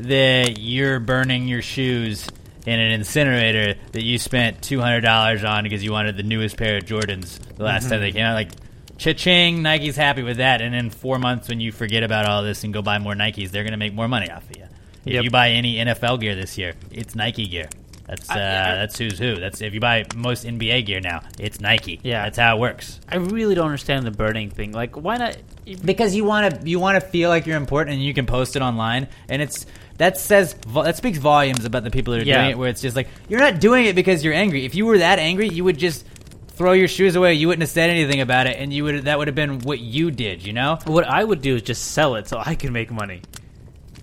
that 0.00 0.58
you're 0.58 1.00
burning 1.00 1.48
your 1.48 1.62
shoes 1.62 2.26
in 2.66 2.78
an 2.80 2.92
incinerator 2.92 3.74
that 3.92 4.02
you 4.02 4.18
spent 4.18 4.60
$200 4.62 5.48
on 5.48 5.64
because 5.64 5.84
you 5.84 5.92
wanted 5.92 6.16
the 6.16 6.22
newest 6.22 6.56
pair 6.56 6.78
of 6.78 6.84
Jordans 6.84 7.38
the 7.56 7.62
last 7.64 7.88
time 7.88 8.00
they 8.00 8.12
came 8.12 8.24
out. 8.24 8.34
Like, 8.34 8.50
cha-ching, 8.96 9.62
Nike's 9.62 9.96
happy 9.96 10.22
with 10.22 10.38
that. 10.38 10.62
And 10.62 10.74
in 10.74 10.90
four 10.90 11.18
months 11.18 11.48
when 11.48 11.60
you 11.60 11.72
forget 11.72 12.02
about 12.02 12.26
all 12.26 12.42
this 12.42 12.64
and 12.64 12.72
go 12.72 12.80
buy 12.82 12.98
more 12.98 13.14
Nikes, 13.14 13.50
they're 13.50 13.64
going 13.64 13.72
to 13.72 13.76
make 13.78 13.92
more 13.94 14.08
money 14.08 14.30
off 14.30 14.48
of 14.50 14.56
you. 14.56 14.64
If 15.04 15.12
Yep. 15.12 15.24
you 15.24 15.30
buy 15.30 15.50
any 15.50 15.76
NFL 15.76 16.20
gear 16.20 16.34
this 16.34 16.56
year, 16.56 16.72
it's 16.90 17.14
Nike 17.14 17.46
gear. 17.46 17.68
That's 18.06 18.30
uh, 18.30 18.34
that's 18.34 18.98
who's 18.98 19.18
who. 19.18 19.36
That's 19.36 19.62
if 19.62 19.72
you 19.72 19.80
buy 19.80 20.04
most 20.14 20.44
NBA 20.44 20.84
gear 20.84 21.00
now, 21.00 21.22
it's 21.38 21.58
Nike. 21.60 22.00
Yeah. 22.02 22.24
that's 22.24 22.36
how 22.38 22.56
it 22.56 22.60
works. 22.60 23.00
I 23.08 23.16
really 23.16 23.54
don't 23.54 23.64
understand 23.66 24.06
the 24.06 24.10
burning 24.10 24.50
thing. 24.50 24.72
Like, 24.72 24.96
why 24.96 25.16
not? 25.16 25.36
Because 25.84 26.14
you 26.14 26.24
want 26.24 26.54
to 26.62 26.68
you 26.68 26.78
want 26.80 27.02
to 27.02 27.06
feel 27.08 27.30
like 27.30 27.46
you're 27.46 27.56
important 27.56 27.94
and 27.94 28.04
you 28.04 28.12
can 28.12 28.26
post 28.26 28.56
it 28.56 28.62
online 28.62 29.08
and 29.28 29.40
it's 29.40 29.64
that 29.98 30.18
says 30.18 30.54
that 30.74 30.96
speaks 30.96 31.18
volumes 31.18 31.64
about 31.64 31.84
the 31.84 31.90
people 31.90 32.12
that 32.14 32.22
are 32.22 32.24
Yeah. 32.26 32.38
doing 32.38 32.50
it 32.50 32.58
where 32.58 32.68
it's 32.68 32.80
just 32.80 32.96
like 32.96 33.08
you're 33.28 33.40
not 33.40 33.60
doing 33.60 33.84
it 33.86 33.94
because 33.94 34.24
you're 34.24 34.34
angry. 34.34 34.64
If 34.64 34.74
you 34.74 34.86
were 34.86 34.98
that 34.98 35.18
angry, 35.18 35.48
you 35.48 35.64
would 35.64 35.78
just 35.78 36.04
throw 36.48 36.72
your 36.72 36.88
shoes 36.88 37.16
away. 37.16 37.34
You 37.34 37.48
wouldn't 37.48 37.62
have 37.62 37.70
said 37.70 37.90
anything 37.90 38.20
about 38.20 38.46
it 38.46 38.56
and 38.58 38.72
you 38.72 38.84
would 38.84 39.04
that 39.04 39.18
would 39.18 39.28
have 39.28 39.34
been 39.34 39.60
what 39.60 39.80
you 39.80 40.10
did, 40.10 40.44
you 40.44 40.52
know? 40.52 40.78
What 40.84 41.04
I 41.06 41.22
would 41.22 41.42
do 41.42 41.56
is 41.56 41.62
just 41.62 41.92
sell 41.92 42.14
it 42.16 42.28
so 42.28 42.40
I 42.44 42.54
can 42.54 42.72
make 42.72 42.90
money. 42.90 43.22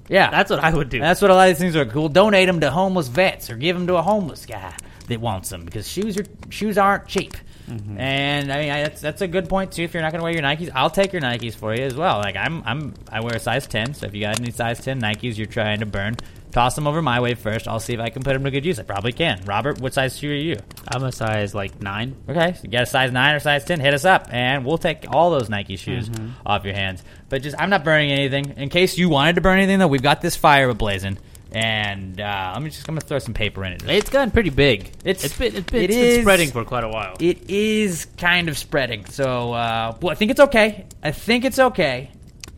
Yeah. 0.09 0.29
That's 0.29 0.49
what 0.49 0.59
I 0.59 0.73
would 0.73 0.89
do. 0.89 0.99
That's 0.99 1.21
what 1.21 1.31
a 1.31 1.35
lot 1.35 1.49
of 1.49 1.55
these 1.55 1.59
things 1.61 1.75
are 1.75 1.85
cool. 1.85 2.09
Donate 2.09 2.47
them 2.47 2.59
to 2.61 2.71
homeless 2.71 3.07
vets 3.07 3.49
or 3.49 3.55
give 3.55 3.75
them 3.77 3.87
to 3.87 3.95
a 3.95 4.01
homeless 4.01 4.45
guy 4.45 4.73
that 5.07 5.19
wants 5.21 5.49
them 5.49 5.65
because 5.65 5.87
shoes 5.87 6.17
are 6.17 6.25
shoes 6.49 6.77
aren't 6.77 7.07
cheap. 7.07 7.35
Mm-hmm. 7.71 7.97
And 7.99 8.51
I 8.51 8.59
mean, 8.61 8.69
I, 8.71 8.81
that's 8.83 9.01
that's 9.01 9.21
a 9.21 9.27
good 9.27 9.47
point 9.47 9.71
too. 9.71 9.83
If 9.83 9.93
you're 9.93 10.03
not 10.03 10.11
going 10.11 10.19
to 10.19 10.23
wear 10.23 10.33
your 10.33 10.41
Nikes, 10.43 10.69
I'll 10.75 10.89
take 10.89 11.13
your 11.13 11.21
Nikes 11.21 11.55
for 11.55 11.73
you 11.73 11.83
as 11.83 11.95
well. 11.95 12.17
Like 12.17 12.35
I'm 12.35 12.63
I'm 12.65 12.93
I 13.09 13.21
wear 13.21 13.35
a 13.35 13.39
size 13.39 13.67
ten, 13.67 13.93
so 13.93 14.05
if 14.07 14.13
you 14.13 14.21
got 14.21 14.39
any 14.39 14.51
size 14.51 14.83
ten 14.83 14.99
Nikes 15.01 15.37
you're 15.37 15.47
trying 15.47 15.79
to 15.79 15.85
burn, 15.85 16.17
toss 16.51 16.75
them 16.75 16.87
over 16.87 17.01
my 17.01 17.19
way 17.21 17.33
first. 17.33 17.67
I'll 17.67 17.79
see 17.79 17.93
if 17.93 17.99
I 17.99 18.09
can 18.09 18.23
put 18.23 18.33
them 18.33 18.43
to 18.43 18.51
good 18.51 18.65
use. 18.65 18.79
I 18.79 18.83
probably 18.83 19.13
can. 19.13 19.41
Robert, 19.45 19.79
what 19.79 19.93
size 19.93 20.17
shoe 20.17 20.31
are 20.31 20.35
you? 20.35 20.57
I'm 20.87 21.03
a 21.03 21.11
size 21.11 21.55
like 21.55 21.81
nine. 21.81 22.15
Okay, 22.27 22.53
so 22.53 22.59
you 22.63 22.69
got 22.69 22.83
a 22.83 22.87
size 22.87 23.11
nine 23.11 23.35
or 23.35 23.39
size 23.39 23.63
ten, 23.63 23.79
hit 23.79 23.93
us 23.93 24.05
up, 24.05 24.27
and 24.31 24.65
we'll 24.65 24.77
take 24.77 25.05
all 25.09 25.31
those 25.31 25.49
Nike 25.49 25.77
shoes 25.77 26.09
Mhm. 26.09 26.31
off 26.45 26.65
your 26.65 26.73
hands. 26.73 27.03
But 27.29 27.41
just, 27.43 27.55
I'm 27.59 27.69
not 27.69 27.85
burning 27.85 28.11
anything. 28.11 28.53
In 28.57 28.67
case 28.69 28.97
you 28.97 29.07
wanted 29.07 29.35
to 29.35 29.41
burn 29.41 29.57
anything, 29.57 29.79
though, 29.79 29.87
we've 29.87 30.01
got 30.01 30.21
this 30.21 30.35
fire 30.35 30.73
blazing, 30.73 31.17
and 31.51 32.19
uh, 32.21 32.53
I'm 32.55 32.65
just 32.65 32.85
gonna 32.87 33.01
throw 33.01 33.19
some 33.19 33.33
paper 33.33 33.63
in 33.65 33.73
it. 33.73 33.83
It's 33.87 34.09
gotten 34.09 34.31
pretty 34.31 34.49
big. 34.49 34.91
It's 35.03 35.23
it's 35.23 35.37
been, 35.37 35.55
it's 35.55 35.69
been, 35.71 35.81
it 35.83 35.89
it's 35.89 35.95
been 35.95 36.05
is- 36.05 36.21
spreading 36.21 36.49
for 36.51 36.63
quite 36.65 36.83
a 36.83 36.89
while. 36.89 37.15
It 37.19 37.49
is 37.49 38.05
kind 38.17 38.49
of 38.49 38.57
spreading, 38.57 39.05
so 39.05 39.53
uh, 39.53 39.97
well, 40.01 40.11
I 40.11 40.15
think 40.15 40.31
it's 40.31 40.39
okay. 40.39 40.85
I 41.03 41.11
think 41.11 41.45
it's 41.45 41.59
okay. 41.59 42.11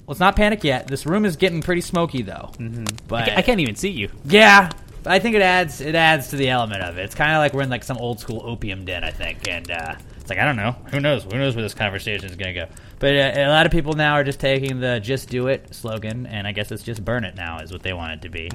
Let's 0.07 0.19
not 0.19 0.35
panic 0.35 0.63
yet. 0.63 0.87
This 0.87 1.05
room 1.05 1.23
is 1.25 1.37
getting 1.37 1.61
pretty 1.61 1.79
smoky, 1.81 2.23
though. 2.23 2.51
Mm-hmm. 2.57 2.83
But 3.07 3.23
I, 3.23 3.25
ca- 3.29 3.35
I 3.37 3.41
can't 3.41 3.61
even 3.61 3.75
see 3.75 3.89
you. 3.89 4.09
Yeah, 4.25 4.69
I 5.05 5.19
think 5.19 5.35
it 5.35 5.41
adds 5.41 5.79
it 5.81 5.95
adds 5.95 6.29
to 6.29 6.35
the 6.35 6.49
element 6.49 6.81
of 6.83 6.97
it. 6.97 7.03
It's 7.05 7.15
kind 7.15 7.31
of 7.31 7.37
like 7.39 7.53
we're 7.53 7.61
in 7.63 7.69
like 7.69 7.83
some 7.83 7.97
old 7.97 8.19
school 8.19 8.41
opium 8.43 8.85
den, 8.85 9.03
I 9.03 9.11
think, 9.11 9.47
and 9.47 9.69
uh, 9.71 9.95
it's 10.19 10.29
like 10.29 10.39
I 10.39 10.45
don't 10.45 10.57
know, 10.57 10.73
who 10.91 10.99
knows, 10.99 11.23
who 11.23 11.37
knows 11.37 11.55
where 11.55 11.63
this 11.63 11.73
conversation 11.73 12.29
is 12.29 12.35
gonna 12.35 12.53
go. 12.53 12.67
But 13.03 13.15
uh, 13.17 13.33
a 13.35 13.49
lot 13.49 13.65
of 13.65 13.73
people 13.73 13.91
now 13.95 14.13
are 14.13 14.23
just 14.23 14.39
taking 14.39 14.79
the 14.79 14.97
"just 15.01 15.27
do 15.27 15.47
it" 15.47 15.75
slogan, 15.75 16.25
and 16.25 16.47
I 16.47 16.53
guess 16.53 16.71
it's 16.71 16.83
just 16.83 17.03
burn 17.03 17.25
it 17.25 17.35
now 17.35 17.59
is 17.59 17.69
what 17.69 17.83
they 17.83 17.91
want 17.91 18.13
it 18.13 18.21
to 18.21 18.29
be. 18.29 18.49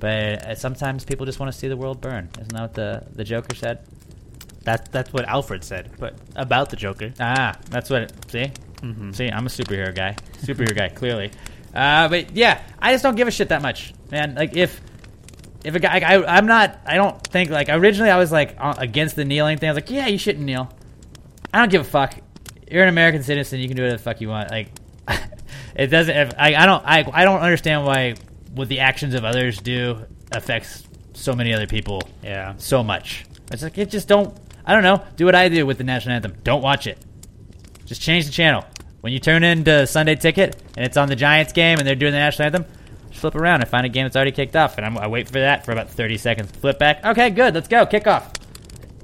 But 0.00 0.14
uh, 0.46 0.54
sometimes 0.54 1.04
people 1.04 1.26
just 1.26 1.38
want 1.38 1.52
to 1.52 1.58
see 1.58 1.68
the 1.68 1.76
world 1.76 2.00
burn. 2.00 2.30
Isn't 2.38 2.48
that 2.54 2.62
what 2.62 2.72
the 2.72 3.04
the 3.14 3.24
Joker 3.24 3.54
said? 3.54 3.80
That 4.64 4.90
that's 4.90 5.12
what 5.12 5.26
Alfred 5.26 5.62
said, 5.62 5.90
but 5.98 6.14
about 6.34 6.70
the 6.70 6.76
Joker. 6.76 7.12
Ah, 7.20 7.58
that's 7.68 7.90
what. 7.90 8.00
It, 8.04 8.12
see, 8.30 8.50
Mhm. 8.80 9.14
see, 9.14 9.28
I'm 9.28 9.44
a 9.44 9.50
superhero 9.50 9.94
guy. 9.94 10.16
Superhero 10.38 10.74
guy, 10.74 10.88
clearly. 10.88 11.30
Uh, 11.74 12.08
but 12.08 12.34
yeah, 12.34 12.60
I 12.80 12.90
just 12.92 13.04
don't 13.04 13.14
give 13.14 13.28
a 13.28 13.30
shit 13.30 13.50
that 13.50 13.62
much, 13.62 13.94
man. 14.10 14.34
Like 14.34 14.56
if 14.56 14.80
if 15.62 15.74
a 15.74 15.78
guy, 15.78 16.00
I, 16.00 16.36
I'm 16.38 16.46
not. 16.46 16.80
I 16.84 16.96
don't 16.96 17.22
think 17.28 17.50
like 17.50 17.68
originally 17.68 18.10
I 18.10 18.18
was 18.18 18.32
like 18.32 18.56
uh, 18.58 18.74
against 18.78 19.14
the 19.14 19.24
kneeling 19.26 19.58
thing. 19.58 19.68
I 19.68 19.72
was 19.72 19.76
like, 19.84 19.90
yeah, 19.90 20.06
you 20.08 20.18
shouldn't 20.18 20.44
kneel. 20.44 20.68
I 21.54 21.58
don't 21.58 21.70
give 21.70 21.82
a 21.82 21.84
fuck. 21.84 22.14
You're 22.70 22.82
an 22.84 22.88
American 22.88 23.22
citizen. 23.22 23.60
You 23.60 23.68
can 23.68 23.76
do 23.76 23.82
whatever 23.82 23.98
the 23.98 24.02
fuck 24.02 24.20
you 24.20 24.28
want. 24.28 24.50
Like 24.50 24.70
it 25.74 25.88
doesn't. 25.88 26.16
If, 26.16 26.34
I 26.38 26.54
I 26.54 26.66
don't. 26.66 26.84
I 26.84 27.10
I 27.12 27.24
don't 27.24 27.40
understand 27.40 27.84
why 27.84 28.14
what 28.54 28.68
the 28.68 28.80
actions 28.80 29.14
of 29.14 29.24
others 29.24 29.58
do 29.58 30.04
affects 30.32 30.84
so 31.14 31.34
many 31.34 31.52
other 31.52 31.66
people. 31.66 32.02
Yeah. 32.22 32.54
So 32.58 32.82
much. 32.82 33.26
It's 33.50 33.62
like 33.62 33.78
it 33.78 33.90
just 33.90 34.08
don't. 34.08 34.36
I 34.64 34.72
don't 34.72 34.82
know. 34.82 35.04
Do 35.16 35.24
what 35.24 35.34
I 35.34 35.48
do 35.48 35.66
with 35.66 35.78
the 35.78 35.84
national 35.84 36.14
anthem. 36.14 36.36
Don't 36.44 36.62
watch 36.62 36.86
it. 36.86 36.98
Just 37.86 38.00
change 38.00 38.26
the 38.26 38.32
channel. 38.32 38.64
When 39.00 39.12
you 39.12 39.18
turn 39.18 39.42
into 39.42 39.86
Sunday 39.86 40.14
Ticket 40.14 40.62
and 40.76 40.84
it's 40.84 40.96
on 40.96 41.08
the 41.08 41.16
Giants 41.16 41.52
game 41.52 41.78
and 41.78 41.88
they're 41.88 41.94
doing 41.94 42.12
the 42.12 42.18
national 42.18 42.46
anthem, 42.46 42.66
just 43.08 43.20
flip 43.20 43.34
around 43.34 43.62
and 43.62 43.70
find 43.70 43.86
a 43.86 43.88
game 43.88 44.04
that's 44.04 44.14
already 44.14 44.32
kicked 44.32 44.54
off. 44.54 44.76
And 44.76 44.86
I'm, 44.86 44.98
I 44.98 45.06
wait 45.06 45.26
for 45.26 45.40
that 45.40 45.64
for 45.64 45.72
about 45.72 45.88
30 45.88 46.18
seconds. 46.18 46.50
Flip 46.52 46.78
back. 46.78 47.04
Okay, 47.04 47.30
good. 47.30 47.54
Let's 47.54 47.66
go. 47.66 47.86
Kick 47.86 48.06
off. 48.06 48.30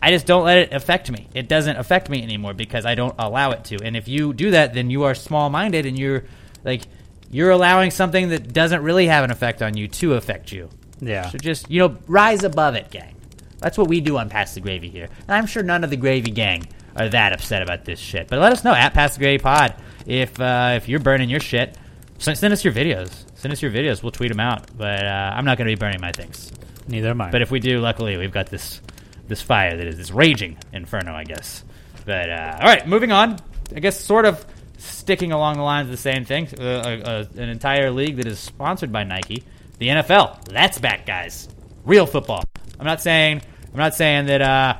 I 0.03 0.11
just 0.11 0.26
don't 0.26 0.44
let 0.44 0.59
it 0.59 0.72
affect 0.72 1.11
me. 1.11 1.28
It 1.34 1.49
doesn't 1.49 1.76
affect 1.76 2.09
me 2.09 2.22
anymore 2.22 2.55
because 2.55 2.84
I 2.84 2.94
don't 2.94 3.14
allow 3.18 3.53
it 3.53 3.64
to. 3.64 3.82
And 3.82 3.97
if 3.97 4.09
you 4.09 4.32
do 4.32 4.51
that, 4.53 4.74
then 4.74 4.90
you 4.90 5.05
are 5.05 5.14
small 5.14 5.51
minded 5.51 5.86
and 5.86 5.99
you're 5.99 6.24
like, 6.64 6.82
you're 7.30 7.51
allowing 7.51 7.90
something 7.90 8.28
that 8.28 8.53
doesn't 8.53 8.82
really 8.82 9.07
have 9.07 9.24
an 9.24 9.30
effect 9.30 9.62
on 9.62 9.76
you 9.76 9.88
to 9.88 10.14
affect 10.14 10.53
you. 10.53 10.68
Yeah. 11.01 11.28
So 11.30 11.38
just, 11.38 11.70
you 11.70 11.80
know, 11.80 11.99
rise 12.07 12.44
above 12.44 12.74
it, 12.74 12.90
gang. 12.90 13.16
That's 13.59 13.78
what 13.78 13.88
we 13.88 14.01
do 14.01 14.18
on 14.18 14.28
Pass 14.28 14.55
the 14.55 14.61
Gravy 14.61 14.88
here. 14.88 15.09
And 15.26 15.36
I'm 15.36 15.47
sure 15.47 15.62
none 15.62 15.82
of 15.82 15.90
the 15.90 15.97
Gravy 15.97 16.30
gang 16.30 16.66
are 16.94 17.09
that 17.09 17.32
upset 17.32 17.62
about 17.62 17.84
this 17.84 17.99
shit. 17.99 18.28
But 18.28 18.38
let 18.38 18.53
us 18.53 18.64
know 18.64 18.74
at 18.74 18.94
Pass 18.94 19.14
the 19.14 19.20
Gravy 19.20 19.42
Pod 19.42 19.74
if 20.07 20.38
uh, 20.40 20.74
if 20.76 20.88
you're 20.88 21.01
burning 21.01 21.28
your 21.28 21.40
shit. 21.40 21.76
Send, 22.18 22.53
us 22.53 22.64
your 22.64 22.72
videos. 22.72 23.24
Send 23.34 23.53
us 23.53 23.61
your 23.61 23.70
videos. 23.70 24.03
We'll 24.03 24.12
tweet 24.12 24.30
them 24.30 24.40
out. 24.40 24.74
But 24.76 25.05
uh, 25.05 25.32
I'm 25.34 25.44
not 25.44 25.59
going 25.59 25.68
to 25.68 25.76
be 25.76 25.78
burning 25.78 26.01
my 26.01 26.12
things. 26.12 26.51
Neither 26.88 27.11
am 27.11 27.20
I. 27.20 27.30
But 27.30 27.42
if 27.42 27.51
we 27.51 27.61
do, 27.61 27.78
luckily 27.78 28.16
we've 28.16 28.32
got 28.32 28.47
this 28.47 28.80
this 29.28 29.42
fire 29.42 29.76
that 29.76 29.86
is 29.86 29.96
this 29.96 30.10
raging 30.10 30.56
inferno, 30.72 31.12
I 31.14 31.24
guess. 31.24 31.64
But 32.04 32.30
uh, 32.30 32.58
all 32.60 32.66
right, 32.66 32.86
moving 32.86 33.12
on. 33.12 33.38
I 33.74 33.80
guess 33.80 33.98
sort 34.00 34.24
of 34.24 34.44
sticking 34.78 35.32
along 35.32 35.56
the 35.56 35.62
lines 35.62 35.86
of 35.86 35.90
the 35.90 35.96
same 35.96 36.24
thing. 36.24 36.48
Uh, 36.58 36.62
uh, 36.62 37.24
an 37.36 37.48
entire 37.48 37.90
league 37.90 38.16
that 38.16 38.26
is 38.26 38.38
sponsored 38.38 38.92
by 38.92 39.04
Nike, 39.04 39.42
the 39.78 39.88
NFL. 39.88 40.44
That's 40.44 40.78
back, 40.78 41.06
guys. 41.06 41.48
Real 41.84 42.06
football. 42.06 42.44
I'm 42.78 42.86
not 42.86 43.00
saying 43.00 43.42
I'm 43.72 43.78
not 43.78 43.94
saying 43.94 44.26
that 44.26 44.40
uh, 44.40 44.76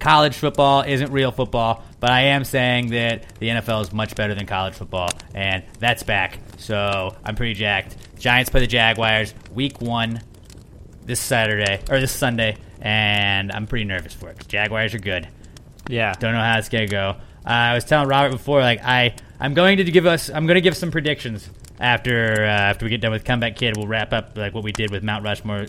college 0.00 0.34
football 0.34 0.82
isn't 0.82 1.12
real 1.12 1.30
football, 1.30 1.84
but 2.00 2.10
I 2.10 2.22
am 2.22 2.44
saying 2.44 2.90
that 2.90 3.38
the 3.38 3.48
NFL 3.48 3.82
is 3.82 3.92
much 3.92 4.14
better 4.14 4.34
than 4.34 4.46
college 4.46 4.74
football, 4.74 5.08
and 5.34 5.64
that's 5.78 6.02
back. 6.02 6.38
So 6.56 7.16
I'm 7.24 7.36
pretty 7.36 7.54
jacked. 7.54 7.96
Giants 8.18 8.50
play 8.50 8.60
the 8.60 8.66
Jaguars 8.66 9.34
week 9.54 9.80
one 9.80 10.20
this 11.04 11.20
Saturday 11.20 11.80
or 11.88 12.00
this 12.00 12.12
Sunday, 12.12 12.56
and 12.80 13.52
I'm 13.52 13.66
pretty 13.66 13.84
nervous 13.84 14.12
for 14.14 14.28
it. 14.28 14.38
'cause 14.38 14.46
Jaguars 14.46 14.94
are 14.94 14.98
good. 14.98 15.28
Yeah. 15.88 16.14
Don't 16.18 16.32
know 16.32 16.40
how 16.40 16.58
it's 16.58 16.68
gonna 16.68 16.86
go. 16.86 17.16
Uh, 17.46 17.50
I 17.50 17.74
was 17.74 17.84
telling 17.84 18.08
Robert 18.08 18.32
before, 18.32 18.60
like 18.60 18.82
I, 18.84 19.14
I'm 19.40 19.54
going 19.54 19.78
to 19.78 19.84
give 19.84 20.04
us, 20.06 20.28
I'm 20.28 20.46
going 20.46 20.56
to 20.56 20.60
give 20.60 20.76
some 20.76 20.90
predictions 20.90 21.48
after 21.80 22.34
uh, 22.44 22.46
after 22.48 22.84
we 22.84 22.90
get 22.90 23.00
done 23.00 23.12
with 23.12 23.24
Comeback 23.24 23.56
Kid. 23.56 23.76
We'll 23.76 23.86
wrap 23.86 24.12
up 24.12 24.36
like 24.36 24.52
what 24.54 24.64
we 24.64 24.72
did 24.72 24.90
with 24.90 25.02
Mount 25.02 25.24
Rushmore 25.24 25.66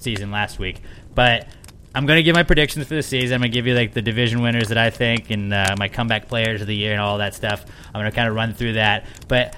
season 0.00 0.30
last 0.30 0.58
week, 0.58 0.80
but. 1.14 1.46
I'm 1.94 2.06
going 2.06 2.16
to 2.16 2.22
give 2.22 2.34
my 2.34 2.42
predictions 2.42 2.86
for 2.86 2.94
the 2.94 3.02
season. 3.02 3.34
I'm 3.34 3.42
going 3.42 3.50
to 3.50 3.54
give 3.54 3.66
you 3.66 3.74
like 3.74 3.92
the 3.92 4.00
division 4.00 4.40
winners 4.40 4.68
that 4.68 4.78
I 4.78 4.88
think 4.88 5.28
and 5.28 5.52
uh, 5.52 5.74
my 5.78 5.88
comeback 5.88 6.26
players 6.26 6.62
of 6.62 6.66
the 6.66 6.74
year 6.74 6.92
and 6.92 7.00
all 7.02 7.18
that 7.18 7.34
stuff. 7.34 7.66
I'm 7.88 8.00
going 8.00 8.10
to 8.10 8.16
kind 8.16 8.30
of 8.30 8.34
run 8.34 8.54
through 8.54 8.72
that. 8.72 9.04
But 9.28 9.54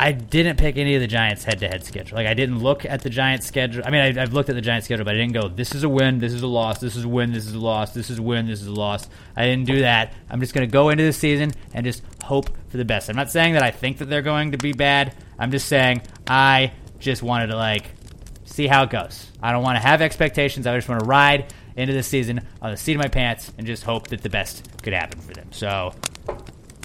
I 0.00 0.12
didn't 0.12 0.56
pick 0.56 0.78
any 0.78 0.94
of 0.94 1.02
the 1.02 1.06
Giants' 1.06 1.44
head-to-head 1.44 1.84
schedule. 1.84 2.16
Like 2.16 2.26
I 2.26 2.32
didn't 2.32 2.60
look 2.60 2.86
at 2.86 3.02
the 3.02 3.10
Giants' 3.10 3.46
schedule. 3.46 3.82
I 3.84 3.90
mean, 3.90 4.00
I, 4.00 4.22
I've 4.22 4.32
looked 4.32 4.48
at 4.48 4.54
the 4.54 4.62
Giants' 4.62 4.86
schedule, 4.86 5.04
but 5.04 5.14
I 5.14 5.18
didn't 5.18 5.34
go. 5.34 5.48
This 5.48 5.74
is 5.74 5.82
a 5.82 5.90
win. 5.90 6.20
This 6.20 6.32
is 6.32 6.40
a 6.40 6.46
loss. 6.46 6.80
This 6.80 6.96
is 6.96 7.04
a 7.04 7.08
win. 7.08 7.32
This 7.32 7.46
is 7.46 7.52
a 7.52 7.58
loss. 7.58 7.92
This 7.92 8.08
is 8.08 8.18
a 8.18 8.22
win. 8.22 8.46
This 8.46 8.62
is 8.62 8.66
a 8.66 8.72
loss. 8.72 9.10
I 9.36 9.44
didn't 9.44 9.66
do 9.66 9.80
that. 9.80 10.14
I'm 10.30 10.40
just 10.40 10.54
going 10.54 10.66
to 10.66 10.72
go 10.72 10.88
into 10.88 11.04
the 11.04 11.12
season 11.12 11.52
and 11.74 11.84
just 11.84 12.02
hope 12.24 12.48
for 12.70 12.78
the 12.78 12.84
best. 12.86 13.10
I'm 13.10 13.16
not 13.16 13.30
saying 13.30 13.52
that 13.52 13.62
I 13.62 13.72
think 13.72 13.98
that 13.98 14.06
they're 14.06 14.22
going 14.22 14.52
to 14.52 14.58
be 14.58 14.72
bad. 14.72 15.14
I'm 15.38 15.50
just 15.50 15.68
saying 15.68 16.00
I 16.26 16.72
just 16.98 17.22
wanted 17.22 17.48
to 17.48 17.56
like 17.56 17.84
see 18.46 18.66
how 18.66 18.84
it 18.84 18.90
goes. 18.90 19.30
I 19.42 19.52
don't 19.52 19.62
want 19.62 19.76
to 19.76 19.82
have 19.82 20.00
expectations. 20.00 20.66
I 20.66 20.74
just 20.76 20.88
want 20.88 21.00
to 21.00 21.06
ride 21.06 21.52
into 21.76 21.92
the 21.92 22.02
season 22.02 22.40
on 22.62 22.70
the 22.70 22.78
seat 22.78 22.94
of 22.94 23.02
my 23.02 23.08
pants 23.08 23.52
and 23.58 23.66
just 23.66 23.82
hope 23.82 24.08
that 24.08 24.22
the 24.22 24.30
best 24.30 24.66
could 24.82 24.94
happen 24.94 25.20
for 25.20 25.34
them. 25.34 25.48
So 25.50 25.92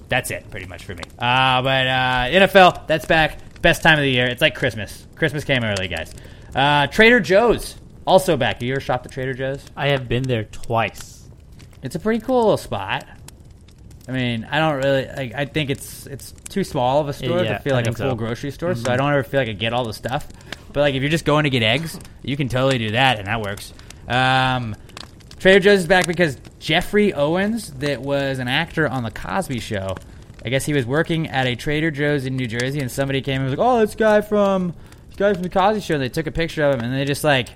that's 0.10 0.32
it, 0.32 0.50
pretty 0.52 0.66
much 0.68 0.84
for 0.86 0.94
me. 0.96 1.04
Uh, 1.20 1.62
but 1.62 1.88
uh, 1.88 2.26
NFL, 2.30 2.88
that's 2.88 3.06
back. 3.06 3.40
Best 3.62 3.82
time 3.84 3.98
of 3.98 4.04
the 4.04 4.12
year. 4.12 4.28
It's 4.28 4.42
like 4.42 4.56
Christmas. 4.56 5.08
Christmas 5.16 5.44
came 5.44 5.64
early, 5.64 5.88
guys. 5.88 6.14
Uh, 6.54 6.88
Trader 6.88 7.20
Joe's 7.20 7.76
also 8.06 8.38
back. 8.38 8.56
Have 8.58 8.64
you 8.64 8.74
ever 8.74 8.80
shop 8.82 9.06
at 9.06 9.12
Trader 9.12 9.34
Joe's? 9.34 9.66
I 9.76 9.88
have 9.88 10.08
been 10.08 10.24
there 10.24 10.44
twice. 10.46 11.28
It's 11.82 11.96
a 11.96 12.00
pretty 12.00 12.20
cool 12.24 12.42
little 12.42 12.58
spot. 12.58 13.06
I 14.08 14.12
mean, 14.12 14.48
I 14.50 14.60
don't 14.60 14.76
really. 14.84 15.08
Like, 15.08 15.34
I 15.34 15.46
think 15.46 15.72
it's 15.72 16.06
it's 16.06 16.32
too 16.50 16.64
small 16.64 17.02
of 17.02 17.10
a 17.10 17.14
store 17.14 17.44
Yeah, 17.44 17.58
to 17.58 17.60
feel 17.64 17.74
I 17.74 17.78
like 17.78 17.88
a 17.88 17.92
full 17.94 18.12
so. 18.12 18.16
grocery 18.16 18.52
store. 18.52 18.76
So 18.76 18.84
Mhm. 18.84 18.94
I 18.94 18.98
don't 18.98 19.12
ever 19.12 19.24
feel 19.24 19.40
like 19.40 19.50
I 19.50 19.54
get 19.54 19.74
all 19.74 19.84
the 19.86 19.94
stuff. 19.94 20.28
But 20.74 20.82
like, 20.82 20.94
if 20.96 21.02
you're 21.02 21.10
just 21.10 21.26
going 21.26 21.46
to 21.46 21.50
get 21.50 21.64
eggs, 21.64 22.00
you 22.22 22.38
can 22.38 22.48
totally 22.50 22.78
do 22.78 22.92
that, 22.92 23.18
and 23.18 23.28
that 23.28 23.42
works. 23.42 23.74
Um, 24.08 24.76
Trader 25.46 25.60
Joe's 25.60 25.82
is 25.82 25.86
back 25.86 26.08
because 26.08 26.40
Geoffrey 26.58 27.14
Owens, 27.14 27.70
that 27.74 28.02
was 28.02 28.40
an 28.40 28.48
actor 28.48 28.88
on 28.88 29.04
the 29.04 29.12
Cosby 29.12 29.60
Show, 29.60 29.96
I 30.44 30.50
guess 30.50 30.66
he 30.66 30.74
was 30.74 30.88
working 30.88 31.28
at 31.28 31.46
a 31.46 31.56
Trader 31.56 31.92
Joe's 31.92 32.26
in 32.26 32.36
New 32.36 32.48
Jersey, 32.48 32.80
and 32.80 32.90
somebody 32.90 33.22
came 33.22 33.42
and 33.42 33.52
was 33.52 33.60
like, 33.60 33.64
"Oh, 33.64 33.80
this 33.82 33.94
guy 33.94 34.22
from 34.22 34.74
this 35.08 35.18
guy 35.18 35.36
from 35.36 35.44
the 35.44 35.50
Cosby 35.52 35.82
Show." 35.82 35.94
And 35.94 36.04
they 36.04 36.10
took 36.10 36.26
a 36.26 36.32
picture 36.32 36.64
of 36.64 36.74
him, 36.74 36.86
and 36.86 36.92
they 36.92 37.06
just 37.06 37.24
like 37.24 37.50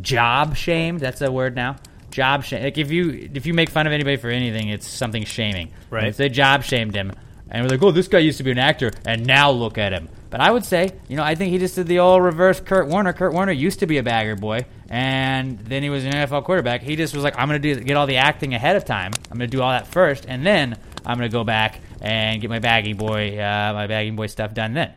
job 0.00 0.56
shamed. 0.56 0.98
That's 0.98 1.20
a 1.20 1.30
word 1.30 1.54
now. 1.54 1.76
Job 2.10 2.42
shame. 2.42 2.64
Like 2.64 2.78
if 2.78 2.90
you 2.90 3.30
if 3.32 3.46
you 3.46 3.54
make 3.54 3.70
fun 3.70 3.86
of 3.86 3.92
anybody 3.92 4.16
for 4.16 4.28
anything, 4.28 4.68
it's 4.68 4.88
something 4.88 5.24
shaming. 5.24 5.70
Right. 5.88 6.00
And 6.00 6.08
if 6.08 6.16
they 6.16 6.28
job 6.28 6.64
shamed 6.64 6.96
him, 6.96 7.12
and 7.50 7.64
we're 7.64 7.70
like, 7.70 7.82
"Oh, 7.82 7.90
this 7.90 8.08
guy 8.08 8.18
used 8.18 8.38
to 8.38 8.44
be 8.44 8.50
an 8.50 8.58
actor, 8.58 8.90
and 9.04 9.26
now 9.26 9.50
look 9.50 9.78
at 9.78 9.92
him." 9.92 10.08
But 10.30 10.40
I 10.40 10.50
would 10.50 10.64
say, 10.64 10.90
you 11.08 11.16
know, 11.16 11.22
I 11.22 11.34
think 11.34 11.52
he 11.52 11.58
just 11.58 11.76
did 11.76 11.86
the 11.86 12.00
old 12.00 12.22
reverse 12.22 12.60
Kurt 12.60 12.88
Warner. 12.88 13.12
Kurt 13.12 13.32
Warner 13.32 13.52
used 13.52 13.80
to 13.80 13.86
be 13.86 13.98
a 13.98 14.02
bagger 14.02 14.36
boy, 14.36 14.66
and 14.88 15.58
then 15.60 15.82
he 15.82 15.90
was 15.90 16.04
an 16.04 16.12
NFL 16.12 16.44
quarterback. 16.44 16.82
He 16.82 16.96
just 16.96 17.14
was 17.14 17.22
like, 17.22 17.38
I'm 17.38 17.48
going 17.48 17.62
to 17.62 17.80
get 17.80 17.96
all 17.96 18.06
the 18.06 18.16
acting 18.16 18.52
ahead 18.52 18.76
of 18.76 18.84
time. 18.84 19.12
I'm 19.30 19.38
going 19.38 19.50
to 19.50 19.56
do 19.56 19.62
all 19.62 19.70
that 19.70 19.86
first, 19.86 20.26
and 20.28 20.44
then 20.44 20.78
I'm 21.04 21.16
going 21.16 21.30
to 21.30 21.32
go 21.32 21.44
back 21.44 21.80
and 22.00 22.40
get 22.40 22.50
my 22.50 22.58
bagging 22.58 22.96
boy, 22.96 23.38
uh, 23.38 23.72
my 23.72 23.86
bagging 23.86 24.16
boy 24.16 24.26
stuff 24.26 24.52
done 24.52 24.74
then. 24.74 24.92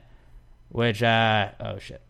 Which, 0.69 1.01
uh, 1.01 1.49
oh 1.59 1.79
shit. 1.79 2.01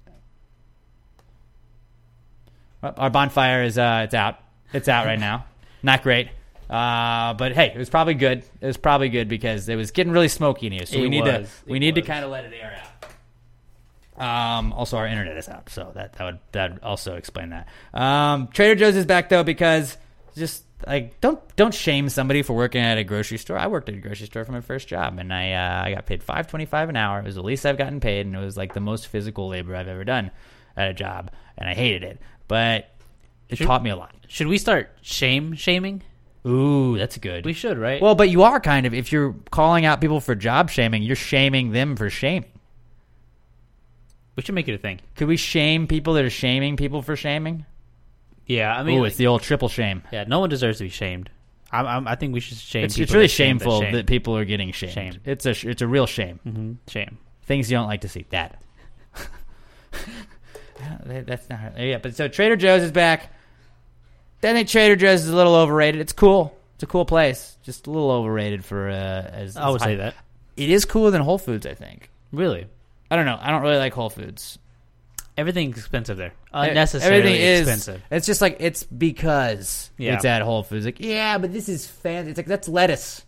Our 2.81 3.09
bonfire 3.09 3.63
is 3.63 3.77
uh, 3.77 4.03
it's 4.05 4.13
out. 4.13 4.39
It's 4.71 4.87
out 4.87 5.05
right 5.05 5.19
now. 5.19 5.45
Not 5.83 6.03
great. 6.03 6.29
Uh, 6.69 7.33
but 7.33 7.53
hey, 7.53 7.71
it 7.73 7.77
was 7.77 7.89
probably 7.89 8.13
good. 8.13 8.43
It 8.61 8.65
was 8.65 8.77
probably 8.77 9.09
good 9.09 9.27
because 9.27 9.67
it 9.67 9.75
was 9.75 9.91
getting 9.91 10.13
really 10.13 10.27
smoky 10.27 10.67
in 10.67 10.73
here. 10.73 10.85
So 10.85 10.97
It 10.97 11.01
we 11.01 11.09
need 11.09 11.25
to 11.25 11.47
we 11.65 11.79
need 11.79 11.95
to 11.95 12.01
kind 12.01 12.23
of 12.23 12.31
let 12.31 12.45
it 12.45 12.53
air 12.53 12.79
out. 12.79 12.85
Um, 14.19 14.73
also, 14.73 14.97
our 14.97 15.07
internet 15.07 15.37
is 15.37 15.47
out, 15.47 15.69
so 15.69 15.91
that 15.95 16.13
that 16.13 16.23
would 16.23 16.39
that 16.51 16.83
also 16.83 17.15
explain 17.15 17.49
that. 17.51 17.67
Um, 17.93 18.49
Trader 18.49 18.75
Joe's 18.75 18.95
is 18.95 19.05
back 19.05 19.29
though 19.29 19.43
because 19.43 19.97
just 20.35 20.63
like 20.85 21.19
don't 21.21 21.39
don't 21.55 21.73
shame 21.73 22.09
somebody 22.09 22.41
for 22.41 22.53
working 22.53 22.81
at 22.81 22.97
a 22.97 23.03
grocery 23.03 23.37
store. 23.37 23.57
I 23.57 23.67
worked 23.67 23.89
at 23.89 23.95
a 23.95 23.99
grocery 23.99 24.27
store 24.27 24.45
for 24.45 24.51
my 24.51 24.61
first 24.61 24.87
job, 24.87 25.17
and 25.19 25.33
I 25.33 25.53
uh, 25.53 25.83
I 25.85 25.93
got 25.93 26.05
paid 26.05 26.21
five 26.21 26.47
twenty 26.47 26.65
five 26.65 26.89
an 26.89 26.97
hour. 26.97 27.19
It 27.19 27.25
was 27.25 27.35
the 27.35 27.43
least 27.43 27.65
I've 27.65 27.77
gotten 27.77 27.99
paid, 27.99 28.25
and 28.25 28.35
it 28.35 28.39
was 28.39 28.57
like 28.57 28.73
the 28.73 28.79
most 28.81 29.07
physical 29.07 29.47
labor 29.47 29.75
I've 29.75 29.87
ever 29.87 30.03
done 30.03 30.31
at 30.75 30.89
a 30.89 30.93
job, 30.93 31.31
and 31.57 31.67
I 31.69 31.73
hated 31.73 32.03
it. 32.03 32.19
But 32.47 32.93
it 33.47 33.57
Should- 33.57 33.67
taught 33.67 33.81
me 33.83 33.89
a 33.89 33.95
lot. 33.95 34.13
Should 34.27 34.47
we 34.47 34.57
start 34.57 34.91
shame 35.01 35.53
shaming? 35.53 36.03
Ooh, 36.47 36.97
that's 36.97 37.17
good. 37.17 37.45
We 37.45 37.53
should, 37.53 37.77
right? 37.77 38.01
Well, 38.01 38.15
but 38.15 38.29
you 38.29 38.43
are 38.43 38.59
kind 38.59 38.85
of 38.85 38.93
if 38.93 39.11
you're 39.11 39.35
calling 39.51 39.85
out 39.85 39.99
people 40.01 40.19
for 40.21 40.35
job 40.35 40.69
shaming, 40.69 41.03
you're 41.03 41.15
shaming 41.15 41.71
them 41.71 41.95
for 41.95 42.09
shaming. 42.09 42.49
we 44.35 44.43
should 44.43 44.55
make 44.55 44.67
it 44.69 44.73
a 44.73 44.77
thing. 44.77 45.01
Could 45.15 45.27
we 45.27 45.35
shame 45.37 45.85
people 45.87 46.13
that 46.13 46.23
are 46.23 46.29
shaming 46.29 46.77
people 46.77 47.01
for 47.01 47.15
shaming? 47.17 47.65
Yeah, 48.45 48.73
I 48.75 48.83
mean, 48.83 48.97
Ooh, 48.97 49.01
like- 49.01 49.09
it's 49.09 49.17
the 49.17 49.27
old 49.27 49.41
triple 49.41 49.67
shame. 49.69 50.01
yeah, 50.11 50.23
no 50.27 50.39
one 50.39 50.49
deserves 50.49 50.77
to 50.79 50.85
be 50.85 50.89
shamed. 50.89 51.29
I'm, 51.71 51.85
I'm, 51.85 52.07
I 52.07 52.15
think 52.15 52.33
we 52.33 52.39
should 52.39 52.57
shame. 52.57 52.85
It's, 52.85 52.95
people 52.95 53.03
it's 53.03 53.11
really 53.13 53.25
that 53.25 53.27
that 53.27 53.33
shameful 53.35 53.81
shame. 53.81 53.93
that 53.93 54.07
people 54.07 54.35
are 54.37 54.45
getting 54.45 54.71
shamed. 54.71 54.93
Shame. 54.93 55.13
It's 55.25 55.45
a 55.45 55.51
it's 55.69 55.81
a 55.83 55.87
real 55.87 56.07
shame. 56.07 56.39
Mhm, 56.47 56.77
shame. 56.91 57.17
Things 57.43 57.69
you 57.69 57.77
don't 57.77 57.85
like 57.87 58.01
to 58.01 58.07
see. 58.09 58.25
That. 58.31 58.61
That- 61.05 61.27
That's 61.27 61.49
not 61.49 61.77
yeah. 61.77 61.97
But 61.97 62.15
so 62.15 62.27
Trader 62.27 62.55
Joe's 62.55 62.83
is 62.83 62.91
back. 62.91 63.33
I 64.41 64.53
think 64.53 64.67
Trader 64.69 64.95
Joe's 64.95 65.23
is 65.23 65.29
a 65.29 65.35
little 65.35 65.55
overrated. 65.55 65.99
It's 66.01 66.13
cool. 66.13 66.55
It's 66.75 66.83
a 66.83 66.87
cool 66.87 67.05
place. 67.05 67.57
Just 67.63 67.87
a 67.87 67.91
little 67.91 68.11
overrated 68.11 68.63
for 68.63 68.89
uh, 68.89 68.93
as. 68.93 69.57
I 69.57 69.67
would 69.69 69.81
as 69.81 69.83
say 69.83 69.91
high- 69.97 70.03
that. 70.03 70.15
It 70.55 70.69
is 70.69 70.85
cooler 70.85 71.11
than 71.11 71.21
Whole 71.21 71.37
Foods. 71.37 71.65
I 71.65 71.73
think. 71.73 72.09
Really, 72.31 72.67
I 73.11 73.15
don't 73.15 73.25
know. 73.25 73.37
I 73.39 73.51
don't 73.51 73.61
really 73.61 73.77
like 73.77 73.93
Whole 73.93 74.09
Foods. 74.09 74.59
everything's 75.37 75.77
expensive 75.77 76.17
there. 76.17 76.33
Unnecessarily 76.53 77.17
Everything 77.19 77.41
is 77.41 77.59
expensive. 77.61 78.01
It's 78.11 78.25
just 78.27 78.41
like 78.41 78.57
it's 78.59 78.83
because 78.83 79.89
Yeah. 79.97 80.15
it's 80.15 80.25
at 80.25 80.41
Whole 80.41 80.63
Foods. 80.63 80.85
Like, 80.85 80.99
yeah, 80.99 81.37
but 81.37 81.51
this 81.53 81.69
is 81.69 81.87
fancy. 81.87 82.31
It's 82.31 82.37
like 82.37 82.45
that's 82.47 82.67
lettuce. 82.67 83.25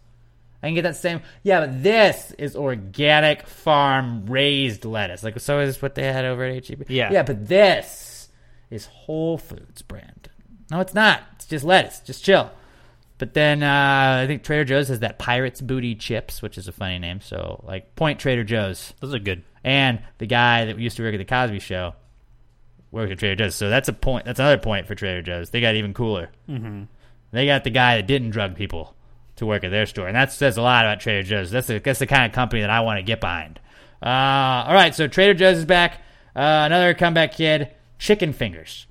I 0.64 0.68
can 0.68 0.76
get 0.76 0.84
that 0.84 0.96
same. 0.98 1.22
Yeah, 1.44 1.62
but 1.62 1.82
this 1.84 2.32
is 2.38 2.56
organic 2.56 3.48
farm 3.48 4.26
raised 4.28 4.86
lettuce. 4.86 5.24
Like 5.24 5.40
so 5.40 5.60
is 5.60 5.82
what 5.82 5.96
they 5.96 6.04
had 6.04 6.24
over 6.26 6.44
at 6.46 6.68
HEB. 6.68 6.86
Yeah. 6.90 7.12
yeah, 7.12 7.24
but 7.24 7.48
this 7.48 8.30
is 8.70 8.86
Whole 8.86 9.38
Foods 9.38 9.82
brand. 9.82 10.30
No, 10.72 10.80
it's 10.80 10.94
not. 10.94 11.22
It's 11.36 11.46
just 11.46 11.64
lettuce. 11.66 12.00
Just 12.00 12.24
chill. 12.24 12.50
But 13.18 13.34
then 13.36 13.62
uh, 13.62 14.22
I 14.24 14.26
think 14.26 14.42
Trader 14.44 14.64
Joe's 14.66 14.88
has 14.88 15.02
that 15.02 15.20
Pirates 15.20 15.62
Booty 15.62 15.94
chips, 15.94 16.42
which 16.42 16.58
is 16.58 16.68
a 16.68 16.72
funny 16.72 16.98
name. 16.98 17.22
So 17.22 17.64
like 17.68 17.96
Point 17.96 18.20
Trader 18.20 18.44
Joe's. 18.44 18.94
Those 19.00 19.14
are 19.14 19.20
good. 19.20 19.44
And 19.64 20.02
the 20.18 20.26
guy 20.26 20.66
that 20.66 20.80
used 20.80 20.98
to 20.98 21.04
work 21.04 21.14
at 21.14 21.18
the 21.20 21.26
Cosby 21.26 21.60
Show 21.60 21.94
worked 22.90 23.12
at 23.12 23.20
Trader 23.20 23.36
Joe's. 23.44 23.56
So 23.56 23.70
that's 23.70 23.90
a 23.90 23.94
point. 23.94 24.26
That's 24.26 24.40
another 24.40 24.58
point 24.58 24.88
for 24.88 24.96
Trader 24.96 25.22
Joe's. 25.22 25.52
They 25.52 25.62
got 25.62 25.76
even 25.76 25.94
cooler. 25.94 26.30
Mhm. 26.50 26.88
They 27.32 27.46
got 27.46 27.64
the 27.64 27.70
guy 27.70 27.98
that 27.98 28.08
didn't 28.08 28.32
drug 28.32 28.56
people 28.56 28.96
to 29.36 29.46
work 29.46 29.64
at 29.64 29.72
their 29.72 29.86
store, 29.86 30.08
and 30.08 30.16
that 30.16 30.32
says 30.32 30.58
a 30.58 30.62
lot 30.62 30.86
about 30.86 31.00
Trader 31.00 31.24
Joe's. 31.24 31.52
That's 31.52 31.68
the 31.68 31.80
that's 31.80 32.00
the 32.00 32.08
kind 32.08 32.26
of 32.26 32.32
company 32.34 32.62
that 32.62 32.70
I 32.70 32.80
want 32.82 32.98
to 32.98 33.04
get 33.04 33.22
behind. 33.22 33.60
Uh, 34.04 34.66
all 34.68 34.74
right, 34.74 34.96
so 34.96 35.08
Trader 35.08 35.34
Joe's 35.34 35.60
is 35.60 35.66
back. 35.66 36.00
Uh, 36.36 36.64
another 36.66 36.94
comeback 36.94 37.34
kid, 37.34 37.70
Chicken 38.00 38.34
Fingers. 38.34 38.88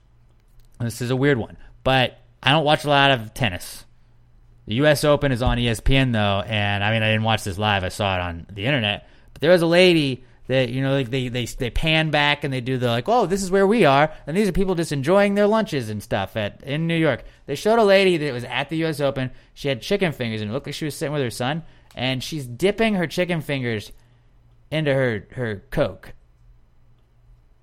This 0.78 1.02
is 1.02 1.10
a 1.10 1.16
weird 1.16 1.36
one, 1.36 1.56
but 1.82 2.18
I 2.42 2.52
don't 2.52 2.64
watch 2.64 2.84
a 2.84 2.88
lot 2.88 3.10
of 3.10 3.34
tennis. 3.34 3.84
The 4.66 4.76
U.S. 4.76 5.04
Open 5.04 5.32
is 5.32 5.42
on 5.42 5.58
ESPN 5.58 6.12
though, 6.12 6.42
and 6.46 6.84
I 6.84 6.92
mean 6.92 7.02
I 7.02 7.10
didn't 7.10 7.24
watch 7.24 7.44
this 7.44 7.58
live. 7.58 7.84
I 7.84 7.88
saw 7.88 8.16
it 8.16 8.20
on 8.20 8.46
the 8.52 8.66
internet. 8.66 9.08
But 9.32 9.42
there 9.42 9.50
was 9.50 9.62
a 9.62 9.66
lady 9.66 10.24
that 10.46 10.68
you 10.68 10.82
know 10.82 10.92
like 10.92 11.10
they 11.10 11.28
they 11.28 11.44
they 11.44 11.70
pan 11.70 12.10
back 12.10 12.44
and 12.44 12.52
they 12.52 12.60
do 12.60 12.78
the 12.78 12.88
like 12.88 13.08
oh 13.08 13.26
this 13.26 13.42
is 13.42 13.50
where 13.50 13.66
we 13.66 13.84
are, 13.84 14.12
and 14.26 14.36
these 14.36 14.48
are 14.48 14.52
people 14.52 14.74
just 14.74 14.92
enjoying 14.92 15.34
their 15.34 15.46
lunches 15.46 15.90
and 15.90 16.02
stuff 16.02 16.36
at 16.36 16.62
in 16.62 16.86
New 16.86 16.96
York. 16.96 17.24
They 17.46 17.54
showed 17.54 17.78
a 17.78 17.84
lady 17.84 18.16
that 18.18 18.32
was 18.32 18.44
at 18.44 18.68
the 18.68 18.76
U.S. 18.78 19.00
Open. 19.00 19.30
She 19.54 19.68
had 19.68 19.82
chicken 19.82 20.12
fingers 20.12 20.40
and 20.40 20.50
it 20.50 20.54
looked 20.54 20.66
like 20.66 20.74
she 20.74 20.84
was 20.84 20.94
sitting 20.94 21.12
with 21.12 21.22
her 21.22 21.30
son, 21.30 21.62
and 21.94 22.22
she's 22.22 22.46
dipping 22.46 22.94
her 22.94 23.06
chicken 23.06 23.40
fingers 23.40 23.92
into 24.70 24.94
her 24.94 25.26
her 25.32 25.64
Coke, 25.70 26.12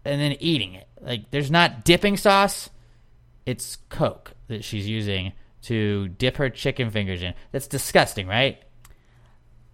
and 0.03 0.19
then 0.19 0.35
eating 0.39 0.73
it. 0.73 0.87
Like 0.99 1.31
there's 1.31 1.51
not 1.51 1.85
dipping 1.85 2.17
sauce 2.17 2.69
it's 3.47 3.77
Coke 3.89 4.33
that 4.47 4.63
she's 4.63 4.87
using 4.87 5.33
to 5.63 6.07
dip 6.09 6.37
her 6.37 6.49
chicken 6.49 6.91
fingers 6.91 7.21
in. 7.23 7.33
That's 7.51 7.67
disgusting, 7.67 8.27
right? 8.27 8.61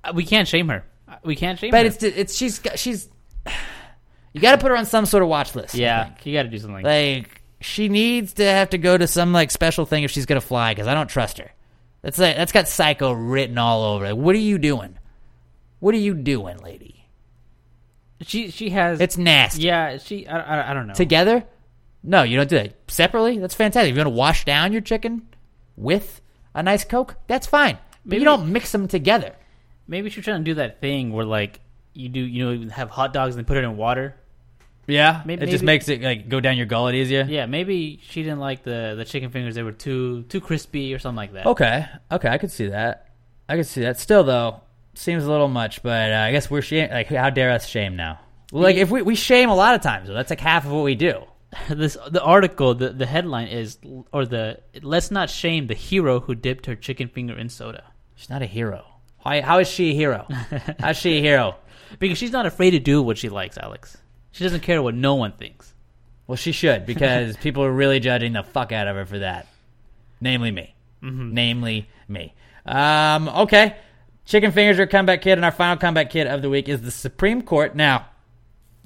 Uh, 0.04 0.14
We 0.16 0.26
can't 0.26 0.48
shame 0.48 0.70
her. 0.70 0.86
Uh, 1.08 1.16
We 1.24 1.36
can't 1.36 1.60
shame 1.60 1.72
But 1.72 1.82
her. 1.86 1.92
it's 1.92 2.04
it's 2.04 2.36
she's 2.36 2.60
got- 2.60 2.80
she's 2.80 3.10
you 4.34 4.42
got 4.42 4.52
to 4.52 4.58
put 4.58 4.72
her 4.72 4.78
on 4.78 4.86
some 4.86 5.06
sort 5.06 5.24
of 5.24 5.30
watch 5.30 5.56
list. 5.56 5.76
Yeah, 5.76 6.12
you 6.24 6.34
got 6.34 6.44
to 6.44 6.50
do 6.50 6.58
something. 6.58 6.84
like 6.84 7.42
she 7.62 7.88
needs 7.90 8.34
to 8.34 8.44
have 8.46 8.70
to 8.72 8.78
go 8.78 8.98
to 8.98 9.08
some 9.08 9.32
like 9.34 9.50
special 9.52 9.86
thing 9.86 10.04
if 10.04 10.12
she's 10.12 10.26
gonna 10.26 10.42
fly 10.42 10.74
because 10.74 10.88
I 10.88 10.94
don't 10.94 11.08
trust 11.08 11.38
her. 11.38 11.52
That's 12.02 12.18
like 12.20 12.36
that's 12.36 12.52
got 12.52 12.68
psycho 12.68 13.12
written 13.14 13.58
all 13.58 13.84
over. 13.84 14.06
it. 14.08 14.18
what 14.18 14.36
are 14.36 14.40
you 14.40 14.58
doing? 14.58 14.98
What 15.80 15.96
are 15.96 16.00
you 16.00 16.14
doing, 16.14 16.58
lady? 16.58 17.06
she 18.22 18.52
she 18.52 18.70
has. 18.70 19.00
It's 19.02 19.18
nasty. 19.18 19.64
yeah. 19.64 19.98
She. 19.98 20.28
I, 20.28 20.40
I, 20.40 20.72
I 20.72 20.74
don't 20.74 20.88
know. 20.88 20.94
Together? 20.94 21.44
No, 22.04 22.24
you 22.24 22.36
don't 22.38 22.50
do 22.50 22.58
that. 22.58 22.76
Separately? 22.90 23.40
That's 23.40 23.56
fantastic. 23.56 23.92
If 23.92 23.96
you 23.98 24.00
want 24.04 24.14
to 24.14 24.18
wash 24.18 24.46
down 24.46 24.72
your 24.74 24.82
chicken 24.82 25.22
with 25.78 26.22
a 26.54 26.62
nice 26.62 26.84
Coke, 26.84 27.16
that's 27.28 27.48
fine. 27.48 27.78
But 28.06 28.12
Maybe- 28.12 28.20
you 28.20 28.26
don't 28.26 28.52
mix 28.52 28.72
them 28.72 28.88
together. 28.88 29.34
Maybe 29.88 30.10
she's 30.10 30.24
trying 30.24 30.40
to 30.40 30.44
do 30.44 30.56
that 30.56 30.82
thing 30.82 31.12
where 31.14 31.26
like 31.26 31.60
you 31.94 32.10
do. 32.10 32.20
You 32.20 32.56
know, 32.56 32.70
have 32.70 32.90
hot 32.90 33.14
dogs 33.14 33.36
and 33.36 33.46
put 33.48 33.58
it 33.58 33.64
in 33.64 33.78
water. 33.78 34.16
Yeah, 34.86 35.22
Maybe- 35.26 35.44
it 35.44 35.50
just 35.50 35.64
makes 35.64 35.88
it 35.88 36.02
like 36.02 36.28
go 36.28 36.40
down 36.42 36.58
your 36.58 36.66
gullet 36.66 36.96
easier. 36.96 37.24
Yeah, 37.28 37.46
maybe 37.46 38.02
she 38.04 38.22
didn't 38.24 38.40
like 38.40 38.64
the 38.64 38.96
the 38.98 39.06
chicken 39.06 39.30
fingers. 39.30 39.56
They 39.56 39.64
were 39.64 39.72
too 39.72 40.24
too 40.24 40.42
crispy 40.42 40.94
or 40.94 41.00
something 41.00 41.16
like 41.18 41.34
that. 41.34 41.46
Okay, 41.46 41.86
okay, 42.12 42.28
I 42.28 42.38
could 42.38 42.52
see 42.52 42.68
that. 42.68 43.10
I 43.48 43.56
could 43.56 43.68
see 43.68 43.82
that. 43.82 43.98
Still, 44.00 44.24
though, 44.24 44.62
seems 44.94 45.24
a 45.26 45.32
little 45.32 45.48
much. 45.48 45.84
But 45.84 46.12
uh, 46.12 46.16
I 46.18 46.32
guess 46.32 46.50
we're 46.52 46.62
shame. 46.62 46.90
Like, 46.92 47.08
how 47.08 47.30
dare 47.30 47.52
us 47.52 47.66
shame 47.68 47.96
now? 47.96 48.20
Like, 48.52 48.76
if 48.76 48.92
we 48.92 49.02
we 49.02 49.16
shame 49.16 49.50
a 49.50 49.56
lot 49.56 49.76
of 49.76 49.82
times, 49.82 50.08
though, 50.08 50.14
that's 50.14 50.30
like 50.30 50.40
half 50.42 50.66
of 50.66 50.72
what 50.72 50.84
we 50.84 50.96
do. 50.96 51.24
this 51.70 51.98
the 52.10 52.22
article 52.22 52.74
the 52.74 52.90
the 52.90 53.06
headline 53.06 53.48
is 53.48 53.78
or 54.12 54.26
the 54.26 54.60
let's 54.82 55.12
not 55.12 55.30
shame 55.30 55.68
the 55.68 55.76
hero 55.76 56.20
who 56.20 56.36
dipped 56.36 56.66
her 56.66 56.76
chicken 56.76 57.08
finger 57.08 57.38
in 57.38 57.50
soda 57.50 57.84
She's 58.16 58.30
not 58.30 58.42
a 58.42 58.46
hero. 58.46 58.86
How, 59.24 59.42
how 59.42 59.60
is 59.60 59.68
she 59.68 59.92
a 59.92 59.94
hero? 59.94 60.28
How's 60.80 60.98
she 60.98 61.18
a 61.18 61.22
hero? 61.22 61.56
because 62.00 62.18
she's 62.18 62.32
not 62.32 62.46
afraid 62.46 62.72
to 62.72 62.80
do 62.80 63.02
what 63.02 63.18
she 63.18 63.30
likes, 63.30 63.58
Alex. 63.58 63.98
She 64.32 64.44
doesn't 64.44 64.62
care 64.62 64.82
what 64.82 64.96
no 64.96 65.16
one 65.16 65.34
thinks. 65.34 65.74
Well, 66.26 66.38
she 66.38 66.52
should 66.52 66.86
because 66.86 67.38
people 67.42 67.64
are 67.64 67.72
really 67.72 68.00
judging 68.00 68.34
the 68.34 68.44
fuck 68.44 68.72
out 68.72 68.88
of 68.88 68.96
her 68.96 69.06
for 69.06 69.20
that. 69.20 69.48
Namely 70.22 70.52
me. 70.52 70.74
Namely 71.02 71.90
me. 72.08 72.34
Um, 72.66 73.28
okay. 73.28 73.76
Chicken 74.26 74.54
fingers 74.54 74.80
are 74.80 74.84
a 74.84 74.88
comeback 74.88 75.22
kid, 75.22 75.34
and 75.34 75.44
our 75.44 75.52
final 75.52 75.76
comeback 75.76 76.10
kid 76.10 76.28
of 76.28 76.42
the 76.42 76.50
week 76.50 76.70
is 76.70 76.82
the 76.82 76.92
Supreme 76.92 77.42
Court. 77.42 77.76
Now, 77.76 78.08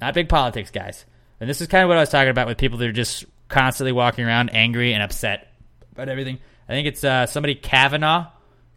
not 0.00 0.14
big 0.14 0.28
politics, 0.28 0.72
guys. 0.72 1.06
And 1.40 1.48
this 1.48 1.60
is 1.60 1.68
kind 1.68 1.84
of 1.84 1.88
what 1.88 1.96
I 1.96 2.00
was 2.00 2.10
talking 2.10 2.30
about 2.30 2.46
with 2.46 2.58
people 2.58 2.78
that 2.78 2.88
are 2.88 2.92
just 2.92 3.24
constantly 3.48 3.92
walking 3.92 4.24
around 4.24 4.50
angry 4.50 4.92
and 4.92 5.02
upset 5.02 5.52
about 5.92 6.08
everything. 6.08 6.38
I 6.68 6.72
think 6.72 6.86
it's 6.88 7.04
uh, 7.04 7.26
somebody 7.26 7.54
Kavanaugh 7.54 8.26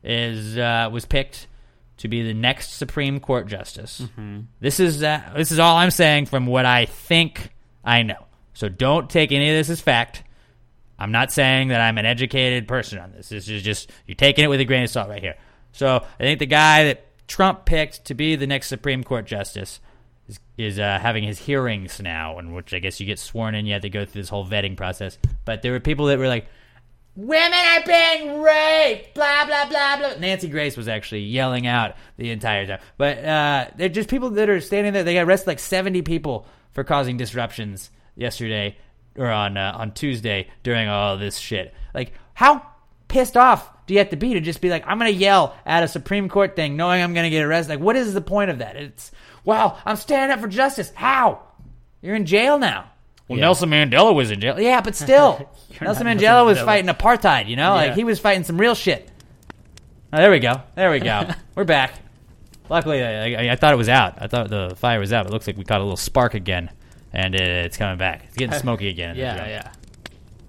is 0.04 0.58
uh, 0.58 0.90
was 0.92 1.06
picked 1.06 1.48
to 1.98 2.08
be 2.08 2.24
the 2.24 2.34
next 2.34 2.74
Supreme 2.74 3.20
Court 3.20 3.48
justice. 3.48 4.02
This 4.60 4.80
is 4.80 5.04
uh, 5.04 5.22
this 5.36 5.52
is 5.52 5.60
all 5.60 5.78
I'm 5.78 5.92
saying 5.92 6.28
from 6.28 6.46
what 6.46 6.66
I 6.66 6.86
think 6.86 7.54
I 7.84 8.04
know. 8.04 8.26
So 8.54 8.70
don't 8.70 9.10
take 9.10 9.32
any 9.32 9.50
of 9.50 9.56
this 9.56 9.70
as 9.70 9.82
fact. 9.82 10.24
I'm 10.98 11.12
not 11.12 11.32
saying 11.32 11.70
that 11.70 11.82
I'm 11.82 11.98
an 11.98 12.06
educated 12.06 12.68
person 12.68 13.00
on 13.00 13.12
this. 13.12 13.30
This 13.30 13.50
is 13.50 13.64
just 13.64 13.92
you're 14.06 14.16
taking 14.16 14.46
it 14.46 14.48
with 14.48 14.60
a 14.60 14.66
grain 14.66 14.84
of 14.84 14.90
salt 14.90 15.10
right 15.10 15.22
here. 15.22 15.36
So 15.72 16.06
I 16.20 16.24
think 16.24 16.40
the 16.40 16.46
guy 16.46 16.86
that 16.86 17.06
Trump 17.28 17.66
picked 17.66 18.06
to 18.06 18.14
be 18.14 18.36
the 18.36 18.48
next 18.48 18.68
Supreme 18.68 19.04
Court 19.04 19.26
justice 19.26 19.80
is, 20.32 20.40
is 20.58 20.80
uh, 20.80 21.00
having 21.00 21.24
his 21.24 21.40
hearings 21.40 22.00
now, 22.02 22.40
in 22.40 22.54
which 22.54 22.74
I 22.74 22.80
guess 22.80 23.00
you 23.00 23.06
get 23.06 23.20
sworn 23.20 23.56
in. 23.56 23.66
You 23.66 23.74
have 23.74 23.82
to 23.84 23.90
go 23.90 24.06
through 24.06 24.22
this 24.22 24.30
whole 24.30 24.46
vetting 24.46 24.78
process. 24.78 25.18
But 25.46 25.62
there 25.62 25.72
were 25.72 25.80
people 25.80 26.08
that 26.08 26.18
were 26.18 26.28
like, 26.28 26.48
Women 27.14 27.52
are 27.54 27.84
being 27.86 28.42
raped, 28.42 29.14
blah 29.16 29.46
blah 29.46 29.68
blah 29.68 29.98
blah. 29.98 30.14
Nancy 30.18 30.48
Grace 30.48 30.78
was 30.78 30.88
actually 30.88 31.24
yelling 31.24 31.68
out 31.68 31.96
the 32.16 32.32
entire 32.32 32.66
time. 32.66 32.80
But 32.98 33.18
uh, 33.18 33.68
they're 33.76 33.90
just 33.90 34.10
people 34.10 34.30
that 34.32 34.50
are 34.50 34.62
standing 34.62 34.94
there. 34.94 35.04
They 35.04 35.16
got 35.16 35.26
arrested 35.26 35.48
like 35.48 35.60
seventy 35.60 36.04
people 36.04 36.48
for 36.72 36.86
causing 36.86 37.18
disruptions 37.18 37.92
yesterday 38.16 38.78
or 39.18 39.30
on 39.30 39.58
uh, 39.58 39.74
on 39.76 39.92
Tuesday 39.92 40.48
during 40.64 40.88
all 40.88 41.18
this 41.18 41.38
shit. 41.38 41.74
Like, 41.94 42.14
how 42.34 42.66
pissed 43.10 43.36
off 43.36 43.70
do 43.88 43.94
you 43.94 44.00
have 44.00 44.12
to 44.12 44.16
be 44.16 44.36
to 44.36 44.40
just 44.40 44.62
be 44.62 44.70
like, 44.70 44.88
I'm 44.88 44.98
gonna 44.98 45.10
yell 45.10 45.54
at 45.66 45.84
a 45.84 45.90
Supreme 45.90 46.30
Court 46.30 46.56
thing, 46.56 46.78
knowing 46.78 47.04
I'm 47.04 47.14
gonna 47.14 47.30
get 47.30 47.44
arrested? 47.44 47.74
Like, 47.74 47.82
what 47.82 47.98
is 47.98 48.14
the 48.14 48.22
point 48.22 48.52
of 48.52 48.60
that? 48.60 48.78
It's 48.78 49.12
wow, 49.46 49.78
I'm 49.86 49.96
standing 49.96 50.34
up 50.34 50.40
for 50.42 50.48
justice. 50.48 50.92
How? 50.96 51.42
You're 52.02 52.16
in 52.16 52.26
jail 52.26 52.58
now. 52.60 52.90
Well, 53.28 53.38
Yeah. 53.40 53.46
Nelson 53.46 53.70
Mandela 53.70 54.14
was 54.14 54.32
in 54.32 54.42
jail. 54.42 54.60
Yeah, 54.60 54.82
but 54.82 54.96
still, 54.96 55.50
Nelson 55.82 56.06
not 56.06 56.18
Mandela 56.18 56.22
Nelson 56.22 56.46
was 56.48 56.58
Mandela. 56.60 56.66
fighting 56.66 56.90
apartheid. 56.90 57.48
You 57.48 57.56
know, 57.56 57.74
like 57.76 57.94
he 57.94 58.04
was 58.04 58.20
fighting 58.20 58.44
some 58.44 58.58
real 58.60 58.76
shit. 58.76 59.10
Oh, 60.14 60.18
there 60.18 60.32
we 60.32 60.40
go. 60.40 60.62
There 60.76 60.92
we 60.92 61.00
go. 61.00 61.30
We're 61.56 61.64
back. 61.64 61.94
Luckily, 62.70 63.02
I, 63.04 63.48
I, 63.48 63.52
I 63.52 63.56
thought 63.56 63.74
it 63.74 63.78
was 63.78 63.90
out. 63.90 64.16
I 64.22 64.28
thought 64.28 64.50
the 64.50 64.74
fire 64.78 65.00
was 65.00 65.14
out. 65.14 65.26
It 65.26 65.32
looks 65.32 65.48
like 65.48 65.58
we 65.58 65.64
caught 65.64 65.80
a 65.80 65.84
little 65.84 65.98
spark 65.98 66.34
again, 66.34 66.70
and 67.14 67.34
it, 67.36 67.42
it's 67.42 67.78
coming 67.78 67.98
back. 67.98 68.24
It's 68.28 68.36
getting 68.36 68.58
smoky 68.60 68.88
again. 68.90 69.16
Yeah, 69.16 69.48
yeah. 69.48 69.72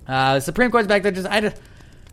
Uh, 0.07 0.35
the 0.35 0.41
Supreme 0.41 0.71
Court's 0.71 0.89
back 0.89 1.03
there. 1.03 1.13
Just 1.13 1.29
I 1.29 1.41
just 1.41 1.57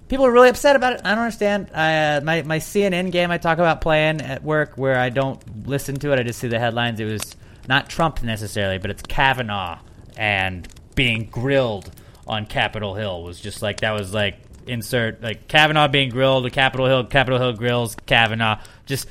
people 0.09 0.25
are 0.25 0.31
really 0.31 0.49
upset 0.49 0.75
about 0.75 0.93
it. 0.93 1.01
I 1.05 1.11
don't 1.11 1.19
understand. 1.19 1.71
I, 1.73 2.17
uh, 2.17 2.21
my 2.21 2.41
my 2.41 2.59
CNN 2.59 3.11
game 3.11 3.31
I 3.31 3.37
talk 3.37 3.59
about 3.59 3.79
playing 3.79 4.21
at 4.21 4.43
work 4.43 4.73
where 4.75 4.97
I 4.97 5.09
don't 5.09 5.67
listen 5.67 5.95
to 5.99 6.11
it. 6.11 6.19
I 6.19 6.23
just 6.23 6.39
see 6.39 6.49
the 6.49 6.59
headlines. 6.59 6.99
It 6.99 7.05
was 7.05 7.35
not 7.67 7.89
Trump 7.89 8.21
necessarily, 8.23 8.79
but 8.79 8.91
it's 8.91 9.03
Kavanaugh 9.03 9.79
and 10.17 10.67
being 10.95 11.25
grilled 11.25 11.89
on 12.27 12.45
Capitol 12.45 12.93
Hill 12.93 13.23
was 13.23 13.39
just 13.39 13.61
like 13.61 13.79
that 13.81 13.91
was 13.91 14.13
like 14.13 14.37
insert 14.67 15.21
like 15.23 15.47
Kavanaugh 15.47 15.87
being 15.87 16.09
grilled, 16.09 16.51
Capitol 16.51 16.87
Hill, 16.87 17.05
Capitol 17.05 17.39
Hill 17.39 17.53
grills 17.53 17.95
Kavanaugh. 18.05 18.59
Just 18.85 19.07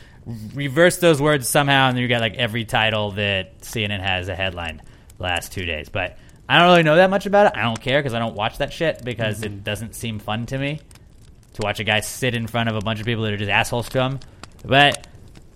reverse 0.55 0.99
those 0.99 1.23
words 1.23 1.49
somehow, 1.49 1.89
and 1.89 1.97
then 1.97 2.03
you 2.03 2.09
got 2.09 2.21
like 2.21 2.35
every 2.35 2.65
title 2.65 3.13
that 3.13 3.61
CNN 3.61 4.01
has 4.01 4.29
a 4.29 4.35
headline 4.35 4.83
last 5.19 5.53
two 5.53 5.65
days. 5.65 5.89
But 5.89 6.19
I 6.49 6.59
don't 6.59 6.69
really 6.69 6.83
know 6.83 6.97
that 6.97 7.11
much 7.11 7.27
about 7.27 7.47
it. 7.47 7.53
I 7.59 7.63
don't 7.63 7.81
care 7.81 8.01
because 8.01 8.15
I 8.15 8.19
don't 8.19 8.35
watch 8.35 8.59
that 8.59 8.73
shit 8.73 9.05
because 9.05 9.43
it 9.43 9.65
doesn't 9.65 9.95
seem 9.95 10.19
fun 10.19 10.47
to 10.47 10.59
me 10.59 10.81
to 11.55 11.61
watch 11.63 11.79
a 11.81 11.85
guy 11.85 12.01
sit 12.01 12.35
in 12.35 12.47
front 12.47 12.69
of 12.69 12.77
a 12.77 12.81
bunch 12.81 13.01
of 13.01 13.07
people 13.07 13.25
that 13.25 13.33
are 13.33 13.37
just 13.37 13.51
assholes 13.51 13.89
to 13.91 14.01
him. 14.01 14.21
But 14.65 15.07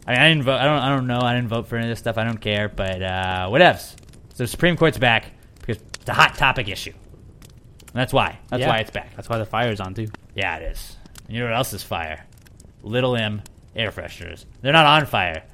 I, 0.07 0.13
mean, 0.13 0.21
I 0.21 0.29
didn't 0.29 0.43
vote. 0.45 0.57
I 0.59 0.65
don't. 0.65 0.79
I 0.79 0.89
don't 0.91 1.07
know. 1.07 1.21
I 1.21 1.35
didn't 1.35 1.49
vote 1.49 1.67
for 1.67 1.77
any 1.77 1.87
of 1.87 1.91
this 1.91 1.99
stuff. 1.99 2.19
I 2.19 2.25
don't 2.25 2.41
care. 2.41 2.69
But 2.69 3.03
uh, 3.03 3.49
whatevs. 3.51 3.95
So 4.35 4.45
the 4.45 4.47
Supreme 4.47 4.77
Court's 4.77 4.99
back 4.99 5.33
because 5.61 5.79
it's 5.79 6.09
a 6.09 6.15
hot 6.15 6.35
topic 6.35 6.69
issue. 6.69 6.93
And 6.93 7.95
that's 7.95 8.13
why. 8.13 8.39
That's 8.49 8.61
Yeah. 8.63 8.69
why 8.69 8.79
it's 8.79 8.91
back. 8.91 9.15
That's 9.17 9.29
why 9.29 9.39
the 9.39 9.47
fire's 9.47 9.81
on 9.81 9.95
too. 9.95 10.09
Yeah, 10.35 10.57
it 10.57 10.73
is. 10.73 10.97
And 11.27 11.37
you 11.37 11.41
know 11.43 11.47
what 11.51 11.57
else 11.57 11.73
is 11.73 11.83
fire? 11.83 12.25
Little 12.83 13.17
M 13.17 13.43
air 13.77 13.91
fresheners. 13.93 14.45
They're 14.61 14.73
not 14.73 14.87
on 14.87 15.07
fire, 15.07 15.45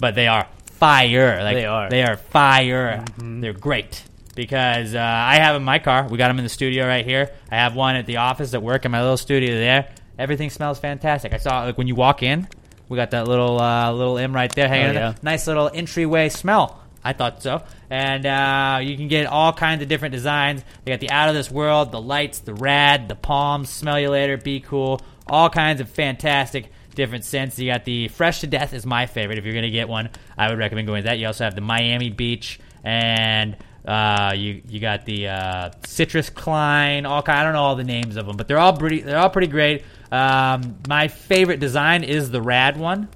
but 0.00 0.14
they 0.14 0.28
are 0.28 0.46
fire. 0.72 1.42
Like 1.42 1.56
They 1.56 1.66
are. 1.66 1.90
They 1.90 2.02
are 2.02 2.16
fire. 2.16 3.04
They're 3.18 3.52
great 3.52 4.02
because 4.36 4.94
uh, 4.94 5.00
I 5.00 5.36
have 5.40 5.56
'em 5.56 5.62
in 5.62 5.64
my 5.64 5.80
car. 5.80 6.06
We 6.08 6.18
got 6.18 6.28
them 6.28 6.38
in 6.38 6.44
the 6.44 6.48
studio 6.50 6.86
right 6.86 7.04
here. 7.04 7.32
I 7.50 7.56
have 7.56 7.74
one 7.74 7.96
at 7.96 8.06
the 8.06 8.18
office 8.18 8.54
at 8.54 8.62
work 8.62 8.84
in 8.84 8.92
my 8.92 9.00
little 9.00 9.16
studio 9.16 9.54
there. 9.54 9.88
Everything 10.16 10.50
smells 10.50 10.78
fantastic. 10.78 11.32
I 11.32 11.38
saw 11.38 11.64
like 11.64 11.76
when 11.76 11.88
you 11.88 11.96
walk 11.96 12.22
in, 12.22 12.46
we 12.88 12.96
got 12.96 13.10
that 13.10 13.26
little 13.26 13.60
uh, 13.60 13.90
little 13.90 14.18
M 14.18 14.32
right 14.32 14.54
there 14.54 14.68
hanging. 14.68 14.90
Oh, 14.90 14.92
there. 14.92 15.02
yeah. 15.02 15.14
Nice 15.22 15.48
little 15.48 15.68
entryway 15.74 16.28
smell. 16.28 16.80
I 17.02 17.12
thought 17.12 17.42
so. 17.42 17.62
And 17.88 18.26
uh, 18.26 18.80
you 18.82 18.96
can 18.96 19.08
get 19.08 19.26
all 19.26 19.52
kinds 19.52 19.80
of 19.82 19.88
different 19.88 20.12
designs. 20.12 20.64
They 20.84 20.90
got 20.90 21.00
the 21.00 21.10
out 21.10 21.28
of 21.28 21.34
this 21.36 21.50
world, 21.50 21.92
the 21.92 22.00
lights, 22.00 22.40
the 22.40 22.54
rad, 22.54 23.08
the 23.08 23.14
palms, 23.14 23.70
smell 23.70 23.98
you 24.00 24.10
later, 24.10 24.36
be 24.36 24.60
cool. 24.60 25.00
All 25.28 25.48
kinds 25.48 25.80
of 25.80 25.88
fantastic 25.88 26.72
different 26.96 27.24
scents. 27.24 27.58
You 27.58 27.70
got 27.70 27.84
the 27.84 28.08
fresh 28.08 28.40
to 28.40 28.48
death 28.48 28.72
is 28.72 28.84
my 28.84 29.06
favorite. 29.06 29.38
If 29.38 29.44
you're 29.44 29.54
gonna 29.54 29.70
get 29.70 29.88
one, 29.88 30.10
I 30.36 30.48
would 30.50 30.58
recommend 30.58 30.88
going 30.88 30.98
with 30.98 31.04
that. 31.04 31.18
You 31.18 31.28
also 31.28 31.44
have 31.44 31.54
the 31.54 31.60
Miami 31.60 32.10
Beach 32.10 32.58
and 32.82 33.56
uh, 33.86 34.32
you 34.36 34.62
you 34.68 34.80
got 34.80 35.04
the 35.04 35.28
uh, 35.28 35.70
Citrus 35.84 36.30
Klein. 36.30 37.06
All 37.06 37.22
kind. 37.22 37.38
I 37.40 37.44
don't 37.44 37.52
know 37.52 37.62
all 37.62 37.76
the 37.76 37.84
names 37.84 38.16
of 38.16 38.26
them, 38.26 38.36
but 38.36 38.48
they're 38.48 38.58
all 38.58 38.76
pretty. 38.76 39.00
They're 39.00 39.18
all 39.18 39.30
pretty 39.30 39.48
great. 39.48 39.84
Um, 40.10 40.78
my 40.88 41.08
favorite 41.08 41.60
design 41.60 42.04
is 42.04 42.30
the 42.30 42.42
rad 42.42 42.76
one. 42.76 43.08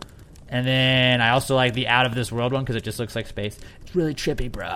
And 0.48 0.66
then 0.66 1.20
I 1.20 1.30
also 1.30 1.54
like 1.54 1.74
the 1.74 1.86
out 1.86 2.06
of 2.06 2.14
this 2.14 2.32
world 2.32 2.52
one 2.52 2.64
because 2.64 2.74
it 2.74 2.82
just 2.82 2.98
looks 2.98 3.14
like 3.14 3.28
space. 3.28 3.56
It's 3.82 3.94
really 3.94 4.14
trippy, 4.14 4.50
bro. 4.50 4.72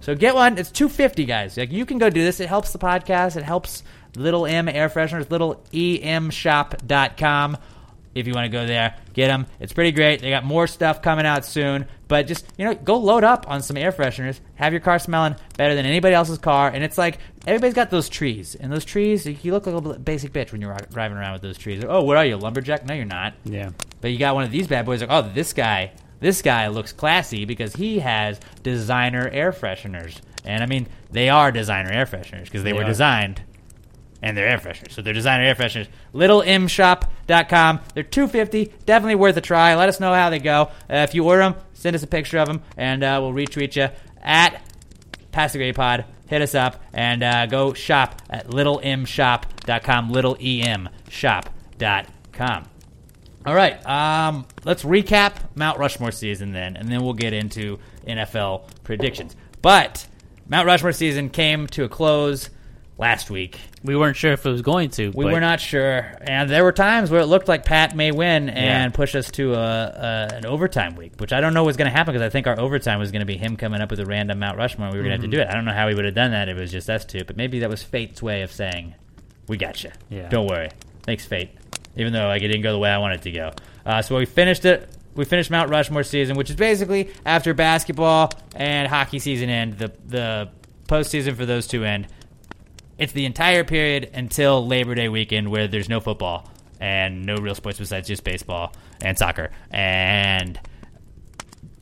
so 0.00 0.14
get 0.14 0.34
one. 0.34 0.58
It's 0.58 0.70
two 0.70 0.88
fifty, 0.88 1.24
guys. 1.24 1.56
Like 1.56 1.72
you 1.72 1.84
can 1.84 1.98
go 1.98 2.08
do 2.08 2.22
this. 2.22 2.38
It 2.38 2.48
helps 2.48 2.72
the 2.72 2.78
podcast. 2.78 3.36
It 3.36 3.42
helps 3.42 3.82
Little 4.16 4.46
M 4.46 4.68
air 4.68 4.88
fresheners. 4.88 5.30
Little 5.30 5.62
em 5.72 6.30
emshop.com. 6.30 7.56
If 8.14 8.26
you 8.26 8.34
want 8.34 8.44
to 8.44 8.50
go 8.50 8.66
there, 8.66 8.96
get 9.14 9.28
them. 9.28 9.46
It's 9.60 9.72
pretty 9.72 9.92
great. 9.92 10.20
They 10.20 10.30
got 10.30 10.44
more 10.44 10.66
stuff 10.66 11.00
coming 11.02 11.24
out 11.26 11.44
soon. 11.44 11.86
But 12.08 12.26
just 12.26 12.46
you 12.58 12.64
know, 12.66 12.74
go 12.74 12.98
load 12.98 13.24
up 13.24 13.48
on 13.48 13.62
some 13.62 13.76
air 13.76 13.90
fresheners. 13.90 14.40
Have 14.56 14.72
your 14.72 14.80
car 14.80 14.98
smelling 14.98 15.34
better 15.56 15.74
than 15.74 15.86
anybody 15.86 16.14
else's 16.14 16.38
car. 16.38 16.68
And 16.68 16.84
it's 16.84 16.98
like 16.98 17.18
everybody's 17.46 17.74
got 17.74 17.88
those 17.90 18.08
trees, 18.08 18.54
and 18.54 18.70
those 18.70 18.84
trees. 18.84 19.26
You 19.26 19.52
look 19.52 19.66
like 19.66 19.74
a 19.74 19.78
little 19.78 19.98
basic 19.98 20.32
bitch 20.32 20.52
when 20.52 20.60
you're 20.60 20.76
driving 20.92 21.16
around 21.16 21.32
with 21.32 21.42
those 21.42 21.56
trees. 21.56 21.82
Oh, 21.88 22.02
what 22.04 22.16
are 22.16 22.24
you, 22.26 22.34
a 22.34 22.36
lumberjack? 22.36 22.84
No, 22.86 22.94
you're 22.94 23.04
not. 23.06 23.34
Yeah. 23.44 23.70
But 24.00 24.10
you 24.12 24.18
got 24.18 24.34
one 24.34 24.44
of 24.44 24.50
these 24.50 24.66
bad 24.66 24.84
boys 24.84 25.00
like, 25.00 25.10
oh, 25.10 25.22
this 25.32 25.52
guy, 25.52 25.92
this 26.20 26.42
guy 26.42 26.66
looks 26.68 26.92
classy 26.92 27.44
because 27.46 27.74
he 27.74 28.00
has 28.00 28.40
designer 28.62 29.28
air 29.32 29.52
fresheners. 29.52 30.20
And 30.44 30.62
I 30.62 30.66
mean, 30.66 30.88
they 31.10 31.28
are 31.28 31.50
designer 31.52 31.90
air 31.90 32.04
fresheners 32.06 32.44
because 32.44 32.62
they, 32.62 32.72
They 32.72 32.78
were 32.78 32.84
are. 32.84 32.88
designed 32.88 33.40
and 34.22 34.36
they're 34.36 34.48
air 34.48 34.58
fresheners. 34.58 34.92
So 34.92 35.02
they're 35.02 35.12
designer 35.12 35.44
air 35.44 35.54
fresheners. 35.54 35.88
LittleMshop.com. 36.14 37.80
They're 37.94 38.02
250 38.02 38.72
Definitely 38.86 39.16
worth 39.16 39.36
a 39.36 39.40
try. 39.40 39.74
Let 39.74 39.88
us 39.88 40.00
know 40.00 40.14
how 40.14 40.30
they 40.30 40.38
go. 40.38 40.70
Uh, 40.88 40.96
if 40.96 41.14
you 41.14 41.24
order 41.24 41.42
them, 41.42 41.56
send 41.74 41.96
us 41.96 42.02
a 42.02 42.06
picture 42.06 42.38
of 42.38 42.46
them 42.46 42.62
and 42.76 43.02
uh, 43.02 43.18
we'll 43.20 43.32
retweet 43.32 43.76
you 43.76 43.88
at 44.22 44.62
Pass 45.32 45.52
the 45.52 45.58
Gravy 45.58 45.74
Pod. 45.74 46.04
Hit 46.28 46.40
us 46.40 46.54
up 46.54 46.80
and 46.92 47.22
uh, 47.22 47.46
go 47.46 47.74
shop 47.74 48.22
at 48.30 48.48
littlemshop.com. 48.48 50.12
Littlemshop.com. 50.12 52.64
All 53.44 53.56
right, 53.56 53.84
um, 53.84 54.46
let's 54.64 54.84
recap 54.84 55.34
Mount 55.56 55.80
Rushmore 55.80 56.12
season 56.12 56.52
then, 56.52 56.76
and 56.76 56.88
then 56.88 57.02
we'll 57.02 57.12
get 57.12 57.32
into 57.32 57.80
NFL 58.06 58.68
predictions. 58.84 59.34
But 59.62 60.06
Mount 60.46 60.66
Rushmore 60.66 60.92
season 60.92 61.28
came 61.28 61.66
to 61.68 61.82
a 61.82 61.88
close 61.88 62.50
last 62.98 63.30
week. 63.30 63.58
We 63.82 63.96
weren't 63.96 64.16
sure 64.16 64.32
if 64.32 64.44
it 64.46 64.50
was 64.50 64.62
going 64.62 64.90
to. 64.90 65.08
We 65.08 65.24
but 65.24 65.32
were 65.32 65.40
not 65.40 65.60
sure, 65.60 66.06
and 66.20 66.48
there 66.48 66.62
were 66.62 66.72
times 66.72 67.10
where 67.10 67.20
it 67.20 67.26
looked 67.26 67.48
like 67.48 67.64
Pat 67.64 67.96
may 67.96 68.12
win 68.12 68.48
and 68.48 68.92
Yeah. 68.92 68.96
push 68.96 69.14
us 69.14 69.30
to 69.32 69.54
a, 69.54 69.58
a 69.58 70.34
an 70.36 70.46
overtime 70.46 70.94
week, 70.94 71.12
which 71.18 71.32
I 71.32 71.40
don't 71.40 71.54
know 71.54 71.64
was 71.64 71.76
going 71.76 71.90
to 71.90 71.96
happen 71.96 72.12
because 72.14 72.24
I 72.24 72.30
think 72.30 72.46
our 72.46 72.58
overtime 72.60 72.98
was 72.98 73.10
going 73.10 73.20
to 73.20 73.26
be 73.26 73.36
him 73.36 73.56
coming 73.56 73.80
up 73.80 73.90
with 73.90 73.98
a 74.00 74.06
random 74.06 74.38
Mount 74.38 74.56
Rushmore. 74.58 74.86
and 74.88 74.94
We 74.94 75.00
were 75.00 75.04
going 75.08 75.18
to 75.18 75.22
have 75.22 75.30
to 75.30 75.36
Mhm. 75.36 75.40
do 75.40 75.42
it. 75.42 75.48
I 75.50 75.54
don't 75.54 75.64
know 75.64 75.72
how 75.72 75.86
we 75.88 75.94
would 75.94 76.04
have 76.04 76.14
done 76.14 76.30
that 76.32 76.48
if 76.48 76.56
it 76.56 76.60
was 76.60 76.70
just 76.70 76.88
us 76.90 77.04
two, 77.04 77.24
but 77.24 77.36
maybe 77.36 77.60
that 77.60 77.70
was 77.70 77.82
fate's 77.82 78.22
way 78.22 78.42
of 78.42 78.52
saying, 78.52 78.94
"We 79.48 79.56
got 79.56 79.82
you. 79.82 79.90
Yeah. 80.10 80.28
Don't 80.28 80.46
worry. 80.46 80.68
Thanks, 81.04 81.24
fate." 81.26 81.50
Even 81.96 82.12
though 82.12 82.26
like 82.28 82.42
it 82.42 82.48
didn't 82.48 82.62
go 82.62 82.72
the 82.72 82.78
way 82.78 82.90
I 82.90 82.98
wanted 82.98 83.20
it 83.20 83.22
to 83.22 83.32
go, 83.32 83.50
uh, 83.84 84.00
so 84.02 84.16
we 84.16 84.24
finished 84.26 84.64
it. 84.64 84.88
We 85.14 85.24
finished 85.26 85.50
Mount 85.50 85.68
Rushmore 85.68 86.04
season, 86.04 86.36
which 86.36 86.48
is 86.48 86.56
basically 86.56 87.10
after 87.26 87.52
basketball 87.52 88.30
and 88.56 88.88
hockey 88.88 89.18
season 89.18 89.50
end, 89.50 89.76
the 89.78 89.92
the 90.06 90.48
postseason 90.88 91.34
for 91.36 91.44
those 91.46 91.66
two 91.66 91.84
end 91.84 92.06
it's 93.02 93.12
the 93.12 93.26
entire 93.26 93.64
period 93.64 94.10
until 94.14 94.64
Labor 94.64 94.94
Day 94.94 95.08
weekend 95.08 95.50
where 95.50 95.66
there's 95.66 95.88
no 95.88 95.98
football 95.98 96.48
and 96.78 97.26
no 97.26 97.34
real 97.34 97.56
sports 97.56 97.80
besides 97.80 98.06
just 98.06 98.22
baseball 98.22 98.72
and 99.00 99.18
soccer. 99.18 99.50
And 99.72 100.60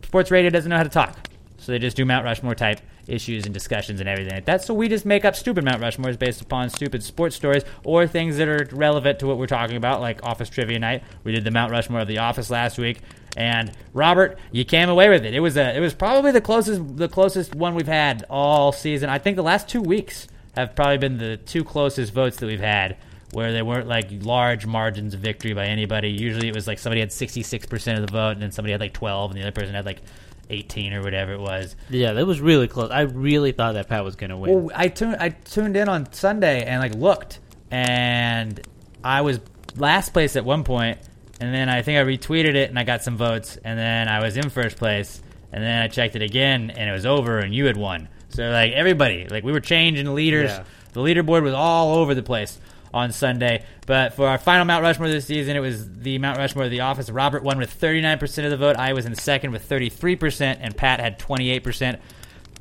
sports 0.02 0.30
radio 0.30 0.48
doesn't 0.48 0.70
know 0.70 0.78
how 0.78 0.82
to 0.82 0.88
talk. 0.88 1.28
So 1.58 1.72
they 1.72 1.78
just 1.78 1.94
do 1.94 2.06
Mount 2.06 2.24
Rushmore 2.24 2.54
type 2.54 2.80
issues 3.06 3.44
and 3.44 3.52
discussions 3.52 4.00
and 4.00 4.08
everything 4.08 4.32
like 4.32 4.46
that. 4.46 4.64
So 4.64 4.72
we 4.72 4.88
just 4.88 5.04
make 5.04 5.26
up 5.26 5.36
stupid 5.36 5.62
Mount 5.62 5.82
Rushmores 5.82 6.18
based 6.18 6.40
upon 6.40 6.70
stupid 6.70 7.02
sports 7.02 7.36
stories 7.36 7.64
or 7.84 8.06
things 8.06 8.38
that 8.38 8.48
are 8.48 8.66
relevant 8.72 9.18
to 9.18 9.26
what 9.26 9.36
we're 9.36 9.46
talking 9.46 9.76
about, 9.76 10.00
like 10.00 10.22
Office 10.22 10.48
Trivia 10.48 10.78
Night. 10.78 11.02
We 11.22 11.32
did 11.32 11.44
the 11.44 11.50
Mount 11.50 11.70
Rushmore 11.70 12.00
of 12.00 12.08
the 12.08 12.16
Office 12.16 12.48
last 12.48 12.78
week. 12.78 13.00
And 13.36 13.72
Robert, 13.92 14.38
you 14.52 14.64
came 14.64 14.88
away 14.88 15.10
with 15.10 15.26
it. 15.26 15.34
It 15.34 15.40
was 15.40 15.58
a, 15.58 15.76
it 15.76 15.80
was 15.80 15.92
probably 15.92 16.32
the 16.32 16.40
closest 16.40 16.96
the 16.96 17.08
closest 17.08 17.54
one 17.54 17.74
we've 17.74 17.86
had 17.86 18.24
all 18.30 18.72
season. 18.72 19.10
I 19.10 19.18
think 19.18 19.36
the 19.36 19.42
last 19.42 19.68
two 19.68 19.82
weeks 19.82 20.26
have 20.56 20.74
probably 20.74 20.98
been 20.98 21.18
the 21.18 21.36
two 21.36 21.64
closest 21.64 22.12
votes 22.12 22.38
that 22.38 22.46
we've 22.46 22.60
had 22.60 22.96
where 23.32 23.52
they 23.52 23.62
weren't 23.62 23.86
like 23.86 24.08
large 24.10 24.66
margins 24.66 25.14
of 25.14 25.20
victory 25.20 25.52
by 25.54 25.66
anybody. 25.66 26.08
Usually 26.10 26.48
it 26.48 26.54
was 26.54 26.66
like 26.66 26.78
somebody 26.78 27.00
had 27.00 27.10
66% 27.10 27.94
of 27.94 28.06
the 28.06 28.12
vote 28.12 28.30
and 28.30 28.42
then 28.42 28.50
somebody 28.50 28.72
had 28.72 28.80
like 28.80 28.92
12 28.92 29.30
and 29.30 29.38
the 29.38 29.42
other 29.42 29.52
person 29.52 29.74
had 29.74 29.86
like 29.86 30.00
18 30.48 30.92
or 30.92 31.02
whatever 31.02 31.32
it 31.32 31.40
was. 31.40 31.76
Yeah, 31.88 32.12
that 32.12 32.26
was 32.26 32.40
really 32.40 32.66
close. 32.66 32.90
I 32.90 33.02
really 33.02 33.52
thought 33.52 33.74
that 33.74 33.88
Pat 33.88 34.04
was 34.04 34.16
going 34.16 34.30
to 34.30 34.36
win. 34.36 34.64
Well, 34.64 34.72
I 34.74 34.88
tuned 34.88 35.16
I 35.20 35.28
tuned 35.28 35.76
in 35.76 35.88
on 35.88 36.12
Sunday 36.12 36.64
and 36.64 36.80
like 36.80 36.94
looked, 36.94 37.38
and 37.70 38.60
I 39.04 39.20
was 39.20 39.38
last 39.76 40.12
place 40.12 40.34
at 40.34 40.44
one 40.44 40.64
point, 40.64 40.98
and 41.40 41.54
then 41.54 41.68
I 41.68 41.82
think 41.82 41.98
I 41.98 42.02
retweeted 42.02 42.56
it 42.56 42.68
and 42.68 42.78
I 42.78 42.82
got 42.82 43.04
some 43.04 43.16
votes, 43.16 43.58
and 43.64 43.78
then 43.78 44.08
I 44.08 44.20
was 44.24 44.36
in 44.36 44.50
first 44.50 44.76
place, 44.76 45.22
and 45.52 45.62
then 45.62 45.82
I 45.82 45.88
checked 45.88 46.16
it 46.16 46.22
again 46.22 46.70
and 46.70 46.88
it 46.88 46.92
was 46.92 47.06
over 47.06 47.38
and 47.38 47.54
you 47.54 47.66
had 47.66 47.76
won. 47.76 48.08
So 48.30 48.48
like 48.50 48.72
everybody, 48.72 49.26
like 49.28 49.44
we 49.44 49.52
were 49.52 49.60
changing 49.60 50.14
leaders. 50.14 50.50
Yeah. 50.50 50.64
The 50.92 51.00
leaderboard 51.00 51.42
was 51.42 51.54
all 51.54 51.96
over 51.96 52.14
the 52.14 52.22
place. 52.22 52.58
on 52.92 53.12
Sunday. 53.12 53.64
But 53.86 54.14
for 54.14 54.26
our 54.26 54.36
final 54.38 54.64
Mount 54.64 54.82
Rushmore 54.82 55.08
this 55.08 55.26
season, 55.26 55.56
it 55.56 55.60
was 55.60 55.88
the 56.00 56.18
Mount 56.18 56.38
Rushmore 56.38 56.64
of 56.64 56.72
the 56.72 56.80
office. 56.80 57.08
Robert 57.08 57.44
won 57.44 57.58
with 57.58 57.78
39% 57.80 58.44
of 58.44 58.50
the 58.50 58.56
vote. 58.56 58.74
I 58.76 58.94
was 58.94 59.06
in 59.06 59.14
second 59.14 59.52
with 59.52 59.68
33%, 59.68 60.58
and 60.60 60.76
Pat 60.76 60.98
had 60.98 61.16
28%. 61.20 62.00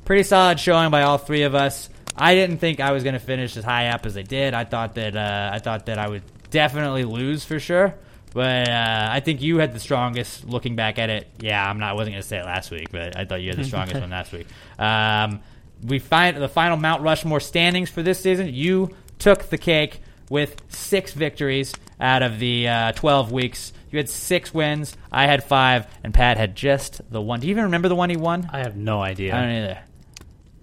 Pretty 0.04 0.22
solid 0.22 0.60
showing 0.60 0.90
by 0.92 1.02
all 1.02 1.18
three 1.18 1.42
of 1.42 1.56
us. 1.56 1.88
I 2.16 2.34
didn't 2.36 2.58
think 2.58 2.78
I 2.78 2.92
was 2.92 3.02
going 3.02 3.14
to 3.14 3.18
finish 3.20 3.56
as 3.56 3.64
high 3.64 3.88
up 3.88 4.06
as 4.06 4.16
I 4.16 4.22
did. 4.22 4.54
I 4.54 4.64
thought 4.64 4.94
that 4.94 5.16
uh, 5.16 5.50
I 5.52 5.58
thought 5.58 5.86
that 5.86 5.98
I 5.98 6.08
would 6.08 6.22
definitely 6.50 7.04
lose 7.04 7.44
for 7.44 7.58
sure. 7.58 7.94
But 8.32 8.68
uh, 8.68 9.08
I 9.10 9.18
think 9.20 9.42
you 9.42 9.58
had 9.58 9.72
the 9.74 9.80
strongest. 9.80 10.44
Looking 10.46 10.76
back 10.76 11.00
at 11.00 11.10
it, 11.10 11.26
yeah, 11.40 11.68
I'm 11.68 11.78
not. 11.80 11.90
I 11.90 11.92
wasn't 11.94 12.14
going 12.14 12.22
to 12.22 12.28
say 12.28 12.38
it 12.38 12.44
last 12.44 12.70
week, 12.70 12.92
but 12.92 13.16
I 13.16 13.24
thought 13.24 13.42
you 13.42 13.48
had 13.50 13.58
the 13.58 13.64
strongest 13.72 14.00
one 14.00 14.10
last 14.10 14.32
week. 14.32 14.46
Um, 14.78 15.40
we 15.82 15.98
find 15.98 16.36
the 16.36 16.48
final 16.48 16.76
Mount 16.76 17.02
Rushmore 17.02 17.40
standings 17.40 17.90
for 17.90 18.02
this 18.02 18.20
season. 18.20 18.52
You 18.52 18.90
took 19.18 19.44
the 19.44 19.58
cake 19.58 20.00
with 20.28 20.60
six 20.68 21.12
victories 21.12 21.74
out 22.00 22.22
of 22.22 22.38
the 22.38 22.68
uh, 22.68 22.92
12 22.92 23.32
weeks. 23.32 23.72
You 23.90 23.98
had 23.98 24.08
six 24.08 24.54
wins. 24.54 24.96
I 25.10 25.26
had 25.26 25.42
five, 25.42 25.86
and 26.04 26.14
Pat 26.14 26.36
had 26.36 26.54
just 26.54 27.00
the 27.10 27.20
one. 27.20 27.40
Do 27.40 27.48
you 27.48 27.50
even 27.52 27.64
remember 27.64 27.88
the 27.88 27.96
one 27.96 28.08
he 28.10 28.16
won? 28.16 28.48
I 28.52 28.60
have 28.60 28.76
no 28.76 29.02
idea. 29.02 29.34
I 29.34 29.40
don't 29.40 29.50
either. 29.50 29.78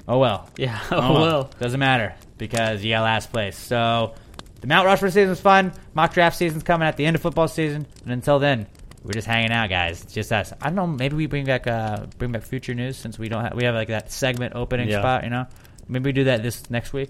Oh 0.08 0.20
well. 0.20 0.50
Yeah. 0.58 0.80
Oh, 0.92 1.14
well. 1.14 1.52
Doesn't 1.60 1.80
matter 1.80 2.16
because 2.38 2.84
you 2.84 2.92
got 2.94 3.02
last 3.02 3.32
place. 3.32 3.58
So 3.58 4.14
the 4.62 4.68
Mount 4.68 4.86
Rushmore 4.86 5.12
season 5.12 5.30
was 5.30 5.42
fun. 5.42 5.74
Mock 5.94 6.14
draft 6.14 6.38
season's 6.38 6.64
coming 6.64 6.88
at 6.88 6.96
the 6.96 7.06
end 7.06 7.16
of 7.16 7.22
football 7.22 7.50
season, 7.50 7.86
and 8.04 8.14
until 8.14 8.40
then, 8.40 8.68
we're 9.08 9.14
just 9.14 9.28
hanging 9.28 9.52
out, 9.52 9.70
guys. 9.70 10.04
It's 10.04 10.14
just 10.14 10.32
us. 10.32 10.54
I 10.62 10.66
don't 10.66 10.76
know. 10.76 10.86
Maybe 10.88 11.16
we 11.16 11.26
bring 11.26 11.46
back 11.46 11.66
uh, 11.66 12.06
bring 12.18 12.32
back 12.34 12.44
future 12.44 12.74
news 12.74 12.98
since 12.98 13.18
we 13.18 13.30
don't 13.30 13.42
have 13.44 13.54
we 13.56 13.64
have 13.64 13.74
like 13.74 13.88
that 13.88 14.12
segment 14.12 14.54
opening 14.56 14.90
Yeah. 14.90 15.00
spot. 15.00 15.24
You 15.24 15.30
know, 15.30 15.48
maybe 15.88 16.10
we 16.10 16.12
do 16.12 16.26
that 16.26 16.44
this 16.44 16.70
next 16.70 16.92
week, 16.94 17.10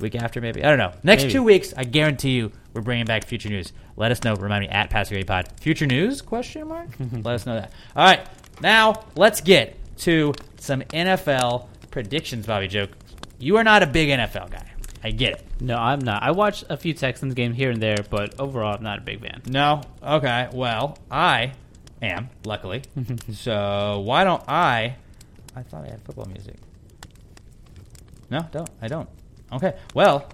week 0.00 0.14
after, 0.14 0.40
maybe. 0.40 0.62
I 0.62 0.68
don't 0.68 0.78
know. 0.78 0.92
Next 1.02 1.22
Maybe. 1.22 1.32
two 1.32 1.42
weeks, 1.42 1.72
I 1.76 1.84
guarantee 1.84 2.32
you, 2.32 2.52
we're 2.74 2.82
bringing 2.82 3.06
back 3.06 3.24
future 3.24 3.48
news. 3.48 3.72
Let 3.96 4.12
us 4.12 4.22
know. 4.22 4.34
Remind 4.34 4.62
me 4.62 4.68
at 4.68 4.90
Pass 4.90 5.10
Pod. 5.26 5.48
Future 5.60 5.86
news? 5.86 6.20
Question 6.22 6.68
mark. 6.68 6.88
Let 7.12 7.26
us 7.34 7.46
know 7.46 7.54
that. 7.54 7.72
All 7.96 8.04
right. 8.04 8.26
Now 8.60 9.04
let's 9.16 9.40
get 9.40 9.76
to 9.98 10.34
some 10.58 10.82
NFL 10.82 11.66
predictions, 11.90 12.46
Bobby 12.46 12.68
Joke. 12.68 12.90
You 13.38 13.56
are 13.56 13.64
not 13.64 13.82
a 13.82 13.86
big 13.86 14.08
NFL 14.10 14.50
guy. 14.50 14.67
I 15.02 15.10
get 15.12 15.34
it. 15.34 15.44
No, 15.60 15.76
I'm 15.76 16.00
not. 16.00 16.22
I 16.22 16.32
watched 16.32 16.64
a 16.68 16.76
few 16.76 16.92
Texans 16.94 17.34
game 17.34 17.52
here 17.52 17.70
and 17.70 17.80
there, 17.82 17.96
but 18.10 18.38
overall, 18.40 18.76
I'm 18.76 18.82
not 18.82 18.98
a 18.98 19.02
big 19.02 19.20
fan. 19.20 19.42
No? 19.46 19.82
Okay. 20.02 20.48
Well, 20.52 20.98
I 21.10 21.52
am, 22.02 22.30
luckily. 22.44 22.82
so 23.32 24.00
why 24.04 24.24
don't 24.24 24.42
I. 24.48 24.96
I 25.54 25.62
thought 25.62 25.84
I 25.86 25.90
had 25.90 26.02
football 26.02 26.26
music. 26.26 26.56
No, 28.30 28.46
don't. 28.52 28.68
I 28.82 28.88
don't. 28.88 29.08
Okay. 29.52 29.74
Well, 29.94 30.28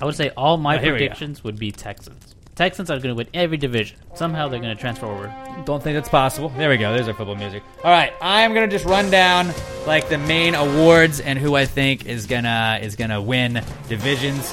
I 0.00 0.04
would 0.04 0.14
say 0.16 0.30
all 0.36 0.56
my 0.56 0.76
Oh, 0.76 0.80
here 0.80 0.92
we 0.94 0.98
go. 1.00 1.04
predictions 1.06 1.44
would 1.44 1.58
be 1.58 1.70
Texans. 1.70 2.27
Texans 2.58 2.90
are 2.90 2.96
going 2.96 3.10
to 3.10 3.14
win 3.14 3.28
every 3.32 3.56
division. 3.56 3.96
Somehow 4.14 4.48
they're 4.48 4.58
going 4.58 4.74
to 4.76 4.80
transfer 4.80 5.06
over. 5.06 5.32
don't 5.64 5.80
think 5.80 5.94
that's 5.94 6.08
possible. 6.08 6.48
There 6.48 6.68
we 6.68 6.76
go. 6.76 6.92
There's 6.92 7.06
our 7.06 7.14
football 7.14 7.36
music. 7.36 7.62
All 7.84 7.92
right. 7.92 8.12
I'm 8.20 8.52
going 8.52 8.68
to 8.68 8.76
just 8.76 8.84
run 8.84 9.10
down 9.10 9.54
like 9.86 10.08
the 10.08 10.18
main 10.18 10.56
awards 10.56 11.20
and 11.20 11.38
who 11.38 11.54
I 11.54 11.66
think 11.66 12.06
is 12.06 12.26
going 12.26 12.42
to 12.42 12.80
is 12.82 12.96
going 12.96 13.10
to 13.10 13.22
win 13.22 13.62
divisions 13.88 14.52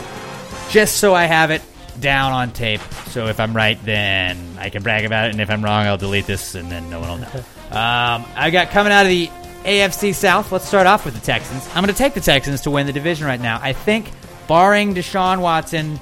just 0.69 0.97
so 0.97 1.15
I 1.15 1.23
have 1.23 1.49
it 1.49 1.63
down 1.99 2.31
on 2.31 2.51
tape. 2.51 2.81
So 3.07 3.25
if 3.25 3.39
I'm 3.39 3.55
right, 3.55 3.83
then 3.83 4.37
I 4.59 4.69
can 4.69 4.83
brag 4.83 5.03
about 5.05 5.25
it, 5.25 5.31
and 5.31 5.41
if 5.41 5.49
I'm 5.49 5.63
wrong, 5.63 5.87
I'll 5.87 5.97
delete 5.97 6.27
this, 6.27 6.53
and 6.53 6.69
then 6.69 6.87
no 6.91 6.99
one 6.99 7.09
will 7.09 7.17
know. 7.17 7.27
um, 7.71 8.23
I 8.35 8.51
got 8.51 8.69
coming 8.69 8.93
out 8.93 9.07
of 9.07 9.09
the 9.09 9.31
AFC 9.63 10.13
South. 10.13 10.51
Let's 10.51 10.67
start 10.67 10.85
off 10.85 11.05
with 11.05 11.15
the 11.15 11.25
Texans. 11.25 11.67
I'm 11.69 11.83
going 11.83 11.87
to 11.87 11.97
take 11.97 12.13
the 12.13 12.21
Texans 12.21 12.61
to 12.61 12.71
win 12.71 12.85
the 12.85 12.93
division 12.93 13.25
right 13.25 13.41
now. 13.41 13.59
I 13.63 13.73
think, 13.73 14.11
barring 14.47 14.93
Deshaun 14.93 15.39
Watson 15.41 15.99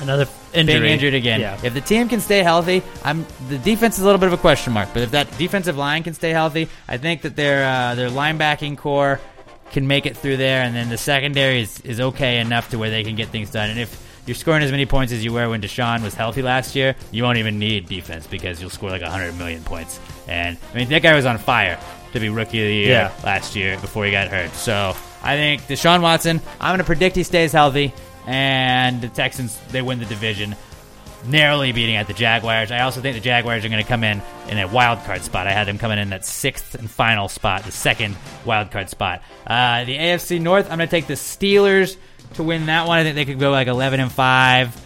Another 0.00 0.26
injury. 0.60 0.80
being 0.80 0.92
injured 0.92 1.14
again, 1.14 1.40
Yeah. 1.40 1.58
if 1.62 1.74
the 1.74 1.80
team 1.80 2.08
can 2.08 2.20
stay 2.20 2.42
healthy, 2.42 2.82
I'm 3.04 3.26
the 3.48 3.58
defense 3.58 3.96
is 3.96 4.02
a 4.02 4.04
little 4.06 4.18
bit 4.20 4.26
of 4.28 4.32
a 4.32 4.38
question 4.38 4.72
mark. 4.72 4.88
But 4.92 5.02
if 5.02 5.10
that 5.12 5.36
defensive 5.38 5.76
line 5.76 6.02
can 6.02 6.14
stay 6.14 6.30
healthy, 6.30 6.68
I 6.88 6.96
think 6.98 7.22
that 7.22 7.36
their 7.36 7.64
uh, 7.66 7.94
their 7.94 8.08
linebacking 8.10 8.78
core 8.78 9.20
can 9.72 9.86
make 9.86 10.06
it 10.06 10.16
through 10.16 10.36
there, 10.36 10.62
and 10.62 10.74
then 10.74 10.88
the 10.88 10.98
secondary 10.98 11.60
is, 11.62 11.80
is 11.80 12.00
okay 12.00 12.38
enough 12.38 12.70
to 12.70 12.78
where 12.78 12.90
they 12.90 13.02
can 13.02 13.16
get 13.16 13.28
things 13.28 13.50
done. 13.50 13.70
And 13.70 13.80
if 13.80 14.00
you're 14.26 14.36
scoring 14.36 14.62
as 14.62 14.70
many 14.70 14.86
points 14.86 15.12
as 15.12 15.24
you 15.24 15.32
were 15.32 15.48
when 15.48 15.60
Deshaun 15.60 16.02
was 16.02 16.14
healthy 16.14 16.42
last 16.42 16.76
year, 16.76 16.94
you 17.10 17.22
won't 17.24 17.38
even 17.38 17.58
need 17.58 17.88
defense 17.88 18.26
because 18.26 18.60
you'll 18.60 18.70
score 18.70 18.88
like 18.90 19.02
100 19.02 19.36
million 19.36 19.62
points. 19.64 19.98
And 20.28 20.56
I 20.72 20.76
mean, 20.76 20.88
that 20.90 21.02
guy 21.02 21.14
was 21.14 21.26
on 21.26 21.38
fire 21.38 21.78
to 22.12 22.20
be 22.20 22.28
rookie 22.28 22.60
of 22.62 22.68
the 22.68 22.74
year 22.74 22.88
Yeah. 22.88 23.10
last 23.24 23.56
year 23.56 23.76
before 23.80 24.04
he 24.04 24.12
got 24.12 24.28
hurt. 24.28 24.52
So 24.54 24.94
I 25.22 25.34
think 25.36 25.62
Deshaun 25.66 26.00
Watson, 26.00 26.40
I'm 26.60 26.68
going 26.70 26.78
to 26.78 26.84
predict 26.84 27.16
he 27.16 27.22
stays 27.24 27.50
healthy, 27.52 27.92
and 28.26 29.00
the 29.00 29.08
Texans, 29.08 29.58
they 29.70 29.82
win 29.82 29.98
the 29.98 30.06
division 30.06 30.56
narrowly 31.26 31.72
beating 31.72 31.96
out 31.96 32.06
the 32.06 32.14
Jaguars. 32.14 32.70
I 32.70 32.80
also 32.80 33.00
think 33.00 33.16
the 33.16 33.22
Jaguars 33.22 33.64
are 33.64 33.68
going 33.68 33.82
to 33.82 33.88
come 33.88 34.04
in 34.04 34.22
in 34.48 34.58
a 34.58 34.68
wild 34.68 35.02
card 35.04 35.22
spot. 35.22 35.46
I 35.46 35.52
had 35.52 35.66
them 35.66 35.78
coming 35.78 35.98
in 35.98 36.10
that 36.10 36.24
sixth 36.24 36.74
and 36.74 36.90
final 36.90 37.28
spot, 37.28 37.64
the 37.64 37.72
second 37.72 38.16
wild 38.44 38.70
card 38.70 38.90
spot. 38.90 39.22
Uh, 39.46 39.84
the 39.84 39.96
AFC 39.96 40.40
North, 40.40 40.70
I'm 40.70 40.78
going 40.78 40.88
to 40.88 40.90
take 40.90 41.06
the 41.06 41.14
Steelers 41.14 41.96
to 42.34 42.42
win 42.42 42.66
that 42.66 42.86
one. 42.86 42.98
I 42.98 43.04
think 43.04 43.14
they 43.14 43.24
could 43.24 43.38
go 43.38 43.50
like 43.50 43.68
11 43.68 44.00
and 44.00 44.12
five. 44.12 44.80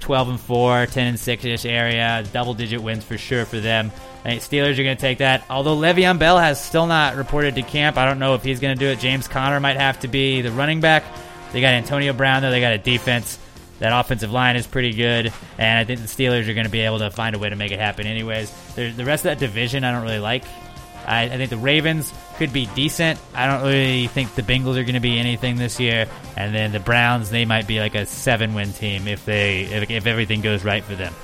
12 0.00 0.28
and 0.30 0.40
4, 0.40 0.86
10 0.86 1.06
and 1.06 1.20
6 1.20 1.44
ish 1.44 1.64
area, 1.66 2.24
double 2.32 2.54
digit 2.54 2.82
wins 2.82 3.04
for 3.04 3.18
sure 3.18 3.44
for 3.44 3.60
them. 3.60 3.92
I 4.24 4.30
think 4.30 4.42
Steelers 4.42 4.78
are 4.78 4.82
going 4.82 4.96
to 4.96 5.00
take 5.00 5.18
that. 5.18 5.44
Although 5.48 5.76
Le'Veon 5.76 6.18
Bell 6.18 6.38
has 6.38 6.60
still 6.62 6.86
not 6.86 7.16
reported 7.16 7.54
to 7.56 7.62
camp, 7.62 7.96
I 7.96 8.06
don't 8.06 8.18
know 8.18 8.34
if 8.34 8.42
he's 8.42 8.60
going 8.60 8.76
to 8.76 8.80
do 8.80 8.88
it. 8.90 8.98
James 8.98 9.28
Conner 9.28 9.60
might 9.60 9.76
have 9.76 10.00
to 10.00 10.08
be 10.08 10.40
the 10.40 10.50
running 10.52 10.80
back. 10.80 11.04
They 11.52 11.60
got 11.60 11.74
Antonio 11.74 12.12
Brown 12.12 12.42
though. 12.42 12.50
They 12.50 12.60
got 12.60 12.72
a 12.72 12.78
defense. 12.78 13.38
That 13.80 13.98
offensive 13.98 14.30
line 14.30 14.56
is 14.56 14.66
pretty 14.66 14.92
good, 14.92 15.32
and 15.56 15.78
I 15.78 15.84
think 15.84 16.00
the 16.00 16.06
Steelers 16.06 16.46
are 16.48 16.52
going 16.54 16.66
to 16.66 16.70
be 16.70 16.80
able 16.80 16.98
to 16.98 17.10
find 17.10 17.34
a 17.34 17.38
way 17.38 17.48
to 17.48 17.56
make 17.56 17.72
it 17.72 17.78
happen. 17.78 18.06
Anyways, 18.06 18.52
There- 18.74 18.92
the 18.92 19.06
rest 19.06 19.24
of 19.24 19.30
that 19.30 19.38
division 19.38 19.84
I 19.84 19.92
don't 19.92 20.02
really 20.02 20.18
like. 20.18 20.44
I, 21.06 21.22
I 21.22 21.36
think 21.38 21.48
the 21.48 21.56
Ravens 21.56 22.12
could 22.36 22.52
be 22.52 22.66
decent. 22.74 23.18
I 23.34 23.46
don't 23.46 23.62
really 23.62 24.06
think 24.08 24.34
the 24.34 24.42
Bengals 24.42 24.76
are 24.76 24.82
going 24.82 24.94
to 24.94 25.00
be 25.00 25.18
anything 25.18 25.56
this 25.56 25.80
year, 25.80 26.06
and 26.36 26.54
then 26.54 26.72
the 26.72 26.78
Browns 26.78 27.30
they 27.30 27.46
might 27.46 27.66
be 27.66 27.80
like 27.80 27.94
a 27.94 28.04
seven-win 28.04 28.74
team 28.74 29.08
if 29.08 29.24
they 29.24 29.62
if, 29.62 29.90
if 29.90 30.06
everything 30.06 30.42
goes 30.42 30.62
right 30.62 30.84
for 30.84 30.94
them. 30.94 31.14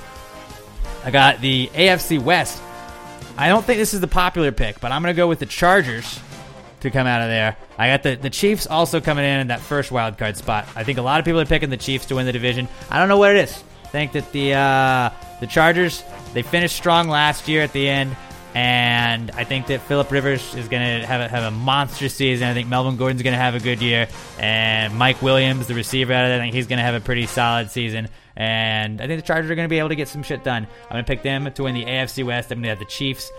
I 1.05 1.11
got 1.11 1.39
the 1.41 1.67
AFC 1.75 2.19
West. 2.19 2.59
I 3.37 3.49
don't 3.49 3.63
think 3.63 3.77
this 3.77 3.93
is 3.93 4.01
the 4.01 4.07
popular 4.07 4.51
pick, 4.51 4.79
but 4.79 4.91
I'm 4.91 5.03
going 5.03 5.13
to 5.13 5.17
go 5.17 5.27
with 5.27 5.37
the 5.37 5.45
Chargers 5.45 6.19
to 6.81 6.91
come 6.91 7.07
out 7.07 7.21
of 7.21 7.29
there. 7.29 7.57
I 7.77 7.87
got 7.87 8.03
the, 8.03 8.15
the 8.15 8.29
Chiefs 8.29 8.67
also 8.67 9.01
coming 9.01 9.25
in 9.25 9.39
in 9.39 9.47
that 9.47 9.59
first 9.61 9.91
wild 9.91 10.17
card 10.17 10.37
spot. 10.37 10.67
I 10.75 10.83
think 10.83 10.97
a 10.97 11.01
lot 11.01 11.19
of 11.19 11.25
people 11.25 11.39
are 11.39 11.45
picking 11.45 11.69
the 11.69 11.77
Chiefs 11.77 12.05
to 12.07 12.15
win 12.15 12.25
the 12.25 12.31
division. 12.31 12.67
I 12.89 12.99
don't 12.99 13.09
know 13.09 13.17
what 13.17 13.31
it 13.31 13.37
is. 13.37 13.63
I 13.83 13.87
think 13.89 14.11
that 14.13 14.31
the 14.31 14.53
uh, 14.53 15.09
the 15.39 15.47
Chargers 15.47 16.03
they 16.33 16.41
finished 16.41 16.75
strong 16.75 17.07
last 17.07 17.47
year 17.47 17.61
at 17.61 17.71
the 17.71 17.87
end, 17.87 18.15
and 18.53 19.31
I 19.31 19.43
think 19.43 19.67
that 19.67 19.81
Philip 19.81 20.11
Rivers 20.11 20.55
is 20.55 20.67
going 20.67 21.01
to 21.01 21.07
have 21.07 21.21
a, 21.21 21.27
have 21.29 21.43
a 21.43 21.55
monster 21.55 22.09
season. 22.09 22.47
I 22.47 22.53
think 22.53 22.67
Melvin 22.67 22.97
Gordon's 22.97 23.23
going 23.23 23.33
to 23.33 23.39
have 23.39 23.55
a 23.55 23.59
good 23.59 23.81
year, 23.81 24.07
and 24.39 24.95
Mike 24.95 25.21
Williams, 25.21 25.67
the 25.67 25.73
receiver 25.73 26.11
out 26.11 26.25
of 26.25 26.29
there, 26.29 26.39
I 26.39 26.43
think 26.43 26.53
he's 26.53 26.67
going 26.67 26.77
to 26.77 26.83
have 26.83 26.95
a 26.95 26.99
pretty 26.99 27.27
solid 27.27 27.71
season. 27.71 28.09
And 28.35 29.01
I 29.01 29.07
think 29.07 29.19
the 29.19 29.25
Chargers 29.25 29.49
are 29.49 29.55
going 29.55 29.67
to 29.67 29.69
be 29.69 29.79
able 29.79 29.89
to 29.89 29.95
get 29.95 30.07
some 30.07 30.21
shit 30.21 30.43
done. 30.43 30.67
I'm 30.83 30.91
going 30.91 31.03
to 31.03 31.07
pick 31.07 31.23
them 31.23 31.51
to 31.51 31.63
win 31.63 31.73
the 31.73 31.85
AFC 31.85 32.23
West. 32.23 32.51
I'm 32.51 32.57
going 32.57 32.63
to 32.63 32.69
have 32.69 32.79
the 32.79 32.85
Chiefs 32.85 33.31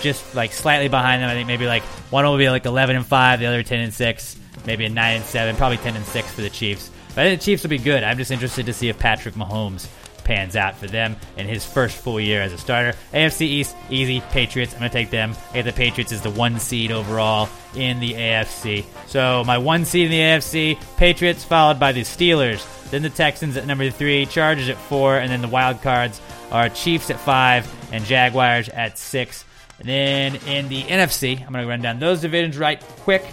just 0.00 0.34
like 0.34 0.52
slightly 0.52 0.88
behind 0.88 1.22
them. 1.22 1.30
I 1.30 1.34
think 1.34 1.46
maybe 1.46 1.66
like 1.66 1.82
one 2.10 2.24
will 2.24 2.38
be 2.38 2.50
like 2.50 2.64
11 2.64 2.96
and 2.96 3.06
5, 3.06 3.40
the 3.40 3.46
other 3.46 3.62
10 3.62 3.80
and 3.80 3.94
6, 3.94 4.36
maybe 4.66 4.84
a 4.84 4.88
9 4.88 5.16
and 5.16 5.24
7, 5.24 5.56
probably 5.56 5.78
10 5.78 5.96
and 5.96 6.04
6 6.04 6.32
for 6.32 6.40
the 6.42 6.50
Chiefs. 6.50 6.90
But 7.14 7.22
I 7.22 7.28
think 7.28 7.40
the 7.40 7.44
Chiefs 7.44 7.62
will 7.62 7.70
be 7.70 7.78
good. 7.78 8.02
I'm 8.02 8.18
just 8.18 8.30
interested 8.30 8.66
to 8.66 8.72
see 8.72 8.88
if 8.88 8.98
Patrick 8.98 9.34
Mahomes 9.34 9.88
pans 10.26 10.56
out 10.56 10.76
for 10.76 10.88
them 10.88 11.14
in 11.36 11.46
his 11.46 11.64
first 11.64 11.96
full 11.96 12.20
year 12.20 12.42
as 12.42 12.52
a 12.52 12.58
starter. 12.58 12.98
AFC 13.12 13.42
East, 13.42 13.76
easy. 13.88 14.20
Patriots, 14.32 14.74
I'm 14.74 14.80
going 14.80 14.90
to 14.90 14.96
take 14.96 15.10
them. 15.10 15.34
I 15.50 15.54
get 15.54 15.64
the 15.66 15.72
Patriots 15.72 16.12
is 16.12 16.20
the 16.20 16.30
one 16.30 16.58
seed 16.58 16.90
overall 16.90 17.48
in 17.74 18.00
the 18.00 18.12
AFC. 18.12 18.84
So 19.06 19.44
my 19.46 19.58
one 19.58 19.84
seed 19.84 20.06
in 20.06 20.10
the 20.10 20.18
AFC, 20.18 20.78
Patriots, 20.96 21.44
followed 21.44 21.78
by 21.78 21.92
the 21.92 22.02
Steelers, 22.02 22.66
then 22.90 23.02
the 23.02 23.10
Texans 23.10 23.56
at 23.56 23.66
number 23.66 23.88
three, 23.90 24.26
Chargers 24.26 24.68
at 24.68 24.76
four, 24.76 25.16
and 25.16 25.30
then 25.30 25.42
the 25.42 25.48
wild 25.48 25.80
cards 25.80 26.20
are 26.50 26.68
Chiefs 26.68 27.10
at 27.10 27.18
five 27.18 27.72
and 27.92 28.04
Jaguars 28.04 28.68
at 28.68 28.98
six. 28.98 29.44
And 29.78 29.88
then 29.88 30.36
in 30.46 30.68
the 30.68 30.82
NFC, 30.82 31.40
I'm 31.44 31.52
going 31.52 31.64
to 31.64 31.68
run 31.68 31.82
down 31.82 31.98
those 31.98 32.20
divisions 32.20 32.56
right 32.56 32.80
quick. 33.00 33.24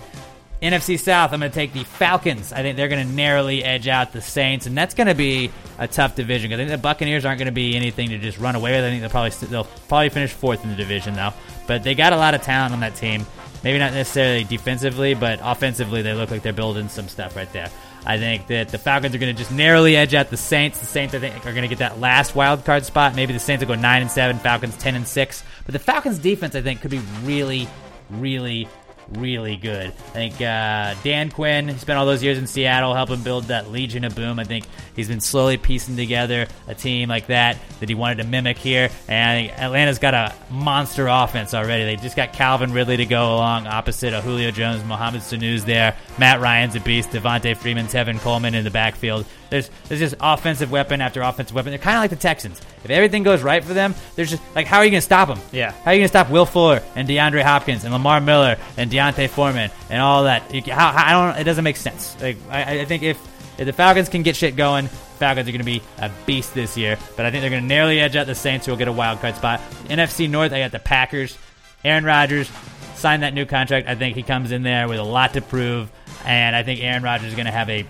NFC 0.62 0.98
South, 0.98 1.34
I'm 1.34 1.42
going 1.42 1.52
to 1.52 1.56
take 1.56 1.74
the 1.74 1.84
Falcons. 1.84 2.54
I 2.54 2.62
think 2.62 2.78
they're 2.78 2.88
going 2.88 3.06
to 3.06 3.14
narrowly 3.14 3.66
edge 3.66 3.90
out 3.90 4.14
the 4.14 4.22
Saints, 4.22 4.66
and 4.66 4.78
that's 4.78 4.94
going 4.94 5.08
to 5.08 5.16
be 5.16 5.52
a 5.78 5.90
tough 5.90 6.16
division. 6.16 6.54
I 6.54 6.56
think 6.56 6.70
the 6.70 6.78
Buccaneers 6.78 7.26
aren't 7.26 7.40
going 7.40 7.48
to 7.48 7.52
be 7.52 7.76
anything 7.76 8.10
to 8.10 8.18
just 8.18 8.38
run 8.38 8.56
away 8.56 8.72
with. 8.72 8.86
I 8.86 8.90
think 8.90 9.02
they'll 9.02 9.10
probably 9.10 9.48
they'll 9.48 9.68
probably 9.90 10.08
finish 10.08 10.32
fourth 10.32 10.64
in 10.64 10.70
the 10.70 10.78
division 10.78 11.16
though. 11.16 11.34
But 11.68 11.84
they 11.84 11.96
got 11.96 12.14
a 12.14 12.18
lot 12.18 12.34
of 12.34 12.42
talent 12.44 12.74
on 12.74 12.80
that 12.80 12.96
team. 12.96 13.26
Maybe 13.64 13.80
not 13.80 13.94
necessarily 13.94 14.44
defensively, 14.44 15.14
but 15.14 15.40
offensively, 15.42 16.02
they 16.02 16.14
look 16.14 16.32
like 16.32 16.42
they're 16.42 16.54
building 16.54 16.90
some 16.90 17.08
stuff 17.08 17.36
right 17.36 17.52
there. 17.54 17.70
I 18.06 18.18
think 18.18 18.48
that 18.48 18.70
the 18.70 18.78
Falcons 18.78 19.16
are 19.16 19.18
going 19.18 19.34
to 19.34 19.38
just 19.38 19.52
narrowly 19.52 19.96
edge 19.96 20.14
out 20.14 20.30
the 20.30 20.36
Saints. 20.36 20.80
The 20.80 20.86
Saints, 20.86 21.16
I 21.16 21.20
think, 21.20 21.38
are 21.46 21.52
going 21.52 21.62
to 21.62 21.70
get 21.70 21.78
that 21.78 22.02
last 22.02 22.36
wild 22.36 22.66
card 22.66 22.84
spot. 22.86 23.16
Maybe 23.16 23.32
the 23.32 23.40
Saints 23.40 23.64
will 23.64 23.74
go 23.74 23.82
nine 23.82 24.02
and 24.02 24.12
seven, 24.12 24.38
Falcons 24.40 24.76
ten 24.78 24.96
and 24.96 25.08
six. 25.08 25.44
But 25.66 25.72
the 25.72 25.80
Falcons' 25.80 26.20
defense, 26.20 26.56
I 26.56 26.62
think, 26.62 26.82
could 26.82 26.92
be 26.92 27.02
really, 27.24 27.70
really 28.10 28.68
really 29.12 29.56
good. 29.56 29.88
I 29.88 30.12
think 30.12 30.36
uh, 30.36 30.96
Dan 31.04 31.30
Quinn 31.32 31.78
spent 31.78 31.98
all 31.98 32.06
those 32.06 32.24
years 32.24 32.38
in 32.38 32.48
Seattle 32.48 32.94
helping 32.94 33.22
build 33.22 33.46
that 33.46 33.72
Legion 33.72 34.04
of 34.04 34.16
Boom. 34.16 34.40
I 34.40 34.44
think 34.44 34.66
he's 34.96 35.08
been 35.08 35.20
slowly 35.20 35.58
piecing 35.58 35.96
together 35.96 36.48
a 36.68 36.76
team 36.76 37.10
like 37.10 37.28
that 37.28 37.58
that 37.80 37.90
he 37.90 37.96
wanted 37.96 38.18
to 38.18 38.24
mimic 38.26 38.58
here. 38.58 38.90
And 39.08 39.52
Atlanta's 39.52 40.00
got 40.00 40.14
a 40.14 40.34
monster 40.52 41.08
offense 41.08 41.54
already. 41.54 41.84
They 41.86 41.96
just 41.96 42.16
got 42.16 42.34
Calvin 42.34 42.72
Ridley 42.72 42.98
to 42.98 43.06
go 43.06 43.36
along 43.36 43.68
opposite 43.68 44.14
of 44.14 44.24
Julio 44.24 44.52
Jones, 44.52 44.84
Mohamed 44.84 45.22
Sanu's 45.22 45.66
there, 45.66 45.96
Matt 46.18 46.40
Ryan's 46.40 46.76
a 46.76 46.80
beast, 46.80 47.10
Devonta 47.10 47.56
Freeman, 47.56 47.88
Tevin 47.88 48.20
Coleman 48.20 48.56
in 48.56 48.64
the 48.64 48.72
backfield. 48.72 49.26
There's 49.50 49.70
there's 49.88 50.00
just 50.00 50.16
offensive 50.20 50.72
weapon 50.72 51.00
after 51.00 51.22
offensive 51.22 51.56
weapon. 51.56 51.72
They're 51.72 51.78
kind 51.78 51.96
of 51.98 52.02
like 52.02 52.10
the 52.10 52.16
Texans. 52.16 52.60
If 52.84 52.90
everything 52.90 53.22
goes 53.22 53.44
right 53.44 53.64
for 53.64 53.76
them, 53.76 53.94
there's 54.16 54.32
just 54.32 54.42
like 54.56 54.66
how 54.66 54.80
are 54.80 54.86
you 54.86 54.90
going 54.90 55.02
to 55.02 55.06
stop 55.06 55.28
them? 55.28 55.40
Yeah. 55.52 55.72
How 55.72 55.92
are 55.92 55.94
you 55.94 56.00
going 56.00 56.06
to 56.06 56.10
stop 56.10 56.32
Will 56.32 56.48
Fuller 56.48 56.82
and 56.96 57.08
DeAndre 57.08 57.44
Hopkins 57.44 57.84
and 57.84 57.94
Lamar 57.94 58.20
Miller 58.20 58.58
and 58.78 58.90
D'Onta 58.94 59.28
Foreman 59.30 59.72
and 59.90 60.02
all 60.02 60.24
that? 60.24 60.52
How, 60.68 60.92
how, 60.92 61.06
I 61.06 61.12
don't. 61.12 61.42
It 61.42 61.44
doesn't 61.44 61.64
make 61.64 61.78
sense. 61.78 62.16
Like 62.22 62.38
I, 62.50 62.82
I 62.82 62.86
think 62.86 63.04
if 63.04 63.18
if 63.58 63.66
the 63.66 63.74
Falcons 63.74 64.10
can 64.10 64.24
get 64.24 64.36
shit 64.36 64.56
going, 64.56 64.88
Falcons 64.88 65.48
are 65.48 65.52
going 65.52 65.60
to 65.60 65.66
be 65.66 65.82
a 66.00 66.12
beast 66.26 66.54
this 66.54 66.78
year. 66.78 66.98
But 67.16 67.26
I 67.26 67.32
think 67.32 67.42
they're 67.42 67.50
going 67.50 67.64
to 67.64 67.68
narrowly 67.68 68.00
edge 68.00 68.16
out 68.16 68.28
the 68.28 68.36
Saints, 68.36 68.66
who 68.66 68.72
will 68.72 68.78
get 68.78 68.88
a 68.88 68.94
wild 68.94 69.20
card 69.20 69.36
spot. 69.36 69.62
NFC 69.86 70.30
North, 70.30 70.54
I 70.54 70.60
got 70.60 70.72
the 70.72 70.80
Packers. 70.80 71.38
Aaron 71.84 72.04
Rodgers 72.06 72.50
signed 72.96 73.24
that 73.24 73.34
new 73.34 73.46
contract. 73.46 73.88
I 73.88 73.96
think 73.96 74.16
he 74.16 74.24
comes 74.24 74.52
in 74.52 74.64
there 74.64 74.88
with 74.88 75.00
a 75.00 75.04
lot 75.04 75.34
to 75.34 75.42
prove, 75.42 75.92
and 76.26 76.56
I 76.56 76.64
think 76.64 76.82
Aaron 76.82 77.04
Rodgers 77.04 77.30
is 77.30 77.36
going 77.36 77.46
to 77.46 77.52
have 77.52 77.70
a 77.70 77.86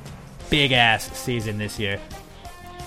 big 0.49 0.71
ass 0.71 1.15
season 1.17 1.57
this 1.57 1.79
year. 1.79 1.99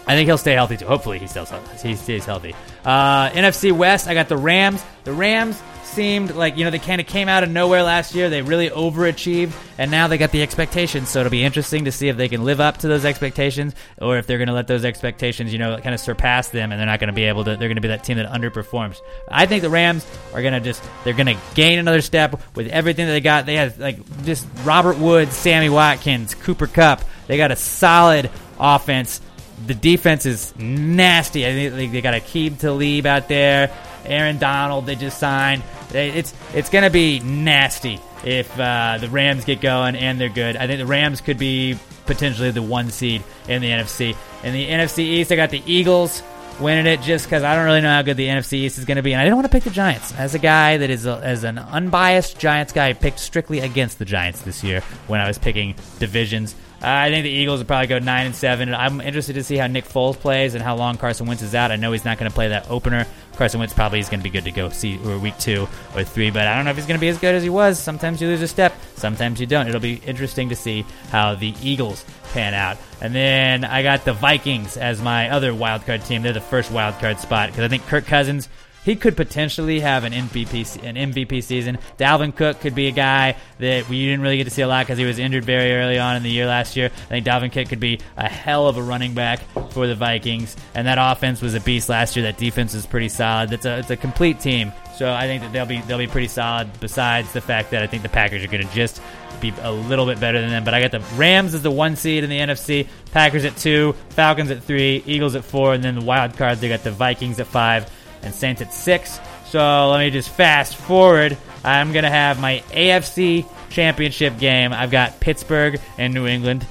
I 0.09 0.15
think 0.15 0.27
he'll 0.27 0.39
stay 0.39 0.53
healthy 0.53 0.77
too. 0.77 0.87
Hopefully, 0.87 1.19
he 1.19 1.27
stays 1.27 1.53
he 1.83 1.97
stays 1.97 2.25
healthy. 2.25 2.55
Uh, 2.85 3.31
NFC 3.31 3.73
West, 3.73 4.07
I 4.07 4.15
got 4.15 4.29
the 4.29 4.37
Rams. 4.37 4.85
The 5.05 5.13
Rams 5.13 5.61
seemed 5.97 6.35
like 6.35 6.59
you 6.59 6.65
know 6.65 6.71
they 6.71 6.79
kind 6.79 7.01
of 7.01 7.07
came 7.07 7.27
out 7.27 7.43
of 7.43 7.51
nowhere 7.51 7.83
last 7.83 8.15
year. 8.15 8.29
They 8.29 8.43
really 8.43 8.69
overachieved, 8.69 9.53
and 9.79 9.91
now 9.91 10.09
they 10.09 10.19
got 10.19 10.31
the 10.31 10.43
expectations. 10.43 11.09
So 11.09 11.21
it'll 11.21 11.31
be 11.31 11.43
interesting 11.43 11.87
to 11.87 11.93
see 11.93 12.09
if 12.09 12.19
they 12.19 12.29
can 12.29 12.45
live 12.45 12.61
up 12.61 12.77
to 12.79 12.89
those 12.89 13.07
expectations, 13.07 13.75
or 13.99 14.19
if 14.19 14.27
they're 14.27 14.37
going 14.37 14.49
to 14.49 14.55
let 14.55 14.67
those 14.67 14.85
expectations, 14.85 15.55
you 15.55 15.59
know, 15.59 15.75
kind 15.79 15.95
of 15.95 16.01
surpass 16.01 16.51
them, 16.51 16.71
and 16.71 16.79
they're 16.79 16.87
not 16.87 17.01
going 17.01 17.09
to 17.09 17.15
be 17.15 17.25
able 17.25 17.45
to. 17.45 17.57
They're 17.57 17.69
going 17.69 17.77
to 17.77 17.81
be 17.81 17.89
that 17.89 18.05
team 18.05 18.19
that 18.19 18.31
underperforms. 18.31 18.99
I 19.27 19.47
think 19.47 19.63
the 19.63 19.71
Rams 19.71 20.07
are 20.35 20.43
going 20.43 20.53
to 20.53 20.61
just 20.61 20.83
they're 21.03 21.15
going 21.15 21.35
to 21.35 21.39
gain 21.55 21.79
another 21.79 22.03
step 22.03 22.41
with 22.55 22.69
everything 22.69 23.07
that 23.07 23.13
they 23.13 23.23
got. 23.23 23.47
They 23.47 23.57
have 23.57 23.79
like 23.79 24.25
just 24.25 24.47
Robert 24.65 24.99
Woods, 24.99 25.35
Sammy 25.35 25.71
Watkins, 25.71 26.35
Cooper 26.35 26.67
Kupp. 26.67 27.03
They 27.27 27.39
got 27.39 27.51
a 27.51 27.57
solid 27.57 28.31
offense. 28.61 29.23
The 29.67 29.75
defense 29.75 30.27
is 30.27 30.55
nasty. 30.59 31.47
I 31.47 31.71
think 31.71 31.93
they 31.93 32.03
got 32.03 32.13
Aqib 32.13 32.59
Talib 32.59 33.07
out 33.07 33.29
there. 33.29 33.75
Aaron 34.07 34.39
Donald 34.39 34.87
they 34.87 34.95
just 34.95 35.19
signed. 35.19 35.63
It's 35.93 36.35
it's 36.55 36.71
going 36.71 36.85
to 36.85 36.91
be 36.91 37.21
nasty 37.21 38.01
if 38.25 38.59
uh, 38.59 38.99
the 39.01 39.09
Rams 39.09 39.45
get 39.45 39.61
going 39.61 39.97
and 39.97 40.21
they're 40.21 40.29
good. 40.29 40.57
I 40.57 40.67
think 40.67 40.79
the 40.79 40.87
Rams 40.87 41.21
could 41.21 41.39
be 41.39 41.79
potentially 42.07 42.51
the 42.51 42.63
one 42.63 42.91
seed 42.91 43.23
in 43.49 43.63
the 43.63 43.71
NFC. 43.71 44.17
In 44.43 44.53
the 44.53 44.69
NFC 44.69 44.99
East, 45.01 45.33
I 45.33 45.37
got 45.37 45.51
the 45.51 45.63
Eagles 45.67 46.23
winning 46.61 46.87
it 46.87 47.01
just 47.03 47.27
because 47.27 47.43
I 47.43 47.55
don't 47.55 47.65
really 47.65 47.81
know 47.81 47.91
how 47.91 48.03
good 48.03 48.17
the 48.17 48.27
NFC 48.27 48.55
East 48.55 48.79
is 48.79 48.85
going 48.85 48.97
to 48.97 49.03
be, 49.03 49.13
and 49.13 49.21
I 49.21 49.25
didn't 49.25 49.37
want 49.37 49.47
to 49.47 49.53
pick 49.53 49.65
the 49.65 49.71
Giants. 49.71 50.15
As 50.15 50.35
a 50.35 50.39
guy 50.39 50.79
that 50.79 50.91
is 50.91 51.07
a, 51.07 51.21
as 51.23 51.45
an 51.45 51.59
unbiased 51.59 52.39
Giants 52.39 52.73
guy, 52.73 52.89
I 52.89 52.93
picked 52.95 53.21
strictly 53.21 53.61
against 53.61 53.99
the 53.99 54.05
Giants 54.05 54.43
this 54.43 54.65
year 54.65 54.81
when 55.07 55.21
I 55.21 55.29
was 55.29 55.39
picking 55.39 55.75
divisions. 55.99 56.55
Uh, 56.83 56.89
I 56.89 57.11
think 57.11 57.25
the 57.25 57.31
Eagles 57.31 57.61
will 57.61 57.67
probably 57.67 57.87
go 57.87 57.99
nine 57.99 58.27
and 58.27 58.35
seven. 58.35 58.75
I'm 58.75 59.01
interested 59.01 59.35
to 59.35 59.43
see 59.43 59.57
how 59.57 59.67
Nick 59.67 59.87
Foles 59.87 60.15
plays 60.15 60.55
and 60.55 60.63
how 60.63 60.77
long 60.77 60.99
Carson 60.99 61.27
Wentz 61.27 61.43
is 61.43 61.55
out. 61.55 61.73
I 61.73 61.77
know 61.77 61.93
he's 61.93 62.05
not 62.05 62.19
going 62.19 62.31
to 62.31 62.35
play 62.35 62.49
that 62.49 62.71
opener. 62.71 63.07
Carson 63.37 63.61
Wentz 63.61 63.75
probably 63.75 63.99
is 63.99 64.09
going 64.09 64.21
to 64.21 64.25
be 64.25 64.31
good 64.31 64.45
to 64.45 64.51
go 64.51 64.69
see 64.69 64.99
or 65.07 65.19
week 65.19 65.39
two 65.39 65.69
or 65.95 66.05
three, 66.05 66.31
but 66.31 66.47
I 66.47 66.55
don't 66.55 66.65
know 66.65 66.71
if 66.71 66.77
he's 66.77 66.87
going 66.87 66.99
to 66.99 67.01
be 67.01 67.09
as 67.09 67.19
good 67.19 67.35
as 67.35 67.43
he 67.43 67.49
was. 67.49 67.79
Sometimes 67.79 68.21
you 68.21 68.29
lose 68.29 68.43
a 68.43 68.49
step, 68.49 68.75
sometimes 68.95 69.41
you 69.41 69.47
don't. 69.47 69.69
It'll 69.69 69.81
be 69.81 69.97
interesting 70.07 70.49
to 70.51 70.57
see 70.57 70.85
how 71.11 71.35
the 71.35 71.55
Eagles 71.63 72.05
pan 72.33 72.55
out. 72.55 72.79
And 73.01 73.15
then 73.15 73.65
I 73.65 73.83
got 73.83 74.05
the 74.05 74.13
Vikings 74.13 74.77
as 74.77 75.01
my 75.03 75.31
other 75.31 75.55
wild 75.55 75.85
card 75.87 76.05
team. 76.05 76.23
They're 76.23 76.33
the 76.33 76.41
first 76.41 76.71
wild 76.71 76.99
card 76.99 77.19
spot 77.21 77.51
because 77.51 77.65
I 77.65 77.69
think 77.69 77.87
Kirk 77.87 78.07
Cousins 78.07 78.49
he 78.87 78.95
could 78.95 79.17
potentially 79.17 79.81
have 79.81 80.05
an 80.05 80.13
MVP 80.13 80.85
an 80.85 80.95
MVP 80.95 81.43
season. 81.43 81.77
Dalvin 81.99 82.35
Cook 82.35 82.61
could 82.61 82.77
be 82.77 82.87
a 82.87 82.93
guy 82.93 83.37
that 83.59 83.89
we 83.89 84.05
didn't 84.05 84.21
really 84.21 84.37
get 84.37 84.45
to 84.45 84.51
see 84.51 84.63
a 84.63 84.69
lot 84.69 84.87
because 84.87 84.97
he 84.97 85.05
was 85.05 85.19
injured 85.19 85.45
very 85.45 85.73
early 85.73 85.99
on 85.99 86.15
in 86.15 86.23
the 86.23 86.31
year 86.31 86.47
last 86.47 86.77
year. 86.77 86.87
I 86.87 87.09
think 87.09 87.27
Dalvin 87.27 87.51
Cook 87.51 87.69
could 87.69 87.81
be 87.81 87.99
a 88.17 88.29
hell 88.29 88.69
of 88.69 88.77
a 88.77 88.83
running 88.83 89.13
back 89.13 89.41
for 89.73 89.89
the 89.89 89.97
Vikings, 89.97 90.57
and 90.77 90.87
that 90.87 90.99
offense 91.01 91.43
was 91.43 91.57
a 91.57 91.61
beast 91.61 91.89
last 91.89 92.15
year. 92.15 92.23
That 92.27 92.39
defense 92.39 92.75
is 92.75 92.87
pretty 92.87 93.09
solid. 93.09 93.53
It's 93.53 93.67
a 93.67 93.81
it's 93.81 93.91
a 93.91 93.97
complete 93.97 94.39
team. 94.39 94.73
So 94.97 95.13
I 95.13 95.27
think 95.27 95.43
that 95.43 95.53
they'll 95.53 95.67
be 95.67 95.81
they'll 95.81 95.99
be 95.99 96.07
pretty 96.07 96.29
solid. 96.29 96.71
Besides 96.79 97.33
the 97.33 97.41
fact 97.41 97.73
that 97.73 97.83
I 97.83 97.89
think 97.89 98.05
the 98.05 98.09
Packers 98.09 98.45
are 98.45 98.49
going 98.49 98.65
to 98.65 98.73
just 98.73 99.03
be 99.41 99.53
a 99.63 99.73
little 99.73 100.07
bit 100.07 100.21
better 100.21 100.41
than 100.41 100.51
them. 100.51 100.63
But 100.63 100.75
I 100.75 100.81
got 100.81 100.93
the 100.93 101.01
Rams 101.17 101.55
as 101.55 101.63
the 101.63 101.73
one 101.73 101.97
seed 101.97 102.23
in 102.23 102.31
the 102.31 102.39
NFC, 102.39 102.87
Packers 103.11 103.45
at 103.45 103.57
two, 103.57 103.97
Falcons 104.11 104.53
at 104.53 104.63
three, 104.63 105.03
Eagles 105.07 105.35
at 105.35 105.45
four, 105.45 105.75
and 105.75 105.83
then 105.83 105.97
the 105.97 106.05
wild 106.05 106.37
cards 106.37 106.61
they 106.61 106.69
got 106.69 106.85
the 106.85 106.93
Vikings 106.93 107.41
at 107.41 107.49
five 107.49 107.91
and 108.23 108.35
Saints 108.35 108.63
at 108.63 108.73
six. 108.73 109.21
So 109.49 109.91
let 109.91 109.99
me 109.99 110.11
just 110.11 110.29
fast 110.31 110.77
forward. 110.77 111.37
I'm 111.65 111.93
gonna 111.93 112.11
have 112.11 112.41
my 112.41 112.63
AFC 112.71 113.47
Championship 113.71 114.39
game. 114.39 114.73
I've 114.73 114.91
got 114.91 115.19
Pittsburgh 115.21 115.81
and 115.99 116.15
New 116.15 116.27
England. 116.27 116.67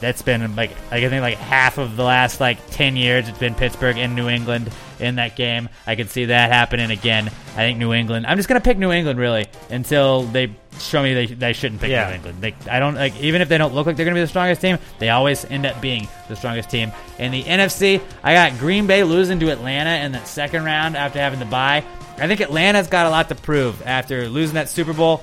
That's 0.00 0.22
been 0.22 0.54
like 0.54 0.70
I 0.90 1.00
think 1.08 1.22
like 1.22 1.38
half 1.38 1.78
of 1.78 1.96
the 1.96 2.04
last 2.04 2.40
like 2.40 2.58
ten 2.70 2.96
years. 2.96 3.28
It's 3.28 3.38
been 3.38 3.54
Pittsburgh 3.54 3.96
and 3.96 4.14
New 4.14 4.28
England 4.28 4.70
in 5.00 5.16
that 5.16 5.36
game. 5.36 5.68
I 5.86 5.94
can 5.94 6.08
see 6.08 6.26
that 6.26 6.50
happening 6.50 6.90
again. 6.90 7.28
I 7.52 7.56
think 7.56 7.78
New 7.78 7.92
England. 7.92 8.26
I'm 8.26 8.36
just 8.36 8.48
gonna 8.48 8.60
pick 8.60 8.78
New 8.78 8.92
England 8.92 9.18
really 9.18 9.46
until 9.70 10.24
they 10.24 10.54
show 10.80 11.02
me 11.02 11.14
they, 11.14 11.26
they 11.26 11.52
shouldn't 11.52 11.80
pick 11.80 11.90
Yeah. 11.90 12.08
New 12.08 12.14
England. 12.16 12.40
They, 12.40 12.54
I 12.70 12.78
don't 12.78 12.94
like 12.94 13.18
even 13.20 13.40
if 13.42 13.48
they 13.48 13.58
don't 13.58 13.74
look 13.74 13.86
like 13.86 13.96
they're 13.96 14.04
gonna 14.04 14.14
be 14.14 14.20
the 14.20 14.26
strongest 14.26 14.60
team. 14.60 14.78
They 14.98 15.10
always 15.10 15.44
end 15.44 15.66
up 15.66 15.80
being 15.80 16.08
the 16.28 16.36
strongest 16.36 16.70
team. 16.70 16.92
In 17.18 17.32
the 17.32 17.42
NFC, 17.42 18.00
I 18.22 18.34
got 18.34 18.58
Green 18.58 18.86
Bay 18.86 19.04
losing 19.04 19.40
to 19.40 19.50
Atlanta 19.50 20.04
in 20.04 20.12
that 20.12 20.28
second 20.28 20.64
round 20.64 20.96
after 20.96 21.18
having 21.18 21.38
the 21.38 21.46
bye. 21.46 21.84
I 22.16 22.28
think 22.28 22.40
Atlanta's 22.40 22.88
got 22.88 23.06
a 23.06 23.10
lot 23.10 23.28
to 23.30 23.34
prove 23.34 23.82
after 23.84 24.28
losing 24.28 24.54
that 24.54 24.68
Super 24.68 24.92
Bowl 24.92 25.22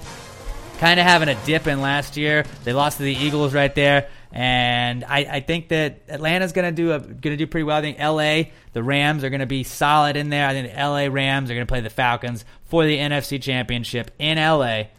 kind 0.80 1.00
of 1.00 1.06
having 1.06 1.30
a 1.30 1.36
dip 1.46 1.68
in 1.68 1.80
last 1.80 2.18
year. 2.18 2.44
They 2.64 2.74
lost 2.74 2.98
to 2.98 3.04
the 3.04 3.14
Eagles 3.14 3.54
right 3.54 3.74
there, 3.76 4.10
and 4.32 5.06
I, 5.06 5.20
I 5.20 5.40
think 5.40 5.70
that 5.70 6.02
Atlanta's 6.10 6.54
going 6.54 6.66
to 6.66 6.76
do 6.76 6.92
a, 6.92 7.00
going 7.00 7.22
to 7.22 7.38
do 7.38 7.46
pretty 7.48 7.64
well. 7.64 7.78
I 7.78 7.82
think 7.82 7.98
L.A. 8.00 8.52
the 8.74 8.82
Rams 8.82 9.24
are 9.24 9.30
going 9.30 9.42
to 9.42 9.46
be 9.46 9.64
solid 9.64 10.16
in 10.18 10.30
there. 10.30 10.48
I 10.48 10.54
think 10.54 10.70
the 10.70 10.78
L.A. 10.80 11.08
Rams 11.10 11.52
are 11.52 11.54
going 11.54 11.68
to 11.68 11.72
play 11.72 11.82
the 11.82 11.90
Falcons 11.92 12.44
for 12.66 12.84
the 12.84 12.98
NFC 12.98 13.40
Championship 13.42 14.10
in 14.18 14.38
L.A. 14.40 14.90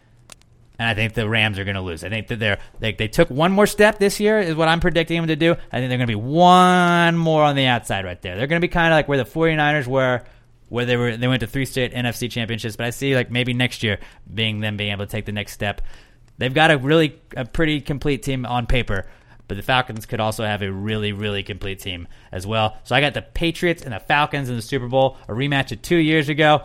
And 0.78 0.88
I 0.88 0.94
think 0.94 1.14
the 1.14 1.28
Rams 1.28 1.58
are 1.58 1.64
going 1.64 1.76
to 1.76 1.82
lose. 1.82 2.02
I 2.02 2.08
think 2.08 2.28
that 2.28 2.38
they're 2.38 2.58
they, 2.80 2.92
they 2.92 3.08
took 3.08 3.30
one 3.30 3.52
more 3.52 3.66
step 3.66 3.98
this 3.98 4.18
year 4.18 4.40
is 4.40 4.54
what 4.54 4.68
I'm 4.68 4.80
predicting 4.80 5.18
them 5.18 5.28
to 5.28 5.36
do. 5.36 5.52
I 5.52 5.78
think 5.78 5.88
they're 5.90 5.98
going 5.98 6.00
to 6.00 6.06
be 6.06 6.14
one 6.14 7.16
more 7.16 7.44
on 7.44 7.56
the 7.56 7.66
outside 7.66 8.04
right 8.04 8.20
there. 8.20 8.36
They're 8.36 8.46
going 8.46 8.60
to 8.60 8.66
be 8.66 8.72
kind 8.72 8.92
of 8.92 8.96
like 8.96 9.06
where 9.06 9.18
the 9.18 9.24
49ers 9.24 9.86
were 9.86 10.22
where 10.72 10.86
they 10.86 10.96
were 10.96 11.18
they 11.18 11.28
went 11.28 11.40
to 11.40 11.46
three 11.46 11.66
straight 11.66 11.92
NFC 11.92 12.30
championships, 12.30 12.76
but 12.76 12.86
I 12.86 12.90
see 12.90 13.14
like 13.14 13.30
maybe 13.30 13.52
next 13.52 13.82
year 13.82 13.98
being 14.32 14.60
them 14.60 14.78
being 14.78 14.90
able 14.90 15.04
to 15.04 15.10
take 15.10 15.26
the 15.26 15.32
next 15.32 15.52
step. 15.52 15.82
They've 16.38 16.54
got 16.54 16.70
a 16.70 16.78
really 16.78 17.20
a 17.36 17.44
pretty 17.44 17.82
complete 17.82 18.22
team 18.22 18.46
on 18.46 18.66
paper, 18.66 19.06
but 19.48 19.58
the 19.58 19.62
Falcons 19.62 20.06
could 20.06 20.18
also 20.18 20.44
have 20.44 20.62
a 20.62 20.72
really 20.72 21.12
really 21.12 21.42
complete 21.42 21.80
team 21.80 22.08
as 22.32 22.46
well. 22.46 22.78
So 22.84 22.96
I 22.96 23.02
got 23.02 23.12
the 23.12 23.20
Patriots 23.20 23.82
and 23.82 23.92
the 23.92 24.00
Falcons 24.00 24.48
in 24.48 24.56
the 24.56 24.62
Super 24.62 24.88
Bowl, 24.88 25.18
a 25.28 25.32
rematch 25.32 25.72
of 25.72 25.82
2 25.82 25.96
years 25.96 26.30
ago. 26.30 26.62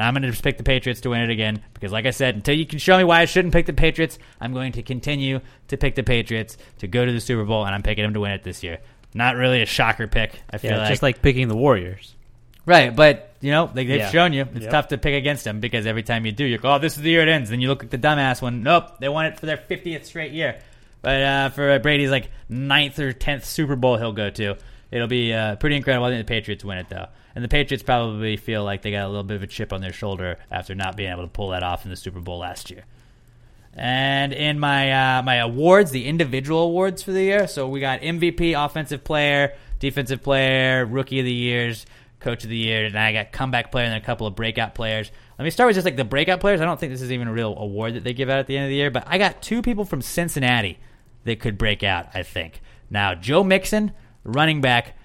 And 0.00 0.06
I'm 0.06 0.14
going 0.14 0.22
to 0.22 0.30
just 0.30 0.42
pick 0.42 0.56
the 0.56 0.62
Patriots 0.64 1.02
to 1.02 1.10
win 1.10 1.20
it 1.20 1.28
again 1.28 1.62
because, 1.74 1.92
like 1.92 2.06
I 2.06 2.10
said, 2.10 2.34
until 2.34 2.54
you 2.54 2.64
can 2.64 2.78
show 2.78 2.96
me 2.96 3.04
why 3.04 3.20
I 3.20 3.26
shouldn't 3.26 3.52
pick 3.52 3.66
the 3.66 3.74
Patriots, 3.74 4.18
I'm 4.40 4.54
going 4.54 4.72
to 4.72 4.82
continue 4.82 5.40
to 5.68 5.76
pick 5.76 5.94
the 5.94 6.02
Patriots 6.02 6.56
to 6.78 6.88
go 6.88 7.04
to 7.04 7.12
the 7.12 7.20
Super 7.20 7.44
Bowl, 7.44 7.66
and 7.66 7.74
I'm 7.74 7.82
picking 7.82 8.04
them 8.04 8.14
to 8.14 8.20
win 8.20 8.30
it 8.30 8.42
this 8.42 8.62
year. 8.62 8.78
Not 9.12 9.36
really 9.36 9.60
a 9.60 9.66
shocker 9.66 10.06
pick. 10.06 10.40
I 10.50 10.56
feel 10.56 10.70
Yeah, 10.70 10.78
like 10.78 10.88
just 10.88 11.02
like 11.02 11.20
picking 11.20 11.48
the 11.48 11.54
Warriors. 11.56 12.14
Right, 12.64 12.96
but 12.96 13.34
you 13.42 13.50
know 13.50 13.66
they, 13.74 13.84
they've 13.84 13.98
Yeah. 14.00 14.10
shown 14.10 14.32
you 14.32 14.48
it's 14.54 14.62
Yep. 14.62 14.70
tough 14.70 14.88
to 14.88 14.96
pick 14.96 15.14
against 15.14 15.44
them 15.44 15.60
because 15.60 15.84
every 15.84 16.02
time 16.02 16.24
you 16.24 16.32
do, 16.32 16.44
you're 16.46 16.58
like, 16.60 16.64
oh, 16.64 16.78
this 16.78 16.96
is 16.96 17.02
the 17.02 17.10
year 17.10 17.20
it 17.20 17.28
ends. 17.28 17.50
Then 17.50 17.60
you 17.60 17.68
look 17.68 17.82
like 17.82 17.90
the 17.90 17.98
dumbass 17.98 18.40
one. 18.40 18.62
Nope, 18.62 19.00
they 19.00 19.08
won 19.10 19.26
it 19.26 19.38
for 19.38 19.44
their 19.44 19.58
50th 19.58 20.06
straight 20.06 20.32
year. 20.32 20.60
But 21.02 21.22
uh, 21.22 21.48
for 21.50 21.78
Brady's 21.78 22.10
like 22.10 22.30
ninth 22.48 22.98
or 22.98 23.12
tenth 23.12 23.44
Super 23.44 23.76
Bowl 23.76 23.98
he'll 23.98 24.12
go 24.12 24.30
to, 24.30 24.56
it'll 24.90 25.08
be 25.08 25.34
uh, 25.34 25.56
pretty 25.56 25.76
incredible. 25.76 26.06
I 26.06 26.10
think 26.10 26.26
the 26.26 26.30
Patriots 26.32 26.64
win 26.64 26.78
it 26.78 26.86
though, 26.88 27.08
and 27.34 27.44
the 27.44 27.48
Patriots 27.48 27.82
probably 27.82 28.36
feel 28.36 28.64
like 28.64 28.82
they 28.82 28.90
got 28.90 29.04
a 29.04 29.08
little 29.08 29.24
bit 29.24 29.36
of 29.36 29.42
a 29.42 29.46
chip 29.46 29.72
on 29.72 29.80
their 29.80 29.92
shoulder 29.92 30.38
after 30.50 30.74
not 30.74 30.96
being 30.96 31.10
able 31.10 31.22
to 31.22 31.28
pull 31.28 31.50
that 31.50 31.62
off 31.62 31.84
in 31.84 31.90
the 31.90 31.96
Super 31.96 32.20
Bowl 32.20 32.38
last 32.38 32.70
year. 32.70 32.84
And 33.74 34.32
in 34.32 34.58
my 34.58 35.18
uh, 35.18 35.22
my 35.22 35.36
awards, 35.36 35.92
the 35.92 36.06
individual 36.06 36.62
awards 36.62 37.02
for 37.02 37.12
the 37.12 37.22
year, 37.22 37.46
so 37.46 37.68
we 37.68 37.78
got 37.78 38.00
MVP, 38.00 38.62
offensive 38.62 39.04
player, 39.04 39.54
defensive 39.78 40.22
player, 40.22 40.84
rookie 40.84 41.20
of 41.20 41.24
the 41.24 41.32
years, 41.32 41.86
coach 42.18 42.42
of 42.42 42.50
the 42.50 42.56
year, 42.56 42.84
and 42.84 42.98
I 42.98 43.12
got 43.12 43.30
comeback 43.30 43.70
player 43.70 43.86
and 43.86 43.94
a 43.94 44.04
couple 44.04 44.26
of 44.26 44.34
breakout 44.34 44.74
players. 44.74 45.10
Let 45.38 45.44
me 45.44 45.50
start 45.50 45.68
with 45.68 45.76
just 45.76 45.84
like 45.84 45.96
the 45.96 46.04
breakout 46.04 46.40
players. 46.40 46.60
I 46.60 46.64
don't 46.64 46.78
think 46.78 46.92
this 46.92 47.00
is 47.00 47.12
even 47.12 47.28
a 47.28 47.32
real 47.32 47.56
award 47.56 47.94
that 47.94 48.04
they 48.04 48.12
give 48.12 48.28
out 48.28 48.40
at 48.40 48.46
the 48.46 48.56
end 48.56 48.64
of 48.64 48.70
the 48.70 48.76
year, 48.76 48.90
but 48.90 49.04
I 49.06 49.18
got 49.18 49.40
two 49.40 49.62
people 49.62 49.84
from 49.84 50.02
Cincinnati 50.02 50.78
that 51.24 51.38
could 51.40 51.56
break 51.56 51.82
out. 51.82 52.08
I 52.12 52.24
think 52.24 52.60
now 52.90 53.14
Joe 53.14 53.44
Mixon, 53.44 53.92
running 54.24 54.60
back, 54.60 54.96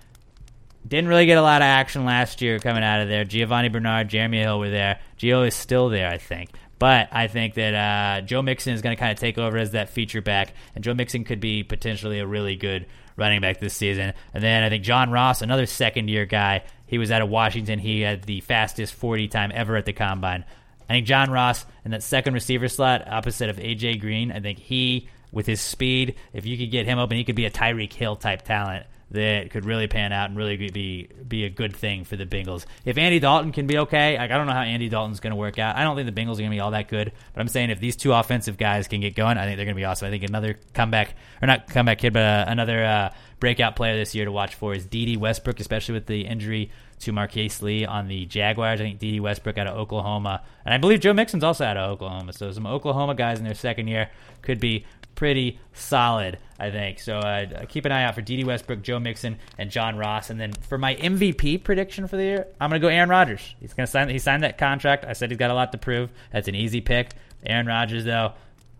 didn't 0.87 1.09
really 1.09 1.25
get 1.25 1.37
a 1.37 1.41
lot 1.41 1.61
of 1.61 1.65
action 1.65 2.05
last 2.05 2.41
year 2.41 2.59
coming 2.59 2.83
out 2.83 3.01
of 3.01 3.07
there. 3.07 3.25
Giovanni 3.25 3.69
Bernard, 3.69 4.07
Jeremy 4.07 4.39
Hill 4.39 4.59
were 4.59 4.69
there. 4.69 4.99
Gio 5.17 5.47
is 5.47 5.55
still 5.55 5.89
there, 5.89 6.09
I 6.09 6.17
think. 6.17 6.51
But 6.77 7.07
I 7.11 7.27
think 7.27 7.55
that 7.55 7.73
uh, 7.73 8.21
Joe 8.25 8.41
Mixon 8.41 8.73
is 8.73 8.81
going 8.81 8.95
to 8.95 8.99
kind 8.99 9.11
of 9.11 9.17
take 9.17 9.37
over 9.37 9.57
as 9.57 9.71
that 9.71 9.89
feature 9.89 10.21
back, 10.21 10.53
and 10.75 10.83
Joe 10.83 10.93
Mixon 10.93 11.23
could 11.23 11.39
be 11.39 11.63
potentially 11.63 12.19
a 12.19 12.27
really 12.27 12.55
good 12.55 12.85
running 13.15 13.41
back 13.41 13.59
this 13.59 13.73
season. 13.73 14.13
And 14.33 14.43
then 14.43 14.63
I 14.63 14.69
think 14.69 14.83
John 14.83 15.09
Ross, 15.09 15.41
another 15.41 15.65
second 15.65 16.09
year 16.09 16.25
guy, 16.25 16.63
he 16.85 16.97
was 16.97 17.11
out 17.11 17.21
of 17.21 17.29
Washington. 17.29 17.79
He 17.79 18.01
had 18.01 18.23
the 18.23 18.41
fastest 18.41 18.93
40 18.93 19.29
time 19.29 19.51
ever 19.55 19.77
at 19.77 19.85
the 19.85 19.93
combine. 19.93 20.43
I 20.87 20.93
think 20.93 21.07
John 21.07 21.31
Ross 21.31 21.65
in 21.83 21.91
that 21.91 22.03
second 22.03 22.33
receiver 22.33 22.67
slot, 22.67 23.07
opposite 23.07 23.49
of 23.49 23.57
AJ 23.57 24.01
Green, 24.01 24.31
I 24.31 24.39
think 24.41 24.59
he, 24.59 25.07
with 25.31 25.47
his 25.47 25.61
speed, 25.61 26.15
if 26.33 26.45
you 26.45 26.57
could 26.57 26.69
get 26.69 26.85
him 26.85 26.99
open, 26.99 27.17
he 27.17 27.23
could 27.23 27.35
be 27.35 27.45
a 27.45 27.51
Tyreek 27.51 27.93
Hill 27.93 28.17
type 28.17 28.43
talent 28.43 28.85
that 29.11 29.51
could 29.51 29.65
really 29.65 29.87
pan 29.87 30.11
out 30.11 30.29
and 30.29 30.37
really 30.37 30.57
be 30.57 31.07
be 31.27 31.45
a 31.45 31.49
good 31.49 31.75
thing 31.75 32.03
for 32.03 32.15
the 32.15 32.25
Bengals. 32.25 32.65
If 32.85 32.97
Andy 32.97 33.19
Dalton 33.19 33.51
can 33.51 33.67
be 33.67 33.77
okay, 33.79 34.17
like 34.17 34.31
I 34.31 34.37
don't 34.37 34.47
know 34.47 34.53
how 34.53 34.61
Andy 34.61 34.89
Dalton's 34.89 35.19
going 35.19 35.31
to 35.31 35.37
work 35.37 35.59
out. 35.59 35.75
I 35.75 35.83
don't 35.83 35.95
think 35.95 36.13
the 36.13 36.21
Bengals 36.21 36.33
are 36.33 36.39
going 36.39 36.51
to 36.51 36.55
be 36.55 36.59
all 36.59 36.71
that 36.71 36.87
good, 36.87 37.11
but 37.33 37.41
I'm 37.41 37.47
saying 37.47 37.69
if 37.69 37.79
these 37.79 37.95
two 37.95 38.13
offensive 38.13 38.57
guys 38.57 38.87
can 38.87 39.01
get 39.01 39.15
going, 39.15 39.37
I 39.37 39.45
think 39.45 39.57
they're 39.57 39.65
going 39.65 39.75
to 39.75 39.79
be 39.79 39.85
awesome. 39.85 40.07
I 40.07 40.11
think 40.11 40.23
another 40.23 40.57
comeback 40.73 41.15
or 41.41 41.47
not 41.47 41.67
comeback 41.67 41.99
kid, 41.99 42.13
but 42.13 42.23
uh, 42.23 42.45
another 42.47 42.83
uh, 42.83 43.13
breakout 43.39 43.75
player 43.75 43.95
this 43.95 44.15
year 44.15 44.25
to 44.25 44.31
watch 44.31 44.55
for 44.55 44.73
is 44.73 44.85
Dede 44.85 45.17
Westbrook, 45.17 45.59
especially 45.59 45.93
with 45.93 46.07
the 46.07 46.21
injury 46.21 46.71
to 46.99 47.11
Marquise 47.11 47.61
Lee 47.61 47.85
on 47.85 48.07
the 48.07 48.25
Jaguars. 48.25 48.79
I 48.79 48.83
think 48.83 48.99
Dede 48.99 49.21
Westbrook 49.21 49.57
out 49.57 49.67
of 49.67 49.77
Oklahoma, 49.77 50.41
and 50.63 50.73
I 50.73 50.77
believe 50.77 50.99
Joe 50.99 51.13
Mixon's 51.13 51.43
also 51.43 51.65
out 51.65 51.77
of 51.77 51.91
Oklahoma. 51.91 52.33
So 52.33 52.51
some 52.51 52.65
Oklahoma 52.65 53.15
guys 53.15 53.37
in 53.37 53.45
their 53.45 53.53
second 53.53 53.87
year 53.87 54.09
could 54.41 54.59
be 54.59 54.85
pretty 55.15 55.59
solid, 55.73 56.37
I 56.59 56.71
think. 56.71 56.99
So 56.99 57.17
uh, 57.17 57.65
keep 57.67 57.85
an 57.85 57.91
eye 57.91 58.03
out 58.03 58.15
for 58.15 58.21
Dede 58.21 58.45
Westbrook, 58.45 58.81
Joe 58.81 58.99
Mixon, 58.99 59.39
and 59.57 59.71
John 59.71 59.97
Ross. 59.97 60.29
And 60.29 60.39
then 60.39 60.53
for 60.53 60.77
my 60.77 60.95
MVP 60.95 61.63
prediction 61.63 62.07
for 62.07 62.17
the 62.17 62.23
year, 62.23 62.47
I'm 62.59 62.69
going 62.69 62.81
to 62.81 62.85
go 62.85 62.91
Aaron 62.91 63.09
Rodgers. 63.09 63.55
He's 63.59 63.73
going 63.73 63.85
to 63.85 63.91
sign. 63.91 64.09
He 64.09 64.19
signed 64.19 64.43
that 64.43 64.57
contract. 64.57 65.05
I 65.05 65.13
said 65.13 65.31
he's 65.31 65.39
got 65.39 65.51
a 65.51 65.55
lot 65.55 65.71
to 65.71 65.77
prove. 65.77 66.09
That's 66.31 66.47
an 66.47 66.55
easy 66.55 66.81
pick. 66.81 67.11
Aaron 67.45 67.65
Rodgers, 67.67 68.05
though, 68.05 68.33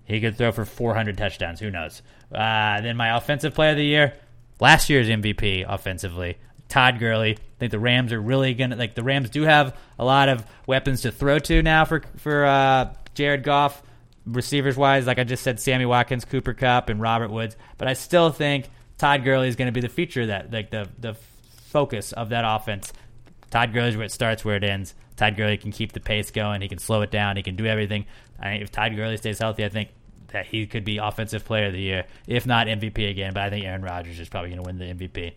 he 0.05 0.21
could 0.21 0.37
throw 0.37 0.51
for 0.51 0.65
400 0.65 1.17
touchdowns. 1.17 1.59
Who 1.59 1.71
knows? 1.71 2.01
Uh, 2.31 2.81
then 2.81 2.97
my 2.97 3.15
offensive 3.15 3.53
player 3.53 3.71
of 3.71 3.77
the 3.77 3.85
year, 3.85 4.13
last 4.59 4.89
year's 4.89 5.07
MVP 5.07 5.65
offensively, 5.67 6.37
Todd 6.69 6.99
Gurley. 6.99 7.31
I 7.33 7.59
think 7.59 7.71
the 7.71 7.79
Rams 7.79 8.11
are 8.11 8.19
really 8.19 8.53
gonna 8.53 8.75
like 8.75 8.95
the 8.95 9.03
Rams 9.03 9.29
do 9.29 9.43
have 9.43 9.77
a 9.97 10.03
lot 10.03 10.29
of 10.29 10.45
weapons 10.67 11.01
to 11.03 11.11
throw 11.11 11.39
to 11.39 11.61
now 11.61 11.85
for 11.85 12.01
for 12.17 12.45
uh, 12.45 12.93
Jared 13.13 13.43
Goff 13.43 13.81
receivers 14.25 14.75
wise, 14.75 15.07
like 15.07 15.19
I 15.19 15.23
just 15.23 15.43
said, 15.43 15.59
Sammy 15.59 15.85
Watkins, 15.85 16.25
Cooper 16.25 16.53
Kupp, 16.53 16.89
and 16.89 17.01
Robert 17.01 17.31
Woods. 17.31 17.55
But 17.77 17.87
I 17.87 17.93
still 17.93 18.31
think 18.31 18.69
Todd 18.97 19.23
Gurley 19.23 19.47
is 19.47 19.55
going 19.55 19.67
to 19.67 19.71
be 19.71 19.81
the 19.81 19.89
feature 19.89 20.21
of 20.21 20.27
that, 20.27 20.51
like 20.51 20.71
the 20.71 20.89
the 20.99 21.15
focus 21.67 22.11
of 22.13 22.29
that 22.29 22.43
offense. 22.45 22.93
Todd 23.51 23.73
Gurley 23.73 23.89
is 23.89 23.97
where 23.97 24.05
it 24.05 24.11
starts, 24.11 24.43
where 24.43 24.55
it 24.55 24.63
ends. 24.63 24.95
Todd 25.15 25.35
Gurley 25.37 25.57
can 25.57 25.71
keep 25.71 25.93
the 25.93 25.99
pace 25.99 26.31
going. 26.31 26.61
He 26.61 26.67
can 26.67 26.79
slow 26.79 27.01
it 27.01 27.11
down. 27.11 27.37
He 27.37 27.43
can 27.43 27.55
do 27.55 27.65
everything. 27.65 28.05
I 28.39 28.53
if 28.53 28.71
Todd 28.71 28.95
Gurley 28.95 29.17
stays 29.17 29.39
healthy, 29.39 29.63
I 29.63 29.69
think 29.69 29.89
that 30.29 30.45
he 30.45 30.67
could 30.67 30.83
be 30.83 30.97
offensive 30.97 31.45
player 31.45 31.67
of 31.67 31.73
the 31.73 31.79
year, 31.79 32.05
if 32.27 32.45
not 32.45 32.67
MVP 32.67 33.09
again. 33.09 33.33
But 33.33 33.43
I 33.43 33.49
think 33.49 33.65
Aaron 33.65 33.81
Rodgers 33.81 34.19
is 34.19 34.29
probably 34.29 34.49
going 34.49 34.63
to 34.63 34.67
win 34.67 34.77
the 34.77 35.07
MVP. 35.07 35.33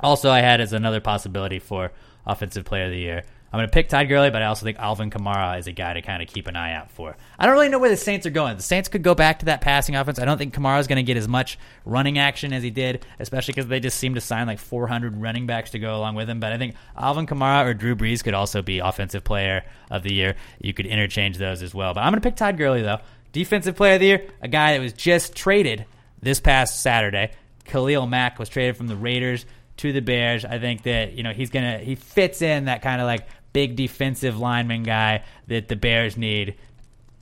Also, 0.00 0.30
I 0.30 0.40
had 0.40 0.60
as 0.60 0.72
another 0.72 1.00
possibility 1.00 1.58
for 1.58 1.92
offensive 2.26 2.64
player 2.64 2.84
of 2.84 2.90
the 2.90 2.98
year 2.98 3.24
I'm 3.52 3.58
going 3.58 3.68
to 3.68 3.72
pick 3.72 3.88
Todd 3.88 4.08
Gurley, 4.08 4.30
but 4.30 4.42
I 4.42 4.46
also 4.46 4.64
think 4.64 4.78
Alvin 4.78 5.10
Kamara 5.10 5.58
is 5.58 5.66
a 5.66 5.72
guy 5.72 5.94
to 5.94 6.02
kind 6.02 6.22
of 6.22 6.28
keep 6.28 6.46
an 6.46 6.54
eye 6.54 6.72
out 6.72 6.90
for. 6.92 7.16
I 7.36 7.46
don't 7.46 7.54
really 7.54 7.68
know 7.68 7.80
where 7.80 7.90
the 7.90 7.96
Saints 7.96 8.24
are 8.24 8.30
going. 8.30 8.56
The 8.56 8.62
Saints 8.62 8.88
could 8.88 9.02
go 9.02 9.16
back 9.16 9.40
to 9.40 9.46
that 9.46 9.60
passing 9.60 9.96
offense. 9.96 10.20
I 10.20 10.24
don't 10.24 10.38
think 10.38 10.54
Kamara 10.54 10.78
is 10.78 10.86
going 10.86 10.98
to 10.98 11.02
get 11.02 11.16
as 11.16 11.26
much 11.26 11.58
running 11.84 12.16
action 12.16 12.52
as 12.52 12.62
he 12.62 12.70
did, 12.70 13.04
especially 13.18 13.54
because 13.54 13.66
they 13.66 13.80
just 13.80 13.98
seem 13.98 14.14
to 14.14 14.20
sign 14.20 14.46
like 14.46 14.60
400 14.60 15.20
running 15.20 15.46
backs 15.46 15.70
to 15.70 15.80
go 15.80 15.96
along 15.96 16.14
with 16.14 16.30
him. 16.30 16.38
But 16.38 16.52
I 16.52 16.58
think 16.58 16.76
Alvin 16.96 17.26
Kamara 17.26 17.66
or 17.66 17.74
Drew 17.74 17.96
Brees 17.96 18.22
could 18.22 18.34
also 18.34 18.62
be 18.62 18.78
offensive 18.78 19.24
player 19.24 19.64
of 19.90 20.04
the 20.04 20.14
year. 20.14 20.36
You 20.60 20.72
could 20.72 20.86
interchange 20.86 21.36
those 21.36 21.60
as 21.62 21.74
well. 21.74 21.92
But 21.92 22.02
I'm 22.02 22.12
going 22.12 22.22
to 22.22 22.28
pick 22.28 22.36
Todd 22.36 22.56
Gurley, 22.56 22.82
though. 22.82 22.98
Defensive 23.32 23.74
player 23.74 23.94
of 23.94 24.00
the 24.00 24.06
year, 24.06 24.26
a 24.40 24.48
guy 24.48 24.74
that 24.74 24.80
was 24.80 24.92
just 24.92 25.34
traded 25.34 25.86
this 26.22 26.38
past 26.38 26.82
Saturday. 26.82 27.32
Khalil 27.64 28.06
Mack 28.06 28.38
was 28.38 28.48
traded 28.48 28.76
from 28.76 28.86
the 28.86 28.96
Raiders 28.96 29.44
to 29.80 29.92
the 29.92 30.00
Bears. 30.00 30.44
I 30.44 30.58
think 30.58 30.82
that 30.82 31.12
you 31.14 31.22
know 31.22 31.32
he's 31.32 31.50
gonna 31.50 31.78
he 31.78 31.94
fits 31.94 32.42
in 32.42 32.66
that 32.66 32.82
kind 32.82 33.00
of 33.00 33.06
like 33.06 33.26
big 33.52 33.76
defensive 33.76 34.38
lineman 34.38 34.82
guy 34.82 35.24
that 35.48 35.68
the 35.68 35.76
Bears 35.76 36.16
need. 36.16 36.56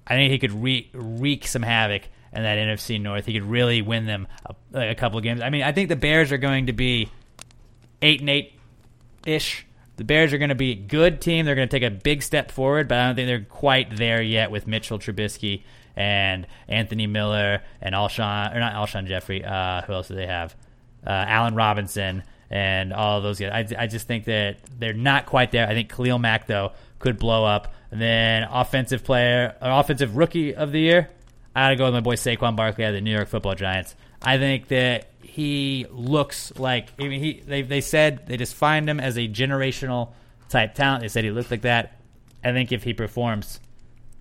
I 0.07 0.15
think 0.15 0.31
he 0.33 0.39
could 0.39 0.53
wreak, 0.53 0.91
wreak 0.93 1.47
some 1.47 1.63
havoc 1.63 2.03
in 2.33 2.43
that 2.43 2.59
NFC 2.59 3.01
North. 3.01 3.27
He 3.27 3.33
could 3.35 3.49
really 3.49 3.83
win 3.83 4.07
them 4.07 4.27
a, 4.47 4.91
a 4.91 4.95
couple 4.95 5.19
of 5.19 5.25
games. 5.25 5.41
I 5.41 5.51
mean, 5.51 5.63
I 5.63 5.73
think 5.73 5.89
the 5.89 5.97
Bears 5.97 6.33
are 6.33 6.39
going 6.39 6.67
to 6.67 6.73
be 6.73 7.11
eight 8.03 8.21
and 8.21 8.31
eight 8.31 8.55
ish. 9.27 9.67
The 9.97 10.05
Bears 10.05 10.33
are 10.33 10.39
going 10.39 10.51
to 10.51 10.55
be 10.55 10.73
a 10.73 10.77
good 10.77 11.21
team. 11.21 11.45
They're 11.45 11.57
going 11.57 11.69
to 11.69 11.81
take 11.81 11.87
a 11.87 11.95
big 11.95 12.23
step 12.23 12.51
forward, 12.51 12.87
but 12.87 12.99
I 12.99 13.07
don't 13.07 13.17
think 13.17 13.27
they're 13.27 13.41
quite 13.41 13.97
there 13.97 14.23
yet 14.23 14.51
with 14.51 14.67
Mitchell 14.67 14.99
Trubisky 14.99 15.63
and 15.97 16.47
Anthony 16.69 17.09
Miller 17.09 17.63
and 17.83 17.95
Alshon 17.95 18.55
or 18.55 18.61
not 18.61 18.75
Alshon 18.75 19.07
Jeffery. 19.07 19.45
Uh, 19.45 19.83
who 19.83 19.93
else 19.93 20.09
do 20.09 20.15
they 20.15 20.27
have? 20.27 20.55
Uh, 21.05 21.11
Allen 21.11 21.57
Robinson 21.57 22.23
and 22.51 22.93
all 22.93 23.21
those 23.21 23.39
guys. 23.39 23.73
I, 23.73 23.83
I 23.83 23.87
just 23.87 24.07
think 24.07 24.25
that 24.25 24.59
they're 24.79 24.93
not 24.93 25.27
quite 25.27 25.51
there. 25.53 25.67
I 25.67 25.75
think 25.75 25.93
Khalil 25.93 26.19
Mack 26.19 26.47
though 26.47 26.73
could 26.99 27.19
blow 27.19 27.45
up. 27.45 27.75
And 27.91 28.01
then 28.01 28.45
offensive 28.45 29.05
player, 29.05 29.57
offensive 29.61 30.17
rookie 30.17 30.55
of 30.55 30.73
the 30.73 30.81
year, 30.81 31.11
I 31.55 31.67
gotta 31.67 31.77
go 31.77 31.85
with 31.87 31.95
my 31.95 32.01
boy 32.01 32.17
Saquon 32.17 32.57
Barkley 32.57 32.85
out 32.85 32.89
of 32.89 32.95
the 32.95 33.01
New 33.01 33.15
York 33.15 33.29
Football 33.29 33.55
Giants. 33.55 33.95
I 34.23 34.39
think 34.39 34.69
that 34.69 35.09
he 35.23 35.87
looks 35.91 36.53
like 36.59 36.89
I 36.99 37.07
mean 37.07 37.21
he 37.21 37.41
they 37.47 37.63
they 37.63 37.81
said 37.81 38.27
they 38.27 38.37
just 38.37 38.55
find 38.55 38.89
him 38.89 39.01
as 39.01 39.17
a 39.17 39.29
generational 39.29 40.13
type 40.49 40.75
talent. 40.75 41.03
They 41.03 41.09
said 41.09 41.25
he 41.25 41.31
looked 41.31 41.51
like 41.51 41.63
that. 41.63 42.01
I 42.43 42.53
think 42.53 42.73
if 42.73 42.85
he 42.85 42.95
performs, 42.95 43.61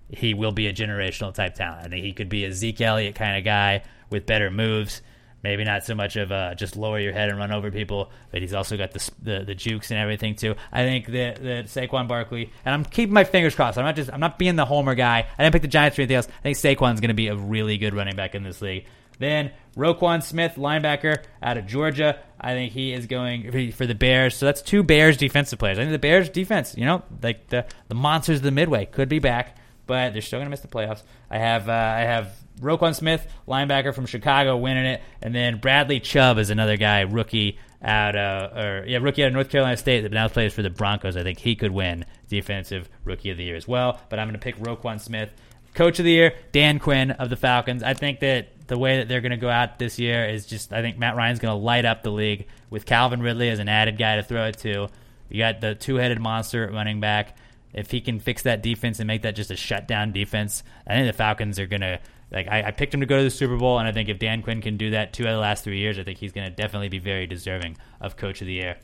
he 0.08 0.34
will 0.34 0.52
be 0.52 0.66
a 0.66 0.72
generational 0.72 1.32
type 1.34 1.54
talent. 1.54 1.86
I 1.86 1.88
think 1.88 2.04
he 2.04 2.12
could 2.12 2.28
be 2.28 2.44
a 2.44 2.52
Zeke 2.52 2.80
Elliott 2.80 3.14
kind 3.14 3.38
of 3.38 3.44
guy 3.44 3.82
with 4.10 4.26
better 4.26 4.50
moves 4.50 5.02
maybe 5.42 5.64
not 5.64 5.84
so 5.84 5.94
much 5.94 6.16
of 6.16 6.30
a 6.30 6.54
just 6.56 6.76
lower 6.76 6.98
your 6.98 7.12
head 7.12 7.28
and 7.28 7.38
run 7.38 7.52
over 7.52 7.70
people, 7.70 8.10
but 8.30 8.40
he's 8.40 8.54
also 8.54 8.76
got 8.76 8.92
the 8.92 9.10
the, 9.22 9.44
the 9.44 9.54
jukes 9.54 9.90
and 9.90 9.98
everything 9.98 10.34
too. 10.34 10.54
I 10.72 10.84
think 10.84 11.06
that 11.06 11.42
that 11.42 11.66
Saquon 11.66 12.08
Barkley, 12.08 12.52
and 12.64 12.74
I'm 12.74 12.84
keeping 12.84 13.14
my 13.14 13.24
fingers 13.24 13.54
crossed. 13.54 13.78
I'm 13.78 13.84
not 13.84 13.96
just 13.96 14.12
I'm 14.12 14.20
not 14.20 14.38
being 14.38 14.56
the 14.56 14.64
homer 14.64 14.94
guy. 14.94 15.26
I 15.38 15.42
didn't 15.42 15.52
pick 15.52 15.62
the 15.62 15.68
Giants 15.68 15.96
for 15.96 16.02
anything 16.02 16.16
else. 16.16 16.28
I 16.28 16.52
think 16.52 16.56
Saquon's 16.56 17.00
going 17.00 17.08
to 17.08 17.14
be 17.14 17.28
a 17.28 17.36
really 17.36 17.78
good 17.78 17.94
running 17.94 18.16
back 18.16 18.34
in 18.34 18.42
this 18.42 18.60
league. 18.60 18.86
Then 19.18 19.50
Roquan 19.76 20.22
Smith, 20.22 20.54
linebacker 20.56 21.22
out 21.42 21.58
of 21.58 21.66
Georgia. 21.66 22.20
I 22.40 22.52
think 22.52 22.72
he 22.72 22.92
is 22.92 23.06
going 23.06 23.72
for 23.72 23.86
the 23.86 23.94
Bears. 23.94 24.36
So 24.36 24.46
that's 24.46 24.62
two 24.62 24.82
Bears 24.82 25.16
defensive 25.16 25.58
players. 25.58 25.78
I 25.78 25.82
think 25.82 25.92
the 25.92 25.98
Bears 25.98 26.28
defense, 26.28 26.76
you 26.76 26.84
know, 26.84 27.02
like 27.22 27.48
the 27.48 27.66
the 27.88 27.94
monsters 27.94 28.38
of 28.38 28.42
the 28.44 28.50
Midway 28.52 28.86
could 28.86 29.08
be 29.08 29.18
back, 29.18 29.56
but 29.86 30.12
they're 30.12 30.22
still 30.22 30.38
going 30.38 30.46
to 30.46 30.50
miss 30.50 30.60
the 30.60 30.68
playoffs. 30.68 31.02
I 31.30 31.38
have 31.38 31.68
uh, 31.68 31.72
I 31.72 32.00
have 32.00 32.32
Roquan 32.60 32.94
Smith, 32.94 33.26
linebacker 33.46 33.94
from 33.94 34.06
Chicago, 34.06 34.56
winning 34.56 34.86
it, 34.86 35.02
and 35.22 35.34
then 35.34 35.58
Bradley 35.58 36.00
Chubb 36.00 36.38
is 36.38 36.50
another 36.50 36.76
guy, 36.76 37.00
rookie 37.00 37.58
out 37.82 38.16
of 38.16 38.56
or 38.56 38.84
yeah, 38.86 38.98
rookie 38.98 39.22
out 39.22 39.28
of 39.28 39.34
North 39.34 39.50
Carolina 39.50 39.76
State 39.76 40.00
that 40.00 40.12
now 40.12 40.28
plays 40.28 40.52
for 40.52 40.62
the 40.62 40.70
Broncos. 40.70 41.16
I 41.16 41.22
think 41.22 41.38
he 41.38 41.54
could 41.54 41.70
win 41.70 42.04
defensive 42.28 42.88
rookie 43.04 43.30
of 43.30 43.36
the 43.36 43.44
year 43.44 43.56
as 43.56 43.68
well. 43.68 44.00
But 44.08 44.18
I'm 44.18 44.26
going 44.26 44.38
to 44.38 44.40
pick 44.40 44.56
Roquan 44.58 45.00
Smith, 45.00 45.30
coach 45.74 45.98
of 45.98 46.04
the 46.04 46.10
year, 46.10 46.34
Dan 46.52 46.78
Quinn 46.78 47.12
of 47.12 47.30
the 47.30 47.36
Falcons. 47.36 47.82
I 47.82 47.94
think 47.94 48.20
that 48.20 48.66
the 48.66 48.78
way 48.78 48.98
that 48.98 49.08
they're 49.08 49.20
going 49.20 49.30
to 49.30 49.36
go 49.36 49.48
out 49.48 49.78
this 49.78 49.98
year 49.98 50.28
is 50.28 50.46
just 50.46 50.72
I 50.72 50.82
think 50.82 50.98
Matt 50.98 51.16
Ryan's 51.16 51.38
going 51.38 51.56
to 51.56 51.64
light 51.64 51.84
up 51.84 52.02
the 52.02 52.10
league 52.10 52.46
with 52.70 52.84
Calvin 52.84 53.22
Ridley 53.22 53.48
as 53.48 53.58
an 53.60 53.68
added 53.68 53.96
guy 53.96 54.16
to 54.16 54.22
throw 54.22 54.46
it 54.46 54.58
to. 54.58 54.88
You 55.28 55.38
got 55.38 55.60
the 55.60 55.74
two-headed 55.74 56.20
monster 56.20 56.64
at 56.64 56.72
running 56.72 57.00
back. 57.00 57.36
If 57.74 57.90
he 57.90 58.00
can 58.00 58.18
fix 58.18 58.42
that 58.42 58.62
defense 58.62 58.98
and 58.98 59.06
make 59.06 59.22
that 59.22 59.36
just 59.36 59.50
a 59.50 59.56
shutdown 59.56 60.12
defense, 60.12 60.62
I 60.86 60.94
think 60.94 61.06
the 61.06 61.12
Falcons 61.12 61.58
are 61.58 61.66
going 61.66 61.82
to 61.82 62.00
like 62.30 62.48
I, 62.48 62.64
I, 62.64 62.70
picked 62.72 62.92
him 62.92 63.00
to 63.00 63.06
go 63.06 63.16
to 63.16 63.24
the 63.24 63.30
Super 63.30 63.56
Bowl, 63.56 63.78
and 63.78 63.88
I 63.88 63.92
think 63.92 64.08
if 64.08 64.18
Dan 64.18 64.42
Quinn 64.42 64.60
can 64.60 64.76
do 64.76 64.90
that 64.90 65.12
two 65.12 65.24
out 65.24 65.30
of 65.30 65.36
the 65.36 65.40
last 65.40 65.64
three 65.64 65.78
years, 65.78 65.98
I 65.98 66.04
think 66.04 66.18
he's 66.18 66.32
going 66.32 66.48
to 66.48 66.54
definitely 66.54 66.88
be 66.88 66.98
very 66.98 67.26
deserving 67.26 67.78
of 68.00 68.16
Coach 68.16 68.40
of 68.40 68.46
the 68.46 68.52
Year. 68.52 68.76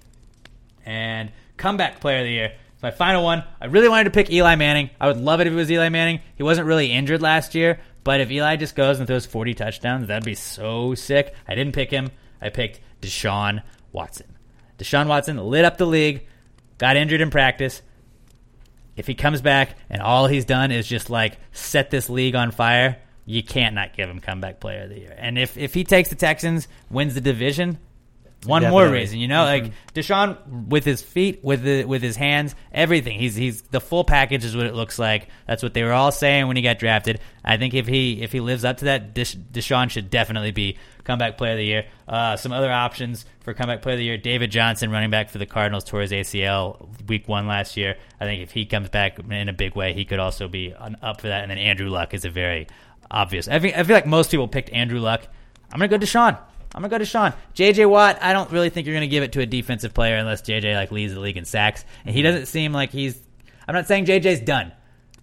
And 0.87 1.31
comeback 1.57 2.01
Player 2.01 2.19
of 2.19 2.25
the 2.25 2.33
Year. 2.33 2.53
my 2.83 2.91
final 2.91 3.23
one. 3.23 3.45
I 3.61 3.67
really 3.67 3.89
wanted 3.89 4.05
to 4.05 4.11
pick 4.11 4.31
Eli 4.31 4.57
Manning. 4.57 4.91
I 5.01 5.09
would 5.09 5.19
love 5.19 5.41
it 5.41 5.47
if 5.47 5.53
it 5.53 5.57
was 5.57 5.71
Eli 5.71 5.89
Manning. 5.91 6.21
He 6.37 6.43
wasn't 6.43 6.67
really 6.67 6.91
injured 6.91 7.23
last 7.23 7.55
year, 7.55 7.81
but 8.03 8.21
if 8.21 8.31
Eli 8.31 8.57
just 8.57 8.77
goes 8.77 8.99
and 8.99 9.07
throws 9.07 9.27
40 9.27 9.55
touchdowns, 9.55 10.09
that'd 10.09 10.25
be 10.25 10.35
so 10.35 10.95
sick. 10.95 11.35
I 11.47 11.55
didn't 11.55 11.75
pick 11.75 11.91
him. 11.91 12.11
I 12.41 12.49
picked 12.49 12.81
Deshaun 13.01 13.63
Watson. 13.93 14.37
Deshaun 14.79 15.07
Watson 15.07 15.37
lit 15.37 15.65
up 15.65 15.79
the 15.79 15.87
league, 15.87 16.27
got 16.79 16.97
injured 16.97 17.21
in 17.21 17.31
practice. 17.31 17.83
If 18.97 19.07
he 19.07 19.15
comes 19.15 19.41
back 19.41 19.77
and 19.91 20.01
all 20.01 20.27
he's 20.27 20.45
done 20.45 20.71
is 20.71 20.87
just 20.87 21.11
like 21.11 21.39
set 21.53 21.91
this 21.91 22.09
league 22.09 22.35
on 22.35 22.51
fire, 22.51 22.99
you 23.27 23.43
can't 23.43 23.75
not 23.75 23.97
give 23.97 24.09
him 24.09 24.21
comeback 24.21 24.61
player 24.61 24.83
of 24.85 24.91
the 24.91 24.99
year. 24.99 25.15
And 25.17 25.39
if 25.39 25.57
if 25.57 25.75
he 25.75 25.85
takes 25.85 26.09
the 26.09 26.15
Texans, 26.17 26.69
wins 26.91 27.15
the 27.15 27.21
division, 27.21 27.79
One 28.47 28.63
more 28.69 28.87
reason, 28.89 29.19
you 29.19 29.29
know, 29.29 29.45
like 29.45 29.73
Deshaun 29.95 30.69
with 30.69 30.85
his 30.85 31.01
feet, 31.01 31.43
with 31.43 31.63
the 31.63 31.85
with 31.85 32.03
his 32.03 32.17
hands, 32.17 32.55
everything. 32.73 33.19
He's 33.19 33.35
he's 33.35 33.63
the 33.63 33.81
full 33.81 34.05
package 34.05 34.45
is 34.45 34.55
what 34.55 34.67
it 34.67 34.75
looks 34.75 34.99
like. 34.99 35.29
That's 35.47 35.63
what 35.63 35.73
they 35.73 35.83
were 35.83 35.93
all 35.93 36.13
saying 36.13 36.47
when 36.47 36.57
he 36.57 36.63
got 36.63 36.79
drafted. 36.79 37.21
I 37.45 37.57
think 37.57 37.73
if 37.75 37.87
he 37.87 38.23
if 38.23 38.33
he 38.33 38.41
lives 38.41 38.65
up 38.65 38.79
to 38.79 38.87
that, 38.87 39.15
Deshaun 39.15 39.89
should 39.91 40.11
definitely 40.11 40.51
be 40.51 40.77
comeback 41.05 41.39
player 41.39 41.53
of 41.53 41.59
the 41.59 41.65
year. 41.65 41.87
Uh, 42.07 42.37
some 42.37 42.53
other 42.53 42.71
options 42.71 43.25
for 43.41 43.55
comeback 43.55 43.81
player 43.81 43.95
of 43.95 43.99
the 43.99 44.05
year: 44.05 44.19
David 44.19 44.51
Johnson, 44.51 44.91
running 44.91 45.11
back 45.11 45.31
for 45.31 45.39
the 45.39 45.47
Cardinals, 45.47 45.85
tore 45.85 46.03
his 46.03 46.13
ACL 46.13 46.87
week 47.09 47.27
one 47.29 47.47
last 47.47 47.79
year. 47.79 47.97
I 48.21 48.25
think 48.27 48.43
if 48.43 48.51
he 48.51 48.67
comes 48.67 48.91
back 48.91 49.19
in 49.19 49.49
a 49.49 49.55
big 49.55 49.75
way, 49.75 49.95
he 49.95 50.05
could 50.05 50.19
also 50.19 50.49
be 50.49 50.75
up 50.75 51.21
for 51.23 51.29
that. 51.29 51.43
And 51.43 51.51
then 51.51 51.59
Andrew 51.59 51.89
Luck 51.89 52.13
is 52.13 52.27
a 52.27 52.31
very 52.31 52.67
obvious. 53.15 53.49
I 53.49 53.55
I 53.55 53.61
feel 53.61 53.95
like 53.95 54.07
most 54.07 54.31
people 54.31 54.49
picked 54.49 54.71
Andrew 54.71 55.01
Luck. 55.01 55.27
I'm 55.73 55.79
gonna 55.79 55.89
go 55.89 55.99
Deshaun. 55.99 56.37
I'm 56.75 56.83
gonna 56.83 56.89
go 56.89 56.99
Deshaun. 56.99 57.33
JJ 57.55 57.89
Watt, 57.89 58.19
I 58.21 58.33
don't 58.33 58.51
really 58.51 58.69
think 58.69 58.87
you're 58.87 58.97
gonna 58.97 59.07
give 59.07 59.23
it 59.23 59.33
to 59.33 59.41
a 59.41 59.47
defensive 59.47 59.95
player 59.95 60.17
unless 60.17 60.43
JJ 60.43 60.75
like 60.75 60.91
leads 60.91 61.15
the 61.15 61.21
league 61.21 61.37
in 61.37 61.45
sacks. 61.45 61.85
And 62.05 62.15
he 62.15 62.21
doesn't 62.21 62.47
seem 62.47 62.73
like 62.73 62.91
he's 62.91 63.19
I'm 63.67 63.75
not 63.75 63.87
saying 63.87 64.07
JJ's 64.07 64.41
done. 64.41 64.73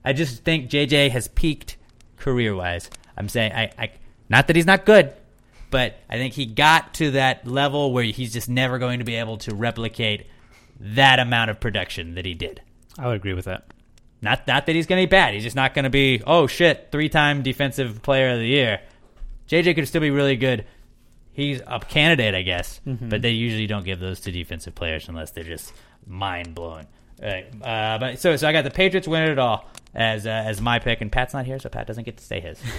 I 0.03 0.13
just 0.13 0.43
think 0.43 0.69
JJ 0.69 1.11
has 1.11 1.27
peaked 1.27 1.77
career 2.17 2.55
wise. 2.55 2.89
I'm 3.17 3.29
saying 3.29 3.51
I, 3.51 3.71
I 3.77 3.91
not 4.29 4.47
that 4.47 4.55
he's 4.55 4.65
not 4.65 4.85
good, 4.85 5.13
but 5.69 5.99
I 6.09 6.15
think 6.15 6.33
he 6.33 6.45
got 6.45 6.93
to 6.95 7.11
that 7.11 7.45
level 7.45 7.91
where 7.91 8.05
he's 8.05 8.33
just 8.33 8.49
never 8.49 8.79
going 8.79 8.99
to 8.99 9.05
be 9.05 9.15
able 9.15 9.37
to 9.39 9.53
replicate 9.53 10.27
that 10.79 11.19
amount 11.19 11.51
of 11.51 11.59
production 11.59 12.15
that 12.15 12.25
he 12.25 12.33
did. 12.33 12.61
I 12.97 13.07
would 13.07 13.17
agree 13.17 13.33
with 13.33 13.45
that. 13.45 13.65
Not 14.21 14.45
not 14.47 14.65
that 14.67 14.75
he's 14.75 14.85
going 14.87 15.01
to 15.01 15.07
be 15.07 15.09
bad. 15.09 15.33
He's 15.33 15.43
just 15.43 15.55
not 15.55 15.73
going 15.73 15.83
to 15.83 15.89
be 15.89 16.21
oh 16.27 16.47
shit 16.47 16.89
three 16.91 17.09
time 17.09 17.41
defensive 17.41 18.01
player 18.01 18.29
of 18.31 18.39
the 18.39 18.47
year. 18.47 18.81
JJ 19.47 19.75
could 19.75 19.87
still 19.87 20.01
be 20.01 20.11
really 20.11 20.35
good. 20.35 20.65
He's 21.33 21.61
a 21.65 21.79
candidate, 21.79 22.35
I 22.35 22.41
guess, 22.41 22.81
Mhm. 22.85 23.09
but 23.09 23.21
they 23.21 23.31
usually 23.31 23.65
don't 23.67 23.85
give 23.85 23.99
those 23.99 24.19
to 24.21 24.31
defensive 24.31 24.75
players 24.75 25.07
unless 25.09 25.31
they're 25.31 25.43
just 25.43 25.73
mind 26.05 26.53
blowing. 26.55 26.87
Right. 27.21 27.45
Uh, 27.61 27.97
but 27.99 28.19
so 28.19 28.35
so 28.35 28.47
I 28.47 28.51
got 28.51 28.63
the 28.63 28.71
Patriots 28.71 29.07
winning 29.07 29.31
it 29.31 29.39
all 29.39 29.69
as 29.95 30.25
uh, 30.27 30.29
as 30.29 30.61
my 30.61 30.79
pick, 30.79 31.01
and 31.01 31.11
Pat's 31.11 31.33
not 31.33 31.45
here, 31.45 31.57
so 31.59 31.69
Pat 31.69 31.87
doesn't 31.87 32.03
get 32.03 32.17
to 32.17 32.23
say 32.23 32.39
his. 32.39 32.59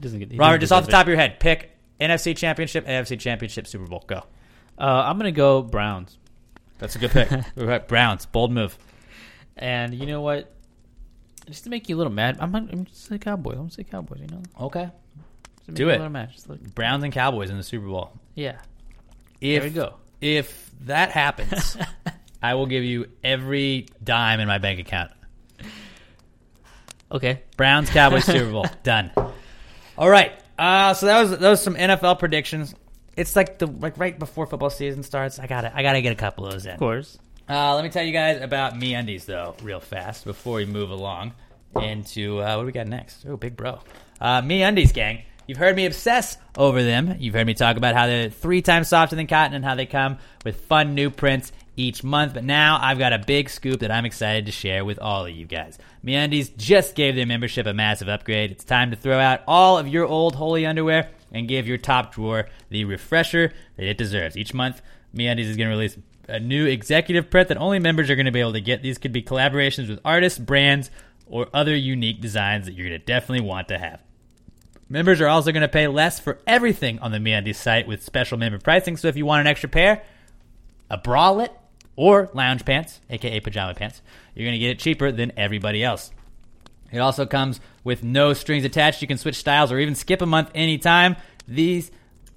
Doesn't 0.00 0.18
get 0.18 0.30
Robert, 0.32 0.58
doesn't 0.58 0.60
just 0.60 0.72
off 0.72 0.86
the 0.86 0.90
top 0.90 1.02
of 1.02 1.08
your 1.08 1.16
head, 1.16 1.38
pick 1.38 1.70
NFC 2.00 2.36
Championship, 2.36 2.84
AFC 2.86 3.18
Championship, 3.18 3.66
Super 3.66 3.86
Bowl. 3.86 4.02
Go. 4.06 4.22
Uh, 4.76 4.82
I'm 5.06 5.16
gonna 5.18 5.30
go 5.30 5.62
Browns. 5.62 6.18
That's 6.78 6.96
a 6.96 6.98
good 6.98 7.12
pick. 7.12 7.86
Browns, 7.88 8.26
bold 8.26 8.50
move. 8.52 8.76
And 9.56 9.94
you 9.94 10.06
know 10.06 10.20
what? 10.20 10.50
Just 11.46 11.64
to 11.64 11.70
make 11.70 11.88
you 11.88 11.96
a 11.96 11.98
little 11.98 12.12
mad, 12.12 12.38
I'm, 12.40 12.54
I'm 12.54 12.66
gonna 12.66 12.86
say 12.92 13.18
Cowboys. 13.18 13.54
I'm 13.54 13.58
gonna 13.60 13.70
say 13.70 13.84
Cowboys. 13.84 14.20
You 14.20 14.26
know, 14.28 14.42
Okay. 14.60 14.90
Just 15.66 15.76
Do 15.76 15.88
a 15.90 15.92
it. 15.92 16.30
Just 16.32 16.48
like- 16.48 16.74
Browns 16.74 17.04
and 17.04 17.12
Cowboys 17.12 17.50
in 17.50 17.56
the 17.56 17.62
Super 17.62 17.86
Bowl. 17.86 18.12
yeah. 18.34 18.58
If, 19.40 19.62
There 19.62 19.70
we 19.70 19.74
go. 19.74 19.94
If 20.22 20.70
that 20.82 21.10
happens, 21.10 21.76
I 22.42 22.54
will 22.54 22.66
give 22.66 22.82
you 22.82 23.06
every 23.22 23.88
dime 24.02 24.40
in 24.40 24.48
my 24.48 24.56
bank 24.58 24.80
account. 24.80 25.10
Okay. 27.12 27.42
Browns 27.56 27.90
Cowboys 27.90 28.24
Super 28.24 28.50
Bowl 28.50 28.66
done. 28.82 29.10
All 29.98 30.08
right. 30.08 30.32
Uh, 30.58 30.94
so 30.94 31.06
that 31.06 31.20
was 31.20 31.38
those 31.38 31.62
some 31.62 31.74
NFL 31.74 32.18
predictions. 32.18 32.74
It's 33.16 33.36
like 33.36 33.58
the 33.58 33.66
like 33.66 33.98
right 33.98 34.18
before 34.18 34.46
football 34.46 34.70
season 34.70 35.02
starts. 35.02 35.38
I 35.38 35.46
got 35.46 35.62
to 35.62 35.76
I 35.76 35.82
got 35.82 35.92
to 35.92 36.02
get 36.02 36.12
a 36.12 36.16
couple 36.16 36.46
of 36.46 36.52
those 36.52 36.64
in. 36.66 36.72
Of 36.72 36.78
course. 36.78 37.18
Uh, 37.48 37.74
let 37.74 37.84
me 37.84 37.90
tell 37.90 38.04
you 38.04 38.12
guys 38.12 38.40
about 38.40 38.78
Me 38.78 38.94
Undies 38.94 39.26
though, 39.26 39.54
real 39.62 39.80
fast 39.80 40.24
before 40.24 40.56
we 40.56 40.66
move 40.66 40.90
along 40.90 41.34
into 41.76 42.40
uh, 42.40 42.54
what 42.56 42.62
do 42.62 42.66
we 42.66 42.72
got 42.72 42.86
next? 42.86 43.26
Oh, 43.28 43.36
big 43.36 43.56
bro. 43.56 43.80
Uh, 44.20 44.40
Me 44.40 44.62
Undies, 44.62 44.92
gang. 44.92 45.22
You've 45.46 45.58
heard 45.58 45.76
me 45.76 45.84
obsess 45.84 46.38
over 46.56 46.82
them. 46.82 47.16
You've 47.18 47.34
heard 47.34 47.46
me 47.46 47.52
talk 47.52 47.76
about 47.76 47.94
how 47.94 48.06
they're 48.06 48.30
three 48.30 48.62
times 48.62 48.88
softer 48.88 49.14
than 49.14 49.26
cotton 49.26 49.54
and 49.54 49.62
how 49.62 49.74
they 49.74 49.84
come 49.84 50.16
with 50.42 50.64
fun 50.64 50.94
new 50.94 51.10
prints 51.10 51.52
each 51.76 52.02
month. 52.02 52.32
But 52.32 52.44
now 52.44 52.78
I've 52.80 52.98
got 52.98 53.12
a 53.12 53.18
big 53.18 53.50
scoop 53.50 53.80
that 53.80 53.90
I'm 53.90 54.06
excited 54.06 54.46
to 54.46 54.52
share 54.52 54.86
with 54.86 54.98
all 54.98 55.26
of 55.26 55.32
you 55.32 55.44
guys. 55.44 55.78
MeUndies 56.02 56.56
just 56.56 56.94
gave 56.94 57.14
their 57.14 57.26
membership 57.26 57.66
a 57.66 57.74
massive 57.74 58.08
upgrade. 58.08 58.52
It's 58.52 58.64
time 58.64 58.90
to 58.92 58.96
throw 58.96 59.18
out 59.18 59.42
all 59.46 59.76
of 59.76 59.86
your 59.86 60.06
old 60.06 60.34
holy 60.34 60.64
underwear 60.64 61.10
and 61.30 61.46
give 61.46 61.68
your 61.68 61.76
top 61.76 62.14
drawer 62.14 62.46
the 62.70 62.86
refresher 62.86 63.52
that 63.76 63.86
it 63.86 63.98
deserves. 63.98 64.38
Each 64.38 64.54
month, 64.54 64.80
MeUndies 65.14 65.44
is 65.44 65.58
going 65.58 65.68
to 65.68 65.76
release 65.76 65.98
a 66.28 66.40
new 66.40 66.66
executive 66.66 67.30
print 67.30 67.48
that 67.48 67.58
only 67.58 67.78
members 67.78 68.10
are 68.10 68.16
going 68.16 68.26
to 68.26 68.32
be 68.32 68.40
able 68.40 68.52
to 68.52 68.60
get. 68.60 68.82
These 68.82 68.98
could 68.98 69.12
be 69.12 69.22
collaborations 69.22 69.88
with 69.88 70.00
artists, 70.04 70.38
brands, 70.38 70.90
or 71.26 71.48
other 71.54 71.74
unique 71.74 72.20
designs 72.20 72.66
that 72.66 72.74
you're 72.74 72.88
going 72.88 73.00
to 73.00 73.04
definitely 73.04 73.46
want 73.46 73.68
to 73.68 73.78
have. 73.78 74.00
Members 74.88 75.20
are 75.20 75.28
also 75.28 75.52
going 75.52 75.62
to 75.62 75.68
pay 75.68 75.88
less 75.88 76.20
for 76.20 76.38
everything 76.46 76.98
on 76.98 77.10
the 77.10 77.18
MeUndies 77.18 77.56
site 77.56 77.88
with 77.88 78.02
special 78.02 78.38
member 78.38 78.58
pricing. 78.58 78.96
So 78.96 79.08
if 79.08 79.16
you 79.16 79.24
want 79.24 79.40
an 79.40 79.46
extra 79.46 79.68
pair, 79.68 80.02
a 80.90 80.98
bralette, 80.98 81.52
or 81.96 82.28
lounge 82.34 82.64
pants, 82.64 83.00
aka 83.08 83.40
pajama 83.40 83.74
pants, 83.74 84.02
you're 84.34 84.44
going 84.44 84.54
to 84.54 84.58
get 84.58 84.70
it 84.70 84.78
cheaper 84.78 85.12
than 85.12 85.32
everybody 85.36 85.82
else. 85.82 86.10
It 86.92 86.98
also 86.98 87.24
comes 87.24 87.60
with 87.82 88.02
no 88.02 88.32
strings 88.34 88.64
attached. 88.64 89.00
You 89.00 89.08
can 89.08 89.18
switch 89.18 89.36
styles 89.36 89.72
or 89.72 89.78
even 89.78 89.94
skip 89.94 90.20
a 90.20 90.26
month 90.26 90.50
anytime. 90.54 91.16
These, 91.46 91.90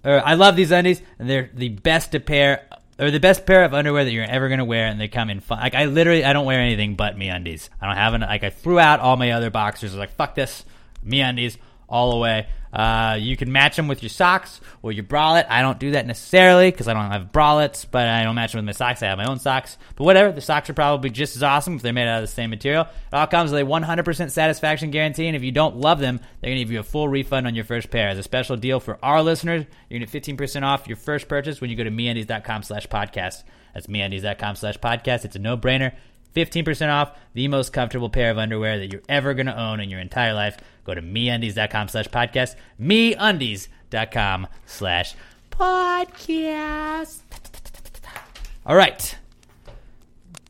or 0.04 0.26
I 0.26 0.36
love 0.36 0.56
these 0.56 0.72
undies, 0.72 1.02
and 1.20 1.30
they're 1.30 1.50
the 1.54 1.70
best 1.70 2.12
to 2.14 2.20
pair, 2.20 2.67
or 3.00 3.12
the 3.12 3.20
best 3.20 3.46
pair 3.46 3.64
of 3.64 3.74
underwear 3.74 4.04
that 4.04 4.12
you're 4.12 4.24
ever 4.24 4.50
gonna 4.50 4.66
wear, 4.66 4.88
and 4.88 5.00
they 5.00 5.08
come 5.08 5.30
in 5.30 5.40
fun. 5.40 5.60
Like 5.60 5.76
I 5.76 5.86
literally, 5.86 6.24
I 6.24 6.34
don't 6.34 6.46
wear 6.46 6.60
anything 6.60 6.96
but 6.96 7.18
me 7.18 7.30
undies. 7.30 7.70
I 7.82 7.88
don't 7.88 7.96
have 7.96 8.14
an 8.14 8.22
like 8.22 8.44
I 8.44 8.50
threw 8.50 8.80
out 8.80 9.00
all 9.00 9.18
my 9.18 9.32
other 9.32 9.50
boxers. 9.50 9.92
I 9.92 9.96
was 9.96 10.00
like 10.00 10.16
fuck 10.16 10.36
this, 10.36 10.66
me 11.04 11.22
undies 11.22 11.58
all 11.90 12.12
the 12.12 12.18
way. 12.18 12.48
Uh, 12.72 13.18
you 13.20 13.38
can 13.38 13.52
match 13.52 13.76
them 13.76 13.88
with 13.88 14.04
your 14.04 14.10
socks 14.10 14.60
or 14.82 14.92
your 14.92 15.04
bralette. 15.04 15.48
I 15.50 15.62
don't 15.62 15.80
do 15.80 15.92
that 15.92 16.06
necessarily 16.06 16.70
because 16.70 16.88
I 16.88 16.94
don't 16.94 17.12
have 17.12 17.32
bralettes, 17.32 17.86
but 17.90 18.08
I 18.08 18.24
don't 18.24 18.36
match 18.36 18.52
them 18.52 18.60
with 18.60 18.66
my 18.66 18.72
socks. 18.74 19.02
I 19.02 19.08
have 19.08 19.18
my 19.18 19.26
own 19.26 19.40
socks. 19.40 19.78
But 19.96 20.04
whatever, 20.04 20.32
the 20.32 20.42
socks 20.42 20.70
are 20.70 20.74
probably 20.74 21.10
just 21.10 21.36
as 21.36 21.44
awesome 21.44 21.76
if 21.76 21.82
they're 21.82 21.94
made 21.94 22.08
out 22.08 22.22
of 22.22 22.30
the 22.30 22.34
same 22.34 22.50
material. 22.50 22.84
It 22.84 23.14
all 23.14 23.26
comes 23.26 23.52
with 23.52 23.62
a 23.62 23.66
100% 23.66 24.32
satisfaction 24.32 24.92
guarantee, 24.92 25.28
and 25.28 25.36
if 25.36 25.44
you 25.44 25.52
don't 25.52 25.78
love 25.78 26.00
them, 26.00 26.20
they're 26.42 26.50
going 26.50 26.58
to 26.58 26.64
give 26.64 26.72
you 26.72 26.80
a 26.80 26.84
full 26.84 27.08
refund 27.08 27.48
on 27.48 27.56
your 27.56 27.66
first 27.66 27.90
pair. 27.90 28.10
As 28.10 28.18
a 28.18 28.24
special 28.24 28.58
deal 28.58 28.80
for 28.80 29.00
our 29.04 29.24
listeners, 29.24 29.66
you're 29.90 30.00
going 30.00 30.08
to 30.08 30.20
get 30.20 30.38
15% 30.38 30.64
off 30.64 30.88
your 30.88 30.98
first 30.98 31.28
purchase 31.28 31.62
when 31.62 31.70
you 31.70 31.76
go 31.76 31.84
to 31.84 31.92
meundies.com 31.92 32.64
slash 32.64 32.88
podcast. 32.88 33.44
That's 33.74 33.88
meundies.com 33.88 34.56
slash 34.56 34.78
podcast. 34.78 35.26
It's 35.26 35.36
a 35.36 35.40
no-brainer. 35.40 35.94
15% 36.36 36.90
off 36.94 37.18
the 37.34 37.48
most 37.48 37.74
comfortable 37.74 38.10
pair 38.10 38.32
of 38.32 38.38
underwear 38.38 38.80
that 38.80 38.92
you're 38.92 39.02
ever 39.10 39.34
going 39.34 39.48
to 39.48 39.60
own 39.60 39.80
in 39.80 39.90
your 39.90 40.00
entire 40.00 40.34
life. 40.34 40.58
Go 40.84 40.94
to 40.94 41.02
meundies.com 41.02 41.88
slash 41.90 42.08
podcast, 42.08 42.56
meundies.com 42.80 44.48
slash 44.66 45.16
podcast. 45.52 47.20
All 48.66 48.76
right. 48.76 49.18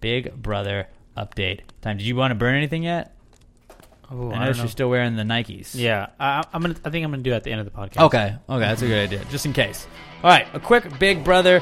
Big 0.01 0.33
brother 0.41 0.87
update 1.15 1.61
time. 1.81 1.97
Did 1.97 2.05
you 2.07 2.15
want 2.15 2.31
to 2.31 2.35
burn 2.35 2.55
anything 2.55 2.83
yet? 2.83 3.13
Oh, 4.09 4.31
I 4.31 4.35
I 4.35 4.39
noticed 4.39 4.57
know. 4.59 4.63
you're 4.63 4.71
still 4.71 4.89
wearing 4.89 5.15
the 5.15 5.23
Nikes. 5.23 5.75
Yeah, 5.75 6.07
I, 6.19 6.43
I'm 6.53 6.61
gonna. 6.61 6.75
I 6.85 6.89
think 6.89 7.03
I'm 7.03 7.11
gonna 7.11 7.23
do 7.23 7.33
it 7.33 7.35
at 7.35 7.43
the 7.43 7.51
end 7.51 7.59
of 7.59 7.65
the 7.65 7.71
podcast. 7.71 8.05
Okay, 8.05 8.35
okay, 8.49 8.59
that's 8.59 8.81
a 8.81 8.87
good 8.87 9.03
idea, 9.11 9.25
just 9.25 9.45
in 9.45 9.51
case. 9.51 9.85
All 10.23 10.29
right, 10.29 10.47
a 10.53 10.59
quick 10.61 10.97
Big 10.97 11.25
Brother 11.25 11.61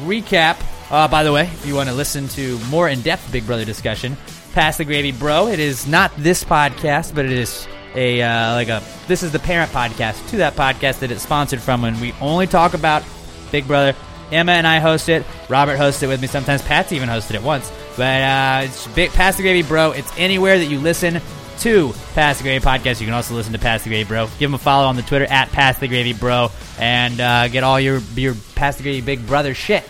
recap. 0.00 0.62
Uh, 0.90 1.08
by 1.08 1.22
the 1.22 1.32
way, 1.32 1.44
if 1.44 1.66
you 1.66 1.74
want 1.74 1.88
to 1.88 1.94
listen 1.94 2.28
to 2.28 2.58
more 2.66 2.88
in-depth 2.88 3.32
Big 3.32 3.46
Brother 3.46 3.64
discussion, 3.64 4.16
pass 4.52 4.76
the 4.76 4.84
gravy, 4.84 5.12
bro. 5.12 5.48
It 5.48 5.58
is 5.58 5.86
not 5.86 6.12
this 6.16 6.44
podcast, 6.44 7.14
but 7.14 7.24
it 7.24 7.32
is 7.32 7.66
a 7.94 8.22
uh, 8.22 8.52
like 8.54 8.68
a. 8.68 8.82
This 9.08 9.22
is 9.22 9.32
the 9.32 9.38
parent 9.38 9.70
podcast 9.72 10.28
to 10.30 10.36
that 10.38 10.54
podcast 10.54 11.00
that 11.00 11.10
it's 11.10 11.22
sponsored 11.22 11.60
from, 11.60 11.84
and 11.84 12.00
we 12.00 12.12
only 12.20 12.46
talk 12.46 12.74
about 12.74 13.02
Big 13.50 13.66
Brother. 13.66 13.96
Emma 14.30 14.52
and 14.52 14.66
I 14.66 14.78
host 14.78 15.10
it. 15.10 15.24
Robert 15.50 15.76
hosts 15.76 16.02
it 16.02 16.06
with 16.06 16.20
me. 16.20 16.26
Sometimes 16.26 16.62
Pat's 16.62 16.92
even 16.92 17.08
hosted 17.08 17.34
it 17.34 17.42
once. 17.42 17.70
But 17.98 18.22
uh, 18.22 18.60
it's 18.64 18.86
big, 18.88 19.10
Pass 19.10 19.36
the 19.36 19.42
Gravy 19.42 19.62
Bro. 19.62 19.92
It's 19.92 20.10
anywhere 20.16 20.58
that 20.58 20.66
you 20.66 20.78
listen 20.78 21.20
to 21.60 21.92
Pass 22.14 22.38
the 22.38 22.44
Gravy 22.44 22.64
Podcast. 22.64 23.00
You 23.00 23.06
can 23.06 23.14
also 23.14 23.34
listen 23.34 23.52
to 23.52 23.58
Pass 23.58 23.84
the 23.84 23.90
Gravy 23.90 24.08
Bro. 24.08 24.26
Give 24.38 24.50
them 24.50 24.54
a 24.54 24.58
follow 24.58 24.86
on 24.86 24.96
the 24.96 25.02
Twitter 25.02 25.26
at 25.26 25.50
Pass 25.50 25.78
the 25.78 25.88
Gravy 25.88 26.12
Bro 26.12 26.50
and 26.78 27.20
uh, 27.20 27.48
get 27.48 27.64
all 27.64 27.78
your 27.80 28.00
your 28.14 28.34
Pass 28.54 28.76
the 28.76 28.82
Gravy 28.82 29.00
Big 29.00 29.26
Brother 29.26 29.54
shit 29.54 29.84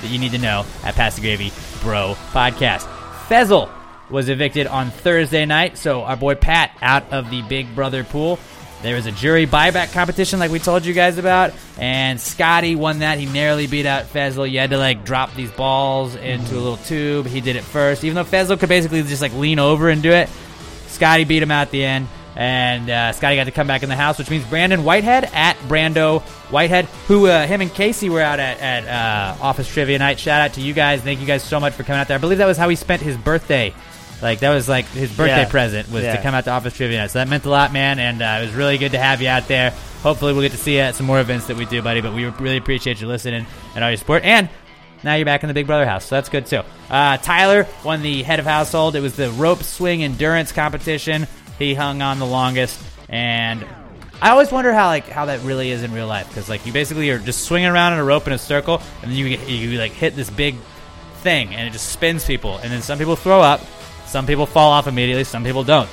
that 0.00 0.08
you 0.08 0.18
need 0.18 0.32
to 0.32 0.38
know 0.38 0.64
at 0.82 0.94
Pass 0.94 1.16
the 1.16 1.20
Gravy 1.22 1.52
Bro 1.82 2.16
Podcast. 2.32 2.86
Fezzle 3.28 3.70
was 4.10 4.28
evicted 4.28 4.66
on 4.66 4.90
Thursday 4.90 5.46
night, 5.46 5.78
so 5.78 6.02
our 6.02 6.16
boy 6.16 6.34
Pat 6.34 6.76
out 6.82 7.12
of 7.12 7.30
the 7.30 7.42
Big 7.42 7.74
Brother 7.74 8.04
pool. 8.04 8.38
There 8.82 8.96
was 8.96 9.06
a 9.06 9.12
jury 9.12 9.46
buyback 9.46 9.94
competition 9.94 10.38
like 10.38 10.50
we 10.50 10.58
told 10.58 10.84
you 10.84 10.92
guys 10.92 11.16
about, 11.16 11.54
and 11.78 12.20
Scotty 12.20 12.76
won 12.76 12.98
that. 12.98 13.18
He 13.18 13.24
narrowly 13.24 13.66
beat 13.66 13.86
out 13.86 14.04
Fezzle. 14.04 14.50
You 14.50 14.58
had 14.58 14.70
to 14.70 14.76
like 14.76 15.06
drop 15.06 15.34
these 15.34 15.50
balls 15.50 16.16
into 16.16 16.54
a 16.54 16.60
little 16.60 16.76
tube. 16.76 17.26
He 17.26 17.40
did 17.40 17.56
it 17.56 17.64
first, 17.64 18.04
even 18.04 18.14
though 18.14 18.24
Fezzle 18.24 18.60
could 18.60 18.68
basically 18.68 19.02
just 19.02 19.22
like 19.22 19.32
lean 19.32 19.58
over 19.58 19.88
and 19.88 20.02
do 20.02 20.12
it. 20.12 20.28
Scotty 20.94 21.24
beat 21.24 21.42
him 21.42 21.50
out 21.50 21.62
at 21.62 21.70
the 21.70 21.84
end, 21.84 22.08
and 22.36 22.88
uh, 22.90 23.12
Scotty 23.12 23.36
got 23.36 23.44
to 23.44 23.50
come 23.50 23.66
back 23.66 23.82
in 23.82 23.88
the 23.88 23.96
house, 23.96 24.18
which 24.18 24.30
means 24.30 24.44
Brandon 24.46 24.82
Whitehead 24.84 25.24
at 25.32 25.56
Brando 25.68 26.22
Whitehead, 26.50 26.86
who 27.06 27.26
uh, 27.26 27.46
him 27.46 27.60
and 27.60 27.72
Casey 27.72 28.08
were 28.08 28.20
out 28.20 28.40
at, 28.40 28.58
at 28.60 28.86
uh, 29.38 29.42
Office 29.42 29.68
Trivia 29.72 29.98
Night. 29.98 30.18
Shout 30.18 30.40
out 30.40 30.54
to 30.54 30.60
you 30.60 30.72
guys. 30.72 31.00
Thank 31.02 31.20
you 31.20 31.26
guys 31.26 31.42
so 31.42 31.60
much 31.60 31.74
for 31.74 31.82
coming 31.84 32.00
out 32.00 32.08
there. 32.08 32.16
I 32.16 32.20
believe 32.20 32.38
that 32.38 32.46
was 32.46 32.56
how 32.56 32.68
he 32.68 32.76
spent 32.76 33.02
his 33.02 33.16
birthday 33.16 33.74
Like 34.22 34.40
that 34.40 34.54
was 34.54 34.68
like 34.68 34.86
his 34.86 35.10
birthday 35.14 35.42
Yeah. 35.42 35.48
present 35.50 35.90
was 35.90 36.02
to 36.02 36.22
come 36.22 36.34
out 36.34 36.44
to 36.44 36.50
Office 36.50 36.74
Trivia 36.76 36.98
Night. 36.98 37.10
So 37.10 37.18
that 37.18 37.28
meant 37.28 37.44
a 37.44 37.50
lot, 37.50 37.72
man, 37.72 37.98
and 37.98 38.22
uh, 38.22 38.38
it 38.40 38.46
was 38.46 38.54
really 38.54 38.78
good 38.78 38.92
to 38.92 38.98
have 38.98 39.20
you 39.20 39.28
out 39.28 39.48
there. 39.48 39.72
Hopefully, 40.02 40.32
we'll 40.32 40.42
get 40.42 40.52
to 40.52 40.58
see 40.58 40.74
you 40.74 40.80
at 40.80 40.94
some 40.94 41.06
more 41.06 41.18
events 41.20 41.46
that 41.46 41.56
we 41.56 41.64
do, 41.66 41.80
buddy. 41.82 42.00
But 42.00 42.14
we 42.14 42.26
really 42.26 42.58
appreciate 42.58 43.00
you 43.00 43.06
listening 43.08 43.46
and 43.74 43.84
all 43.84 43.90
your 43.90 43.96
support. 43.96 44.22
And 44.22 44.48
now 45.04 45.14
you're 45.14 45.26
back 45.26 45.42
in 45.42 45.48
the 45.48 45.54
Big 45.54 45.66
Brother 45.66 45.86
house, 45.86 46.06
so 46.06 46.14
that's 46.14 46.30
good 46.30 46.46
too. 46.46 46.62
Uh, 46.88 47.18
Tyler 47.18 47.66
won 47.84 48.02
the 48.02 48.22
head 48.22 48.40
of 48.40 48.46
household. 48.46 48.96
It 48.96 49.00
was 49.00 49.14
the 49.14 49.30
rope 49.32 49.62
swing 49.62 50.02
endurance 50.02 50.50
competition. 50.50 51.28
He 51.58 51.74
hung 51.74 52.02
on 52.02 52.18
the 52.18 52.26
longest, 52.26 52.82
and 53.08 53.64
I 54.20 54.30
always 54.30 54.50
wonder 54.50 54.72
how 54.72 54.86
like 54.86 55.06
how 55.06 55.26
that 55.26 55.42
really 55.42 55.70
is 55.70 55.82
in 55.82 55.92
real 55.92 56.06
life 56.06 56.28
because 56.28 56.48
like 56.48 56.64
you 56.64 56.72
basically 56.72 57.10
are 57.10 57.18
just 57.18 57.44
swinging 57.44 57.68
around 57.68 57.92
in 57.92 57.98
a 57.98 58.04
rope 58.04 58.26
in 58.26 58.32
a 58.32 58.38
circle, 58.38 58.80
and 59.02 59.10
then 59.10 59.18
you 59.18 59.26
you 59.26 59.78
like 59.78 59.92
hit 59.92 60.16
this 60.16 60.30
big 60.30 60.56
thing, 61.16 61.54
and 61.54 61.68
it 61.68 61.72
just 61.72 61.90
spins 61.90 62.24
people, 62.24 62.56
and 62.58 62.72
then 62.72 62.80
some 62.80 62.98
people 62.98 63.14
throw 63.14 63.40
up, 63.42 63.60
some 64.06 64.26
people 64.26 64.46
fall 64.46 64.72
off 64.72 64.86
immediately, 64.86 65.24
some 65.24 65.44
people 65.44 65.64
don't, 65.64 65.88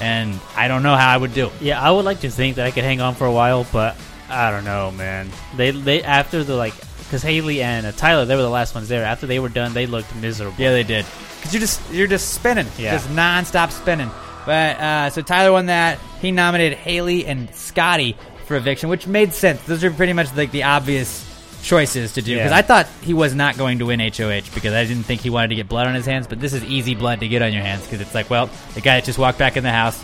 and 0.00 0.40
I 0.56 0.68
don't 0.68 0.82
know 0.82 0.96
how 0.96 1.12
I 1.12 1.16
would 1.16 1.34
do. 1.34 1.50
Yeah, 1.60 1.80
I 1.80 1.90
would 1.90 2.06
like 2.06 2.20
to 2.20 2.30
think 2.30 2.56
that 2.56 2.66
I 2.66 2.70
could 2.70 2.84
hang 2.84 3.02
on 3.02 3.14
for 3.14 3.26
a 3.26 3.32
while, 3.32 3.66
but 3.70 3.96
I 4.30 4.50
don't 4.50 4.64
know, 4.64 4.90
man. 4.92 5.30
They 5.56 5.72
they 5.72 6.02
after 6.02 6.42
the 6.42 6.56
like 6.56 6.74
because 7.06 7.22
Haley 7.22 7.62
and 7.62 7.86
uh, 7.86 7.92
Tyler 7.92 8.24
they 8.24 8.36
were 8.36 8.42
the 8.42 8.48
last 8.50 8.74
ones 8.74 8.88
there. 8.88 9.04
After 9.04 9.26
they 9.26 9.38
were 9.38 9.48
done, 9.48 9.72
they 9.74 9.86
looked 9.86 10.14
miserable. 10.16 10.56
Yeah, 10.58 10.72
they 10.72 10.82
did. 10.82 11.06
Because 11.36 11.52
you're 11.54 11.60
just 11.60 11.80
you're 11.92 12.06
just 12.06 12.34
spinning, 12.34 12.66
Yeah. 12.78 12.92
just 12.96 13.08
nonstop 13.08 13.70
spinning. 13.70 14.10
But 14.44 14.76
uh, 14.78 15.10
so 15.10 15.22
Tyler 15.22 15.52
won 15.52 15.66
that. 15.66 15.98
He 16.20 16.30
nominated 16.30 16.78
Haley 16.78 17.26
and 17.26 17.52
Scotty 17.54 18.16
for 18.46 18.56
eviction, 18.56 18.88
which 18.88 19.06
made 19.06 19.32
sense. 19.32 19.60
Those 19.62 19.82
are 19.82 19.90
pretty 19.90 20.12
much 20.12 20.34
like 20.36 20.52
the 20.52 20.62
obvious 20.64 21.24
choices 21.64 22.12
to 22.14 22.22
do. 22.22 22.34
Because 22.36 22.52
Yeah. 22.52 22.56
I 22.56 22.62
thought 22.62 22.86
he 23.02 23.12
was 23.12 23.34
not 23.34 23.56
going 23.56 23.80
to 23.80 23.86
win 23.86 23.98
HOH 23.98 24.54
because 24.54 24.72
I 24.72 24.84
didn't 24.84 25.02
think 25.02 25.20
he 25.22 25.30
wanted 25.30 25.48
to 25.48 25.54
get 25.56 25.68
blood 25.68 25.88
on 25.88 25.94
his 25.96 26.06
hands. 26.06 26.28
But 26.28 26.38
this 26.40 26.52
is 26.52 26.62
easy 26.62 26.94
blood 26.94 27.20
to 27.20 27.28
get 27.28 27.42
on 27.42 27.52
your 27.52 27.62
hands 27.62 27.82
because 27.82 28.00
it's 28.00 28.14
like, 28.14 28.30
well, 28.30 28.48
the 28.74 28.80
guy 28.80 28.96
that 29.00 29.04
just 29.04 29.18
walked 29.18 29.38
back 29.38 29.56
in 29.56 29.64
the 29.64 29.72
house 29.72 30.00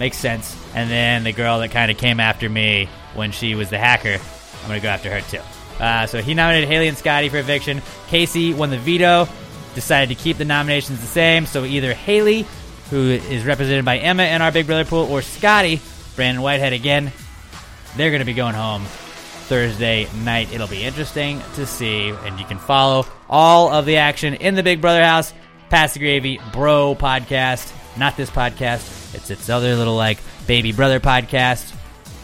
makes 0.00 0.16
sense. 0.18 0.56
And 0.74 0.90
then 0.90 1.22
the 1.22 1.32
girl 1.32 1.60
that 1.60 1.70
kind 1.70 1.90
of 1.92 1.98
came 1.98 2.18
after 2.18 2.48
me 2.48 2.88
when 3.14 3.30
she 3.30 3.54
was 3.54 3.70
the 3.70 3.78
hacker, 3.78 4.18
I'm 4.62 4.68
going 4.68 4.80
to 4.80 4.82
go 4.82 4.88
after 4.90 5.08
her 5.08 5.20
too. 5.20 5.40
Uh, 5.78 6.06
so 6.06 6.22
he 6.22 6.34
nominated 6.34 6.68
Haley 6.68 6.88
and 6.88 6.96
Scotty 6.96 7.28
for 7.28 7.36
eviction. 7.38 7.82
Casey 8.08 8.54
won 8.54 8.70
the 8.70 8.78
veto, 8.78 9.28
decided 9.74 10.16
to 10.16 10.22
keep 10.22 10.38
the 10.38 10.44
nominations 10.44 11.00
the 11.00 11.06
same. 11.06 11.46
So 11.46 11.64
either 11.64 11.92
Haley, 11.92 12.46
who 12.90 13.10
is 13.10 13.44
represented 13.44 13.84
by 13.84 13.98
Emma 13.98 14.22
in 14.24 14.42
our 14.42 14.52
Big 14.52 14.66
Brother 14.66 14.84
pool, 14.84 15.10
or 15.10 15.22
Scotty, 15.22 15.80
Brandon 16.14 16.42
Whitehead 16.42 16.72
again, 16.72 17.12
they're 17.96 18.10
going 18.10 18.20
to 18.20 18.26
be 18.26 18.34
going 18.34 18.54
home 18.54 18.84
Thursday 19.48 20.08
night. 20.24 20.52
It'll 20.52 20.66
be 20.66 20.82
interesting 20.82 21.42
to 21.54 21.66
see, 21.66 22.08
and 22.08 22.38
you 22.38 22.46
can 22.46 22.58
follow 22.58 23.06
all 23.28 23.72
of 23.72 23.86
the 23.86 23.96
action 23.96 24.34
in 24.34 24.54
the 24.54 24.62
Big 24.62 24.80
Brother 24.80 25.04
house. 25.04 25.32
Pass 25.68 25.94
the 25.94 26.00
Gravy 26.00 26.40
Bro 26.52 26.96
podcast. 26.98 27.72
Not 27.96 28.16
this 28.16 28.30
podcast. 28.30 29.14
It's 29.14 29.30
its 29.30 29.48
other 29.48 29.74
little 29.74 29.96
like 29.96 30.18
baby 30.46 30.72
brother 30.72 31.00
podcast. 31.00 31.74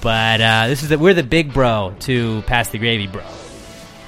But 0.01 0.41
uh, 0.41 0.69
this 0.69 0.83
is 0.83 0.91
the, 0.91 0.99
we're 0.99 1.15
the 1.15 1.23
big 1.23 1.53
bro 1.53 1.95
to 2.01 2.43
Pass 2.43 2.69
the 2.69 2.79
Gravy 2.79 3.07
Bro. 3.07 3.25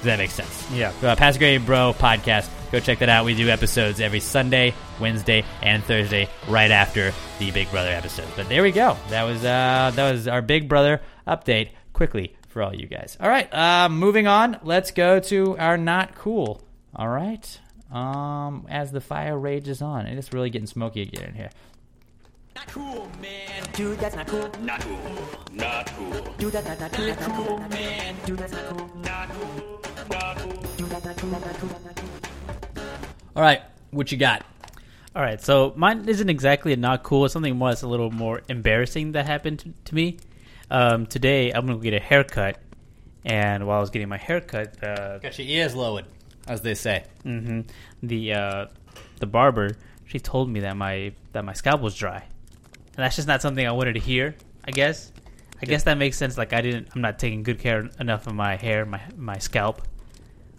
That 0.05 0.19
make 0.19 0.31
sense? 0.31 0.71
Yeah. 0.71 0.93
Uh, 1.01 1.15
Pass 1.15 1.37
Gravy 1.37 1.63
Bro 1.65 1.95
podcast. 1.97 2.49
Go 2.71 2.79
check 2.79 2.99
that 2.99 3.09
out. 3.09 3.25
We 3.25 3.35
do 3.35 3.49
episodes 3.49 3.99
every 3.99 4.19
Sunday, 4.19 4.73
Wednesday, 4.99 5.43
and 5.61 5.83
Thursday, 5.83 6.29
right 6.47 6.71
after 6.71 7.11
the 7.39 7.51
Big 7.51 7.69
Brother 7.71 7.89
episode. 7.89 8.27
But 8.35 8.47
there 8.49 8.61
we 8.63 8.71
go. 8.71 8.97
That 9.09 9.23
was 9.23 9.39
uh, 9.43 9.91
that 9.95 10.11
was 10.11 10.27
our 10.27 10.41
Big 10.41 10.69
Brother 10.69 11.01
update. 11.27 11.69
Quickly 11.93 12.35
for 12.49 12.61
all 12.61 12.75
you 12.75 12.87
guys. 12.87 13.17
All 13.19 13.29
right. 13.29 13.51
Uh, 13.53 13.89
moving 13.89 14.27
on. 14.27 14.59
Let's 14.63 14.91
go 14.91 15.19
to 15.19 15.57
our 15.57 15.77
not 15.77 16.15
cool. 16.15 16.61
All 16.95 17.07
right. 17.09 17.59
Um, 17.91 18.65
as 18.69 18.91
the 18.91 19.01
fire 19.01 19.37
rages 19.37 19.81
on, 19.81 20.05
and 20.05 20.17
it's 20.19 20.33
really 20.33 20.49
getting 20.49 20.67
smoky 20.67 21.01
again 21.01 21.29
in 21.29 21.33
here. 21.35 21.49
Not 22.55 22.67
cool, 22.67 23.07
man. 23.21 23.63
Dude, 23.73 23.99
that's 23.99 24.15
not 24.15 24.27
cool. 24.27 24.49
Not 24.61 24.79
cool. 24.81 24.99
Not 25.51 25.87
cool. 25.87 26.33
Dude, 26.37 26.53
that's 26.53 26.67
not, 26.67 26.79
not 26.79 26.91
cool. 26.93 27.05
That's 27.05 27.27
not 27.27 27.35
cool, 27.47 27.59
man. 27.69 28.15
Dude, 28.25 28.37
that's 28.39 28.53
not 28.53 28.65
cool. 28.69 28.91
Not 29.03 29.29
cool. 29.29 29.81
Not 30.09 30.37
cool. 30.37 30.51
Dude, 30.77 30.89
that's 30.89 31.05
not 31.05 31.17
cool. 31.17 31.29
Not 31.31 31.41
cool. 31.43 31.69
Not 31.69 31.95
cool. 31.95 32.09
All 33.35 33.41
right. 33.41 33.61
What 33.91 34.11
you 34.11 34.17
got? 34.17 34.45
All 35.15 35.21
right, 35.21 35.41
so 35.41 35.71
mine 35.77 36.09
isn't 36.09 36.29
exactly 36.29 36.73
a 36.73 36.75
not 36.75 37.03
cool. 37.03 37.23
It's 37.23 37.31
something 37.33 37.55
more 37.55 37.69
that's 37.69 37.83
a 37.83 37.87
little 37.87 38.11
more 38.11 38.41
embarrassing 38.49 39.13
that 39.13 39.25
happened 39.25 39.59
to, 39.59 39.73
to 39.85 39.95
me. 39.95 40.17
Um, 40.69 41.05
today, 41.05 41.51
I'm 41.51 41.65
gonna 41.65 41.79
get 41.79 41.93
a 41.93 42.01
haircut, 42.01 42.59
and 43.23 43.65
while 43.65 43.77
I 43.77 43.79
was 43.79 43.91
getting 43.91 44.09
my 44.09 44.17
haircut, 44.17 44.83
uh, 44.83 45.19
Got 45.19 45.39
your 45.39 45.47
ears 45.47 45.73
lowered, 45.73 46.03
as 46.49 46.61
they 46.63 46.73
say. 46.73 47.05
hmm 47.23 47.61
the 48.03 48.33
uh, 48.33 48.65
the 49.21 49.25
barber 49.25 49.77
she 50.05 50.19
told 50.19 50.49
me 50.49 50.59
that 50.61 50.75
my 50.75 51.13
that 51.31 51.45
my 51.45 51.53
scalp 51.53 51.79
was 51.79 51.95
dry, 51.95 52.25
and 52.95 53.03
that's 53.03 53.15
just 53.15 53.27
not 53.27 53.41
something 53.41 53.65
I 53.65 53.71
wanted 53.71 53.93
to 53.93 53.99
hear. 53.99 54.35
I 54.65 54.71
guess, 54.71 55.11
I 55.61 55.65
guess 55.65 55.83
that 55.83 55.97
makes 55.97 56.17
sense. 56.17 56.37
Like 56.37 56.53
I 56.53 56.61
didn't, 56.61 56.89
I'm 56.95 57.01
not 57.01 57.19
taking 57.19 57.43
good 57.43 57.59
care 57.59 57.89
enough 57.99 58.27
of 58.27 58.33
my 58.33 58.55
hair, 58.55 58.85
my 58.85 59.01
my 59.15 59.37
scalp, 59.37 59.81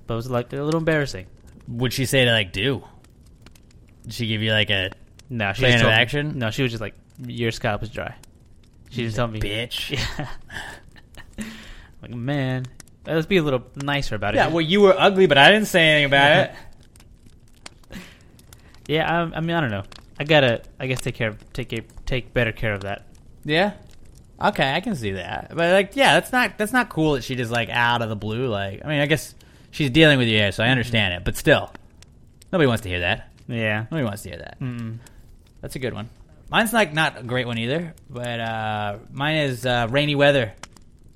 but 0.06 0.14
it 0.14 0.16
was 0.16 0.30
like 0.30 0.52
a 0.52 0.62
little 0.62 0.78
embarrassing. 0.78 1.26
What'd 1.66 1.92
she 1.94 2.06
say 2.06 2.24
to 2.24 2.30
like 2.30 2.52
do? 2.52 2.82
Did 4.04 4.12
she 4.14 4.26
give 4.28 4.42
you 4.42 4.52
like 4.52 4.70
a 4.70 4.90
No, 5.28 5.52
she 5.52 5.60
plan 5.60 5.72
just 5.80 5.84
of 5.84 6.10
told 6.12 6.34
me- 6.34 6.38
no, 6.38 6.50
she 6.50 6.62
was 6.62 6.70
just 6.70 6.80
like, 6.80 6.94
your 7.26 7.50
scalp 7.50 7.82
is 7.82 7.90
dry. 7.90 8.14
She 8.90 9.02
didn't 9.02 9.16
tell 9.16 9.26
me, 9.26 9.40
bitch. 9.40 9.90
Yeah. 9.90 10.28
like 12.02 12.14
man, 12.14 12.66
let's 13.04 13.26
be 13.26 13.38
a 13.38 13.42
little 13.42 13.64
nicer 13.74 14.14
about 14.14 14.34
it. 14.34 14.38
Yeah, 14.38 14.48
well, 14.48 14.60
you 14.60 14.80
were 14.80 14.94
ugly, 14.96 15.26
but 15.26 15.38
I 15.38 15.50
didn't 15.50 15.66
say 15.66 15.82
anything 15.88 16.06
about 16.06 16.54
it. 17.90 17.98
yeah. 18.86 19.10
I, 19.32 19.36
I 19.38 19.40
mean, 19.40 19.56
I 19.56 19.60
don't 19.60 19.70
know. 19.70 19.82
I 20.18 20.24
gotta, 20.24 20.62
I 20.80 20.86
guess, 20.86 21.00
take 21.00 21.14
care 21.14 21.28
of, 21.28 21.52
take 21.52 21.72
a, 21.72 21.82
take 22.06 22.32
better 22.32 22.52
care 22.52 22.72
of 22.74 22.82
that. 22.82 23.06
Yeah. 23.44 23.74
Okay, 24.42 24.70
I 24.74 24.80
can 24.80 24.94
see 24.96 25.12
that. 25.12 25.48
But 25.54 25.72
like, 25.72 25.96
yeah, 25.96 26.14
that's 26.14 26.32
not 26.32 26.58
that's 26.58 26.72
not 26.72 26.88
cool 26.90 27.12
that 27.14 27.24
she 27.24 27.36
just 27.36 27.50
like 27.50 27.68
out 27.70 28.02
of 28.02 28.08
the 28.08 28.16
blue. 28.16 28.48
Like, 28.48 28.84
I 28.84 28.88
mean, 28.88 29.00
I 29.00 29.06
guess 29.06 29.34
she's 29.70 29.90
dealing 29.90 30.18
with 30.18 30.28
your 30.28 30.40
hair, 30.40 30.52
so 30.52 30.62
I 30.62 30.68
understand 30.68 31.14
it. 31.14 31.24
But 31.24 31.36
still, 31.36 31.72
nobody 32.52 32.66
wants 32.66 32.82
to 32.82 32.88
hear 32.88 33.00
that. 33.00 33.30
Yeah. 33.48 33.82
Nobody 33.90 34.04
wants 34.04 34.22
to 34.22 34.30
hear 34.30 34.38
that. 34.38 34.60
Mm-mm. 34.60 34.98
That's 35.60 35.76
a 35.76 35.78
good 35.78 35.94
one. 35.94 36.10
Mine's 36.50 36.72
like 36.72 36.92
not 36.92 37.18
a 37.18 37.22
great 37.22 37.46
one 37.46 37.58
either, 37.58 37.94
but 38.10 38.40
uh, 38.40 38.98
mine 39.10 39.36
is 39.36 39.64
uh, 39.66 39.88
rainy 39.90 40.14
weather 40.14 40.52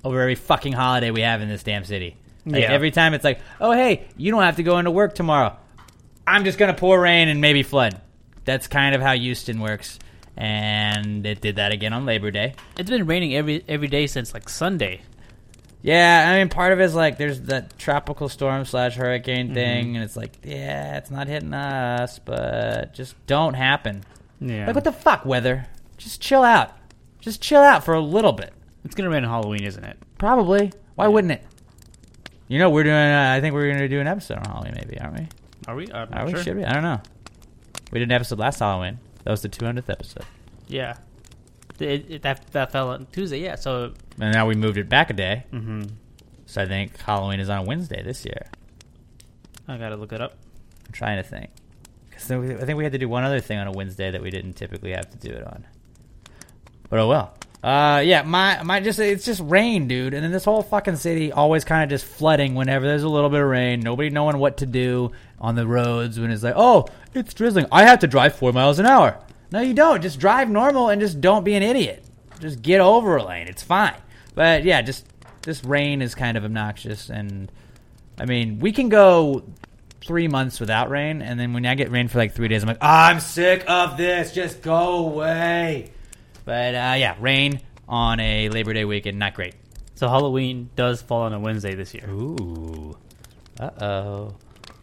over 0.03 0.19
every 0.19 0.35
fucking 0.35 0.73
holiday 0.73 1.11
we 1.11 1.21
have 1.21 1.41
in 1.41 1.47
this 1.47 1.63
damn 1.63 1.83
city. 1.85 2.17
Like, 2.45 2.63
Yeah. 2.63 2.71
Every 2.71 2.89
time 2.91 3.13
it's 3.13 3.23
like, 3.23 3.39
oh 3.59 3.71
hey, 3.71 4.07
you 4.17 4.31
don't 4.31 4.41
have 4.41 4.55
to 4.55 4.63
go 4.63 4.79
into 4.79 4.89
work 4.91 5.13
tomorrow. 5.13 5.57
I'm 6.25 6.43
just 6.43 6.57
gonna 6.57 6.73
pour 6.73 6.99
rain 6.99 7.27
and 7.27 7.39
maybe 7.39 7.61
flood. 7.63 8.01
That's 8.45 8.67
kind 8.67 8.95
of 8.95 9.01
how 9.01 9.13
Houston 9.13 9.59
works, 9.59 9.99
and 10.37 11.25
it 11.25 11.41
did 11.41 11.57
that 11.57 11.71
again 11.71 11.93
on 11.93 12.05
Labor 12.05 12.31
Day. 12.31 12.55
It's 12.77 12.89
been 12.89 13.05
raining 13.05 13.35
every 13.35 13.63
every 13.67 13.87
day 13.87 14.07
since 14.07 14.33
like 14.33 14.49
Sunday. 14.49 15.01
Yeah, 15.83 16.29
I 16.31 16.37
mean, 16.37 16.49
part 16.49 16.73
of 16.73 16.79
it 16.79 16.83
is 16.83 16.93
like 16.95 17.17
there's 17.17 17.41
that 17.43 17.77
tropical 17.79 18.29
storm 18.29 18.65
slash 18.65 18.95
hurricane 18.95 19.53
thing, 19.53 19.93
Mhm. 19.93 19.95
and 19.95 20.03
it's 20.03 20.15
like, 20.15 20.37
yeah, 20.43 20.97
it's 20.97 21.09
not 21.09 21.27
hitting 21.27 21.53
us, 21.53 22.19
but 22.19 22.93
just 22.93 23.15
don't 23.25 23.55
happen. 23.55 24.03
Yeah. 24.39 24.67
Like, 24.67 24.75
what 24.75 24.83
the 24.83 24.91
fuck, 24.91 25.25
weather? 25.25 25.65
Just 25.97 26.21
chill 26.21 26.43
out. 26.43 26.71
Just 27.19 27.41
chill 27.41 27.61
out 27.61 27.83
for 27.83 27.93
a 27.95 27.99
little 27.99 28.31
bit. 28.31 28.53
It's 28.85 28.93
gonna 28.95 29.09
rain 29.09 29.23
on 29.25 29.29
Halloween, 29.31 29.63
isn't 29.63 29.83
it? 29.83 29.97
Probably. 30.17 30.71
Why 30.95 31.07
wouldn't 31.07 31.31
it? 31.31 31.43
You 32.47 32.59
know, 32.59 32.69
we're 32.69 32.83
doing. 32.83 32.95
Uh, 32.95 33.33
I 33.35 33.39
think 33.41 33.53
we're 33.53 33.67
going 33.67 33.79
to 33.79 33.87
do 33.87 34.01
an 34.01 34.07
episode 34.07 34.37
on 34.39 34.43
Halloween, 34.45 34.73
maybe, 34.75 34.99
aren't 34.99 35.17
we? 35.19 35.27
Are 35.67 35.75
we? 35.75 35.91
I'm 35.93 36.09
Are 36.13 36.25
we? 36.25 36.31
sure. 36.33 36.43
Should 36.43 36.57
we? 36.57 36.65
I 36.65 36.73
don't 36.73 36.83
know. 36.83 36.99
We 37.91 37.99
did 37.99 38.07
an 38.07 38.11
episode 38.13 38.39
last 38.39 38.59
Halloween. 38.59 38.99
That 39.23 39.31
was 39.31 39.41
the 39.41 39.49
200th 39.49 39.89
episode, 39.89 40.25
Yeah. 40.67 40.97
It, 41.79 42.05
it, 42.11 42.21
that 42.21 42.45
that 42.51 42.71
fell 42.71 42.89
on 42.89 43.07
Tuesday. 43.11 43.39
Yeah. 43.39 43.55
So. 43.55 43.93
and 44.19 44.33
now 44.33 44.45
we 44.47 44.55
moved 44.55 44.77
it 44.77 44.87
back 44.87 45.09
a 45.09 45.13
day. 45.13 45.45
hmm 45.51 45.83
So 46.45 46.61
I 46.61 46.67
think 46.67 46.95
Halloween 46.99 47.39
is 47.39 47.49
on 47.49 47.65
Wednesday 47.65 48.03
this 48.03 48.23
year. 48.23 48.45
I 49.67 49.77
gotta 49.77 49.95
look 49.95 50.13
it 50.13 50.21
up. 50.21 50.33
I'm 50.85 50.91
trying 50.91 51.17
to 51.17 51.27
think. 51.27 51.49
Because 52.09 52.29
I 52.31 52.65
think 52.65 52.77
we 52.77 52.83
had 52.83 52.91
to 52.93 52.99
do 52.99 53.09
one 53.09 53.23
other 53.23 53.39
thing 53.39 53.57
on 53.57 53.67
a 53.67 53.71
Wednesday 53.71 54.11
that 54.11 54.21
we 54.21 54.29
didn't 54.29 54.53
typically 54.53 54.91
have 54.91 55.09
to 55.09 55.17
do 55.17 55.33
it 55.33 55.43
on. 55.45 55.65
But 56.89 56.99
oh 56.99 57.07
well. 57.07 57.33
Uh, 57.63 58.01
yeah, 58.03 58.23
my 58.23 58.63
my 58.63 58.79
just 58.79 58.97
it's 58.97 59.23
just 59.23 59.41
rain, 59.41 59.87
dude, 59.87 60.15
and 60.15 60.23
then 60.23 60.31
this 60.31 60.45
whole 60.45 60.63
fucking 60.63 60.95
city 60.95 61.31
always 61.31 61.63
kind 61.63 61.83
of 61.83 61.89
just 61.89 62.05
flooding 62.05 62.55
whenever 62.55 62.87
there's 62.87 63.03
a 63.03 63.09
little 63.09 63.29
bit 63.29 63.39
of 63.39 63.47
rain. 63.47 63.81
Nobody 63.81 64.09
knowing 64.09 64.39
what 64.39 64.57
to 64.57 64.65
do 64.65 65.11
on 65.39 65.53
the 65.53 65.67
roads 65.67 66.19
when 66.19 66.31
it's 66.31 66.41
like, 66.41 66.55
oh, 66.57 66.87
it's 67.13 67.35
drizzling. 67.35 67.67
I 67.71 67.83
have 67.83 67.99
to 67.99 68.07
drive 68.07 68.35
four 68.35 68.51
miles 68.51 68.79
an 68.79 68.87
hour. 68.87 69.19
No, 69.51 69.59
you 69.59 69.75
don't. 69.75 70.01
Just 70.01 70.19
drive 70.19 70.49
normal 70.49 70.89
and 70.89 70.99
just 70.99 71.21
don't 71.21 71.43
be 71.43 71.53
an 71.53 71.61
idiot. 71.61 72.03
Just 72.39 72.63
get 72.63 72.81
over 72.81 73.17
a 73.17 73.23
lane. 73.23 73.47
It's 73.47 73.61
fine. 73.61 73.95
But 74.33 74.63
yeah, 74.63 74.81
just 74.81 75.05
this 75.43 75.63
rain 75.63 76.01
is 76.01 76.15
kind 76.15 76.37
of 76.37 76.45
obnoxious, 76.45 77.09
and 77.09 77.51
I 78.19 78.25
mean, 78.25 78.59
we 78.59 78.71
can 78.71 78.89
go 78.89 79.43
three 80.01 80.27
months 80.27 80.59
without 80.59 80.89
rain, 80.89 81.21
and 81.21 81.39
then 81.39 81.53
when 81.53 81.65
I 81.65 81.75
get 81.75 81.91
rain 81.91 82.07
for 82.07 82.17
like 82.17 82.33
three 82.33 82.47
days, 82.47 82.63
I'm 82.63 82.67
like, 82.67 82.77
I'm 82.81 83.19
sick 83.19 83.63
of 83.67 83.97
this. 83.97 84.31
Just 84.31 84.63
go 84.63 85.05
away. 85.05 85.91
But 86.45 86.75
uh, 86.75 86.95
yeah, 86.97 87.15
rain 87.19 87.61
on 87.87 88.19
a 88.19 88.49
Labor 88.49 88.73
Day 88.73 88.85
weekend, 88.85 89.19
not 89.19 89.33
great. 89.33 89.55
So 89.95 90.07
Halloween 90.07 90.69
does 90.75 91.01
fall 91.01 91.21
on 91.23 91.33
a 91.33 91.39
Wednesday 91.39 91.75
this 91.75 91.93
year. 91.93 92.09
Ooh. 92.09 92.97
Uh 93.59 93.69
oh. 93.81 94.35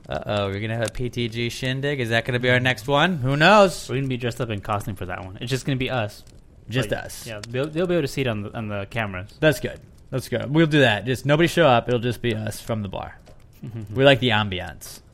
Uh 0.09 0.23
oh, 0.27 0.47
we're 0.49 0.61
gonna 0.61 0.77
have 0.77 0.89
a 0.89 0.93
PTG 0.93 1.51
shindig. 1.51 2.01
Is 2.01 2.11
that 2.11 2.25
gonna 2.25 2.39
be 2.39 2.51
our 2.51 2.61
next 2.61 2.87
one? 2.87 3.17
Who 3.19 3.37
knows? 3.37 3.89
We're 3.89 3.97
gonna 3.97 4.09
be 4.09 4.17
dressed 4.17 4.41
up 4.41 4.51
in 4.51 4.61
costume 4.61 4.95
for 4.97 5.07
that 5.07 5.25
one. 5.25 5.39
It's 5.41 5.51
just 5.51 5.67
gonna 5.67 5.77
be 5.77 5.91
us. 5.91 6.23
Just 6.69 6.91
Like, 6.91 7.05
us. 7.05 7.27
Yeah, 7.27 7.41
they'll, 7.49 7.67
they'll 7.67 7.87
be 7.87 7.95
able 7.95 8.03
to 8.03 8.09
see 8.09 8.21
it 8.23 8.27
on 8.27 8.43
the 8.43 8.57
on 8.57 8.69
the 8.69 8.87
cameras. 8.91 9.35
That's 9.41 9.59
good. 9.61 9.81
That's 10.11 10.29
good. 10.29 10.51
We'll 10.55 10.67
do 10.67 10.81
that. 10.81 11.05
Just 11.05 11.27
nobody 11.27 11.49
show 11.49 11.67
up. 11.67 11.89
It'll 11.89 12.01
just 12.01 12.23
be 12.23 12.35
us 12.35 12.61
from 12.61 12.83
the 12.83 12.89
bar. 12.89 13.19
we 13.95 14.05
like 14.05 14.21
the 14.21 14.31
ambiance. 14.31 15.01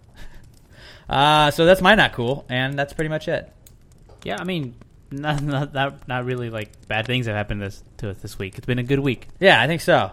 Uh, 1.06 1.50
so 1.50 1.66
that's 1.66 1.82
my 1.82 1.94
not 1.94 2.14
cool, 2.14 2.46
and 2.48 2.78
that's 2.78 2.94
pretty 2.94 3.10
much 3.10 3.28
it. 3.28 3.52
Yeah, 4.22 4.38
I 4.40 4.44
mean, 4.44 4.74
not 5.20 5.42
not 5.42 5.74
not, 5.74 6.08
not 6.08 6.24
really 6.24 6.50
like 6.50 6.86
bad 6.88 7.06
things 7.06 7.26
have 7.26 7.34
happened 7.36 7.62
this 7.62 7.82
to 7.98 8.10
us 8.10 8.16
this 8.18 8.38
week. 8.38 8.56
It's 8.56 8.66
been 8.66 8.78
a 8.78 8.84
good 8.84 9.00
week. 9.00 9.28
Yeah, 9.40 9.60
I 9.60 9.66
think 9.66 9.80
so. 9.80 10.12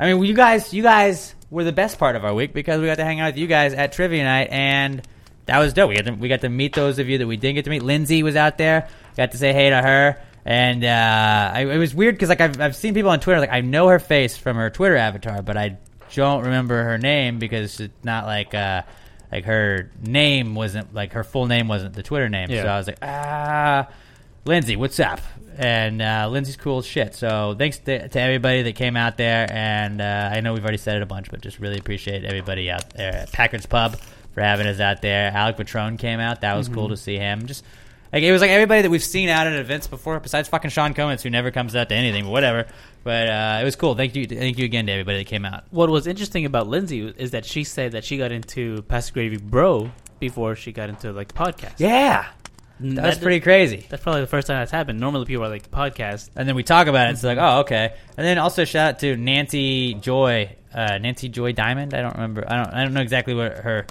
I 0.00 0.12
mean, 0.12 0.22
you 0.24 0.34
guys, 0.34 0.72
you 0.72 0.82
guys 0.82 1.34
were 1.50 1.64
the 1.64 1.72
best 1.72 1.98
part 1.98 2.14
of 2.14 2.24
our 2.24 2.32
week 2.32 2.52
because 2.52 2.80
we 2.80 2.86
got 2.86 2.96
to 2.96 3.04
hang 3.04 3.20
out 3.20 3.32
with 3.32 3.38
you 3.38 3.46
guys 3.46 3.72
at 3.74 3.92
trivia 3.92 4.22
night, 4.22 4.48
and 4.50 5.02
that 5.46 5.58
was 5.58 5.72
dope. 5.72 5.88
We 5.88 5.96
got 5.96 6.04
to, 6.04 6.12
we 6.12 6.28
got 6.28 6.42
to 6.42 6.48
meet 6.48 6.74
those 6.74 6.98
of 6.98 7.08
you 7.08 7.18
that 7.18 7.26
we 7.26 7.36
didn't 7.36 7.56
get 7.56 7.64
to 7.64 7.70
meet. 7.70 7.82
Lindsay 7.82 8.22
was 8.22 8.36
out 8.36 8.58
there. 8.58 8.88
Got 9.16 9.32
to 9.32 9.38
say 9.38 9.52
hey 9.52 9.70
to 9.70 9.82
her, 9.82 10.22
and 10.44 10.84
uh, 10.84 11.50
I, 11.54 11.64
it 11.64 11.78
was 11.78 11.94
weird 11.94 12.14
because 12.14 12.28
like 12.28 12.40
I've 12.40 12.60
I've 12.60 12.76
seen 12.76 12.94
people 12.94 13.10
on 13.10 13.18
Twitter 13.18 13.40
like 13.40 13.52
I 13.52 13.60
know 13.60 13.88
her 13.88 13.98
face 13.98 14.36
from 14.36 14.56
her 14.56 14.70
Twitter 14.70 14.96
avatar, 14.96 15.42
but 15.42 15.56
I 15.56 15.78
don't 16.14 16.44
remember 16.44 16.84
her 16.84 16.98
name 16.98 17.38
because 17.38 17.80
it's 17.80 18.04
not 18.04 18.26
like 18.26 18.54
uh 18.54 18.82
like 19.32 19.44
her 19.44 19.90
name 20.00 20.54
wasn't 20.54 20.94
like 20.94 21.12
her 21.12 21.24
full 21.24 21.46
name 21.46 21.66
wasn't 21.66 21.94
the 21.94 22.04
Twitter 22.04 22.28
name. 22.28 22.50
Yeah. 22.50 22.62
So 22.62 22.68
I 22.68 22.78
was 22.78 22.86
like 22.86 22.98
ah. 23.02 23.88
Lindsay, 24.48 24.76
what's 24.76 24.98
up? 24.98 25.20
And 25.58 26.00
uh, 26.00 26.26
Lindsay's 26.30 26.56
cool 26.56 26.78
as 26.78 26.86
shit. 26.86 27.14
So 27.14 27.54
thanks 27.58 27.76
to, 27.80 28.08
to 28.08 28.18
everybody 28.18 28.62
that 28.62 28.76
came 28.76 28.96
out 28.96 29.18
there. 29.18 29.46
And 29.50 30.00
uh, 30.00 30.30
I 30.32 30.40
know 30.40 30.54
we've 30.54 30.62
already 30.62 30.78
said 30.78 30.96
it 30.96 31.02
a 31.02 31.06
bunch, 31.06 31.30
but 31.30 31.42
just 31.42 31.58
really 31.60 31.76
appreciate 31.78 32.24
everybody 32.24 32.70
out 32.70 32.88
there 32.94 33.12
at 33.14 33.32
Packard's 33.32 33.66
Pub 33.66 33.96
for 34.32 34.40
having 34.40 34.66
us 34.66 34.80
out 34.80 35.02
there. 35.02 35.30
Alec 35.32 35.58
Patrone 35.58 35.98
came 35.98 36.18
out. 36.18 36.40
That 36.40 36.54
was 36.56 36.70
Mhm. 36.70 36.74
cool 36.74 36.88
to 36.88 36.96
see 36.96 37.16
him. 37.18 37.44
Just 37.44 37.62
like 38.10 38.22
it 38.22 38.32
was 38.32 38.40
like 38.40 38.50
everybody 38.50 38.80
that 38.80 38.90
we've 38.90 39.04
seen 39.04 39.28
out 39.28 39.46
at 39.46 39.52
events 39.52 39.86
before, 39.86 40.18
besides 40.18 40.48
fucking 40.48 40.70
Sean 40.70 40.94
Comens, 40.94 41.20
who 41.20 41.28
never 41.28 41.50
comes 41.50 41.76
out 41.76 41.90
to 41.90 41.94
anything, 41.94 42.24
but 42.24 42.30
whatever. 42.30 42.66
But 43.04 43.28
uh, 43.28 43.58
it 43.60 43.64
was 43.64 43.76
cool. 43.76 43.94
Thank 43.96 44.16
you, 44.16 44.26
thank 44.26 44.56
you 44.56 44.64
again 44.64 44.86
to 44.86 44.92
everybody 44.92 45.18
that 45.18 45.26
came 45.26 45.44
out. 45.44 45.64
What 45.70 45.90
was 45.90 46.06
interesting 46.06 46.46
about 46.46 46.68
Lindsay 46.68 47.06
is 47.18 47.32
that 47.32 47.44
she 47.44 47.64
said 47.64 47.92
that 47.92 48.02
she 48.04 48.16
got 48.16 48.32
into 48.32 48.80
Pass 48.82 49.08
the 49.08 49.12
Gravy 49.12 49.36
Bro 49.36 49.90
before 50.20 50.56
she 50.56 50.72
got 50.72 50.88
into 50.88 51.12
like 51.12 51.34
podcast. 51.34 51.74
Yeah, 51.78 52.24
that's 52.80 53.16
did- 53.16 53.22
pretty 53.22 53.40
crazy. 53.40 53.86
That's 53.88 54.02
probably 54.02 54.20
the 54.22 54.26
first 54.26 54.46
time 54.46 54.60
that's 54.60 54.70
happened. 54.70 55.00
Normally, 55.00 55.24
people 55.26 55.44
are 55.44 55.48
like 55.48 55.70
podcast. 55.70 56.30
And 56.36 56.48
then 56.48 56.54
we 56.54 56.62
talk 56.62 56.86
about 56.86 57.08
it. 57.08 57.12
It's 57.12 57.24
like, 57.24 57.38
oh, 57.38 57.60
okay. 57.60 57.94
And 58.16 58.26
then 58.26 58.38
also 58.38 58.64
shout 58.64 58.94
out 58.94 58.98
to 59.00 59.16
Nancy 59.16 59.94
Joy, 59.94 60.54
uh, 60.72 60.98
Nancy 60.98 61.28
Joy 61.28 61.52
Diamond. 61.52 61.94
I 61.94 62.02
don't 62.02 62.14
remember. 62.14 62.44
I 62.46 62.56
don't. 62.62 62.74
I 62.74 62.84
don't 62.84 62.94
know 62.94 63.00
exactly 63.02 63.34
what 63.34 63.52
her. 63.58 63.86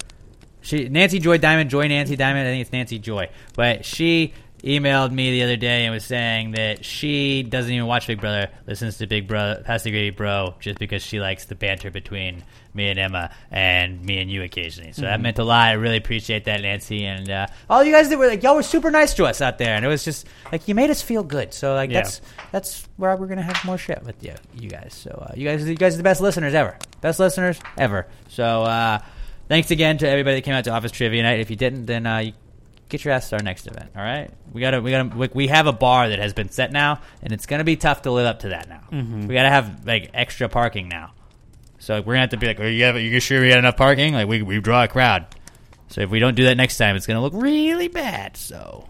She 0.61 0.89
Nancy 0.89 1.19
Joy 1.19 1.37
Diamond, 1.37 1.69
Joy 1.69 1.87
Nancy 1.87 2.15
Diamond. 2.15 2.47
I 2.47 2.51
think 2.51 2.61
it's 2.61 2.71
Nancy 2.73 2.99
Joy. 2.99 3.29
But 3.55 3.85
she 3.85 4.33
emailed 4.63 5.11
me 5.11 5.31
the 5.31 5.43
other 5.43 5.55
day 5.57 5.85
and 5.85 5.93
was 5.93 6.03
saying 6.05 6.51
that 6.51 6.83
she 6.83 7.43
doesn't 7.43 7.71
even 7.71 7.85
watch 7.87 8.07
Big 8.07 8.19
Brother, 8.19 8.49
listens 8.65 8.97
to 8.97 9.07
Big 9.07 9.27
Brother, 9.27 9.61
Pass 9.63 9.83
the 9.83 9.91
Gravy 9.91 10.09
Bro, 10.09 10.55
just 10.59 10.79
because 10.79 11.03
she 11.03 11.19
likes 11.19 11.45
the 11.45 11.55
banter 11.55 11.91
between 11.91 12.43
me 12.73 12.89
and 12.89 12.99
Emma 12.99 13.31
and 13.51 14.03
me 14.03 14.19
and 14.19 14.29
you 14.29 14.43
occasionally. 14.43 14.91
So 14.91 15.01
that 15.03 15.19
Mhm. 15.19 15.23
meant 15.23 15.39
a 15.39 15.43
lot. 15.43 15.67
I 15.69 15.73
really 15.73 15.97
appreciate 15.97 16.45
that, 16.45 16.61
Nancy, 16.61 17.05
and 17.05 17.29
uh, 17.29 17.47
all 17.69 17.83
you 17.83 17.91
guys 17.91 18.09
that 18.09 18.17
were 18.17 18.27
like, 18.27 18.43
y'all 18.43 18.55
were 18.55 18.63
super 18.63 18.91
nice 18.91 19.13
to 19.15 19.25
us 19.25 19.41
out 19.41 19.57
there, 19.57 19.75
and 19.75 19.83
it 19.83 19.87
was 19.87 20.03
just 20.05 20.27
like 20.51 20.67
you 20.67 20.75
made 20.75 20.89
us 20.89 21.01
feel 21.01 21.23
good. 21.23 21.53
So 21.53 21.73
like 21.73 21.89
Yeah. 21.89 22.01
that's 22.01 22.21
that's 22.51 22.87
where 22.97 23.15
we're 23.15 23.27
gonna 23.27 23.41
have 23.41 23.63
more 23.65 23.77
shit 23.77 24.03
with 24.03 24.23
you, 24.23 24.33
you 24.59 24.69
guys. 24.69 24.93
So 24.93 25.09
uh, 25.29 25.33
you 25.35 25.47
guys, 25.47 25.67
you 25.67 25.75
guys 25.75 25.95
are 25.95 25.97
the 25.97 26.03
best 26.03 26.21
listeners 26.21 26.53
ever, 26.53 26.77
best 27.01 27.19
listeners 27.19 27.59
ever. 27.77 28.05
So 28.29 28.63
uh, 28.63 28.99
thanks 29.49 29.71
again 29.71 29.97
to 29.99 30.07
everybody 30.09 30.35
that 30.35 30.41
came 30.43 30.53
out 30.53 30.63
to 30.65 30.71
Office 30.71 30.91
Trivia 30.91 31.23
Night. 31.23 31.39
If 31.39 31.49
you 31.49 31.55
didn't, 31.55 31.85
then 31.87 32.05
uh, 32.05 32.17
you 32.19 32.33
get 32.89 33.03
your 33.05 33.13
ass 33.13 33.29
to 33.29 33.37
our 33.37 33.43
next 33.43 33.67
event. 33.67 33.89
All 33.95 34.01
right, 34.01 34.31
we 34.53 34.61
gotta 34.61 34.81
we 34.81 34.91
gotta 34.91 35.15
we- 35.15 35.29
we 35.33 35.47
have 35.47 35.67
a 35.67 35.73
bar 35.73 36.09
that 36.09 36.19
has 36.19 36.33
been 36.33 36.49
set 36.49 36.71
now, 36.71 37.01
and 37.21 37.31
it's 37.33 37.45
gonna 37.45 37.63
be 37.63 37.75
tough 37.75 38.03
to 38.03 38.11
live 38.11 38.25
up 38.25 38.39
to 38.39 38.49
that 38.49 38.67
now. 38.69 38.81
Mhm. 38.91 39.27
We 39.27 39.33
gotta 39.35 39.49
have 39.49 39.85
like 39.85 40.11
extra 40.13 40.47
parking 40.49 40.87
now. 40.87 41.11
So 41.79 41.95
like, 41.95 42.05
we're 42.05 42.13
gonna 42.13 42.21
have 42.21 42.29
to 42.31 42.37
be 42.37 42.47
like, 42.47 42.59
are 42.59 42.67
you, 42.67 42.83
have, 42.85 42.97
you 42.99 43.19
sure 43.19 43.39
we 43.41 43.49
got 43.49 43.59
enough 43.59 43.77
parking? 43.77 44.13
Like 44.13 44.27
we 44.27 44.41
we 44.41 44.59
draw 44.59 44.83
a 44.83 44.87
crowd. 44.87 45.25
So 45.89 46.01
if 46.01 46.09
we 46.09 46.19
don't 46.19 46.35
do 46.35 46.43
that 46.45 46.57
next 46.57 46.77
time, 46.77 46.95
it's 46.95 47.05
gonna 47.07 47.21
look 47.21 47.33
really 47.35 47.87
bad. 47.87 48.35
So 48.37 48.89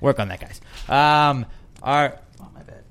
work 0.00 0.18
on 0.18 0.28
that, 0.28 0.40
guys. 0.40 0.60
Um, 0.88 1.46
our 1.82 2.16
oh 2.40 2.48
my 2.54 2.62
bad, 2.62 2.82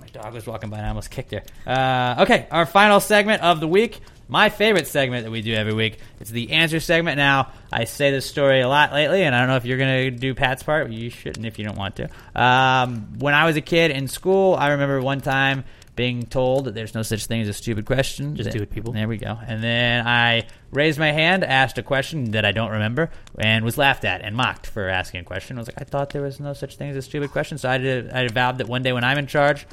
my 0.00 0.06
dog 0.06 0.32
was 0.34 0.46
walking 0.46 0.70
by 0.70 0.78
and 0.78 0.86
I 0.86 0.88
almost 0.90 1.10
kicked 1.10 1.32
her. 1.32 1.42
Uh, 1.66 2.22
okay, 2.22 2.46
our 2.50 2.64
final 2.66 3.00
segment 3.00 3.42
of 3.42 3.60
the 3.60 3.68
week. 3.68 4.00
My 4.32 4.48
favorite 4.48 4.86
segment 4.86 5.24
that 5.24 5.30
we 5.30 5.42
do 5.42 5.52
every 5.52 5.74
week. 5.74 5.98
It's 6.18 6.30
the 6.30 6.52
answer 6.52 6.80
segment. 6.80 7.18
Now, 7.18 7.52
I 7.70 7.84
say 7.84 8.10
this 8.10 8.24
story 8.24 8.62
a 8.62 8.68
lot 8.68 8.90
lately, 8.90 9.24
and 9.24 9.34
I 9.34 9.40
don't 9.40 9.48
know 9.48 9.56
if 9.56 9.66
you're 9.66 9.76
going 9.76 10.10
to 10.10 10.10
do 10.10 10.34
Pat's 10.34 10.62
part. 10.62 10.90
You 10.90 11.10
shouldn't 11.10 11.44
if 11.44 11.58
you 11.58 11.66
don't 11.66 11.76
want 11.76 11.96
to. 11.96 12.08
Um, 12.34 13.18
when 13.18 13.34
I 13.34 13.44
was 13.44 13.56
a 13.56 13.60
kid 13.60 13.90
in 13.90 14.08
school, 14.08 14.54
I 14.54 14.68
remember 14.68 15.02
one 15.02 15.20
time 15.20 15.64
being 15.96 16.22
told 16.22 16.64
that 16.64 16.74
there's 16.74 16.94
no 16.94 17.02
such 17.02 17.26
thing 17.26 17.42
as 17.42 17.48
a 17.48 17.52
stupid 17.52 17.84
question. 17.84 18.34
Just 18.34 18.52
do 18.52 18.62
it, 18.62 18.70
people. 18.70 18.94
There 18.94 19.06
we 19.06 19.18
go. 19.18 19.38
And 19.46 19.62
then 19.62 20.06
I 20.06 20.46
raised 20.70 20.98
my 20.98 21.12
hand, 21.12 21.44
asked 21.44 21.76
a 21.76 21.82
question 21.82 22.30
that 22.30 22.46
I 22.46 22.52
don't 22.52 22.70
remember, 22.70 23.10
and 23.38 23.62
was 23.62 23.76
laughed 23.76 24.06
at 24.06 24.22
and 24.22 24.34
mocked 24.34 24.66
for 24.66 24.88
asking 24.88 25.20
a 25.20 25.24
question. 25.24 25.58
I 25.58 25.60
was 25.60 25.68
like, 25.68 25.82
I 25.82 25.84
thought 25.84 26.08
there 26.08 26.22
was 26.22 26.40
no 26.40 26.54
such 26.54 26.76
thing 26.76 26.88
as 26.88 26.96
a 26.96 27.02
stupid 27.02 27.32
question. 27.32 27.58
So 27.58 27.68
I 27.68 27.76
did. 27.76 28.10
I 28.10 28.26
vowed 28.28 28.56
that 28.58 28.68
one 28.68 28.82
day 28.82 28.94
when 28.94 29.04
I'm 29.04 29.18
in 29.18 29.26
charge, 29.26 29.66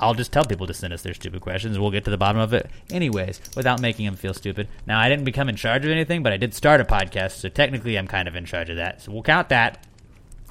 I'll 0.00 0.14
just 0.14 0.32
tell 0.32 0.44
people 0.44 0.66
to 0.66 0.74
send 0.74 0.92
us 0.92 1.02
their 1.02 1.14
stupid 1.14 1.40
questions. 1.40 1.76
and 1.76 1.82
We'll 1.82 1.92
get 1.92 2.04
to 2.04 2.10
the 2.10 2.16
bottom 2.16 2.40
of 2.40 2.52
it, 2.52 2.68
anyways, 2.90 3.40
without 3.56 3.80
making 3.80 4.06
them 4.06 4.16
feel 4.16 4.34
stupid. 4.34 4.68
Now, 4.86 4.98
I 4.98 5.08
didn't 5.08 5.24
become 5.24 5.48
in 5.48 5.56
charge 5.56 5.84
of 5.84 5.90
anything, 5.90 6.22
but 6.22 6.32
I 6.32 6.36
did 6.36 6.54
start 6.54 6.80
a 6.80 6.84
podcast, 6.84 7.32
so 7.32 7.48
technically, 7.48 7.96
I'm 7.96 8.08
kind 8.08 8.26
of 8.26 8.34
in 8.36 8.44
charge 8.44 8.70
of 8.70 8.76
that. 8.76 9.02
So 9.02 9.12
we'll 9.12 9.22
count 9.22 9.50
that. 9.50 9.86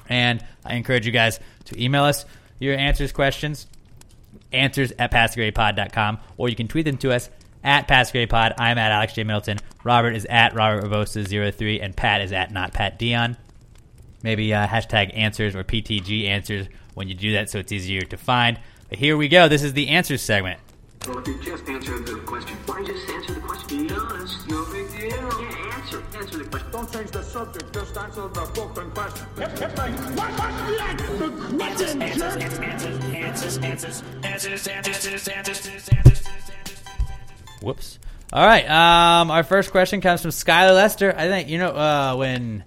And 0.08 0.44
I 0.64 0.74
encourage 0.74 1.06
you 1.06 1.12
guys 1.12 1.40
to 1.66 1.82
email 1.82 2.04
us 2.04 2.24
your 2.58 2.76
answers, 2.76 3.12
questions, 3.12 3.66
answers 4.52 4.92
at 4.98 5.12
passthegravypod.com, 5.12 6.18
or 6.36 6.48
you 6.48 6.56
can 6.56 6.68
tweet 6.68 6.84
them 6.84 6.98
to 6.98 7.12
us 7.12 7.30
at 7.62 7.88
passagewaypod. 7.88 8.54
I'm 8.58 8.78
at 8.78 8.92
Alex 8.92 9.14
J. 9.14 9.24
Middleton. 9.24 9.58
Robert 9.82 10.14
is 10.14 10.26
at 10.26 10.54
Robert 10.54 10.84
Barbosa03, 10.84 11.82
and 11.82 11.96
Pat 11.96 12.20
is 12.20 12.32
at 12.32 12.52
not 12.52 12.72
Pat 12.72 12.98
Dion. 12.98 13.36
Maybe 14.22 14.54
uh, 14.54 14.66
hashtag 14.66 15.16
answers 15.16 15.54
or 15.54 15.64
PTG 15.64 16.26
answers 16.28 16.66
when 16.94 17.08
you 17.08 17.14
do 17.14 17.32
that 17.32 17.50
so 17.50 17.58
it's 17.58 17.72
easier 17.72 18.00
to 18.02 18.16
find. 18.16 18.58
But 18.88 18.98
here 18.98 19.16
we 19.16 19.28
go. 19.28 19.48
This 19.48 19.62
is 19.62 19.72
the 19.72 19.88
answers 19.88 20.22
segment. 20.22 20.60
Well, 21.06 21.18
if 21.18 21.28
you 21.28 21.38
just 21.42 21.68
answer 21.68 21.98
the 21.98 22.14
question, 22.20 22.56
why 22.64 22.82
just 22.84 23.10
answer 23.10 23.34
the 23.34 23.40
question? 23.40 23.86
Be 23.86 23.94
honest, 23.94 24.48
no 24.48 24.64
big 24.72 24.88
deal. 24.90 25.10
Yeah, 25.10 25.74
answer, 25.76 26.02
answer 26.16 26.38
the 26.38 26.44
question. 26.44 26.70
Don't 26.72 26.92
change 26.92 27.10
the 27.10 27.22
subject, 27.22 27.74
just 27.74 27.96
answer 27.96 28.28
the 28.28 28.40
fucking 28.40 28.90
question. 28.92 29.26
Hip, 29.36 29.58
hip, 29.58 29.76
like, 29.76 29.92
what, 29.92 30.32
what, 30.32 31.18
the 31.18 31.56
question, 31.58 32.02
answers, 32.02 32.34
jerk? 32.34 32.42
answers, 32.42 33.58
answers, 33.58 34.02
answers, 34.22 34.66
answers, 34.68 34.68
answers, 34.68 35.28
answers, 35.28 35.88
answers. 35.90 36.28
Whoops. 37.60 37.98
All 38.32 38.46
right. 38.46 38.68
Um, 38.68 39.30
our 39.30 39.42
first 39.44 39.70
question 39.70 40.00
comes 40.00 40.22
from 40.22 40.30
Skylar 40.30 40.74
Lester. 40.74 41.14
I 41.16 41.28
think 41.28 41.48
you 41.48 41.58
know 41.58 41.68
uh, 41.68 42.16
when 42.16 42.64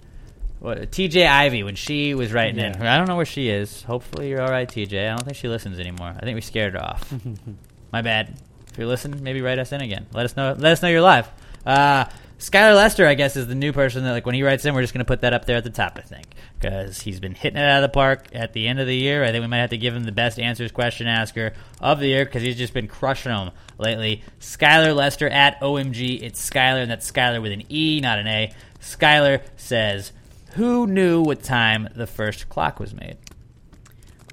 what 0.60 0.92
TJ 0.92 1.28
Ivy 1.28 1.64
when 1.64 1.76
she 1.76 2.14
was 2.14 2.34
writing 2.34 2.60
in. 2.60 2.82
I 2.82 2.98
don't 2.98 3.08
know 3.08 3.16
where 3.16 3.26
she 3.26 3.50
is. 3.50 3.84
Hopefully 3.84 4.30
you're 4.30 4.42
all 4.42 4.52
right, 4.52 4.68
TJ. 4.68 5.06
I 5.06 5.10
don't 5.16 5.24
think 5.24 5.38
she 5.38 5.48
listens 5.48 5.80
anymore. 5.80 6.14
I 6.16 6.24
think 6.24 6.36
we 6.36 6.42
scared 6.42 6.74
her 6.74 6.84
off. 6.84 7.14
My 7.92 8.02
bad. 8.02 8.40
If 8.72 8.78
you're 8.78 8.88
listening, 8.88 9.24
maybe 9.24 9.42
write 9.42 9.60
us 9.60 9.72
in 9.72 9.82
again. 9.82 10.08
Let 10.14 10.26
us 10.26 10.36
know. 10.36 10.56
Let 10.58 10.74
us 10.74 10.82
know 10.82 10.90
you're 10.90 11.02
live. 11.02 11.30
Uh, 11.66 12.06
Skylar 12.40 12.76
Lester, 12.76 13.08
I 13.08 13.16
guess, 13.16 13.36
is 13.36 13.48
the 13.48 13.56
new 13.56 13.74
person 13.74 14.04
that, 14.04 14.12
like, 14.12 14.26
when 14.28 14.36
he 14.36 14.44
writes 14.44 14.64
in, 14.64 14.76
we're 14.76 14.82
just 14.82 14.94
going 14.94 15.04
to 15.04 15.08
put 15.08 15.22
that 15.22 15.34
up 15.34 15.46
there 15.46 15.58
at 15.58 15.64
the 15.64 15.72
top, 15.72 15.94
I 15.98 16.02
think, 16.02 16.28
because 16.60 17.02
he's 17.02 17.20
been 17.20 17.34
hitting 17.34 17.58
it 17.58 17.64
out 17.68 17.84
of 17.84 17.90
the 17.90 17.94
park 17.94 18.28
at 18.32 18.54
the 18.54 18.68
end 18.68 18.80
of 18.80 18.86
the 18.86 18.96
year. 18.96 19.24
I 19.24 19.32
think 19.32 19.42
we 19.42 19.48
might 19.48 19.58
have 19.58 19.72
to 19.72 19.78
give 19.78 19.96
him 19.96 20.04
the 20.04 20.12
best 20.12 20.40
answers 20.40 20.72
question 20.72 21.08
asker 21.08 21.54
of 21.82 22.00
the 22.00 22.08
year 22.08 22.26
because 22.26 22.44
he's 22.44 22.58
just 22.58 22.74
been 22.74 22.88
crushing 22.88 23.32
them 23.32 23.52
lately. 23.80 24.24
Skylar 24.40 24.96
Lester 24.96 25.28
at 25.28 25.60
OMG. 25.62 26.22
It's 26.22 26.48
Skylar, 26.48 26.84
and 26.84 26.92
that's 26.92 27.12
Skylar 27.12 27.42
with 27.42 27.52
an 27.52 27.64
E, 27.72 28.02
not 28.02 28.20
an 28.20 28.28
A. 28.28 28.54
Skylar 28.82 29.42
says, 29.56 30.12
"Who 30.53 30.88
knew 30.88 31.22
what 31.22 31.44
time 31.44 31.90
the 31.95 32.07
first 32.07 32.49
clock 32.49 32.80
was 32.80 32.94
made?" 32.94 33.18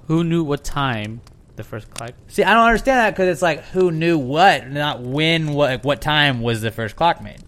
Who 0.07 0.23
knew 0.23 0.43
what 0.43 0.63
time 0.63 1.21
the 1.55 1.63
first 1.63 1.89
clock? 1.89 2.11
See, 2.27 2.43
I 2.43 2.53
don't 2.53 2.65
understand 2.65 2.99
that 2.99 3.09
because 3.11 3.27
it's 3.27 3.41
like 3.41 3.63
who 3.65 3.91
knew 3.91 4.17
what, 4.17 4.69
not 4.69 5.01
when, 5.01 5.53
what, 5.53 5.83
what 5.83 6.01
time 6.01 6.41
was 6.41 6.61
the 6.61 6.71
first 6.71 6.95
clock 6.95 7.23
made. 7.23 7.41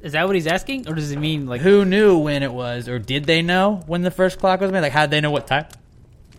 Is 0.00 0.12
that 0.12 0.26
what 0.26 0.34
he's 0.34 0.46
asking, 0.46 0.88
or 0.88 0.94
does 0.94 1.12
it 1.12 1.18
mean 1.18 1.46
like 1.46 1.60
Who 1.60 1.84
knew 1.84 2.16
when 2.18 2.42
it 2.42 2.52
was, 2.52 2.88
or 2.88 2.98
did 2.98 3.24
they 3.24 3.42
know 3.42 3.82
when 3.86 4.02
the 4.02 4.10
first 4.10 4.38
clock 4.38 4.60
was 4.60 4.72
made? 4.72 4.80
Like, 4.80 4.92
how 4.92 5.02
did 5.02 5.10
they 5.10 5.20
know 5.20 5.30
what 5.30 5.46
time? 5.46 5.66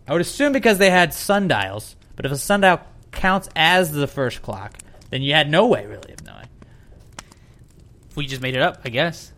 I 0.07 0.13
would 0.13 0.21
assume 0.21 0.51
because 0.51 0.79
they 0.79 0.89
had 0.89 1.13
sundials, 1.13 1.95
but 2.15 2.25
if 2.25 2.31
a 2.31 2.37
sundial 2.37 2.81
counts 3.11 3.49
as 3.55 3.91
the 3.91 4.07
first 4.07 4.41
clock, 4.41 4.79
then 5.11 5.21
you 5.21 5.33
had 5.33 5.49
no 5.49 5.67
way 5.67 5.85
really 5.85 6.11
of 6.11 6.25
knowing. 6.25 6.47
we 8.15 8.25
just 8.25 8.41
made 8.41 8.55
it 8.55 8.61
up? 8.61 8.81
I 8.83 8.89
guess. 8.89 9.31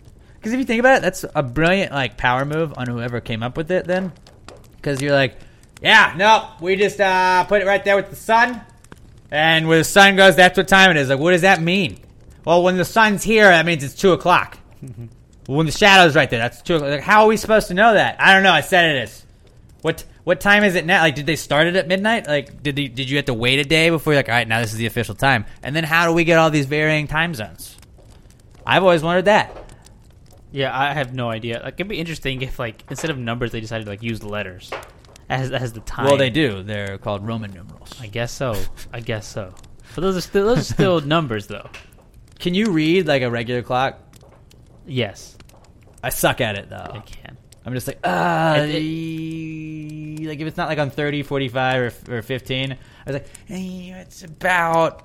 Because 0.43 0.51
if 0.51 0.59
you 0.59 0.65
think 0.65 0.81
about 0.81 0.97
it, 0.97 1.01
that's 1.03 1.23
a 1.33 1.41
brilliant 1.41 1.93
like 1.93 2.17
power 2.17 2.43
move 2.43 2.73
on 2.75 2.87
whoever 2.87 3.21
came 3.21 3.41
up 3.41 3.55
with 3.55 3.71
it. 3.71 3.85
Then, 3.85 4.11
because 4.75 5.01
you're 5.01 5.13
like, 5.13 5.37
yeah, 5.81 6.13
no, 6.17 6.49
we 6.59 6.75
just 6.75 6.99
uh, 6.99 7.45
put 7.45 7.61
it 7.61 7.65
right 7.65 7.81
there 7.85 7.95
with 7.95 8.09
the 8.09 8.17
sun, 8.17 8.59
and 9.31 9.69
where 9.69 9.77
the 9.77 9.85
sun 9.85 10.17
goes, 10.17 10.35
that's 10.35 10.57
what 10.57 10.67
time 10.67 10.91
it 10.91 10.97
is. 10.97 11.07
Like, 11.07 11.19
what 11.19 11.31
does 11.31 11.43
that 11.43 11.61
mean? 11.61 11.97
Well, 12.43 12.61
when 12.61 12.75
the 12.75 12.83
sun's 12.83 13.23
here, 13.23 13.45
that 13.45 13.65
means 13.65 13.85
it's 13.85 13.95
two 13.95 14.11
o'clock. 14.11 14.57
when 15.47 15.65
the 15.65 15.71
shadow's 15.71 16.13
right 16.13 16.29
there, 16.29 16.39
that's 16.39 16.61
two. 16.61 16.75
o'clock. 16.75 16.91
Like, 16.91 16.99
how 16.99 17.21
are 17.21 17.27
we 17.27 17.37
supposed 17.37 17.69
to 17.69 17.73
know 17.73 17.93
that? 17.93 18.19
I 18.19 18.33
don't 18.33 18.43
know. 18.43 18.51
I 18.51 18.59
said 18.59 18.97
it 18.97 19.03
is. 19.03 19.25
What 19.81 20.03
what 20.25 20.41
time 20.41 20.65
is 20.65 20.75
it 20.75 20.85
now? 20.85 21.03
Like, 21.03 21.15
did 21.15 21.25
they 21.25 21.37
start 21.37 21.67
it 21.67 21.77
at 21.77 21.87
midnight? 21.87 22.27
Like, 22.27 22.61
did 22.61 22.75
they, 22.75 22.89
did 22.89 23.09
you 23.09 23.15
have 23.15 23.27
to 23.27 23.33
wait 23.33 23.59
a 23.59 23.63
day 23.63 23.89
before 23.89 24.11
you're 24.11 24.19
like, 24.19 24.27
all 24.27 24.35
right, 24.35 24.47
now 24.47 24.59
this 24.59 24.73
is 24.73 24.77
the 24.77 24.87
official 24.87 25.15
time? 25.15 25.45
And 25.61 25.73
then 25.73 25.85
how 25.85 26.05
do 26.05 26.11
we 26.11 26.25
get 26.25 26.37
all 26.37 26.49
these 26.49 26.65
varying 26.65 27.07
time 27.07 27.33
zones? 27.33 27.77
I've 28.65 28.83
always 28.83 29.03
wondered 29.03 29.25
that. 29.25 29.62
Yeah, 30.53 30.77
I 30.77 30.93
have 30.93 31.13
no 31.15 31.29
idea. 31.31 31.59
Like, 31.63 31.73
it'd 31.73 31.87
be 31.87 31.99
interesting 31.99 32.41
if, 32.43 32.59
like, 32.59 32.83
instead 32.89 33.09
of 33.09 33.17
numbers, 33.17 33.51
they 33.51 33.59
decided 33.59 33.85
to 33.85 33.89
like 33.89 34.03
use 34.03 34.23
letters 34.23 34.71
as 35.27 35.51
as 35.51 35.73
the 35.73 35.79
time. 35.81 36.05
Well, 36.05 36.15
they 36.15 36.29
do. 36.29 36.61
They're 36.61 36.97
called 36.99 37.25
Roman 37.27 37.51
numerals. 37.51 37.99
I 37.99 38.05
guess 38.07 38.31
so. 38.31 38.55
I 38.93 38.99
guess 38.99 39.25
so. 39.27 39.53
But 39.95 40.01
those 40.01 40.15
are 40.15 40.21
still 40.21 40.45
those 40.47 40.59
are 40.59 40.73
still 40.73 41.01
numbers, 41.15 41.47
though. 41.47 41.69
Can 42.39 42.53
you 42.53 42.71
read 42.71 43.07
like 43.07 43.23
a 43.23 43.31
regular 43.31 43.63
clock? 43.63 43.99
Yes, 44.85 45.35
I 46.03 46.09
suck 46.09 46.39
at 46.39 46.55
it 46.55 46.69
though. 46.69 46.91
I 46.93 46.99
can. 46.99 47.37
I'm 47.65 47.73
just 47.73 47.87
like, 47.87 47.99
ah, 48.03 48.57
It- 48.57 50.27
like 50.27 50.39
if 50.39 50.47
it's 50.47 50.57
not 50.57 50.67
like 50.69 50.77
on 50.79 50.89
30, 50.89 51.23
45, 51.23 51.81
or, 52.09 52.17
or 52.17 52.21
15, 52.21 52.71
I 52.73 52.77
was 53.05 53.13
like, 53.13 53.25
eh, 53.49 54.01
it's 54.01 54.23
about 54.23 55.03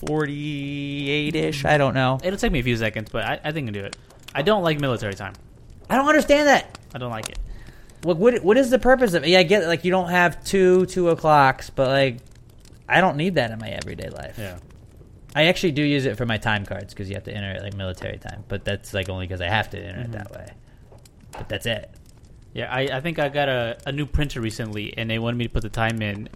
48 0.00 1.34
ish. 1.34 1.64
I 1.64 1.78
don't 1.78 1.94
know. 1.94 2.18
It'll 2.22 2.38
take 2.38 2.52
me 2.52 2.58
a 2.60 2.62
few 2.62 2.76
seconds, 2.76 3.08
but 3.10 3.24
I, 3.24 3.40
I 3.44 3.52
think 3.52 3.64
I 3.64 3.72
can 3.72 3.74
do 3.74 3.84
it. 3.84 3.96
I 4.36 4.42
don't 4.42 4.62
like 4.62 4.78
military 4.78 5.14
time. 5.14 5.32
I 5.88 5.96
don't 5.96 6.06
understand 6.06 6.46
that. 6.46 6.78
I 6.94 6.98
don't 6.98 7.10
like 7.10 7.30
it. 7.30 7.38
What 8.02 8.18
what 8.18 8.44
what 8.44 8.58
is 8.58 8.68
the 8.68 8.78
purpose 8.78 9.14
of 9.14 9.24
it? 9.24 9.30
Yeah, 9.30 9.38
I 9.38 9.44
get 9.44 9.66
like 9.66 9.82
you 9.82 9.90
don't 9.90 10.10
have 10.10 10.44
two 10.44 10.84
two 10.86 11.08
o'clocks, 11.08 11.70
but 11.70 11.88
like 11.88 12.18
I 12.86 13.00
don't 13.00 13.16
need 13.16 13.36
that 13.36 13.50
in 13.50 13.58
my 13.58 13.70
everyday 13.70 14.10
life. 14.10 14.36
Yeah. 14.38 14.58
I 15.34 15.44
actually 15.46 15.72
do 15.72 15.82
use 15.82 16.04
it 16.04 16.16
for 16.16 16.26
my 16.26 16.36
time 16.36 16.66
cards 16.66 16.92
because 16.92 17.08
you 17.08 17.14
have 17.14 17.24
to 17.24 17.32
enter 17.32 17.50
it 17.52 17.62
like 17.62 17.74
military 17.74 18.18
time, 18.18 18.44
but 18.46 18.64
that's 18.64 18.92
like 18.92 19.08
only 19.08 19.26
because 19.26 19.40
I 19.40 19.48
have 19.48 19.70
to 19.70 19.78
enter 19.78 20.02
it 20.02 20.12
that 20.12 20.30
way. 20.30 20.52
But 21.32 21.48
that's 21.48 21.64
it. 21.66 21.90
Yeah, 22.52 22.72
I, 22.72 22.82
I 22.82 23.00
think 23.00 23.18
I 23.18 23.28
got 23.30 23.48
a, 23.48 23.78
a 23.86 23.92
new 23.92 24.06
printer 24.06 24.40
recently, 24.40 24.96
and 24.96 25.10
they 25.10 25.18
wanted 25.18 25.36
me 25.36 25.44
to 25.44 25.50
put 25.50 25.62
the 25.62 25.68
time 25.70 26.00
in 26.02 26.28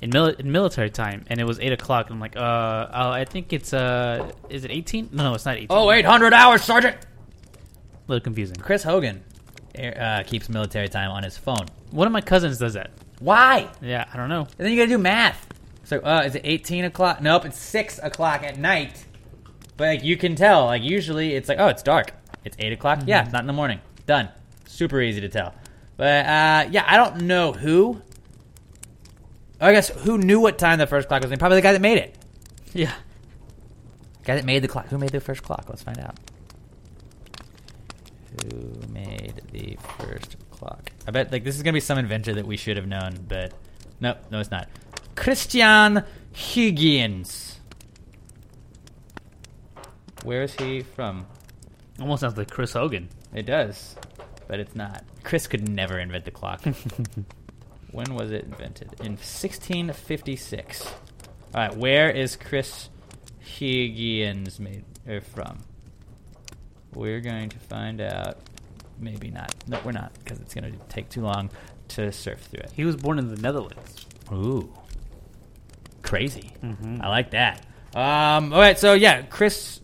in, 0.00 0.10
mili- 0.10 0.38
in 0.38 0.50
military 0.50 0.90
time, 0.90 1.24
and 1.28 1.40
it 1.40 1.44
was 1.44 1.58
eight 1.60 1.72
o'clock. 1.72 2.06
And 2.06 2.14
I'm 2.14 2.20
like, 2.20 2.36
uh, 2.36 2.88
oh, 2.92 3.10
I 3.10 3.24
think 3.24 3.52
it's 3.52 3.72
uh, 3.72 4.30
is 4.48 4.64
it 4.64 4.70
eighteen? 4.70 5.08
No, 5.12 5.24
no, 5.24 5.34
it's 5.34 5.44
not 5.44 5.56
eighteen. 5.56 5.68
Oh, 5.70 5.90
800 5.90 6.32
hours, 6.32 6.62
Sergeant. 6.62 6.96
A 8.08 8.12
little 8.12 8.24
confusing. 8.24 8.56
Chris 8.56 8.82
Hogan 8.82 9.22
uh, 9.78 10.22
keeps 10.26 10.48
military 10.48 10.88
time 10.88 11.10
on 11.10 11.22
his 11.22 11.36
phone. 11.36 11.66
One 11.90 12.06
of 12.06 12.12
my 12.12 12.20
cousins 12.20 12.58
does 12.58 12.74
that. 12.74 12.90
Why? 13.20 13.68
Yeah, 13.82 14.08
I 14.12 14.16
don't 14.16 14.28
know. 14.28 14.42
And 14.42 14.66
then 14.66 14.72
you 14.72 14.78
gotta 14.78 14.88
do 14.88 14.98
math. 14.98 15.46
So, 15.84 15.98
uh, 16.00 16.22
is 16.26 16.34
it 16.34 16.42
18 16.44 16.84
o'clock? 16.84 17.20
Nope, 17.22 17.46
it's 17.46 17.58
6 17.58 17.98
o'clock 18.02 18.42
at 18.42 18.58
night. 18.58 19.04
But, 19.76 19.86
like, 19.86 20.04
you 20.04 20.16
can 20.16 20.34
tell. 20.34 20.66
Like, 20.66 20.82
usually 20.82 21.34
it's 21.34 21.48
like, 21.48 21.58
oh, 21.58 21.68
it's 21.68 21.82
dark. 21.82 22.12
It's 22.44 22.56
8 22.58 22.72
o'clock? 22.72 23.00
Yeah, 23.06 23.22
it's 23.22 23.32
not 23.32 23.40
in 23.40 23.46
the 23.46 23.52
morning. 23.52 23.80
Done. 24.06 24.28
Super 24.66 25.00
easy 25.00 25.20
to 25.22 25.28
tell. 25.28 25.54
But, 25.96 26.26
uh, 26.26 26.68
yeah, 26.70 26.84
I 26.86 26.96
don't 26.96 27.22
know 27.22 27.52
who. 27.52 28.02
I 29.60 29.72
guess 29.72 29.88
who 29.88 30.18
knew 30.18 30.40
what 30.40 30.58
time 30.58 30.78
the 30.78 30.86
first 30.86 31.08
clock 31.08 31.22
was 31.22 31.32
in? 31.32 31.38
Probably 31.38 31.56
the 31.56 31.62
guy 31.62 31.72
that 31.72 31.80
made 31.82 31.98
it. 31.98 32.14
Yeah. 32.74 32.92
Guy 34.24 34.34
that 34.36 34.44
made 34.44 34.62
the 34.62 34.68
clock. 34.68 34.88
Who 34.88 34.98
made 34.98 35.08
the 35.10 35.20
first 35.20 35.42
clock? 35.42 35.64
Let's 35.70 35.82
find 35.82 35.98
out. 35.98 36.18
Who 38.44 38.92
made 38.92 39.42
the 39.52 39.76
first 39.98 40.36
clock? 40.50 40.90
I 41.06 41.10
bet 41.10 41.32
like 41.32 41.44
this 41.44 41.56
is 41.56 41.62
gonna 41.62 41.72
be 41.72 41.80
some 41.80 41.98
inventor 41.98 42.34
that 42.34 42.46
we 42.46 42.56
should 42.56 42.76
have 42.76 42.86
known, 42.86 43.26
but 43.28 43.52
nope, 44.00 44.18
no, 44.30 44.40
it's 44.40 44.50
not. 44.50 44.68
Christiaan 45.14 46.04
Huygens. 46.32 47.60
Where 50.24 50.42
is 50.42 50.54
he 50.54 50.82
from? 50.82 51.26
Almost 52.00 52.20
sounds 52.20 52.36
like 52.36 52.50
Chris 52.50 52.72
Hogan. 52.72 53.08
It 53.34 53.46
does, 53.46 53.96
but 54.46 54.60
it's 54.60 54.74
not. 54.74 55.04
Chris 55.24 55.46
could 55.46 55.68
never 55.68 55.98
invent 55.98 56.24
the 56.24 56.30
clock. 56.30 56.62
when 57.92 58.14
was 58.14 58.30
it 58.30 58.44
invented? 58.44 58.88
In 59.00 59.12
1656. 59.12 60.86
All 60.86 60.92
right, 61.54 61.76
where 61.76 62.10
is 62.10 62.36
Chris 62.36 62.90
Huygens 63.40 64.60
made 64.60 64.84
er, 65.08 65.20
from? 65.20 65.64
We're 66.94 67.20
going 67.20 67.48
to 67.50 67.58
find 67.58 68.00
out. 68.00 68.38
Maybe 69.00 69.30
not. 69.30 69.54
No, 69.68 69.80
we're 69.84 69.92
not, 69.92 70.12
because 70.24 70.40
it's 70.40 70.54
going 70.54 70.72
to 70.72 70.78
take 70.88 71.08
too 71.08 71.20
long 71.22 71.50
to 71.88 72.10
surf 72.10 72.40
through 72.50 72.60
it. 72.60 72.72
He 72.74 72.84
was 72.84 72.96
born 72.96 73.18
in 73.18 73.32
the 73.34 73.40
Netherlands. 73.40 74.06
Ooh, 74.32 74.72
crazy! 76.02 76.52
Mhm. 76.62 77.00
I 77.00 77.08
like 77.08 77.30
that. 77.30 77.64
Um, 77.94 78.52
all 78.52 78.58
right, 78.60 78.78
so 78.78 78.94
yeah, 78.94 79.22
Chris 79.22 79.80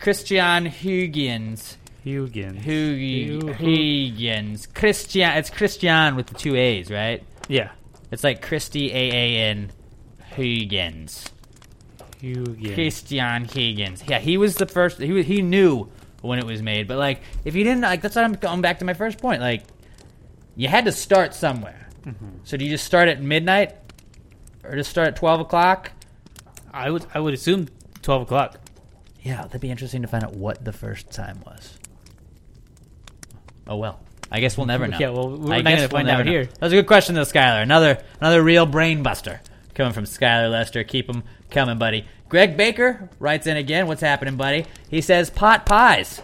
Christiaan 0.00 0.66
Huygens. 0.66 1.76
Huygens. 2.04 2.64
Hu- 2.64 3.52
Huygens. 3.54 4.66
Christiaan. 4.68 5.36
It's 5.38 5.50
Christiaan 5.50 6.14
with 6.16 6.26
the 6.28 6.34
two 6.34 6.54
A's, 6.54 6.90
right? 6.90 7.24
Yeah. 7.48 7.70
It's 8.12 8.22
like 8.22 8.40
Christy 8.40 8.92
A 8.92 9.10
A 9.10 9.36
N 9.50 9.72
Huygens. 10.36 11.26
Huygens. 12.20 12.74
Christiaan 12.74 13.44
Huygens. 13.52 14.02
Yeah, 14.06 14.18
he 14.18 14.36
was 14.36 14.56
the 14.56 14.66
first. 14.66 14.98
He 14.98 15.12
was, 15.12 15.26
he 15.26 15.42
knew 15.42 15.88
when 16.22 16.38
it 16.38 16.44
was 16.46 16.62
made, 16.62 16.88
but 16.88 16.98
like 16.98 17.20
if 17.44 17.54
you 17.54 17.64
didn't, 17.64 17.82
like 17.82 18.02
that's 18.02 18.16
what 18.16 18.24
I'm 18.24 18.32
going 18.32 18.60
back 18.60 18.78
to 18.80 18.84
my 18.84 18.94
first 18.94 19.18
point. 19.18 19.40
Like 19.40 19.64
you 20.56 20.68
had 20.68 20.84
to 20.86 20.92
start 20.92 21.34
somewhere. 21.34 21.88
Mm-hmm. 22.04 22.26
So 22.44 22.56
do 22.56 22.64
you 22.64 22.70
just 22.70 22.84
start 22.84 23.08
at 23.08 23.20
midnight, 23.20 23.76
or 24.64 24.74
just 24.76 24.90
start 24.90 25.08
at 25.08 25.16
twelve 25.16 25.40
o'clock? 25.40 25.92
I 26.72 26.90
would 26.90 27.06
I 27.14 27.20
would 27.20 27.34
assume 27.34 27.68
twelve 28.02 28.22
o'clock. 28.22 28.58
Yeah, 29.22 29.42
that'd 29.42 29.60
be 29.60 29.70
interesting 29.70 30.02
to 30.02 30.08
find 30.08 30.22
out 30.24 30.34
what 30.34 30.64
the 30.64 30.72
first 30.72 31.10
time 31.10 31.42
was. 31.44 31.78
Oh 33.66 33.76
well. 33.76 34.00
I 34.30 34.40
guess 34.40 34.56
we'll 34.56 34.66
never 34.66 34.88
know. 34.88 34.98
Yeah, 34.98 35.10
well, 35.10 35.30
we're 35.30 35.54
I 35.54 35.62
not 35.62 35.70
guess 35.70 35.78
gonna 35.78 35.88
find 35.88 36.06
never 36.06 36.20
out 36.22 36.26
here. 36.26 36.46
That 36.46 36.60
was 36.60 36.72
a 36.72 36.76
good 36.76 36.86
question, 36.86 37.14
though, 37.14 37.22
Skylar. 37.22 37.62
Another 37.62 38.02
another 38.20 38.42
real 38.42 38.66
brain 38.66 39.02
buster 39.02 39.40
coming 39.76 39.92
from 39.92 40.04
Skylar 40.04 40.50
Lester. 40.50 40.82
Keep 40.82 41.06
them 41.06 41.22
coming, 41.50 41.78
buddy. 41.78 42.06
Greg 42.28 42.56
Baker 42.56 43.08
writes 43.20 43.46
in 43.46 43.56
again. 43.56 43.86
What's 43.86 44.00
happening, 44.00 44.36
buddy? 44.36 44.66
He 44.90 45.00
says 45.00 45.30
pot 45.30 45.64
pies, 45.64 46.20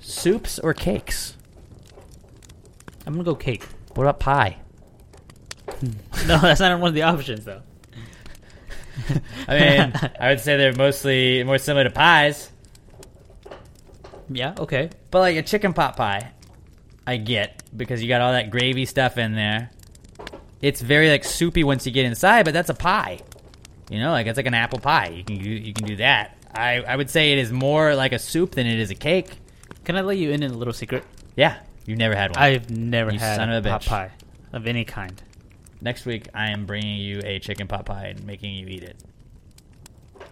soups 0.00 0.58
or 0.58 0.72
cakes. 0.72 1.36
I'm 3.06 3.12
gonna 3.12 3.24
go 3.24 3.34
cake. 3.34 3.64
What 3.94 4.04
about 4.04 4.20
pie? 4.20 4.56
Hmm. 5.68 5.90
no, 6.26 6.38
that's 6.38 6.60
not 6.60 6.80
one 6.80 6.88
of 6.88 6.94
the 6.94 7.02
options 7.02 7.44
though. 7.44 7.62
I 9.48 9.58
mean, 9.58 9.92
I 10.20 10.28
would 10.28 10.40
say 10.40 10.56
they're 10.56 10.72
mostly 10.72 11.42
more 11.44 11.58
similar 11.58 11.84
to 11.84 11.90
pies. 11.90 12.50
Yeah. 14.28 14.54
Okay. 14.58 14.90
But 15.10 15.20
like 15.20 15.36
a 15.36 15.42
chicken 15.42 15.72
pot 15.72 15.96
pie, 15.96 16.32
I 17.06 17.16
get 17.16 17.62
because 17.76 18.02
you 18.02 18.08
got 18.08 18.20
all 18.20 18.32
that 18.32 18.50
gravy 18.50 18.86
stuff 18.86 19.18
in 19.18 19.34
there. 19.34 19.70
It's 20.62 20.80
very 20.80 21.10
like 21.10 21.24
soupy 21.24 21.64
once 21.64 21.84
you 21.86 21.92
get 21.92 22.06
inside, 22.06 22.44
but 22.44 22.54
that's 22.54 22.70
a 22.70 22.74
pie. 22.74 23.18
You 23.90 23.98
know, 23.98 24.12
like 24.12 24.26
it's 24.26 24.36
like 24.36 24.46
an 24.46 24.54
apple 24.54 24.78
pie. 24.78 25.08
You 25.08 25.24
can 25.24 25.36
do, 25.38 25.50
you 25.50 25.72
can 25.74 25.84
do 25.86 25.96
that. 25.96 26.36
I 26.54 26.76
I 26.82 26.96
would 26.96 27.10
say 27.10 27.32
it 27.32 27.38
is 27.38 27.52
more 27.52 27.94
like 27.94 28.12
a 28.12 28.18
soup 28.18 28.52
than 28.52 28.66
it 28.66 28.78
is 28.78 28.90
a 28.90 28.94
cake. 28.94 29.30
Can 29.84 29.96
I 29.96 30.00
let 30.02 30.16
you 30.16 30.30
in 30.30 30.42
on 30.44 30.50
a 30.50 30.54
little 30.56 30.72
secret? 30.72 31.04
Yeah, 31.36 31.58
you've 31.84 31.98
never 31.98 32.14
had 32.14 32.30
one. 32.36 32.42
I've 32.42 32.70
never 32.70 33.10
You 33.12 33.18
had 33.18 33.36
son 33.36 33.50
a 33.50 33.58
of 33.58 33.66
a 33.66 33.70
pot 33.70 33.82
bitch. 33.82 33.88
pie 33.88 34.10
of 34.52 34.66
any 34.66 34.84
kind. 34.84 35.20
Next 35.80 36.06
week, 36.06 36.28
I 36.32 36.50
am 36.50 36.64
bringing 36.64 36.98
you 37.00 37.20
a 37.24 37.40
chicken 37.40 37.66
pot 37.66 37.84
pie 37.86 38.06
and 38.06 38.24
making 38.24 38.54
you 38.54 38.68
eat 38.68 38.84
it. 38.84 38.96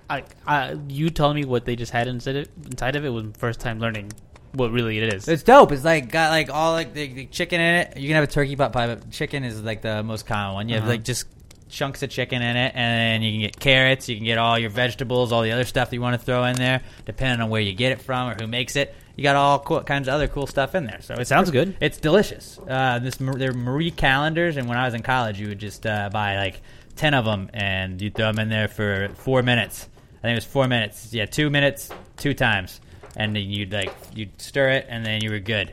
I, 0.08 0.24
I 0.46 0.76
you 0.88 1.10
telling 1.10 1.34
me 1.36 1.44
what 1.44 1.64
they 1.64 1.74
just 1.76 1.90
had 1.92 2.06
inside 2.06 2.36
it 2.36 2.50
inside 2.66 2.94
of 2.96 3.04
it 3.04 3.08
was 3.10 3.26
first 3.36 3.60
time 3.60 3.80
learning 3.80 4.12
what 4.52 4.72
really 4.72 4.98
it 4.98 5.14
is. 5.14 5.28
It's 5.28 5.42
dope. 5.42 5.72
It's 5.72 5.84
like 5.84 6.10
got 6.10 6.30
like 6.30 6.50
all 6.50 6.72
like 6.72 6.92
the, 6.94 7.06
the 7.12 7.26
chicken 7.26 7.60
in 7.60 7.74
it. 7.76 7.96
You 7.96 8.08
can 8.08 8.14
have 8.16 8.24
a 8.24 8.26
turkey 8.32 8.56
pot 8.56 8.72
pie, 8.72 8.86
but 8.86 9.10
chicken 9.10 9.44
is 9.44 9.62
like 9.62 9.82
the 9.82 10.02
most 10.02 10.26
common 10.26 10.54
one. 10.54 10.68
You 10.68 10.74
have 10.76 10.84
Uh-huh. 10.84 10.92
like 10.92 11.04
just 11.04 11.26
chunks 11.68 12.02
of 12.02 12.10
chicken 12.10 12.42
in 12.42 12.56
it, 12.56 12.72
and 12.74 13.22
you 13.24 13.30
can 13.32 13.40
get 13.42 13.60
carrots. 13.60 14.08
You 14.08 14.16
can 14.16 14.24
get 14.24 14.38
all 14.38 14.58
your 14.58 14.70
vegetables, 14.70 15.30
all 15.32 15.42
the 15.42 15.52
other 15.52 15.64
stuff 15.64 15.90
that 15.90 15.96
you 15.96 16.02
want 16.02 16.18
to 16.18 16.24
throw 16.24 16.42
in 16.44 16.56
there, 16.56 16.80
depending 17.04 17.40
on 17.40 17.48
where 17.48 17.60
you 17.60 17.72
get 17.72 17.92
it 17.92 18.00
from 18.02 18.28
or 18.28 18.34
who 18.34 18.46
makes 18.48 18.74
it. 18.76 18.94
You 19.16 19.22
got 19.22 19.36
all 19.36 19.58
cool, 19.60 19.82
kinds 19.82 20.08
of 20.08 20.14
other 20.14 20.26
cool 20.28 20.46
stuff 20.46 20.74
in 20.74 20.84
there. 20.86 21.00
So 21.02 21.14
it 21.14 21.26
sounds 21.26 21.50
good. 21.50 21.76
It's 21.80 21.98
delicious. 21.98 22.58
Uh, 22.68 22.98
this 23.00 23.16
they're 23.16 23.52
Marie 23.52 23.90
Callender's, 23.92 24.56
and 24.56 24.68
when 24.68 24.78
I 24.78 24.84
was 24.84 24.94
in 24.94 25.02
college, 25.02 25.38
you 25.38 25.48
would 25.48 25.58
just 25.58 25.86
uh, 25.86 26.08
buy 26.12 26.36
like 26.38 26.60
ten 26.96 27.14
of 27.14 27.24
them, 27.24 27.50
and 27.54 28.00
you 28.02 28.10
throw 28.10 28.26
them 28.26 28.38
in 28.40 28.48
there 28.48 28.66
for 28.68 29.08
four 29.16 29.42
minutes. 29.42 29.88
I 30.18 30.22
think 30.22 30.32
it 30.32 30.34
was 30.36 30.44
four 30.44 30.66
minutes. 30.68 31.12
Yeah, 31.14 31.26
two 31.26 31.50
minutes, 31.50 31.90
two 32.16 32.34
times, 32.34 32.80
and 33.16 33.34
then 33.34 33.48
you'd 33.50 33.72
like 33.72 33.92
you'd 34.14 34.40
stir 34.40 34.70
it, 34.70 34.86
and 34.88 35.04
then 35.04 35.22
you 35.22 35.30
were 35.30 35.38
good. 35.40 35.72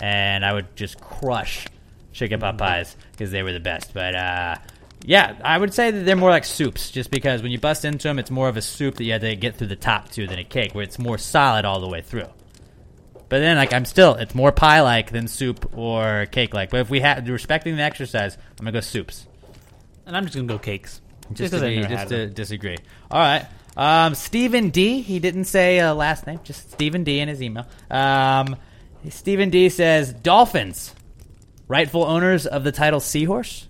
And 0.00 0.44
I 0.44 0.52
would 0.52 0.76
just 0.76 1.00
crush 1.00 1.66
chicken 2.12 2.40
pot 2.40 2.56
pies 2.58 2.96
because 3.12 3.30
they 3.30 3.42
were 3.42 3.52
the 3.52 3.60
best. 3.60 3.92
But 3.92 4.14
uh, 4.14 4.56
yeah, 5.04 5.36
I 5.44 5.58
would 5.58 5.74
say 5.74 5.90
that 5.90 6.04
they're 6.04 6.16
more 6.16 6.30
like 6.30 6.44
soups, 6.44 6.90
just 6.90 7.10
because 7.10 7.42
when 7.42 7.50
you 7.52 7.58
bust 7.58 7.84
into 7.84 8.08
them, 8.08 8.18
it's 8.18 8.30
more 8.30 8.48
of 8.48 8.56
a 8.56 8.62
soup 8.62 8.96
that 8.96 9.04
you 9.04 9.12
have 9.12 9.22
to 9.22 9.34
get 9.36 9.56
through 9.56 9.68
the 9.68 9.76
top 9.76 10.08
to 10.10 10.26
than 10.26 10.38
a 10.38 10.44
cake, 10.44 10.74
where 10.74 10.84
it's 10.84 10.98
more 10.98 11.18
solid 11.18 11.64
all 11.64 11.80
the 11.80 11.88
way 11.88 12.00
through. 12.00 12.26
But 13.28 13.40
then, 13.40 13.56
like, 13.58 13.74
I'm 13.74 13.84
still, 13.84 14.14
it's 14.14 14.34
more 14.34 14.52
pie 14.52 14.80
like 14.80 15.10
than 15.12 15.28
soup 15.28 15.76
or 15.76 16.26
cake 16.30 16.54
like. 16.54 16.70
But 16.70 16.80
if 16.80 16.90
we 16.90 17.00
have, 17.00 17.28
respecting 17.28 17.76
the 17.76 17.82
exercise, 17.82 18.36
I'm 18.58 18.64
going 18.64 18.72
to 18.72 18.78
go 18.78 18.80
soups. 18.80 19.26
and 20.06 20.16
I'm 20.16 20.24
just 20.24 20.34
gonna 20.34 20.48
go 20.48 20.58
cakes. 20.58 21.02
Just, 21.34 21.52
because 21.52 21.60
to, 21.60 21.68
be- 21.68 21.94
just 21.94 22.08
to 22.08 22.26
disagree. 22.28 22.78
All 23.10 23.20
right. 23.20 23.46
Um, 23.78 24.16
Stephen 24.16 24.70
D. 24.70 25.02
He 25.02 25.20
didn't 25.20 25.44
say 25.44 25.78
uh, 25.78 25.94
last 25.94 26.26
name, 26.26 26.40
just 26.42 26.72
Stephen 26.72 27.04
D. 27.04 27.20
in 27.20 27.28
his 27.28 27.40
email. 27.40 27.64
Um, 27.88 28.56
Stephen 29.08 29.50
D. 29.50 29.68
says 29.68 30.12
dolphins, 30.12 30.92
rightful 31.68 32.02
owners 32.02 32.44
of 32.44 32.64
the 32.64 32.72
title 32.72 32.98
seahorse. 32.98 33.68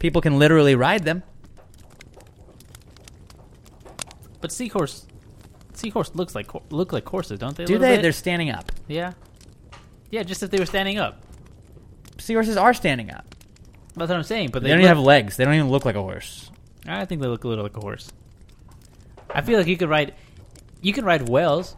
People 0.00 0.20
can 0.20 0.40
literally 0.40 0.74
ride 0.74 1.04
them. 1.04 1.22
But 4.40 4.50
seahorse, 4.50 5.06
seahorse 5.72 6.14
looks 6.16 6.34
like 6.34 6.50
look 6.70 6.92
like 6.92 7.08
horses, 7.08 7.38
don't 7.38 7.56
they? 7.56 7.64
Do 7.64 7.78
they? 7.78 7.94
bit? 7.94 8.02
They're 8.02 8.12
standing 8.12 8.50
up. 8.50 8.72
yeah, 8.88 9.12
yeah. 10.10 10.24
Just 10.24 10.42
if 10.42 10.50
they 10.50 10.58
were 10.58 10.66
standing 10.66 10.98
up. 10.98 11.22
Seahorses 12.18 12.56
are 12.56 12.74
standing 12.74 13.10
up. 13.12 13.24
That's 13.94 14.08
what 14.08 14.16
I'm 14.16 14.24
saying. 14.24 14.50
But 14.50 14.62
They, 14.62 14.68
they, 14.68 14.74
don't 14.74 14.80
even 14.80 14.96
have 14.96 15.04
legs. 15.04 15.36
They 15.36 15.44
don't 15.44 15.54
even 15.54 15.70
look 15.70 15.84
like 15.84 15.94
a 15.94 16.02
horse. 16.02 16.50
I 16.86 17.04
think 17.04 17.22
they 17.22 17.28
look 17.28 17.44
a 17.44 17.48
little 17.48 17.64
like 17.64 17.76
a 17.76 17.80
horse. 17.80 18.10
I 19.30 19.40
feel 19.42 19.58
like 19.58 19.66
you 19.66 19.76
could 19.76 19.88
ride. 19.88 20.14
You 20.80 20.92
can 20.92 21.04
ride 21.04 21.28
whales. 21.28 21.76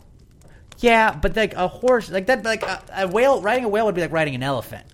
Yeah, 0.79 1.15
but 1.15 1.35
like 1.37 1.55
a 1.55 1.69
horse, 1.69 2.11
like 2.11 2.27
that, 2.27 2.45
like 2.45 2.63
a, 2.63 2.83
a 2.95 3.09
whale, 3.09 3.41
riding 3.41 3.65
a 3.65 3.69
whale 3.69 3.87
would 3.87 3.95
be 3.95 4.03
like 4.03 4.13
riding 4.13 4.35
an 4.35 4.43
elephant. 4.43 4.85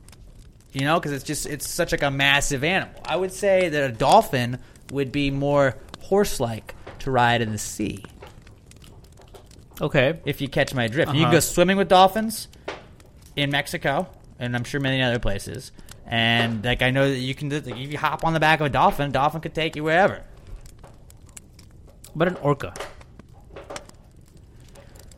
You 0.73 0.83
know, 0.83 0.99
because 0.99 1.13
it's 1.13 1.25
just 1.25 1.45
it's 1.47 1.69
such 1.69 1.93
like 1.93 2.03
a 2.03 2.11
massive 2.11 2.63
animal. 2.65 2.95
I 3.05 3.17
would 3.17 3.33
say 3.33 3.69
that 3.69 3.91
a 3.91 3.93
dolphin 3.93 4.59
would 4.91 5.13
be 5.13 5.31
more 5.31 5.77
horse-like 6.01 6.75
to 7.01 7.11
ride 7.11 7.43
in 7.43 7.53
the 7.53 7.59
sea. 7.59 8.05
Okay. 9.81 10.21
If 10.25 10.41
you 10.41 10.49
catch 10.49 10.75
my 10.75 10.87
drift, 10.89 11.09
you 11.13 11.19
can 11.19 11.25
Uh-huh. 11.25 11.33
go 11.33 11.41
swimming 11.41 11.77
with 11.77 11.89
dolphins 11.89 12.49
in 13.37 13.51
Mexico, 13.51 14.07
and 14.39 14.55
I'm 14.55 14.65
sure 14.65 14.81
many 14.81 15.03
other 15.03 15.19
places. 15.19 15.73
And 16.07 16.65
like 16.65 16.83
I 16.83 16.91
know 16.91 17.09
that 17.09 17.19
you 17.19 17.35
can, 17.35 17.49
do- 17.49 17.57
if 17.57 17.77
you 17.93 17.99
hop 17.99 18.25
on 18.25 18.33
the 18.35 18.41
back 18.41 18.61
of 18.61 18.67
a 18.67 18.71
dolphin, 18.71 19.09
a 19.09 19.13
dolphin 19.13 19.41
could 19.41 19.55
take 19.55 19.77
you 19.77 19.85
wherever. 19.85 20.23
But 22.15 22.29
an 22.29 22.37
orca. 22.37 22.75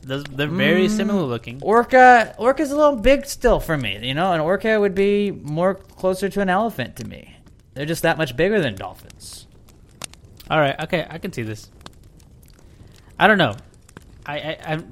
Those, 0.02 0.24
they're 0.24 0.48
very 0.48 0.86
Mm. 0.86 0.90
similar 0.96 1.22
looking. 1.22 1.60
Orca, 1.62 2.34
orca's 2.38 2.70
a 2.70 2.76
little 2.76 2.96
big 2.96 3.24
still 3.24 3.58
for 3.58 3.76
me. 3.76 3.98
You 4.06 4.12
know, 4.14 4.32
an 4.32 4.40
orca 4.40 4.78
would 4.78 4.94
be 4.94 5.30
more 5.30 5.74
closer 5.74 6.28
to 6.28 6.40
an 6.42 6.50
elephant 6.50 6.96
to 6.96 7.06
me. 7.06 7.36
They're 7.72 7.86
just 7.86 8.02
that 8.02 8.18
much 8.18 8.36
bigger 8.36 8.60
than 8.60 8.74
dolphins. 8.74 9.46
All 10.50 10.60
right. 10.60 10.78
Okay, 10.78 11.06
I 11.08 11.16
can 11.18 11.32
see 11.32 11.42
this. 11.42 11.70
I 13.18 13.26
don't 13.26 13.38
know. 13.38 13.54
I 14.26 14.36
I 14.38 14.58
I, 14.74 14.82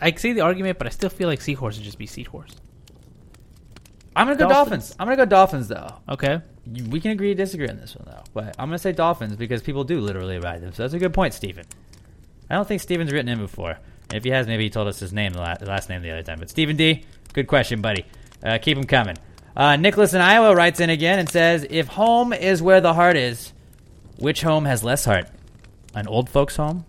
I 0.00 0.12
see 0.14 0.32
the 0.32 0.42
argument, 0.42 0.78
but 0.78 0.86
I 0.86 0.90
still 0.90 1.10
feel 1.10 1.28
like 1.28 1.40
seahorse 1.40 1.76
would 1.76 1.84
just 1.84 1.98
be 1.98 2.06
seahorse. 2.06 2.54
I'm 4.16 4.26
gonna 4.26 4.38
go 4.38 4.48
Dolphins. 4.48 4.88
dolphins. 4.88 4.96
I'm 4.98 5.06
gonna 5.06 5.16
go 5.16 5.24
dolphins 5.26 5.68
though. 5.68 5.92
Okay. 6.08 6.40
You- 6.72 6.84
We 6.90 7.00
can 7.00 7.10
agree 7.12 7.28
to 7.28 7.34
disagree 7.34 7.68
on 7.68 7.76
this 7.76 7.94
one 7.94 8.06
though, 8.10 8.24
but 8.34 8.54
I'm 8.58 8.68
gonna 8.68 8.78
say 8.78 8.92
dolphins 8.92 9.36
because 9.36 9.62
people 9.62 9.84
do 9.84 10.00
literally 10.00 10.38
ride 10.38 10.62
them. 10.62 10.72
So 10.72 10.82
that's 10.82 10.94
a 10.94 10.98
good 10.98 11.12
point, 11.14 11.34
Stephen. 11.34 11.66
I 12.50 12.54
don't 12.54 12.66
think 12.66 12.80
Stephen's 12.80 13.12
written 13.12 13.28
in 13.28 13.38
before. 13.38 13.72
And 14.08 14.14
if 14.14 14.24
he 14.24 14.30
has, 14.30 14.46
maybe 14.46 14.64
he 14.64 14.70
told 14.70 14.86
us 14.88 14.98
his 15.00 15.12
name, 15.12 15.32
the 15.32 15.40
la- 15.40 15.56
last 15.62 15.88
name 15.88 16.00
the 16.02 16.10
other 16.12 16.22
time. 16.22 16.38
But 16.38 16.48
Stephen 16.48 16.76
D, 16.76 17.04
good 17.32 17.46
question, 17.48 17.80
buddy. 17.80 18.06
Uh, 18.42 18.58
keep 18.58 18.76
them 18.76 18.86
coming. 18.86 19.16
Uh, 19.56 19.76
Nicholas 19.76 20.14
in 20.14 20.20
Iowa 20.20 20.54
writes 20.54 20.80
in 20.80 20.90
again 20.90 21.18
and 21.18 21.28
says, 21.28 21.66
"If 21.70 21.88
home 21.88 22.32
is 22.32 22.62
where 22.62 22.80
the 22.80 22.94
heart 22.94 23.16
is, 23.16 23.52
which 24.18 24.42
home 24.42 24.64
has 24.66 24.84
less 24.84 25.04
heart? 25.06 25.28
An 25.94 26.06
old 26.06 26.28
folks' 26.30 26.56
home 26.56 26.84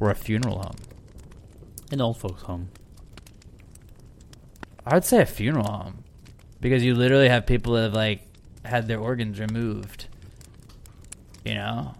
or 0.00 0.10
a 0.10 0.14
funeral 0.14 0.58
home?" 0.58 0.76
An 1.92 2.00
old 2.00 2.16
folks' 2.18 2.42
home. 2.42 2.70
I 4.86 4.94
would 4.94 5.04
say 5.04 5.20
a 5.22 5.26
funeral 5.26 5.66
home 5.66 6.03
because 6.64 6.82
you 6.82 6.94
literally 6.94 7.28
have 7.28 7.44
people 7.44 7.74
that 7.74 7.82
have 7.82 7.92
like 7.92 8.22
had 8.64 8.88
their 8.88 8.98
organs 8.98 9.38
removed. 9.38 10.06
You 11.44 11.52
know, 11.54 11.94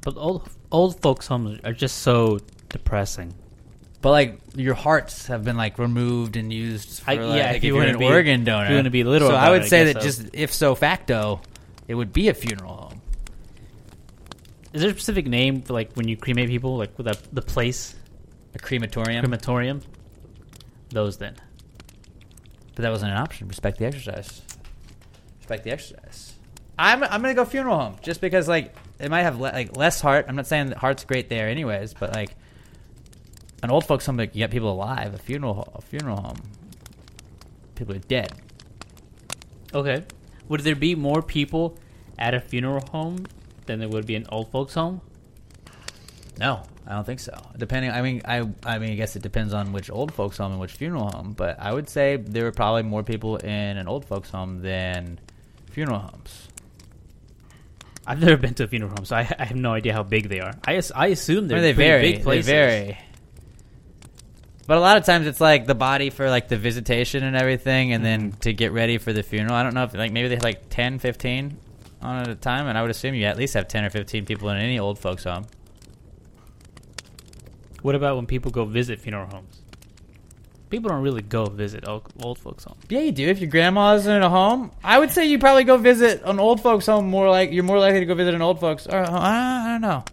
But 0.00 0.16
old 0.16 0.48
old 0.72 1.00
folks' 1.02 1.26
homes 1.26 1.60
are 1.64 1.74
just 1.74 1.98
so 1.98 2.38
depressing. 2.70 3.34
but 4.00 4.10
like 4.12 4.40
your 4.54 4.72
hearts 4.74 5.26
have 5.26 5.44
been 5.44 5.58
like 5.58 5.78
removed 5.78 6.36
and 6.36 6.50
used 6.50 7.02
for 7.02 7.10
I- 7.10 7.14
like, 7.16 7.36
yeah, 7.38 7.50
if, 7.50 7.56
if 7.56 7.64
you 7.64 7.74
you're 7.74 7.82
wanna 7.82 7.92
an 7.92 7.98
be- 7.98 8.06
organ 8.06 8.40
if 8.40 8.46
donor. 8.46 8.70
you 8.70 8.76
wanna 8.76 8.90
be 8.90 9.04
literal 9.04 9.30
so 9.32 9.36
I 9.36 9.42
about 9.42 9.52
would 9.52 9.62
it, 9.62 9.64
I 9.66 9.68
say 9.68 9.84
guess 9.84 9.94
that 9.94 10.02
so. 10.02 10.06
just 10.22 10.34
if 10.34 10.54
so 10.54 10.74
facto, 10.74 11.42
it 11.88 11.94
would 11.94 12.12
be 12.14 12.28
a 12.30 12.34
funeral 12.34 12.74
home. 12.74 13.02
Is 14.72 14.80
there 14.80 14.90
a 14.90 14.94
specific 14.94 15.26
name 15.26 15.60
for 15.60 15.74
like 15.74 15.92
when 15.92 16.08
you 16.08 16.16
cremate 16.16 16.48
people, 16.48 16.78
like 16.78 16.96
with 16.96 17.06
the 17.06 17.18
the 17.32 17.42
place 17.42 17.94
A 18.54 18.58
crematorium. 18.58 19.20
crematorium? 19.20 19.82
Those 20.88 21.18
then. 21.18 21.34
But 22.76 22.82
that 22.82 22.90
wasn't 22.90 23.10
an 23.10 23.16
option. 23.16 23.48
Respect 23.48 23.78
the 23.78 23.86
exercise. 23.86 24.42
Respect 25.38 25.64
the 25.64 25.72
exercise. 25.72 26.34
I'm 26.78 27.02
I'm 27.02 27.22
gonna 27.22 27.34
go 27.34 27.46
funeral 27.46 27.78
home 27.78 27.96
just 28.02 28.20
because 28.20 28.46
like 28.46 28.76
it 29.00 29.10
might 29.10 29.22
have 29.22 29.40
le- 29.40 29.52
like 29.52 29.76
less 29.76 30.00
heart. 30.00 30.26
I'm 30.28 30.36
not 30.36 30.46
saying 30.46 30.68
that 30.68 30.78
heart's 30.78 31.04
great 31.04 31.28
there 31.28 31.48
anyways, 31.48 31.94
but 31.94 32.12
like 32.12 32.36
an 33.62 33.70
old 33.70 33.86
folks 33.86 34.04
home, 34.04 34.18
like, 34.18 34.34
you 34.34 34.40
get 34.40 34.50
people 34.50 34.70
alive. 34.70 35.14
A 35.14 35.18
funeral 35.18 35.72
a 35.74 35.80
funeral 35.80 36.20
home, 36.20 36.36
people 37.74 37.96
are 37.96 38.00
dead. 38.00 38.32
Okay. 39.74 40.04
Would 40.48 40.60
there 40.60 40.76
be 40.76 40.94
more 40.94 41.22
people 41.22 41.78
at 42.18 42.34
a 42.34 42.40
funeral 42.40 42.84
home 42.92 43.26
than 43.64 43.80
there 43.80 43.88
would 43.88 44.06
be 44.06 44.14
an 44.14 44.26
old 44.28 44.50
folks 44.52 44.74
home? 44.74 45.00
No, 46.38 46.62
I 46.86 46.94
don't 46.94 47.04
think 47.04 47.20
so. 47.20 47.32
Depending, 47.56 47.90
I 47.90 48.02
mean, 48.02 48.22
I 48.24 48.48
I 48.64 48.78
mean, 48.78 48.92
I 48.92 48.94
guess 48.94 49.16
it 49.16 49.22
depends 49.22 49.52
on 49.52 49.72
which 49.72 49.90
old 49.90 50.14
folks 50.14 50.38
home 50.38 50.52
and 50.52 50.60
which 50.60 50.72
funeral 50.72 51.10
home. 51.10 51.34
But 51.36 51.58
I 51.58 51.72
would 51.72 51.88
say 51.88 52.16
there 52.16 52.44
were 52.44 52.52
probably 52.52 52.82
more 52.82 53.02
people 53.02 53.36
in 53.36 53.76
an 53.76 53.88
old 53.88 54.04
folks 54.04 54.30
home 54.30 54.62
than 54.62 55.18
funeral 55.70 55.98
homes. 55.98 56.48
I've 58.06 58.20
never 58.20 58.36
been 58.36 58.54
to 58.54 58.64
a 58.64 58.68
funeral 58.68 58.92
home, 58.92 59.04
so 59.04 59.16
I, 59.16 59.28
I 59.36 59.46
have 59.46 59.56
no 59.56 59.72
idea 59.72 59.92
how 59.92 60.04
big 60.04 60.28
they 60.28 60.38
are. 60.38 60.54
I, 60.64 60.80
I 60.94 61.08
assume 61.08 61.48
they're 61.48 61.58
mean, 61.58 61.64
they 61.64 61.72
vary. 61.72 62.12
big 62.12 62.22
places. 62.22 62.46
They 62.46 62.52
vary. 62.52 62.98
But 64.68 64.76
a 64.76 64.80
lot 64.80 64.96
of 64.96 65.04
times 65.04 65.26
it's 65.26 65.40
like 65.40 65.66
the 65.66 65.74
body 65.74 66.10
for 66.10 66.30
like 66.30 66.46
the 66.48 66.56
visitation 66.56 67.24
and 67.24 67.36
everything, 67.36 67.92
and 67.92 68.04
then 68.04 68.30
mm-hmm. 68.30 68.40
to 68.40 68.52
get 68.52 68.70
ready 68.70 68.98
for 68.98 69.12
the 69.12 69.24
funeral. 69.24 69.54
I 69.54 69.64
don't 69.64 69.74
know 69.74 69.84
if 69.84 69.94
like 69.94 70.12
maybe 70.12 70.28
they 70.28 70.36
have 70.36 70.44
like 70.44 70.68
10, 70.70 71.00
15 71.00 71.58
on 72.02 72.22
at 72.22 72.28
a 72.28 72.34
time, 72.34 72.66
and 72.68 72.78
I 72.78 72.82
would 72.82 72.90
assume 72.90 73.14
you 73.14 73.24
at 73.24 73.36
least 73.36 73.54
have 73.54 73.68
ten 73.68 73.84
or 73.84 73.90
fifteen 73.90 74.24
people 74.24 74.48
in 74.50 74.56
any 74.56 74.78
old 74.78 74.98
folks 74.98 75.24
home. 75.24 75.46
What 77.82 77.94
about 77.94 78.16
when 78.16 78.26
people 78.26 78.50
go 78.50 78.64
visit 78.64 78.98
funeral 79.00 79.26
homes? 79.26 79.60
People 80.68 80.90
don't 80.90 81.02
really 81.02 81.22
go 81.22 81.46
visit 81.46 81.86
old, 81.86 82.02
old 82.22 82.38
folks 82.38 82.64
homes. 82.64 82.82
Yeah, 82.88 83.00
you 83.00 83.12
do. 83.12 83.28
If 83.28 83.38
your 83.38 83.48
grandma's 83.50 84.06
in 84.08 84.20
a 84.22 84.28
home, 84.28 84.72
I 84.82 84.98
would 84.98 85.12
say 85.12 85.24
you 85.26 85.38
probably 85.38 85.62
go 85.64 85.76
visit 85.76 86.22
an 86.24 86.40
old 86.40 86.60
folks 86.60 86.86
home 86.86 87.08
more 87.08 87.30
like 87.30 87.52
you're 87.52 87.62
more 87.62 87.78
likely 87.78 88.00
to 88.00 88.06
go 88.06 88.14
visit 88.14 88.34
an 88.34 88.42
old 88.42 88.58
folks. 88.58 88.86
Or, 88.86 88.98
I 88.98 89.64
I 89.64 89.68
don't 89.72 89.80
know. 89.82 90.04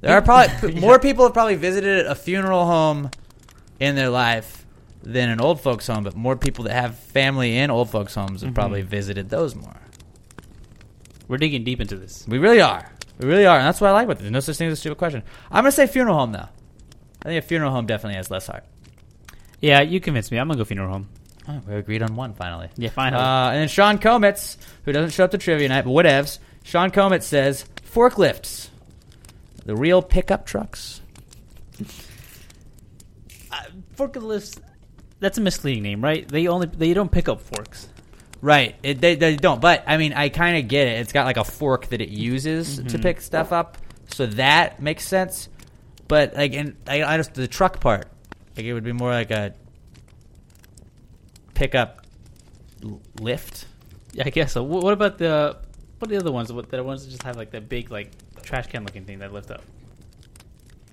There 0.00 0.12
are 0.12 0.22
probably 0.22 0.74
more 0.80 0.98
people 0.98 1.24
have 1.24 1.32
probably 1.34 1.54
visited 1.54 2.06
a 2.06 2.14
funeral 2.16 2.66
home 2.66 3.10
in 3.78 3.94
their 3.94 4.10
life 4.10 4.66
than 5.04 5.28
an 5.28 5.40
old 5.40 5.60
folks 5.60 5.86
home, 5.86 6.02
but 6.02 6.16
more 6.16 6.34
people 6.34 6.64
that 6.64 6.72
have 6.72 6.98
family 6.98 7.56
in 7.56 7.70
old 7.70 7.88
folks 7.88 8.14
homes 8.16 8.40
have 8.42 8.50
Mhm. 8.50 8.54
probably 8.56 8.82
visited 8.82 9.30
those 9.30 9.54
more. 9.54 9.76
We're 11.28 11.38
digging 11.38 11.62
deep 11.62 11.80
into 11.80 11.96
this. 11.96 12.24
We 12.26 12.38
really 12.38 12.60
are. 12.60 12.90
We 13.20 13.28
really 13.28 13.46
are, 13.46 13.56
and 13.58 13.66
that's 13.66 13.80
what 13.80 13.88
I 13.90 13.92
like 13.92 14.04
about 14.06 14.18
this. 14.18 14.30
No 14.30 14.40
such 14.40 14.56
thing 14.56 14.66
as 14.66 14.72
a 14.72 14.76
stupid 14.76 14.98
question. 14.98 15.22
I'm 15.50 15.62
gonna 15.62 15.70
say 15.72 15.86
funeral 15.86 16.16
home 16.18 16.32
though. 16.32 16.48
I 17.26 17.30
think 17.30 17.44
a 17.44 17.46
funeral 17.46 17.72
home 17.72 17.86
definitely 17.86 18.18
has 18.18 18.30
less 18.30 18.46
heart. 18.46 18.62
Yeah, 19.60 19.80
you 19.80 19.98
convinced 19.98 20.30
me. 20.30 20.38
I'm 20.38 20.46
gonna 20.46 20.58
go 20.58 20.64
funeral 20.64 20.90
home. 20.92 21.08
Oh, 21.48 21.60
we 21.66 21.74
agreed 21.74 22.02
on 22.02 22.14
one 22.14 22.34
finally. 22.34 22.68
Yeah, 22.76 22.90
finally. 22.90 23.20
Uh, 23.20 23.50
and 23.50 23.60
then 23.62 23.68
Sean 23.68 23.98
Cometz, 23.98 24.56
who 24.84 24.92
doesn't 24.92 25.10
show 25.10 25.24
up 25.24 25.32
to 25.32 25.38
trivia 25.38 25.68
night, 25.68 25.84
but 25.84 25.90
whatevs. 25.90 26.38
Sean 26.62 26.92
Cometz 26.92 27.24
says 27.24 27.64
forklifts, 27.92 28.68
the 29.64 29.74
real 29.74 30.02
pickup 30.02 30.46
trucks. 30.46 31.00
Forklifts. 33.96 34.60
That's 35.18 35.38
a 35.38 35.40
misleading 35.40 35.82
name, 35.82 36.02
right? 36.04 36.28
They 36.28 36.46
only 36.46 36.66
they 36.68 36.92
don't 36.94 37.10
pick 37.10 37.28
up 37.28 37.40
forks. 37.40 37.88
Right. 38.42 38.76
It, 38.82 39.00
they, 39.00 39.14
they 39.16 39.34
don't. 39.36 39.60
But 39.60 39.82
I 39.86 39.96
mean, 39.96 40.12
I 40.12 40.28
kind 40.28 40.58
of 40.58 40.68
get 40.68 40.86
it. 40.86 41.00
It's 41.00 41.12
got 41.12 41.24
like 41.24 41.38
a 41.38 41.44
fork 41.44 41.86
that 41.88 42.00
it 42.00 42.10
uses 42.10 42.76
to 42.76 42.82
Mhm. 42.98 43.02
pick 43.02 43.20
stuff 43.20 43.50
up, 43.52 43.78
so 44.08 44.26
that 44.26 44.80
makes 44.80 45.06
sense. 45.08 45.48
But 46.08 46.34
like, 46.34 46.52
in 46.52 46.76
I, 46.86 47.02
I 47.02 47.16
just 47.16 47.34
the 47.34 47.48
truck 47.48 47.80
part, 47.80 48.06
like 48.56 48.64
it 48.66 48.72
would 48.72 48.84
be 48.84 48.92
more 48.92 49.10
like 49.10 49.30
a 49.30 49.54
pickup 51.54 52.06
lift. 53.20 53.66
Yeah, 54.12 54.24
I 54.26 54.30
guess 54.30 54.52
so. 54.52 54.64
Wh- 54.64 54.82
What 54.82 54.92
about 54.92 55.18
the 55.18 55.58
what 55.98 56.08
are 56.10 56.14
the 56.14 56.20
other 56.20 56.32
ones? 56.32 56.52
What 56.52 56.70
the 56.70 56.82
ones 56.82 57.04
that 57.04 57.10
just 57.10 57.22
have 57.22 57.36
like 57.36 57.50
that 57.52 57.68
big 57.68 57.90
like 57.90 58.10
trash 58.42 58.66
can 58.68 58.84
looking 58.84 59.04
thing 59.04 59.18
that 59.20 59.32
lift 59.32 59.50
up? 59.50 59.62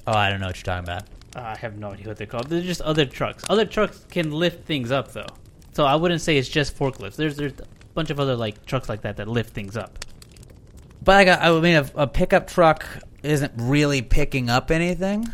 Oh, 0.08 0.14
I 0.14 0.30
don't 0.30 0.40
know 0.40 0.48
what 0.48 0.58
you're 0.58 0.64
talking 0.64 0.84
about. 0.90 1.04
Uh, 1.36 1.54
I 1.56 1.58
have 1.58 1.78
no 1.78 1.92
idea 1.92 2.08
what 2.08 2.18
they're 2.18 2.28
called. 2.28 2.48
They're 2.48 2.62
just 2.62 2.82
other 2.82 3.06
trucks. 3.06 3.44
Other 3.50 3.66
trucks 3.66 4.06
can 4.10 4.32
lift 4.32 4.66
things 4.66 4.92
up 4.92 5.12
though, 5.14 5.26
so 5.74 5.86
I 5.86 5.96
wouldn't 5.96 6.22
say 6.22 6.38
it's 6.38 6.50
just 6.50 6.78
forklifts. 6.78 7.16
There's 7.16 7.36
there's 7.38 7.54
a 7.54 7.66
bunch 7.94 8.10
of 8.10 8.20
other 8.20 8.36
like 8.36 8.66
trucks 8.66 8.90
like 8.90 9.02
that 9.02 9.18
that 9.18 9.28
lift 9.28 9.54
things 9.54 9.78
up. 9.78 10.00
But 11.04 11.28
like, 11.28 11.28
a, 11.28 11.44
I 11.44 11.60
mean, 11.60 11.76
a, 11.76 11.90
a 12.04 12.08
pickup 12.08 12.48
truck 12.48 12.86
isn't 13.24 13.54
really 13.58 14.02
picking 14.02 14.50
up 14.50 14.70
anything. 14.72 15.28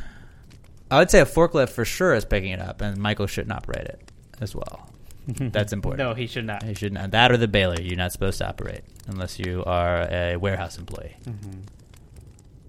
I 0.92 0.98
would 1.00 1.12
say 1.12 1.20
a 1.20 1.26
forklift 1.26 1.70
for 1.70 1.86
sure 1.86 2.14
is 2.14 2.26
picking 2.26 2.52
it 2.52 2.60
up, 2.60 2.82
and 2.82 2.98
Michael 2.98 3.28
shouldn't 3.28 3.52
operate 3.54 3.86
it 3.86 4.12
as 4.42 4.56
well. 4.56 4.90
That's 5.28 5.74
important. 5.74 6.00
No, 6.08 6.16
he 6.16 6.26
should 6.28 6.46
not. 6.46 6.64
He 6.64 6.74
should 6.74 6.94
not. 6.94 7.12
That 7.12 7.32
or 7.32 7.38
the 7.38 7.48
baler. 7.48 7.80
You're 7.80 7.98
not 7.98 8.12
supposed 8.12 8.40
to 8.40 8.48
operate 8.48 8.82
unless 9.08 9.38
you 9.38 9.64
are 9.66 10.08
a 10.12 10.38
warehouse 10.38 10.78
employee. 10.78 11.16
Mhm. 11.28 11.62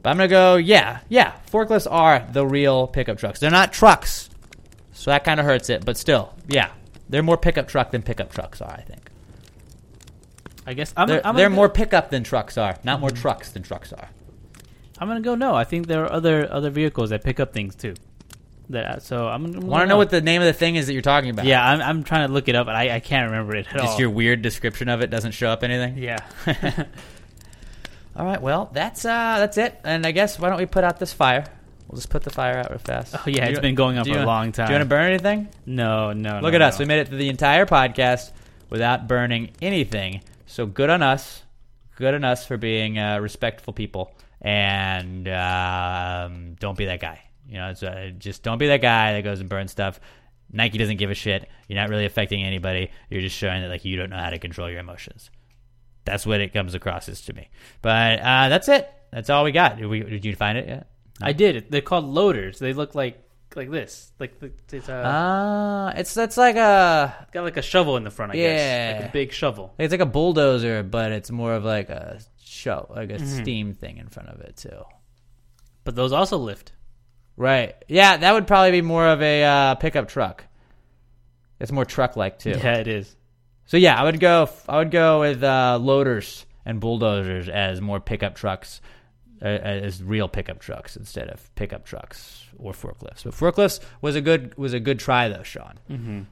But 0.03 0.11
I'm 0.11 0.17
gonna 0.17 0.29
go. 0.29 0.57
Yeah, 0.57 1.01
yeah. 1.09 1.35
Forklifts 1.51 1.87
are 1.91 2.27
the 2.33 2.47
real 2.47 2.87
pickup 2.87 3.19
trucks. 3.19 3.39
They're 3.41 3.51
not 3.51 3.73
trucks, 3.73 4.29
so 4.93 5.11
that 5.11 5.25
kind 5.25 5.39
of 5.41 5.47
hurts 5.47 5.71
it. 5.71 5.85
But 5.85 5.97
still, 5.97 6.35
yeah, 6.49 6.71
they're 7.09 7.23
more 7.23 7.37
pickup 7.39 7.69
truck 7.69 7.91
than 7.91 8.03
pickup 8.03 8.33
trucks 8.33 8.61
are. 8.63 8.71
I 8.73 8.81
think 8.83 9.11
I 10.67 10.75
guess 10.75 10.93
I'm. 10.97 11.09
they're, 11.09 11.27
I'm 11.27 11.37
they're 11.37 11.51
more 11.51 11.69
pickup 11.69 12.11
than 12.11 12.25
trucks 12.25 12.57
are. 12.59 12.77
Not 12.85 13.01
more 13.01 13.11
trucks 13.11 13.51
than 13.53 13.63
trucks 13.63 13.93
are. 13.93 14.09
I'm 15.01 15.09
gonna 15.09 15.21
go. 15.23 15.35
No, 15.35 15.55
I 15.55 15.65
think 15.65 15.87
there 15.87 16.05
are 16.05 16.13
other 16.13 16.53
other 16.53 16.71
vehicles 16.71 17.11
that 17.11 17.25
pick 17.25 17.41
up 17.41 17.53
things 17.53 17.75
too. 17.75 17.95
That 18.69 19.03
so 19.03 19.27
I'm. 19.27 19.47
I'm 19.47 19.61
Want 19.67 19.83
to 19.83 19.87
know 19.89 19.97
what 19.97 20.11
the 20.11 20.21
name 20.21 20.43
of 20.43 20.47
the 20.47 20.53
thing 20.53 20.77
is 20.77 20.87
that 20.87 20.93
you're 20.93 21.03
talking 21.03 21.31
about? 21.31 21.45
Yeah, 21.47 21.67
I'm, 21.67 21.81
I'm 21.81 22.05
trying 22.05 22.29
to 22.29 22.33
look 22.33 22.49
it 22.49 22.55
up, 22.55 22.69
and 22.69 22.77
I, 22.77 22.95
I 22.97 23.01
can't 23.01 23.31
remember 23.31 23.57
it 23.57 23.67
at 23.69 23.73
Just 23.81 23.95
all. 23.95 23.99
your 24.01 24.11
weird 24.11 24.43
description 24.43 24.89
of 24.89 25.01
it 25.01 25.11
doesn't 25.11 25.33
show 25.33 25.49
up 25.49 25.65
anything. 25.65 25.99
Yeah. 25.99 26.19
All 28.17 28.27
right. 28.27 28.41
Well, 28.41 28.71
that's 28.73 29.05
uh, 29.05 29.37
that's 29.39 29.57
it. 29.59 29.81
And 29.85 30.05
I 30.07 30.13
guess 30.13 30.39
why 30.39 30.49
don't 30.51 30.59
we 30.59 30.67
put 30.67 30.85
out 30.85 30.99
this 30.99 31.13
fire? 31.13 31.45
We'll 31.89 31.97
just 31.97 32.11
put 32.11 32.23
the 32.23 32.31
fire 32.31 32.59
out 32.59 32.71
real 32.71 32.79
fast. 32.79 33.15
Oh 33.17 33.23
yeah, 33.27 33.47
Do 33.47 33.51
it's 33.51 33.57
you- 33.59 33.63
been 33.63 33.75
going 33.75 33.99
on 33.99 34.05
do 34.05 34.13
for 34.13 34.19
you- 34.19 34.25
a 34.25 34.27
long 34.27 34.53
time. 34.53 34.67
Do 34.67 34.73
you 34.73 34.79
want 34.79 34.89
to 34.89 34.95
burn 34.95 35.05
anything? 35.11 35.49
No, 35.67 36.13
no. 36.13 36.35
Look 36.41 36.53
no, 36.53 36.57
at 36.57 36.63
us. 36.63 36.79
no. 36.79 36.85
We 36.85 36.87
made 36.89 37.01
it 37.01 37.09
through 37.09 37.19
the 37.19 37.29
entire 37.29 37.67
podcast 37.67 38.31
without 38.69 39.09
burning 39.09 39.51
anything. 39.61 40.21
So 40.47 40.67
good 40.67 40.91
on 40.91 41.03
us. 41.03 41.43
Good 41.97 42.15
on 42.15 42.23
us 42.25 42.47
for 42.47 42.57
being 42.57 42.99
uh, 42.99 43.19
respectful 43.19 43.73
people. 43.73 44.13
And 44.41 45.29
um, 45.29 46.55
don't 46.59 46.77
be 46.79 46.87
that 46.87 47.01
guy. 47.01 47.21
You 47.49 47.59
know, 47.59 47.71
it's, 47.71 47.83
uh, 47.83 48.11
just 48.17 48.43
don't 48.43 48.59
be 48.59 48.69
that 48.69 48.81
guy 48.81 49.13
that 49.15 49.25
goes 49.25 49.41
and 49.41 49.49
burns 49.49 49.71
stuff. 49.71 50.01
Nike 50.53 50.79
doesn't 50.79 50.97
give 50.97 51.11
a 51.11 51.15
shit. 51.15 51.49
You're 51.69 51.79
not 51.81 51.89
really 51.91 52.07
affecting 52.07 52.43
anybody. 52.43 52.91
You're 53.09 53.21
just 53.21 53.37
showing 53.37 53.63
that 53.63 53.69
like 53.69 53.85
you 53.85 53.97
don't 53.97 54.11
know 54.11 54.19
how 54.19 54.31
to 54.31 54.39
control 54.39 54.69
your 54.71 54.81
emotions. 54.81 55.31
That's 56.05 56.27
what 56.27 56.41
it 56.41 56.53
comes 56.53 56.75
across 56.75 57.09
as 57.09 57.21
to 57.23 57.33
me. 57.33 57.49
But 57.83 58.21
uh, 58.21 58.49
that's 58.49 58.69
it. 58.69 58.91
That's 59.13 59.31
all 59.31 59.45
we 59.45 59.53
got. 59.53 59.77
Did, 59.77 59.87
we, 59.87 60.01
did 60.01 60.25
you 60.25 60.35
find 60.35 60.59
it 60.59 60.69
yet? 60.69 60.89
I 61.21 61.33
did. 61.33 61.71
They're 61.71 61.81
called 61.83 62.07
loaders. 62.07 62.59
They 62.59 62.73
look 62.73 62.95
like 62.95 63.23
like 63.57 63.71
this. 63.71 64.13
Like 64.19 64.35
it's 64.73 64.89
uh, 64.89 64.93
Uh, 64.93 65.93
it's 65.97 66.15
that's 66.15 66.37
like 66.37 66.57
a 66.57 67.27
got 67.33 67.43
like 67.43 67.57
a 67.57 67.63
shovel 67.63 67.97
in 67.97 68.05
the 68.05 68.11
front. 68.11 68.33
I 68.33 68.37
yeah, 68.37 68.93
guess 68.93 69.01
like 69.03 69.11
a 69.11 69.13
big 69.13 69.33
shovel. 69.33 69.75
It's 69.79 69.91
like 69.93 70.01
a 70.01 70.07
bulldozer, 70.07 70.83
but 70.83 71.13
it's 71.13 71.31
more 71.31 71.55
of 71.55 71.65
like 71.65 71.91
a 71.91 72.21
show, 72.61 72.87
like 72.95 73.11
a 73.11 73.15
Mhm. 73.19 73.41
steam 73.43 73.75
thing 73.75 73.97
in 73.97 74.09
front 74.09 74.29
of 74.29 74.41
it 74.43 74.57
too. 74.57 74.85
But 75.85 75.97
those 75.97 76.13
also 76.13 76.37
lift. 76.39 76.73
Right? 77.37 77.75
Yeah, 77.89 78.19
that 78.19 78.33
would 78.35 78.47
probably 78.47 78.71
be 78.73 78.83
more 78.83 79.07
of 79.09 79.23
a 79.23 79.43
uh, 79.45 79.75
pickup 79.77 80.09
truck. 80.09 80.45
It's 81.59 81.73
more 81.73 81.85
truck-like 81.85 82.39
too. 82.39 82.51
Yeah, 82.51 82.75
it 82.77 82.87
is. 82.89 83.17
So 83.67 83.77
yeah, 83.77 83.99
I 84.01 84.05
would 84.05 84.21
go. 84.21 84.49
I 84.69 84.79
would 84.79 84.91
go 84.91 85.21
with 85.21 85.43
uh, 85.43 85.79
loaders 85.81 86.45
and 86.67 86.81
bulldozers 86.81 87.49
as 87.49 87.81
more 87.81 88.01
pickup 88.01 88.35
trucks, 88.35 88.81
uh, 89.41 89.47
as 89.47 90.03
real 90.03 90.29
pickup 90.29 90.59
trucks 90.61 90.97
instead 90.97 91.29
of 91.29 91.55
pickup 91.55 91.85
trucks 91.87 92.45
or 92.59 92.73
forklifts. 92.73 93.25
But 93.25 93.33
forklifts 93.35 93.81
was 94.03 94.17
a 94.17 94.21
good 94.21 94.57
was 94.59 94.73
a 94.75 94.81
good 94.81 94.99
try 94.99 95.29
though, 95.29 95.43
Sean. 95.45 95.79
Mhm. 95.89 96.27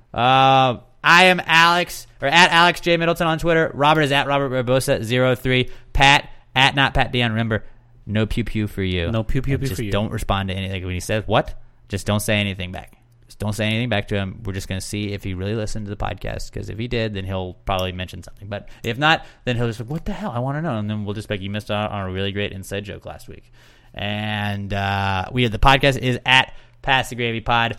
I 1.03 1.25
am 1.25 1.41
Alex 1.45 2.07
or 2.21 2.29
at 2.29 2.51
Alex 2.51 2.81
J 2.81 2.97
Middleton 2.97 3.27
on 3.27 3.39
Twitter. 3.39 3.71
Robert 3.75 4.03
is 4.03 4.13
at 4.13 4.27
Robert 4.27 4.51
Barbosa 4.51 5.37
03. 5.39 5.71
Pat 5.93 6.31
at 6.55 6.75
not 6.75 6.95
Pat 6.95 7.13
Dion. 7.13 7.33
Remember, 7.33 7.65
no 8.07 8.27
pew 8.27 8.45
pew 8.45 8.67
for 8.67 8.83
you. 8.83 9.11
No 9.11 9.23
pew 9.23 9.43
pew 9.43 9.55
And 9.55 9.61
pew 9.61 9.69
just 9.69 9.79
for 9.79 9.85
you. 9.85 9.93
Don't 9.93 10.11
respond 10.11 10.49
to 10.49 10.55
anything 10.55 10.85
when 10.85 10.95
he 10.95 11.01
says 11.01 11.25
what. 11.27 11.61
Just 11.89 12.07
don't 12.07 12.21
say 12.21 12.37
anything 12.37 12.73
back. 12.73 12.99
Just 13.27 13.39
don't 13.39 13.53
say 13.53 13.67
anything 13.67 13.91
back 13.91 14.09
to 14.09 14.15
him. 14.17 14.43
We're 14.45 14.55
just 14.55 14.69
going 14.69 14.81
to 14.81 14.87
see 14.87 15.13
if 15.13 15.23
he 15.23 15.35
really 15.35 15.55
listened 15.55 15.87
to 15.87 15.91
the 15.91 15.97
podcast. 15.97 16.51
Because 16.51 16.71
if 16.71 16.79
he 16.79 16.89
did, 16.89 17.13
then 17.13 17.25
he'll 17.25 17.55
probably 17.67 17.93
mention 17.93 18.23
something. 18.23 18.49
But 18.49 18.69
if 18.83 18.97
not, 18.97 19.27
then 19.45 19.57
he'll 19.57 19.67
just 19.67 19.81
like, 19.81 19.91
"What 19.91 20.07
the 20.07 20.13
hell? 20.13 20.31
I 20.31 20.39
want 20.39 20.57
to 20.57 20.63
know." 20.63 20.79
And 20.79 20.89
then 20.89 21.05
we'll 21.05 21.15
just 21.15 21.29
be 21.29 21.35
like, 21.35 21.43
"You 21.43 21.51
missed 21.51 21.71
out 21.71 21.91
on 21.91 22.09
a 22.09 22.13
really 22.13 22.33
great 22.33 22.53
inside 22.53 22.85
joke 22.85 23.05
last 23.05 23.29
week." 23.29 23.53
And 23.93 24.73
uh, 24.73 25.27
we 25.31 25.47
the 25.47 25.59
podcast 25.59 25.99
is 25.99 26.19
at 26.25 26.55
Pass 26.81 27.11
the 27.11 27.17
Gravy 27.17 27.41
Pod. 27.41 27.77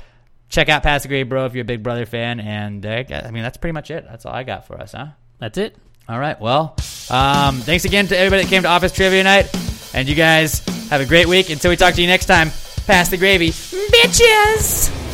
Check 0.50 0.68
out 0.68 0.84
Pass 0.84 1.04
the 1.04 1.08
Gravy, 1.08 1.30
bro, 1.30 1.46
if 1.46 1.54
you're 1.54 1.62
a 1.62 1.66
Big 1.66 1.84
Brother 1.84 2.06
fan. 2.06 2.40
And 2.40 2.86
uh, 2.86 3.04
I 3.10 3.32
mean, 3.32 3.44
that's 3.44 3.58
pretty 3.58 3.74
much 3.74 3.92
it. 3.92 4.06
That's 4.10 4.26
all 4.26 4.34
I 4.34 4.44
got 4.44 4.66
for 4.66 4.80
us, 4.80 4.92
huh? 4.94 5.08
That's 5.38 5.58
it. 5.58 5.76
All 6.08 6.20
right. 6.20 6.40
Well, 6.40 6.76
um, 7.12 7.60
thanks 7.62 7.86
again 7.86 8.08
to 8.08 8.18
everybody 8.18 8.44
that 8.44 8.50
came 8.50 8.64
to 8.64 8.68
Office 8.68 8.92
Trivia 8.92 9.24
Night. 9.24 9.50
And 9.94 10.08
you 10.08 10.16
guys 10.16 10.60
have 10.90 11.02
a 11.02 11.06
great 11.06 11.28
week. 11.28 11.50
Until 11.50 11.70
we 11.70 11.78
talk 11.78 11.94
to 11.94 12.02
you 12.02 12.08
next 12.08 12.26
time, 12.26 12.52
pass 12.88 13.10
the 13.10 13.18
gravy. 13.18 13.50
Bitches! 13.50 15.09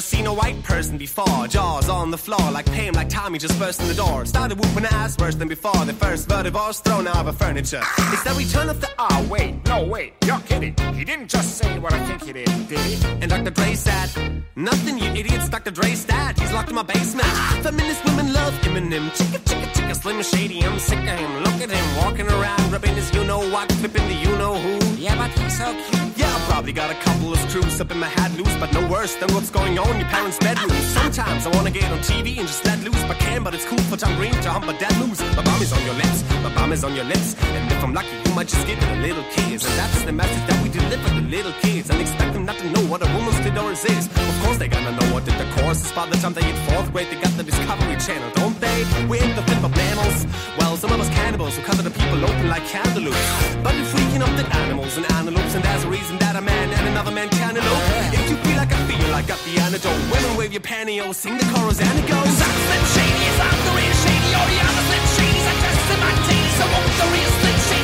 Never 0.00 0.16
seen 0.16 0.26
a 0.26 0.32
white 0.32 0.62
person 0.62 0.96
before. 0.96 1.46
Jaws 1.48 1.88
on 1.88 2.10
the 2.10 2.16
floor, 2.16 2.50
like 2.52 2.64
Pam, 2.66 2.94
like 2.94 3.08
Tommy 3.08 3.38
just 3.38 3.58
burst 3.58 3.80
in 3.82 3.88
the 3.88 3.94
door. 3.94 4.24
Started 4.24 4.58
whooping 4.58 4.86
ass 4.86 5.18
worse 5.18 5.34
than 5.34 5.48
before. 5.48 5.84
The 5.84 5.92
first 5.92 6.28
verdict 6.28 6.54
was 6.54 6.80
thrown 6.80 7.06
out 7.06 7.26
of 7.26 7.36
furniture. 7.36 7.82
It's 8.12 8.24
that 8.24 8.34
we 8.36 8.44
turn 8.46 8.68
off 8.70 8.80
the 8.80 8.88
Ah, 8.98 9.26
wait, 9.30 9.54
no, 9.66 9.84
wait, 9.84 10.14
you're 10.24 10.40
kidding. 10.40 10.74
He 10.94 11.04
didn't 11.04 11.28
just 11.28 11.58
say 11.58 11.78
what 11.78 11.92
I 11.92 12.00
think 12.06 12.22
he 12.24 12.32
did, 12.32 12.68
did 12.68 12.78
he? 12.78 12.94
And 13.20 13.28
Dr. 13.28 13.50
Dre 13.50 13.74
said, 13.74 14.08
Nothing, 14.56 14.98
you 14.98 15.10
idiots. 15.20 15.48
Dr. 15.48 15.70
Dre's 15.70 16.04
dad, 16.04 16.38
he's 16.38 16.52
locked 16.52 16.70
in 16.70 16.76
my 16.76 16.82
basement. 16.82 17.32
Feminist 17.62 18.04
women 18.04 18.32
love 18.32 18.54
Eminem. 18.62 19.10
Chicka, 19.16 19.38
chicka, 19.48 19.66
chicka, 19.74 19.94
slim 19.96 20.22
shady. 20.22 20.62
I'm 20.64 20.78
sick 20.78 20.98
of 20.98 21.18
him. 21.22 21.32
Look 21.44 21.60
at 21.64 21.70
him 21.70 21.96
walking 21.96 22.28
around, 22.28 22.72
rubbing 22.72 22.94
his 22.94 23.12
you 23.14 23.24
know 23.24 23.42
what, 23.50 23.70
flipping 23.72 24.06
the 24.08 24.14
you 24.14 24.32
know 24.38 24.54
who. 24.54 24.74
Yeah, 24.96 25.16
but 25.16 25.30
he's 25.38 25.58
so 25.58 25.72
cute. 25.72 26.19
Probably 26.50 26.72
got 26.72 26.90
a 26.90 26.94
couple 27.06 27.32
of 27.32 27.38
screws 27.48 27.80
up 27.80 27.92
in 27.92 27.98
my 28.00 28.08
head 28.08 28.36
loose, 28.36 28.54
but 28.56 28.72
no 28.72 28.82
worse 28.90 29.14
than 29.14 29.32
what's 29.32 29.50
going 29.50 29.78
on 29.78 29.88
in 29.90 30.00
your 30.00 30.08
parents' 30.08 30.36
bedroom. 30.38 30.76
Sometimes 30.98 31.46
I 31.46 31.50
wanna 31.54 31.70
get 31.70 31.90
on 31.92 32.00
TV 32.00 32.38
and 32.38 32.48
just 32.48 32.64
let 32.64 32.82
loose, 32.82 33.02
but 33.04 33.18
can, 33.18 33.44
but 33.44 33.54
it's 33.54 33.64
cool 33.64 33.78
for 33.88 33.96
Tom 33.96 34.16
Green 34.16 34.32
to 34.32 34.50
hump 34.50 34.66
a 34.66 34.76
dead 34.76 34.94
loose. 34.98 35.20
My 35.36 35.44
bum 35.44 35.62
is 35.62 35.72
on 35.72 35.82
your 35.86 35.94
lips, 35.94 36.24
my 36.42 36.52
bum 36.52 36.72
is 36.72 36.82
on 36.82 36.96
your 36.96 37.04
lips. 37.04 37.36
And 37.54 37.70
if 37.70 37.84
I'm 37.84 37.94
lucky, 37.94 38.19
you 38.30 38.36
might 38.36 38.46
just 38.46 38.66
give 38.66 38.78
it 38.78 38.90
a 38.96 39.00
little 39.02 39.24
kiss. 39.34 39.66
And 39.66 39.74
that's 39.74 40.02
the 40.02 40.12
message 40.12 40.44
that 40.46 40.58
we 40.62 40.68
deliver 40.70 41.08
to 41.18 41.22
little 41.26 41.52
kids. 41.60 41.90
And 41.90 42.00
expect 42.00 42.32
them 42.32 42.44
not 42.46 42.58
to 42.62 42.66
know 42.70 42.84
what 42.86 43.02
a 43.02 43.08
woman's 43.16 43.38
clitoris 43.42 43.84
is. 43.84 44.06
Of 44.06 44.36
course 44.42 44.58
they're 44.58 44.70
gonna 44.70 44.94
know 44.94 45.08
what 45.14 45.26
the 45.26 45.34
course 45.58 45.82
is. 45.84 45.90
By 45.92 46.06
the 46.06 46.16
time 46.22 46.32
they 46.32 46.46
hit 46.46 46.56
fourth 46.70 46.88
grade, 46.92 47.10
they 47.10 47.18
got 47.18 47.34
the 47.36 47.42
Discovery 47.42 47.96
Channel, 47.98 48.30
don't 48.38 48.58
they? 48.60 48.78
We're 49.10 49.26
the 49.34 49.42
flip 49.42 49.62
of 49.66 49.74
mammals. 49.74 50.18
Well, 50.58 50.76
some 50.76 50.92
of 50.94 51.00
us 51.00 51.10
cannibals 51.10 51.56
who 51.56 51.62
cut 51.66 51.76
the 51.82 51.90
people 51.90 52.22
open 52.22 52.46
like 52.48 52.64
cantaloupes. 52.70 53.26
But 53.64 53.74
we're 53.74 53.90
freaking 53.90 54.22
up 54.22 54.32
the 54.38 54.46
animals 54.62 54.96
and 54.96 55.10
antelopes. 55.18 55.54
And 55.56 55.64
there's 55.64 55.84
a 55.84 55.90
reason 55.90 56.14
that 56.22 56.36
a 56.36 56.40
man 56.40 56.70
and 56.70 56.86
another 56.86 57.10
man 57.10 57.28
can 57.30 57.56
elope. 57.56 57.86
If 58.14 58.30
you 58.30 58.36
feel 58.46 58.56
like 58.62 58.72
I 58.72 58.80
feel, 58.86 59.10
I 59.10 59.22
got 59.26 59.40
the 59.42 59.58
antidote. 59.58 60.00
Women 60.14 60.32
wave 60.38 60.52
your 60.52 60.62
pantyhose, 60.62 61.16
sing 61.16 61.36
the 61.36 61.46
chorus 61.50 61.80
and 61.82 61.98
it 61.98 62.06
goes. 62.06 62.36
I'm 62.46 62.56
Slim 62.66 62.84
Shady, 62.94 63.26
I'm 63.42 63.60
the 63.66 63.72
real 63.74 63.96
Shady. 64.06 64.30
All 64.38 64.48
the 64.54 64.60
other 64.70 64.84
Slim 64.86 65.04
Shadys 65.18 65.46
are 65.50 65.58
just 65.66 65.82
in 65.90 65.98
my 65.98 66.14
titties. 66.26 66.54
So 66.58 66.64
won't 66.70 66.94
the 67.00 67.06
real 67.10 67.32
Slim 67.42 67.58
Shady 67.66 67.79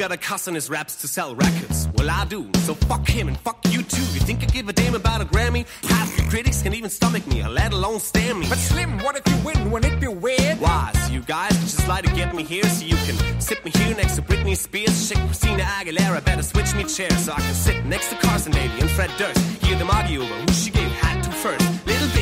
got 0.00 0.12
a 0.12 0.16
cuss 0.16 0.48
on 0.48 0.54
his 0.54 0.70
raps 0.70 0.96
to 0.96 1.06
sell 1.06 1.34
records. 1.34 1.86
Well, 1.94 2.08
I 2.08 2.24
do. 2.24 2.48
So 2.60 2.74
fuck 2.74 3.06
him 3.06 3.28
and 3.28 3.38
fuck 3.38 3.58
you 3.68 3.82
too. 3.82 4.02
You 4.14 4.20
think 4.20 4.42
I 4.42 4.46
give 4.46 4.66
a 4.68 4.72
damn 4.72 4.94
about 4.94 5.20
a 5.20 5.26
Grammy? 5.26 5.66
Half 5.88 6.16
the 6.16 6.22
critics 6.22 6.62
can 6.62 6.72
even 6.72 6.88
stomach 6.88 7.26
me, 7.26 7.46
let 7.46 7.74
alone 7.74 8.00
stand 8.00 8.40
me. 8.40 8.46
But 8.48 8.56
Slim, 8.56 8.98
what 9.04 9.14
if 9.16 9.24
you 9.30 9.44
win? 9.44 9.70
Wouldn't 9.70 9.92
it 9.92 10.00
be 10.00 10.08
weird? 10.08 10.58
Why? 10.58 10.90
So 11.04 11.12
you 11.12 11.20
guys 11.20 11.52
just 11.60 11.86
like 11.86 12.06
to 12.06 12.14
get 12.14 12.34
me 12.34 12.44
here 12.44 12.64
so 12.64 12.86
you 12.86 12.96
can 13.06 13.40
sit 13.40 13.62
me 13.62 13.70
here 13.72 13.94
next 13.94 14.16
to 14.16 14.22
Britney 14.22 14.56
Spears, 14.56 15.06
shit 15.06 15.18
Christina 15.18 15.62
Aguilera. 15.62 16.24
Better 16.24 16.42
switch 16.42 16.74
me 16.74 16.84
chairs 16.84 17.26
so 17.26 17.32
I 17.32 17.40
can 17.40 17.54
sit 17.54 17.84
next 17.84 18.08
to 18.08 18.16
Carson 18.16 18.52
Daly 18.52 18.80
and 18.80 18.90
Fred 18.90 19.10
Durst. 19.18 19.38
Hear 19.62 19.76
them 19.76 19.90
argue 19.90 20.22
over 20.22 20.34
who 20.34 20.52
she 20.54 20.70
gave 20.70 20.80
hat 20.80 20.88
to 20.88 20.88
first. 20.88 20.89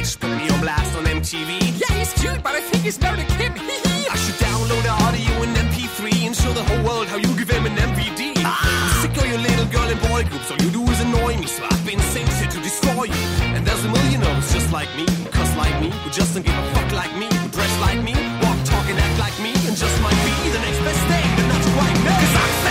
Little 0.09 0.21
bitch 0.21 0.21
put 0.21 0.39
me 0.41 0.49
on 0.49 0.61
blast 0.61 0.97
on 0.97 1.05
MTV. 1.05 1.81
Yeah, 1.81 1.93
he's 1.99 2.13
cute, 2.15 2.43
but 2.43 2.55
I 2.55 2.61
think 2.61 2.83
he's 2.85 3.01
married 3.01 3.21
a 3.21 3.29
kid. 3.37 3.53
I 4.13 4.17
should 4.17 4.39
download 4.41 4.83
the 4.83 4.95
audio 5.05 5.33
in 5.45 5.53
MP3 5.53 6.27
and 6.27 6.35
show 6.35 6.53
the 6.53 6.65
whole 6.65 6.83
world 6.85 7.09
how 7.09 7.17
you 7.17 7.29
give 7.37 7.51
him 7.51 7.67
an 7.67 7.77
MVD. 7.77 8.39
I'm 8.39 8.47
ah! 8.47 8.99
sick 9.03 9.17
of 9.17 9.27
your 9.29 9.39
little 9.39 9.67
girl 9.67 9.85
and 9.85 10.01
boy 10.09 10.25
groups. 10.25 10.51
All 10.51 10.57
you 10.65 10.71
do 10.71 10.83
is 10.89 11.01
annoy 11.01 11.37
me, 11.37 11.47
so 11.47 11.63
I've 11.65 11.85
been 11.85 12.01
sent 12.01 12.29
here 12.41 12.49
to 12.49 12.61
destroy 12.61 13.05
you. 13.05 13.25
And 13.53 13.67
there's 13.67 13.85
a 13.85 13.91
million 13.91 14.23
of 14.23 14.33
us 14.41 14.53
just 14.53 14.73
like 14.73 14.89
me, 14.97 15.05
who 15.05 15.29
cuss 15.29 15.53
like 15.57 15.77
me, 15.81 15.91
who 15.91 16.11
just 16.11 16.33
don't 16.33 16.45
give 16.45 16.57
a 16.57 16.65
fuck 16.73 16.91
like 16.93 17.15
me, 17.17 17.29
who 17.29 17.49
dress 17.49 17.75
like 17.81 18.01
me, 18.01 18.15
walk, 18.41 18.59
talk, 18.65 18.89
and 18.89 18.99
act 18.99 19.19
like 19.19 19.37
me, 19.45 19.53
and 19.69 19.77
just 19.77 19.97
might 20.01 20.21
be 20.25 20.33
the 20.57 20.63
next 20.65 20.81
best 20.89 21.03
thing, 21.11 21.29
but 21.37 21.47
not 21.53 21.63
quite 21.77 21.99
me. 22.01 22.13
Cause 22.17 22.37
I'm 22.41 22.68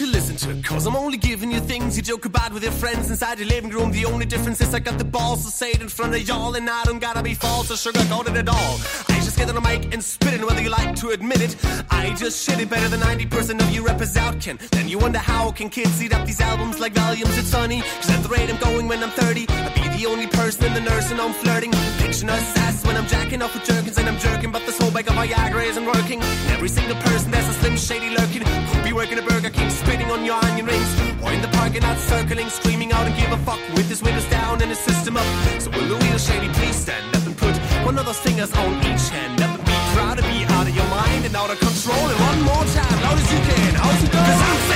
to 0.00 0.06
listen. 0.06 0.29
Cause 0.40 0.86
I'm 0.86 0.96
only 0.96 1.18
giving 1.18 1.50
you 1.50 1.60
things 1.60 1.98
you 1.98 2.02
joke 2.02 2.24
about 2.24 2.54
with 2.54 2.62
your 2.62 2.72
friends 2.72 3.10
inside 3.10 3.38
your 3.38 3.48
living 3.48 3.70
room. 3.70 3.92
The 3.92 4.06
only 4.06 4.24
difference 4.24 4.60
is 4.62 4.74
I 4.74 4.78
got 4.78 4.96
the 4.96 5.04
balls 5.04 5.44
to 5.44 5.50
say 5.50 5.72
it 5.72 5.82
in 5.82 5.88
front 5.88 6.14
of 6.14 6.26
y'all, 6.26 6.54
and 6.54 6.68
I 6.68 6.82
don't 6.84 6.98
gotta 6.98 7.22
be 7.22 7.34
false 7.34 7.70
or 7.70 7.74
sugarcoated 7.74 8.36
at 8.36 8.48
all. 8.48 8.74
I 9.08 9.20
just 9.20 9.36
get 9.36 9.48
on 9.50 9.54
the 9.54 9.60
mic 9.60 9.92
and 9.92 10.02
spit 10.02 10.34
it, 10.34 10.44
whether 10.44 10.62
you 10.62 10.70
like 10.70 10.96
to 10.96 11.10
admit 11.10 11.42
it. 11.42 11.56
I 11.90 12.14
just 12.14 12.48
shit 12.48 12.58
it 12.58 12.70
better 12.70 12.88
than 12.88 13.00
90% 13.00 13.60
of 13.60 13.70
you 13.70 13.84
rappers 13.84 14.16
out 14.16 14.40
can. 14.40 14.58
Then 14.70 14.88
you 14.88 14.98
wonder 14.98 15.18
how 15.18 15.50
can 15.52 15.68
kids 15.68 16.02
eat 16.02 16.14
up 16.14 16.26
these 16.26 16.40
albums 16.40 16.80
like 16.80 16.94
volumes? 16.94 17.36
It's 17.36 17.50
funny, 17.50 17.82
cause 17.82 18.10
at 18.10 18.22
the 18.22 18.28
rate 18.30 18.48
I'm 18.48 18.58
going 18.60 18.88
when 18.88 19.02
I'm 19.02 19.10
30, 19.10 19.46
I'll 19.48 19.74
be 19.74 19.88
the 19.98 20.06
only 20.06 20.26
person 20.28 20.64
in 20.64 20.74
the 20.74 20.80
nursing 20.80 21.18
home 21.18 21.34
flirting. 21.34 21.72
Picture 21.98 22.30
us 22.30 22.56
ass 22.56 22.86
when 22.86 22.96
I'm 22.96 23.06
jacking 23.06 23.42
off 23.42 23.52
with 23.54 23.64
Jergens 23.64 23.98
and 23.98 24.08
I'm 24.08 24.18
jerking, 24.18 24.52
but 24.52 24.64
this 24.64 24.78
whole 24.78 24.90
bag 24.90 25.06
of 25.08 25.14
Viagra 25.14 25.64
isn't 25.64 25.84
working. 25.84 26.22
Every 26.48 26.68
single 26.68 26.96
person 26.96 27.30
there's 27.30 27.48
a 27.48 27.52
slim 27.54 27.76
shady 27.76 28.10
lurking 28.10 28.42
who'll 28.42 28.84
be 28.84 28.92
working 28.92 29.18
a 29.18 29.22
Burger 29.22 29.50
King, 29.50 29.70
spitting 29.70 30.10
on 30.10 30.24
your 30.24 30.29
onion 30.30 30.66
rings, 30.66 31.00
in 31.34 31.42
the 31.42 31.48
parking 31.58 31.82
lot 31.82 31.98
circling, 31.98 32.48
screaming 32.48 32.92
out 32.92 33.06
and 33.06 33.16
give 33.16 33.30
a 33.32 33.36
fuck 33.38 33.60
with 33.74 33.88
his 33.88 34.02
windows 34.02 34.28
down 34.30 34.60
and 34.62 34.70
his 34.70 34.78
system 34.78 35.16
up. 35.16 35.26
So 35.60 35.70
will 35.70 35.82
Louis 35.82 36.26
Shady 36.26 36.48
please 36.54 36.76
stand 36.76 37.14
up 37.16 37.26
and 37.26 37.36
put 37.36 37.56
one 37.84 37.98
of 37.98 38.06
those 38.06 38.18
fingers 38.18 38.52
on 38.54 38.78
each 38.88 39.08
hand 39.10 39.40
up 39.42 39.58
and 39.58 39.64
be 39.66 39.78
proud 39.94 40.16
to 40.18 40.22
be 40.22 40.44
out 40.56 40.66
of 40.66 40.74
your 40.74 40.88
mind 40.88 41.24
and 41.26 41.34
out 41.36 41.50
of 41.50 41.58
control. 41.58 42.04
And 42.12 42.18
one 42.30 42.40
more 42.50 42.64
time, 42.74 42.98
loud 43.02 43.18
as 43.18 43.32
you 43.32 43.40
can, 43.50 43.74
how's 43.74 44.02
it 44.04 44.12
going? 44.12 44.69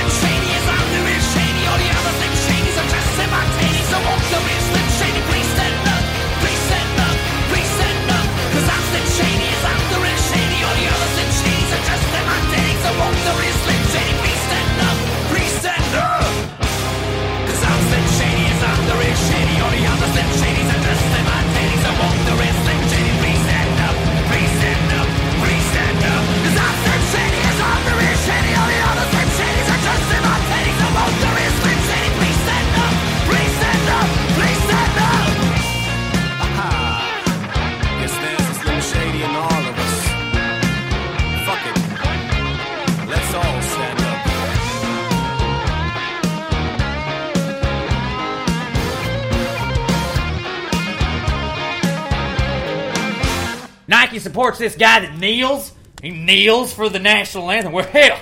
Nike 53.87 54.19
supports 54.19 54.57
this 54.57 54.75
guy 54.75 55.01
that 55.01 55.17
kneels. 55.17 55.71
He 56.01 56.11
kneels 56.11 56.73
for 56.73 56.89
the 56.89 56.99
national 56.99 57.49
anthem. 57.51 57.71
Where 57.71 57.85
hell, 57.85 58.19